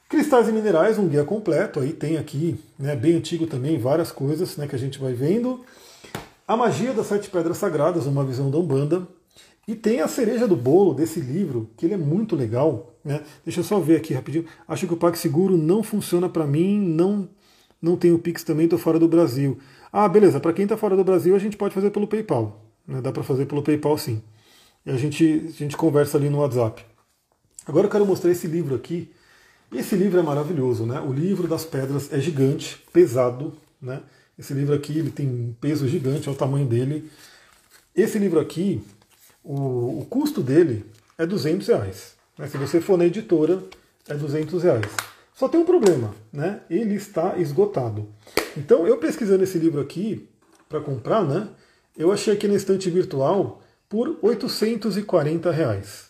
Cristais 0.09 0.49
e 0.49 0.53
minerais, 0.53 0.99
um 0.99 1.07
guia 1.07 1.25
completo, 1.25 1.81
aí 1.81 1.93
tem 1.93 2.17
aqui, 2.17 2.59
né, 2.79 2.97
bem 2.97 3.17
antigo 3.17 3.47
também, 3.47 3.79
várias 3.79 4.11
coisas 4.11 4.57
né, 4.57 4.67
que 4.67 4.75
a 4.75 4.79
gente 4.79 4.99
vai 4.99 5.13
vendo. 5.13 5.63
A 6.47 6.57
magia 6.57 6.95
das 6.95 7.09
sete 7.09 7.29
pedras 7.29 7.59
sagradas, 7.59 8.07
uma 8.07 8.25
visão 8.25 8.51
da 8.51 8.57
Umbanda. 8.57 9.07
E 9.69 9.75
tem 9.77 10.01
a 10.01 10.09
cereja 10.09 10.49
do 10.49 10.57
bolo 10.57 10.95
desse 10.95 11.21
livro, 11.21 11.69
que 11.77 11.85
ele 11.85 11.93
é 11.93 11.99
muito 11.99 12.35
legal. 12.35 12.95
Né? 13.05 13.23
Deixa 13.45 13.61
eu 13.61 13.65
só 13.65 13.79
ver 13.79 13.97
aqui 13.97 14.15
rapidinho. 14.15 14.47
Acho 14.67 14.87
que 14.87 14.95
o 14.95 14.97
PagSeguro 14.97 15.59
não 15.59 15.83
funciona 15.83 16.27
para 16.27 16.47
mim, 16.47 16.81
não 16.81 17.29
não 17.81 17.97
tenho 17.97 18.19
Pix 18.19 18.43
também, 18.43 18.65
estou 18.65 18.79
fora 18.79 18.99
do 18.99 19.07
Brasil. 19.07 19.59
Ah, 19.93 20.09
beleza, 20.09 20.41
para 20.41 20.53
quem 20.53 20.65
está 20.65 20.77
fora 20.77 20.97
do 20.97 21.05
Brasil, 21.05 21.37
a 21.37 21.39
gente 21.39 21.57
pode 21.57 21.75
fazer 21.75 21.91
pelo 21.91 22.09
PayPal. 22.09 22.65
Né? 22.87 23.01
Dá 23.01 23.13
para 23.13 23.23
fazer 23.23 23.47
pelo 23.47 23.63
PayPal 23.63 23.97
sim. 23.97 24.23
E 24.85 24.91
a 24.91 24.97
gente, 24.97 25.45
a 25.47 25.51
gente 25.51 25.77
conversa 25.77 26.17
ali 26.17 26.29
no 26.29 26.39
WhatsApp. 26.39 26.85
Agora 27.67 27.87
eu 27.87 27.91
quero 27.91 28.07
mostrar 28.07 28.31
esse 28.31 28.47
livro 28.47 28.75
aqui. 28.75 29.13
Esse 29.71 29.95
livro 29.95 30.19
é 30.19 30.23
maravilhoso, 30.23 30.87
né? 30.87 30.99
O 30.99 31.13
livro 31.13 31.47
das 31.47 31.65
pedras 31.65 32.11
é 32.11 32.19
gigante, 32.19 32.83
pesado, 32.91 33.53
né? 33.81 34.01
Esse 34.39 34.55
livro 34.55 34.75
aqui 34.75 34.99
ele 34.99 35.11
tem 35.11 35.29
um 35.29 35.55
peso 35.61 35.87
gigante, 35.87 36.27
é 36.27 36.33
o 36.33 36.35
tamanho 36.35 36.67
dele. 36.67 37.11
Esse 37.95 38.19
livro 38.19 38.41
aqui, 38.41 38.83
o, 39.43 40.01
o 40.01 40.07
custo 40.09 40.43
dele 40.43 40.85
é 41.17 41.27
200 41.27 41.67
reais. 41.67 42.15
Né? 42.39 42.47
Se 42.47 42.57
você 42.57 42.81
for 42.81 42.97
na 42.97 43.07
editora, 43.07 43.63
é 44.09 44.15
200 44.15 44.63
reais. 44.63 44.87
Só 45.35 45.49
tem 45.49 45.61
um 45.61 45.65
problema, 45.65 46.15
né? 46.33 46.61
Ele 46.69 46.95
está 46.95 47.39
esgotado. 47.39 48.09
Então, 48.57 48.87
eu 48.87 48.99
pesquisando 48.99 49.45
esse 49.45 49.59
livro 49.59 49.81
aqui 49.81 50.29
para 50.69 50.81
comprar, 50.81 51.23
né? 51.23 51.49
Eu 51.97 52.13
achei 52.13 52.35
aqui 52.35 52.49
na 52.49 52.55
estante 52.55 52.91
virtual 52.91 53.63
por 53.89 54.19
840 54.21 55.51
reais. 55.51 56.09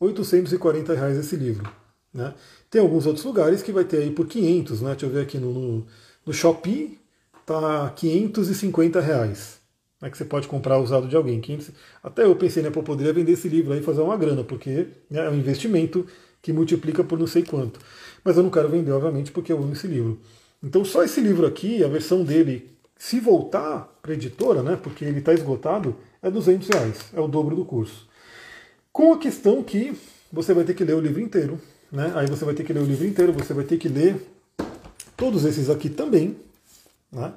840 0.00 0.94
reais 0.94 1.18
esse 1.18 1.36
livro. 1.36 1.70
Né? 2.12 2.34
Tem 2.70 2.80
alguns 2.80 3.06
outros 3.06 3.24
lugares 3.24 3.62
que 3.62 3.72
vai 3.72 3.84
ter 3.84 3.98
aí 3.98 4.10
por 4.10 4.26
500, 4.26 4.82
né? 4.82 4.90
Deixa 4.90 5.06
eu 5.06 5.10
ver 5.10 5.22
aqui 5.22 5.38
no, 5.38 5.52
no, 5.52 5.86
no 6.26 6.32
Shopee, 6.32 6.98
tá 7.46 7.90
550 7.90 9.00
reais 9.00 9.61
né, 10.02 10.10
que 10.10 10.18
você 10.18 10.24
pode 10.24 10.48
comprar 10.48 10.78
usado 10.78 11.06
de 11.06 11.14
alguém. 11.14 11.40
Até 12.02 12.24
eu 12.24 12.34
pensei, 12.34 12.62
né, 12.62 12.70
pô, 12.70 12.82
poderia 12.82 13.12
vender 13.12 13.32
esse 13.32 13.48
livro 13.48 13.72
aí 13.72 13.78
e 13.78 13.82
fazer 13.82 14.00
uma 14.00 14.16
grana, 14.16 14.42
porque 14.42 14.88
né, 15.08 15.24
é 15.24 15.30
um 15.30 15.36
investimento 15.36 16.04
que 16.42 16.52
multiplica 16.52 17.04
por 17.04 17.16
não 17.16 17.28
sei 17.28 17.44
quanto. 17.44 17.78
Mas 18.24 18.36
eu 18.36 18.42
não 18.42 18.50
quero 18.50 18.68
vender, 18.68 18.90
obviamente, 18.90 19.30
porque 19.30 19.52
eu 19.52 19.58
amo 19.58 19.72
esse 19.72 19.86
livro. 19.86 20.18
Então 20.60 20.84
só 20.84 21.04
esse 21.04 21.20
livro 21.20 21.46
aqui, 21.46 21.84
a 21.84 21.88
versão 21.88 22.24
dele, 22.24 22.68
se 22.98 23.20
voltar 23.20 23.96
para 24.02 24.10
a 24.10 24.14
editora, 24.14 24.62
né, 24.62 24.76
porque 24.82 25.04
ele 25.04 25.20
está 25.20 25.32
esgotado, 25.32 25.94
é 26.20 26.30
200 26.30 26.68
reais, 26.68 26.98
é 27.14 27.20
o 27.20 27.28
dobro 27.28 27.54
do 27.54 27.64
curso. 27.64 28.08
Com 28.92 29.12
a 29.12 29.18
questão 29.18 29.62
que 29.62 29.96
você 30.32 30.52
vai 30.52 30.64
ter 30.64 30.74
que 30.74 30.84
ler 30.84 30.94
o 30.94 31.00
livro 31.00 31.20
inteiro, 31.20 31.60
né? 31.90 32.12
Aí 32.14 32.26
você 32.26 32.44
vai 32.44 32.54
ter 32.54 32.64
que 32.64 32.72
ler 32.72 32.80
o 32.80 32.86
livro 32.86 33.06
inteiro, 33.06 33.32
você 33.32 33.52
vai 33.52 33.64
ter 33.64 33.76
que 33.76 33.88
ler 33.88 34.16
todos 35.16 35.44
esses 35.44 35.68
aqui 35.68 35.90
também, 35.90 36.36
né? 37.10 37.32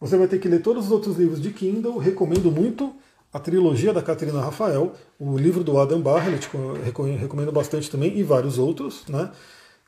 Você 0.00 0.16
vai 0.16 0.28
ter 0.28 0.38
que 0.38 0.48
ler 0.48 0.62
todos 0.62 0.86
os 0.86 0.92
outros 0.92 1.16
livros 1.16 1.40
de 1.40 1.50
Kindle. 1.50 1.98
Recomendo 1.98 2.50
muito 2.52 2.94
a 3.32 3.38
trilogia 3.38 3.92
da 3.92 4.00
Catarina 4.00 4.40
Rafael, 4.40 4.94
o 5.18 5.36
livro 5.36 5.62
do 5.62 5.78
Adam 5.78 6.00
Barrett, 6.00 6.48
recomendo 7.20 7.52
bastante 7.52 7.90
também, 7.90 8.16
e 8.16 8.22
vários 8.22 8.58
outros. 8.58 9.04
Né? 9.08 9.30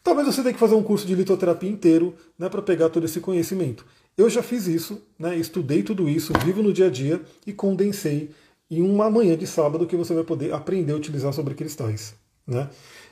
Talvez 0.02 0.26
você 0.26 0.42
tenha 0.42 0.52
que 0.52 0.60
fazer 0.60 0.74
um 0.74 0.82
curso 0.82 1.06
de 1.06 1.14
litoterapia 1.14 1.70
inteiro 1.70 2.14
né, 2.38 2.48
para 2.48 2.60
pegar 2.60 2.90
todo 2.90 3.04
esse 3.04 3.20
conhecimento. 3.20 3.84
Eu 4.16 4.28
já 4.28 4.42
fiz 4.42 4.66
isso, 4.66 5.00
né, 5.18 5.36
estudei 5.36 5.82
tudo 5.82 6.08
isso, 6.08 6.32
vivo 6.44 6.62
no 6.62 6.72
dia 6.72 6.88
a 6.88 6.90
dia 6.90 7.20
e 7.46 7.52
condensei 7.52 8.30
em 8.70 8.82
uma 8.82 9.08
manhã 9.08 9.36
de 9.36 9.46
sábado 9.46 9.86
que 9.86 9.96
você 9.96 10.12
vai 10.12 10.24
poder 10.24 10.52
aprender 10.52 10.92
a 10.92 10.96
utilizar 10.96 11.32
sobre 11.32 11.54
cristais. 11.54 12.14
Né? 12.46 12.68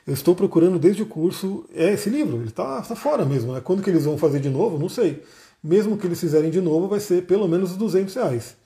Eu 0.07 0.14
estou 0.14 0.34
procurando 0.34 0.78
desde 0.78 1.03
o 1.03 1.07
curso, 1.07 1.64
é 1.74 1.92
esse 1.92 2.11
livro, 2.11 2.38
ele 2.38 2.49
está 2.49 2.82
tá 2.82 2.94
fora 2.94 3.24
mesmo. 3.24 3.55
Né? 3.55 3.61
Quando 3.61 3.82
que 3.82 3.88
eles 3.88 4.05
vão 4.05 4.18
fazer 4.18 4.40
de 4.40 4.51
novo, 4.51 4.78
não 4.78 4.88
sei 4.88 5.22
mesmo 5.63 5.97
que 5.97 6.07
eles 6.07 6.21
fizerem 6.21 6.51
de 6.51 6.61
novo, 6.61 6.89
vai 6.89 7.01
ser 7.01 7.27
pelo 7.27 7.49
menos 7.49 7.77
200 7.77 8.15
reais. 8.15 8.57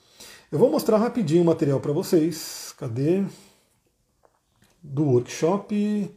Eu 0.51 0.59
vou 0.59 0.69
mostrar 0.69 0.97
rapidinho 0.97 1.41
o 1.41 1.45
material 1.45 1.79
para 1.79 1.91
vocês. 1.91 2.73
Cadê? 2.77 3.23
Do 4.81 5.03
workshop. 5.03 6.11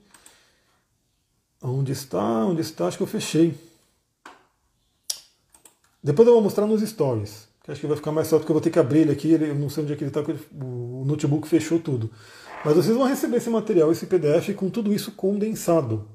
Onde 1.62 1.92
está? 1.92 2.44
Onde 2.44 2.60
está? 2.60 2.86
Acho 2.86 2.98
que 2.98 3.02
eu 3.02 3.06
fechei. 3.06 3.54
Depois 6.02 6.28
eu 6.28 6.34
vou 6.34 6.42
mostrar 6.42 6.66
nos 6.66 6.82
stories. 6.82 7.48
Que 7.64 7.72
acho 7.72 7.80
que 7.80 7.86
vai 7.86 7.96
ficar 7.96 8.12
mais 8.12 8.28
fácil, 8.28 8.40
porque 8.40 8.52
eu 8.52 8.54
vou 8.54 8.60
ter 8.60 8.70
que 8.70 8.78
abrir 8.78 9.00
ele 9.00 9.12
aqui. 9.12 9.32
Eu 9.32 9.54
não 9.54 9.68
sei 9.68 9.82
onde 9.82 9.92
é 9.92 9.96
que 9.96 10.04
ele 10.04 10.10
está, 10.10 10.20
o 10.20 11.04
notebook 11.06 11.48
fechou 11.48 11.80
tudo. 11.80 12.10
Mas 12.64 12.76
vocês 12.76 12.96
vão 12.96 13.06
receber 13.06 13.38
esse 13.38 13.50
material, 13.50 13.90
esse 13.90 14.06
PDF, 14.06 14.54
com 14.54 14.68
tudo 14.68 14.92
isso 14.92 15.12
condensado. 15.12 16.06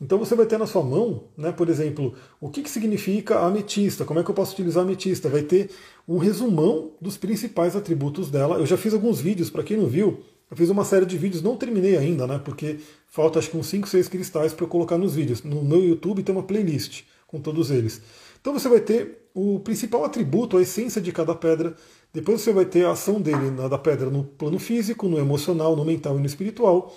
Então 0.00 0.18
você 0.18 0.34
vai 0.34 0.44
ter 0.44 0.58
na 0.58 0.66
sua 0.66 0.82
mão, 0.82 1.24
né, 1.36 1.50
por 1.52 1.68
exemplo, 1.68 2.14
o 2.40 2.50
que, 2.50 2.62
que 2.62 2.70
significa 2.70 3.40
ametista, 3.40 4.04
como 4.04 4.20
é 4.20 4.24
que 4.24 4.30
eu 4.30 4.34
posso 4.34 4.52
utilizar 4.52 4.82
ametista. 4.82 5.28
Vai 5.28 5.42
ter 5.42 5.70
um 6.06 6.18
resumão 6.18 6.92
dos 7.00 7.16
principais 7.16 7.74
atributos 7.74 8.30
dela. 8.30 8.58
Eu 8.58 8.66
já 8.66 8.76
fiz 8.76 8.92
alguns 8.92 9.20
vídeos, 9.20 9.48
para 9.48 9.62
quem 9.62 9.76
não 9.76 9.86
viu, 9.86 10.20
eu 10.50 10.56
fiz 10.56 10.68
uma 10.70 10.84
série 10.84 11.06
de 11.06 11.16
vídeos, 11.16 11.42
não 11.42 11.56
terminei 11.56 11.96
ainda, 11.96 12.26
né, 12.26 12.40
porque 12.44 12.78
falta 13.08 13.38
acho 13.38 13.50
que 13.50 13.56
uns 13.56 13.66
5, 13.66 13.88
6 13.88 14.08
cristais 14.08 14.52
para 14.52 14.64
eu 14.64 14.68
colocar 14.68 14.98
nos 14.98 15.14
vídeos. 15.14 15.42
No 15.42 15.64
meu 15.64 15.82
YouTube 15.82 16.22
tem 16.22 16.34
uma 16.34 16.44
playlist 16.44 17.04
com 17.26 17.40
todos 17.40 17.70
eles. 17.70 18.00
Então 18.40 18.52
você 18.52 18.68
vai 18.68 18.80
ter 18.80 19.28
o 19.34 19.58
principal 19.60 20.04
atributo, 20.04 20.56
a 20.56 20.62
essência 20.62 21.00
de 21.00 21.10
cada 21.10 21.34
pedra. 21.34 21.74
Depois 22.12 22.40
você 22.40 22.52
vai 22.52 22.64
ter 22.64 22.86
a 22.86 22.92
ação 22.92 23.20
dele, 23.20 23.50
da 23.50 23.76
pedra, 23.76 24.08
no 24.08 24.24
plano 24.24 24.58
físico, 24.58 25.08
no 25.08 25.18
emocional, 25.18 25.74
no 25.74 25.84
mental 25.84 26.16
e 26.16 26.20
no 26.20 26.26
espiritual. 26.26 26.94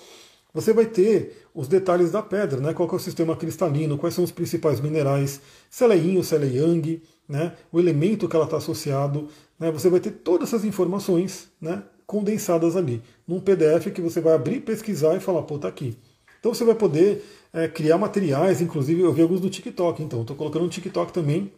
Você 0.54 0.74
vai 0.74 0.86
ter 0.86 1.46
os 1.54 1.68
detalhes 1.68 2.12
da 2.12 2.22
pedra, 2.22 2.60
né? 2.60 2.74
qual 2.74 2.90
é 2.90 2.96
o 2.96 3.00
sistema 3.00 3.36
cristalino, 3.36 3.98
quais 3.98 4.16
são 4.16 4.24
os 4.24 4.32
principais 4.32 4.80
minerais, 4.80 5.42
se 5.70 5.84
ela 5.84 5.94
é 5.94 5.98
yin 5.98 6.18
ou 6.18 6.24
se 6.24 6.34
ela 6.34 6.46
é 6.46 6.50
yang, 6.50 7.02
né? 7.28 7.54
o 7.72 7.80
elemento 7.80 8.28
que 8.28 8.36
ela 8.36 8.46
está 8.46 8.58
associado. 8.58 9.28
Né? 9.60 9.72
Você 9.72 9.90
vai 9.90 10.00
ter 10.00 10.12
todas 10.12 10.50
essas 10.50 10.66
informações 10.66 11.50
né? 11.62 11.84
condensadas 12.08 12.76
ali, 12.76 13.04
num 13.28 13.40
PDF 13.40 13.92
que 13.94 14.02
você 14.02 14.20
vai 14.20 14.34
abrir, 14.34 14.62
pesquisar 14.62 15.16
e 15.16 15.20
falar, 15.20 15.44
pô, 15.44 15.60
tá 15.60 15.68
aqui. 15.68 15.96
Então 16.40 16.54
você 16.54 16.64
vai 16.64 16.74
poder 16.74 17.24
é, 17.54 17.68
criar 17.68 17.98
materiais, 17.98 18.62
inclusive 18.62 19.02
eu 19.02 19.14
vi 19.14 19.22
alguns 19.22 19.42
do 19.42 19.50
TikTok, 19.50 20.02
então 20.02 20.22
estou 20.22 20.36
colocando 20.36 20.64
no 20.64 20.70
TikTok 20.70 21.14
também 21.14 21.52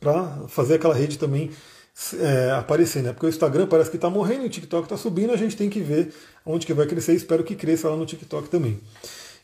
para 0.00 0.48
fazer 0.48 0.74
aquela 0.74 0.94
rede 0.94 1.18
também 1.18 1.50
é, 2.20 2.50
aparecer, 2.52 3.02
né? 3.02 3.12
Porque 3.12 3.26
o 3.26 3.28
Instagram 3.28 3.66
parece 3.66 3.90
que 3.90 3.96
está 3.96 4.10
morrendo 4.10 4.44
e 4.44 4.46
o 4.46 4.50
TikTok 4.50 4.84
está 4.84 4.96
subindo, 4.96 5.32
a 5.32 5.36
gente 5.36 5.56
tem 5.56 5.70
que 5.70 5.80
ver 5.80 6.12
onde 6.44 6.66
que 6.66 6.74
vai 6.74 6.86
crescer. 6.86 7.14
Espero 7.14 7.44
que 7.44 7.54
cresça 7.54 7.88
lá 7.88 7.96
no 7.96 8.04
TikTok 8.04 8.48
também. 8.48 8.80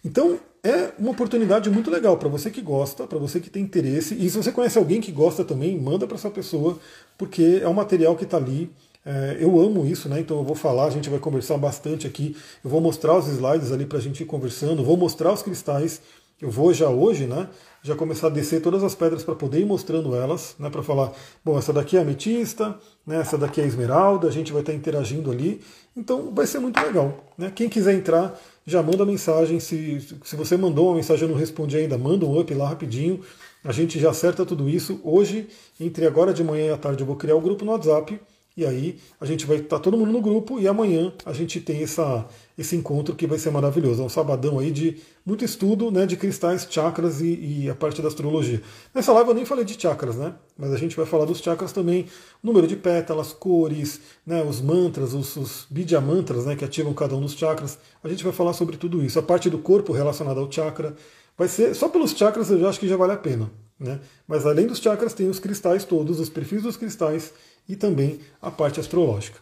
Então 0.04 0.38
é 0.62 0.90
uma 0.98 1.12
oportunidade 1.12 1.70
muito 1.70 1.90
legal 1.90 2.16
para 2.16 2.28
você 2.28 2.50
que 2.50 2.60
gosta, 2.60 3.06
para 3.06 3.18
você 3.18 3.38
que 3.38 3.50
tem 3.50 3.62
interesse. 3.62 4.14
E 4.14 4.28
se 4.28 4.36
você 4.36 4.50
conhece 4.50 4.78
alguém 4.78 5.00
que 5.00 5.12
gosta 5.12 5.44
também, 5.44 5.78
manda 5.78 6.06
para 6.06 6.16
essa 6.16 6.30
pessoa, 6.30 6.78
porque 7.16 7.60
é 7.62 7.68
um 7.68 7.74
material 7.74 8.16
que 8.16 8.24
está 8.24 8.36
ali. 8.36 8.70
É, 9.04 9.38
eu 9.40 9.58
amo 9.60 9.86
isso, 9.86 10.08
né? 10.08 10.20
Então 10.20 10.38
eu 10.38 10.44
vou 10.44 10.54
falar, 10.56 10.86
a 10.86 10.90
gente 10.90 11.08
vai 11.08 11.18
conversar 11.18 11.56
bastante 11.56 12.06
aqui. 12.06 12.36
Eu 12.64 12.70
vou 12.70 12.80
mostrar 12.80 13.16
os 13.16 13.28
slides 13.28 13.72
ali 13.72 13.86
para 13.86 13.98
a 13.98 14.00
gente 14.00 14.22
ir 14.22 14.26
conversando, 14.26 14.84
vou 14.84 14.96
mostrar 14.96 15.32
os 15.32 15.42
cristais 15.42 16.00
Eu 16.40 16.50
vou 16.50 16.72
já 16.72 16.88
hoje, 16.88 17.26
né? 17.26 17.48
Já 17.82 17.94
começar 17.94 18.26
a 18.26 18.30
descer 18.30 18.60
todas 18.60 18.84
as 18.84 18.94
pedras 18.94 19.24
para 19.24 19.34
poder 19.34 19.60
ir 19.60 19.64
mostrando 19.64 20.14
elas, 20.14 20.54
né? 20.58 20.68
Para 20.68 20.82
falar, 20.82 21.12
bom, 21.44 21.58
essa 21.58 21.72
daqui 21.72 21.96
é 21.96 22.00
ametista, 22.00 22.78
né? 23.06 23.20
Essa 23.20 23.38
daqui 23.38 23.60
é 23.60 23.66
esmeralda, 23.66 24.28
a 24.28 24.30
gente 24.30 24.52
vai 24.52 24.60
estar 24.60 24.74
interagindo 24.74 25.30
ali. 25.30 25.62
Então 25.96 26.30
vai 26.34 26.46
ser 26.46 26.58
muito 26.58 26.78
legal, 26.78 27.24
né? 27.38 27.50
Quem 27.54 27.68
quiser 27.68 27.94
entrar, 27.94 28.38
já 28.66 28.82
manda 28.82 29.04
mensagem. 29.06 29.58
Se, 29.60 30.00
se 30.24 30.36
você 30.36 30.56
mandou 30.56 30.88
uma 30.88 30.96
mensagem 30.96 31.26
e 31.26 31.30
não 31.30 31.38
respondi 31.38 31.76
ainda, 31.76 31.96
manda 31.96 32.26
um 32.26 32.38
up 32.38 32.52
lá 32.52 32.68
rapidinho. 32.68 33.20
A 33.64 33.72
gente 33.72 33.98
já 33.98 34.10
acerta 34.10 34.44
tudo 34.44 34.68
isso. 34.68 35.00
Hoje, 35.02 35.48
entre 35.78 36.06
agora 36.06 36.34
de 36.34 36.44
manhã 36.44 36.66
e 36.66 36.70
à 36.70 36.76
tarde, 36.76 37.02
eu 37.02 37.06
vou 37.06 37.16
criar 37.16 37.34
o 37.34 37.38
um 37.38 37.42
grupo 37.42 37.64
no 37.64 37.72
WhatsApp 37.72 38.20
e 38.56 38.66
aí 38.66 38.98
a 39.20 39.24
gente 39.24 39.46
vai 39.46 39.56
estar 39.56 39.76
tá 39.76 39.82
todo 39.82 39.96
mundo 39.96 40.12
no 40.12 40.20
grupo 40.20 40.58
e 40.60 40.68
amanhã 40.68 41.12
a 41.24 41.32
gente 41.32 41.60
tem 41.60 41.82
essa, 41.82 42.26
esse 42.60 42.76
encontro 42.76 43.16
que 43.16 43.26
vai 43.26 43.38
ser 43.38 43.50
maravilhoso. 43.50 44.02
É 44.02 44.04
um 44.04 44.08
sabadão 44.10 44.58
aí 44.58 44.70
de 44.70 44.98
muito 45.24 45.42
estudo 45.42 45.90
né, 45.90 46.04
de 46.04 46.14
cristais, 46.14 46.66
chakras 46.68 47.22
e, 47.22 47.62
e, 47.62 47.70
a 47.70 47.74
parte 47.74 48.02
da 48.02 48.08
astrologia. 48.08 48.60
Nessa 48.94 49.14
live 49.14 49.30
eu 49.30 49.34
nem 49.34 49.46
falei 49.46 49.64
de 49.64 49.80
chakras, 49.80 50.16
né? 50.16 50.34
Mas 50.58 50.70
a 50.70 50.76
gente 50.76 50.94
vai 50.94 51.06
falar 51.06 51.24
dos 51.24 51.38
chakras 51.38 51.72
também, 51.72 52.04
número 52.42 52.66
de 52.66 52.76
pétalas, 52.76 53.32
cores, 53.32 54.02
né, 54.26 54.42
os 54.42 54.60
mantras, 54.60 55.14
os, 55.14 55.34
os 55.36 55.66
bidya 55.70 56.02
mantras 56.02 56.44
né, 56.44 56.54
que 56.54 56.62
ativam 56.62 56.92
cada 56.92 57.16
um 57.16 57.22
dos 57.22 57.32
chakras. 57.32 57.78
A 58.04 58.08
gente 58.10 58.22
vai 58.22 58.32
falar 58.32 58.52
sobre 58.52 58.76
tudo 58.76 59.02
isso. 59.02 59.18
A 59.18 59.22
parte 59.22 59.48
do 59.48 59.58
corpo 59.58 59.94
relacionada 59.94 60.38
ao 60.38 60.52
chakra. 60.52 60.94
Vai 61.38 61.48
ser, 61.48 61.74
só 61.74 61.88
pelos 61.88 62.10
chakras 62.10 62.50
eu 62.50 62.60
já 62.60 62.68
acho 62.68 62.78
que 62.78 62.86
já 62.86 62.96
vale 62.96 63.12
a 63.12 63.16
pena. 63.16 63.50
Né? 63.78 63.98
Mas 64.28 64.44
além 64.44 64.66
dos 64.66 64.80
chakras, 64.80 65.14
tem 65.14 65.30
os 65.30 65.38
cristais 65.38 65.86
todos, 65.86 66.20
os 66.20 66.28
perfis 66.28 66.62
dos 66.62 66.76
cristais 66.76 67.32
e 67.66 67.74
também 67.74 68.20
a 68.42 68.50
parte 68.50 68.78
astrológica. 68.78 69.38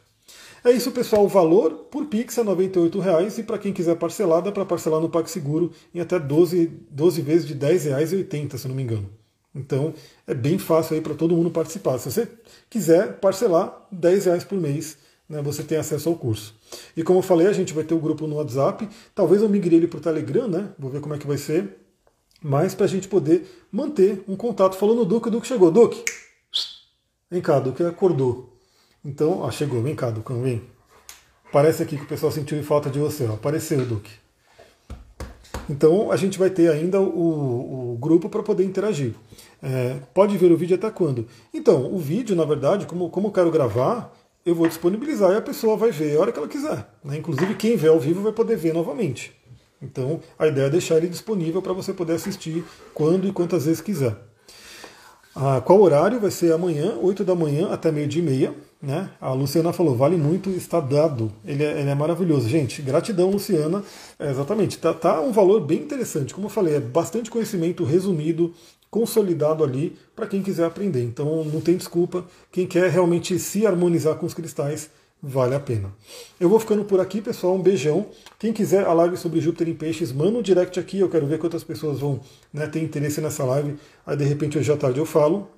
É 0.64 0.70
isso, 0.70 0.90
pessoal. 0.90 1.24
O 1.24 1.28
valor 1.28 1.86
por 1.90 2.06
Pix 2.06 2.36
é 2.38 2.42
R$ 2.42 2.48
98,00 2.48 3.38
e 3.38 3.42
para 3.42 3.58
quem 3.58 3.72
quiser 3.72 3.96
parcelar, 3.96 4.42
dá 4.42 4.52
para 4.52 4.64
parcelar 4.64 5.00
no 5.00 5.08
PagSeguro 5.08 5.72
em 5.94 6.00
até 6.00 6.18
12, 6.18 6.66
12 6.90 7.22
vezes 7.22 7.46
de 7.46 7.54
R$ 7.54 7.74
10,80, 7.74 8.56
se 8.56 8.68
não 8.68 8.74
me 8.74 8.82
engano. 8.82 9.08
Então 9.54 9.94
é 10.26 10.34
bem 10.34 10.58
fácil 10.58 10.94
aí 10.94 11.00
para 11.00 11.14
todo 11.14 11.34
mundo 11.34 11.50
participar. 11.50 11.98
Se 11.98 12.10
você 12.10 12.28
quiser 12.68 13.18
parcelar 13.20 13.86
R$ 13.90 13.98
10,00 13.98 14.46
por 14.46 14.58
mês, 14.58 14.98
né, 15.28 15.42
você 15.42 15.62
tem 15.62 15.78
acesso 15.78 16.08
ao 16.08 16.14
curso. 16.14 16.54
E 16.96 17.02
como 17.02 17.18
eu 17.18 17.22
falei, 17.22 17.46
a 17.46 17.52
gente 17.52 17.72
vai 17.72 17.84
ter 17.84 17.94
o 17.94 17.98
grupo 17.98 18.26
no 18.26 18.36
WhatsApp. 18.36 18.88
Talvez 19.14 19.42
eu 19.42 19.48
migre 19.48 19.76
ele 19.76 19.86
para 19.86 19.98
o 19.98 20.00
Telegram, 20.00 20.48
né? 20.48 20.70
Vou 20.78 20.90
ver 20.90 21.00
como 21.00 21.14
é 21.14 21.18
que 21.18 21.26
vai 21.26 21.36
ser. 21.36 21.76
Mas 22.42 22.74
para 22.74 22.86
a 22.86 22.88
gente 22.88 23.08
poder 23.08 23.46
manter 23.70 24.22
um 24.28 24.36
contato. 24.36 24.76
Falando 24.76 24.98
no 24.98 25.04
Duque, 25.04 25.28
o 25.28 25.30
Duque 25.30 25.46
chegou. 25.46 25.70
Duque, 25.70 26.04
Vem 27.30 27.42
cá, 27.42 27.60
Duque 27.60 27.82
acordou. 27.82 28.47
Então, 29.08 29.50
chegou, 29.50 29.80
vem 29.82 29.94
cá, 29.94 30.10
Ducão, 30.10 30.42
vem. 30.42 30.60
Parece 31.50 31.82
aqui 31.82 31.96
que 31.96 32.02
o 32.02 32.06
pessoal 32.06 32.30
sentiu 32.30 32.62
falta 32.62 32.90
de 32.90 32.98
você, 32.98 33.24
ó. 33.24 33.32
Apareceu, 33.32 33.82
Duque. 33.86 34.10
Então 35.66 36.12
a 36.12 36.16
gente 36.16 36.38
vai 36.38 36.50
ter 36.50 36.70
ainda 36.70 37.00
o, 37.00 37.94
o 37.94 37.98
grupo 37.98 38.28
para 38.28 38.42
poder 38.42 38.64
interagir. 38.64 39.14
É, 39.62 39.96
pode 40.12 40.36
ver 40.36 40.52
o 40.52 40.58
vídeo 40.58 40.76
até 40.76 40.90
quando? 40.90 41.26
Então, 41.54 41.90
o 41.90 41.98
vídeo, 41.98 42.36
na 42.36 42.44
verdade, 42.44 42.84
como, 42.84 43.08
como 43.08 43.28
eu 43.28 43.32
quero 43.32 43.50
gravar, 43.50 44.14
eu 44.44 44.54
vou 44.54 44.68
disponibilizar 44.68 45.32
e 45.32 45.36
a 45.36 45.42
pessoa 45.42 45.74
vai 45.74 45.90
ver 45.90 46.14
a 46.14 46.20
hora 46.20 46.30
que 46.30 46.38
ela 46.38 46.46
quiser. 46.46 46.86
Né? 47.02 47.16
Inclusive, 47.16 47.54
quem 47.54 47.76
vê 47.78 47.88
ao 47.88 47.98
vivo 47.98 48.20
vai 48.20 48.32
poder 48.32 48.58
ver 48.58 48.74
novamente. 48.74 49.32
Então, 49.80 50.20
a 50.38 50.46
ideia 50.46 50.66
é 50.66 50.70
deixar 50.70 50.98
ele 50.98 51.08
disponível 51.08 51.62
para 51.62 51.72
você 51.72 51.94
poder 51.94 52.12
assistir 52.12 52.62
quando 52.92 53.26
e 53.26 53.32
quantas 53.32 53.64
vezes 53.64 53.80
quiser. 53.80 54.14
Ah, 55.34 55.62
qual 55.64 55.80
horário? 55.80 56.20
Vai 56.20 56.30
ser 56.30 56.52
amanhã, 56.52 56.98
8 57.00 57.24
da 57.24 57.34
manhã 57.34 57.70
até 57.70 57.90
meio-dia 57.90 58.20
e 58.20 58.24
meia. 58.24 58.67
Né? 58.80 59.10
A 59.20 59.32
Luciana 59.32 59.72
falou, 59.72 59.96
vale 59.96 60.16
muito, 60.16 60.50
está 60.50 60.78
dado. 60.78 61.32
Ele 61.44 61.64
é, 61.64 61.80
ele 61.80 61.90
é 61.90 61.94
maravilhoso. 61.94 62.48
Gente, 62.48 62.80
gratidão, 62.80 63.30
Luciana. 63.30 63.82
É, 64.18 64.30
exatamente, 64.30 64.78
tá, 64.78 64.94
tá 64.94 65.20
um 65.20 65.32
valor 65.32 65.60
bem 65.60 65.80
interessante. 65.80 66.32
Como 66.32 66.46
eu 66.46 66.50
falei, 66.50 66.76
é 66.76 66.80
bastante 66.80 67.28
conhecimento 67.28 67.82
resumido, 67.82 68.54
consolidado 68.88 69.64
ali 69.64 69.96
para 70.14 70.28
quem 70.28 70.42
quiser 70.42 70.64
aprender. 70.64 71.02
Então 71.02 71.44
não 71.44 71.60
tem 71.60 71.76
desculpa. 71.76 72.24
Quem 72.52 72.66
quer 72.66 72.88
realmente 72.88 73.36
se 73.38 73.66
harmonizar 73.66 74.14
com 74.14 74.26
os 74.26 74.34
cristais, 74.34 74.88
vale 75.20 75.56
a 75.56 75.60
pena. 75.60 75.92
Eu 76.38 76.48
vou 76.48 76.60
ficando 76.60 76.84
por 76.84 77.00
aqui, 77.00 77.20
pessoal. 77.20 77.56
Um 77.56 77.62
beijão. 77.62 78.06
Quem 78.38 78.52
quiser 78.52 78.86
a 78.86 78.92
live 78.92 79.16
sobre 79.16 79.40
Júpiter 79.40 79.68
em 79.68 79.74
Peixes, 79.74 80.12
manda 80.12 80.38
um 80.38 80.42
direct 80.42 80.78
aqui. 80.78 81.00
Eu 81.00 81.08
quero 81.08 81.26
ver 81.26 81.40
quantas 81.40 81.64
pessoas 81.64 81.98
vão 81.98 82.20
né, 82.52 82.68
ter 82.68 82.80
interesse 82.80 83.20
nessa 83.20 83.42
live. 83.42 83.76
Aí 84.06 84.16
de 84.16 84.24
repente 84.24 84.56
hoje 84.56 84.70
à 84.70 84.76
tarde 84.76 85.00
eu 85.00 85.06
falo. 85.06 85.48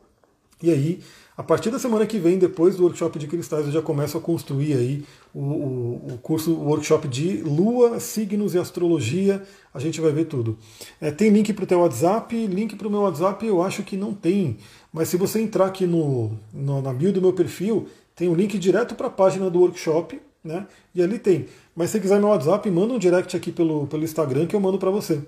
E 0.63 0.71
aí, 0.71 1.01
a 1.37 1.43
partir 1.43 1.71
da 1.71 1.79
semana 1.79 2.07
que 2.07 2.19
vem, 2.19 2.39
depois 2.39 2.77
do 2.77 2.83
workshop 2.83 3.19
de 3.19 3.27
cristais, 3.27 3.67
eu 3.67 3.73
já 3.73 3.81
começo 3.81 4.19
a 4.19 4.21
construir 4.21 4.75
aí 4.75 5.05
o, 5.33 5.41
o, 5.41 6.07
o 6.13 6.19
curso, 6.19 6.53
o 6.53 6.69
workshop 6.69 7.09
de 7.09 7.39
Lua, 7.43 7.99
signos 7.99 8.55
e 8.55 8.59
astrologia. 8.59 9.43
A 9.73 9.79
gente 9.79 10.01
vai 10.01 10.13
ver 10.13 10.27
tudo. 10.27 10.59
É, 11.01 11.11
tem 11.11 11.31
link 11.31 11.53
para 11.53 11.65
o 11.65 11.67
teu 11.67 11.81
WhatsApp, 11.81 12.47
link 12.47 12.77
para 12.77 12.89
o 12.89 12.91
meu 12.91 13.01
WhatsApp 13.03 13.47
eu 13.47 13.63
acho 13.63 13.83
que 13.83 13.97
não 13.97 14.13
tem. 14.13 14.59
Mas 14.93 15.09
se 15.09 15.17
você 15.17 15.41
entrar 15.41 15.67
aqui 15.67 15.87
no, 15.87 16.33
no 16.53 16.83
na 16.83 16.93
bio 16.93 17.13
do 17.13 17.23
meu 17.23 17.33
perfil, 17.33 17.87
tem 18.15 18.29
um 18.29 18.35
link 18.35 18.59
direto 18.59 18.95
para 18.95 19.07
a 19.07 19.11
página 19.11 19.49
do 19.49 19.61
workshop, 19.61 20.21
né? 20.45 20.67
E 20.95 21.03
ali 21.03 21.19
tem. 21.19 21.47
Mas 21.75 21.91
se 21.91 22.01
quiser 22.01 22.19
meu 22.19 22.29
WhatsApp, 22.29 22.71
manda 22.71 22.93
um 22.93 22.99
direct 22.99 23.35
aqui 23.37 23.51
pelo, 23.51 23.87
pelo 23.87 24.05
Instagram 24.05 24.47
que 24.47 24.55
eu 24.55 24.61
mando 24.61 24.79
para 24.79 24.91
você. 24.91 25.23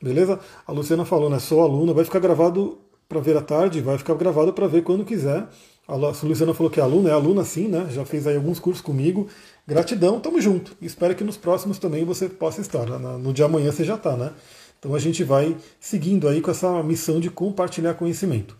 Beleza? 0.00 0.38
A 0.66 0.72
Luciana 0.72 1.04
falou, 1.04 1.28
né? 1.28 1.38
Sou 1.38 1.60
aluna, 1.60 1.92
vai 1.92 2.04
ficar 2.04 2.20
gravado 2.20 2.78
para 3.08 3.20
ver 3.20 3.36
à 3.36 3.40
tarde, 3.40 3.80
vai 3.80 3.96
ficar 3.96 4.14
gravado 4.14 4.52
para 4.52 4.66
ver 4.66 4.82
quando 4.82 5.04
quiser. 5.04 5.46
A 5.86 5.94
Luciana 5.96 6.52
falou 6.52 6.70
que 6.70 6.78
é 6.78 6.82
aluna, 6.82 7.08
é 7.08 7.12
aluna 7.12 7.42
sim, 7.42 7.66
né? 7.66 7.88
Já 7.90 8.04
fez 8.04 8.26
aí 8.26 8.36
alguns 8.36 8.58
cursos 8.60 8.82
comigo. 8.82 9.26
Gratidão, 9.66 10.20
tamo 10.20 10.38
junto. 10.38 10.76
Espero 10.82 11.14
que 11.14 11.24
nos 11.24 11.38
próximos 11.38 11.78
também 11.78 12.04
você 12.04 12.28
possa 12.28 12.60
estar. 12.60 12.84
No 12.86 13.32
dia 13.32 13.46
amanhã 13.46 13.72
você 13.72 13.82
já 13.84 13.94
está, 13.94 14.14
né? 14.14 14.32
Então 14.78 14.94
a 14.94 14.98
gente 14.98 15.24
vai 15.24 15.56
seguindo 15.80 16.28
aí 16.28 16.42
com 16.42 16.50
essa 16.50 16.82
missão 16.82 17.18
de 17.18 17.30
compartilhar 17.30 17.94
conhecimento. 17.94 18.54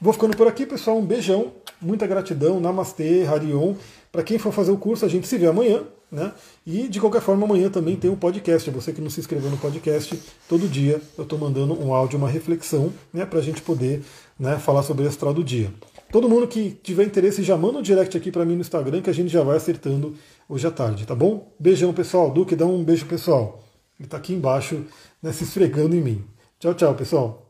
Vou 0.00 0.12
ficando 0.12 0.36
por 0.36 0.48
aqui, 0.48 0.66
pessoal. 0.66 0.98
Um 0.98 1.06
beijão, 1.06 1.52
muita 1.80 2.04
gratidão. 2.08 2.58
Namastê, 2.58 3.24
Harion. 3.24 3.76
Para 4.10 4.24
quem 4.24 4.38
for 4.38 4.52
fazer 4.52 4.72
o 4.72 4.76
curso, 4.76 5.04
a 5.04 5.08
gente 5.08 5.28
se 5.28 5.38
vê 5.38 5.46
amanhã. 5.46 5.84
Né? 6.10 6.32
E 6.64 6.86
de 6.88 7.00
qualquer 7.00 7.20
forma, 7.20 7.44
amanhã 7.44 7.68
também 7.68 7.96
tem 7.96 8.10
um 8.10 8.16
podcast. 8.16 8.70
Você 8.70 8.92
que 8.92 9.00
não 9.00 9.10
se 9.10 9.20
inscreveu 9.20 9.50
no 9.50 9.56
podcast, 9.56 10.18
todo 10.48 10.68
dia 10.68 11.00
eu 11.18 11.24
estou 11.24 11.38
mandando 11.38 11.74
um 11.74 11.92
áudio, 11.92 12.18
uma 12.18 12.28
reflexão, 12.28 12.92
né, 13.12 13.26
para 13.26 13.40
a 13.40 13.42
gente 13.42 13.60
poder 13.60 14.02
né, 14.38 14.56
falar 14.58 14.82
sobre 14.82 15.04
o 15.04 15.08
astral 15.08 15.34
do 15.34 15.42
dia. 15.42 15.72
Todo 16.12 16.28
mundo 16.28 16.46
que 16.46 16.78
tiver 16.82 17.04
interesse 17.04 17.42
já 17.42 17.56
manda 17.56 17.78
um 17.78 17.82
direct 17.82 18.16
aqui 18.16 18.30
para 18.30 18.44
mim 18.44 18.54
no 18.54 18.60
Instagram 18.60 19.02
que 19.02 19.10
a 19.10 19.14
gente 19.14 19.28
já 19.28 19.42
vai 19.42 19.56
acertando 19.56 20.14
hoje 20.48 20.66
à 20.66 20.70
tarde, 20.70 21.04
tá 21.04 21.14
bom? 21.14 21.52
Beijão, 21.58 21.92
pessoal. 21.92 22.30
Duque, 22.30 22.54
dá 22.54 22.64
um 22.64 22.84
beijo, 22.84 23.06
pessoal. 23.06 23.64
Ele 23.98 24.06
está 24.06 24.16
aqui 24.16 24.32
embaixo, 24.32 24.84
né, 25.22 25.32
se 25.32 25.42
esfregando 25.44 25.96
em 25.96 26.00
mim. 26.00 26.24
Tchau, 26.60 26.74
tchau, 26.74 26.94
pessoal. 26.94 27.43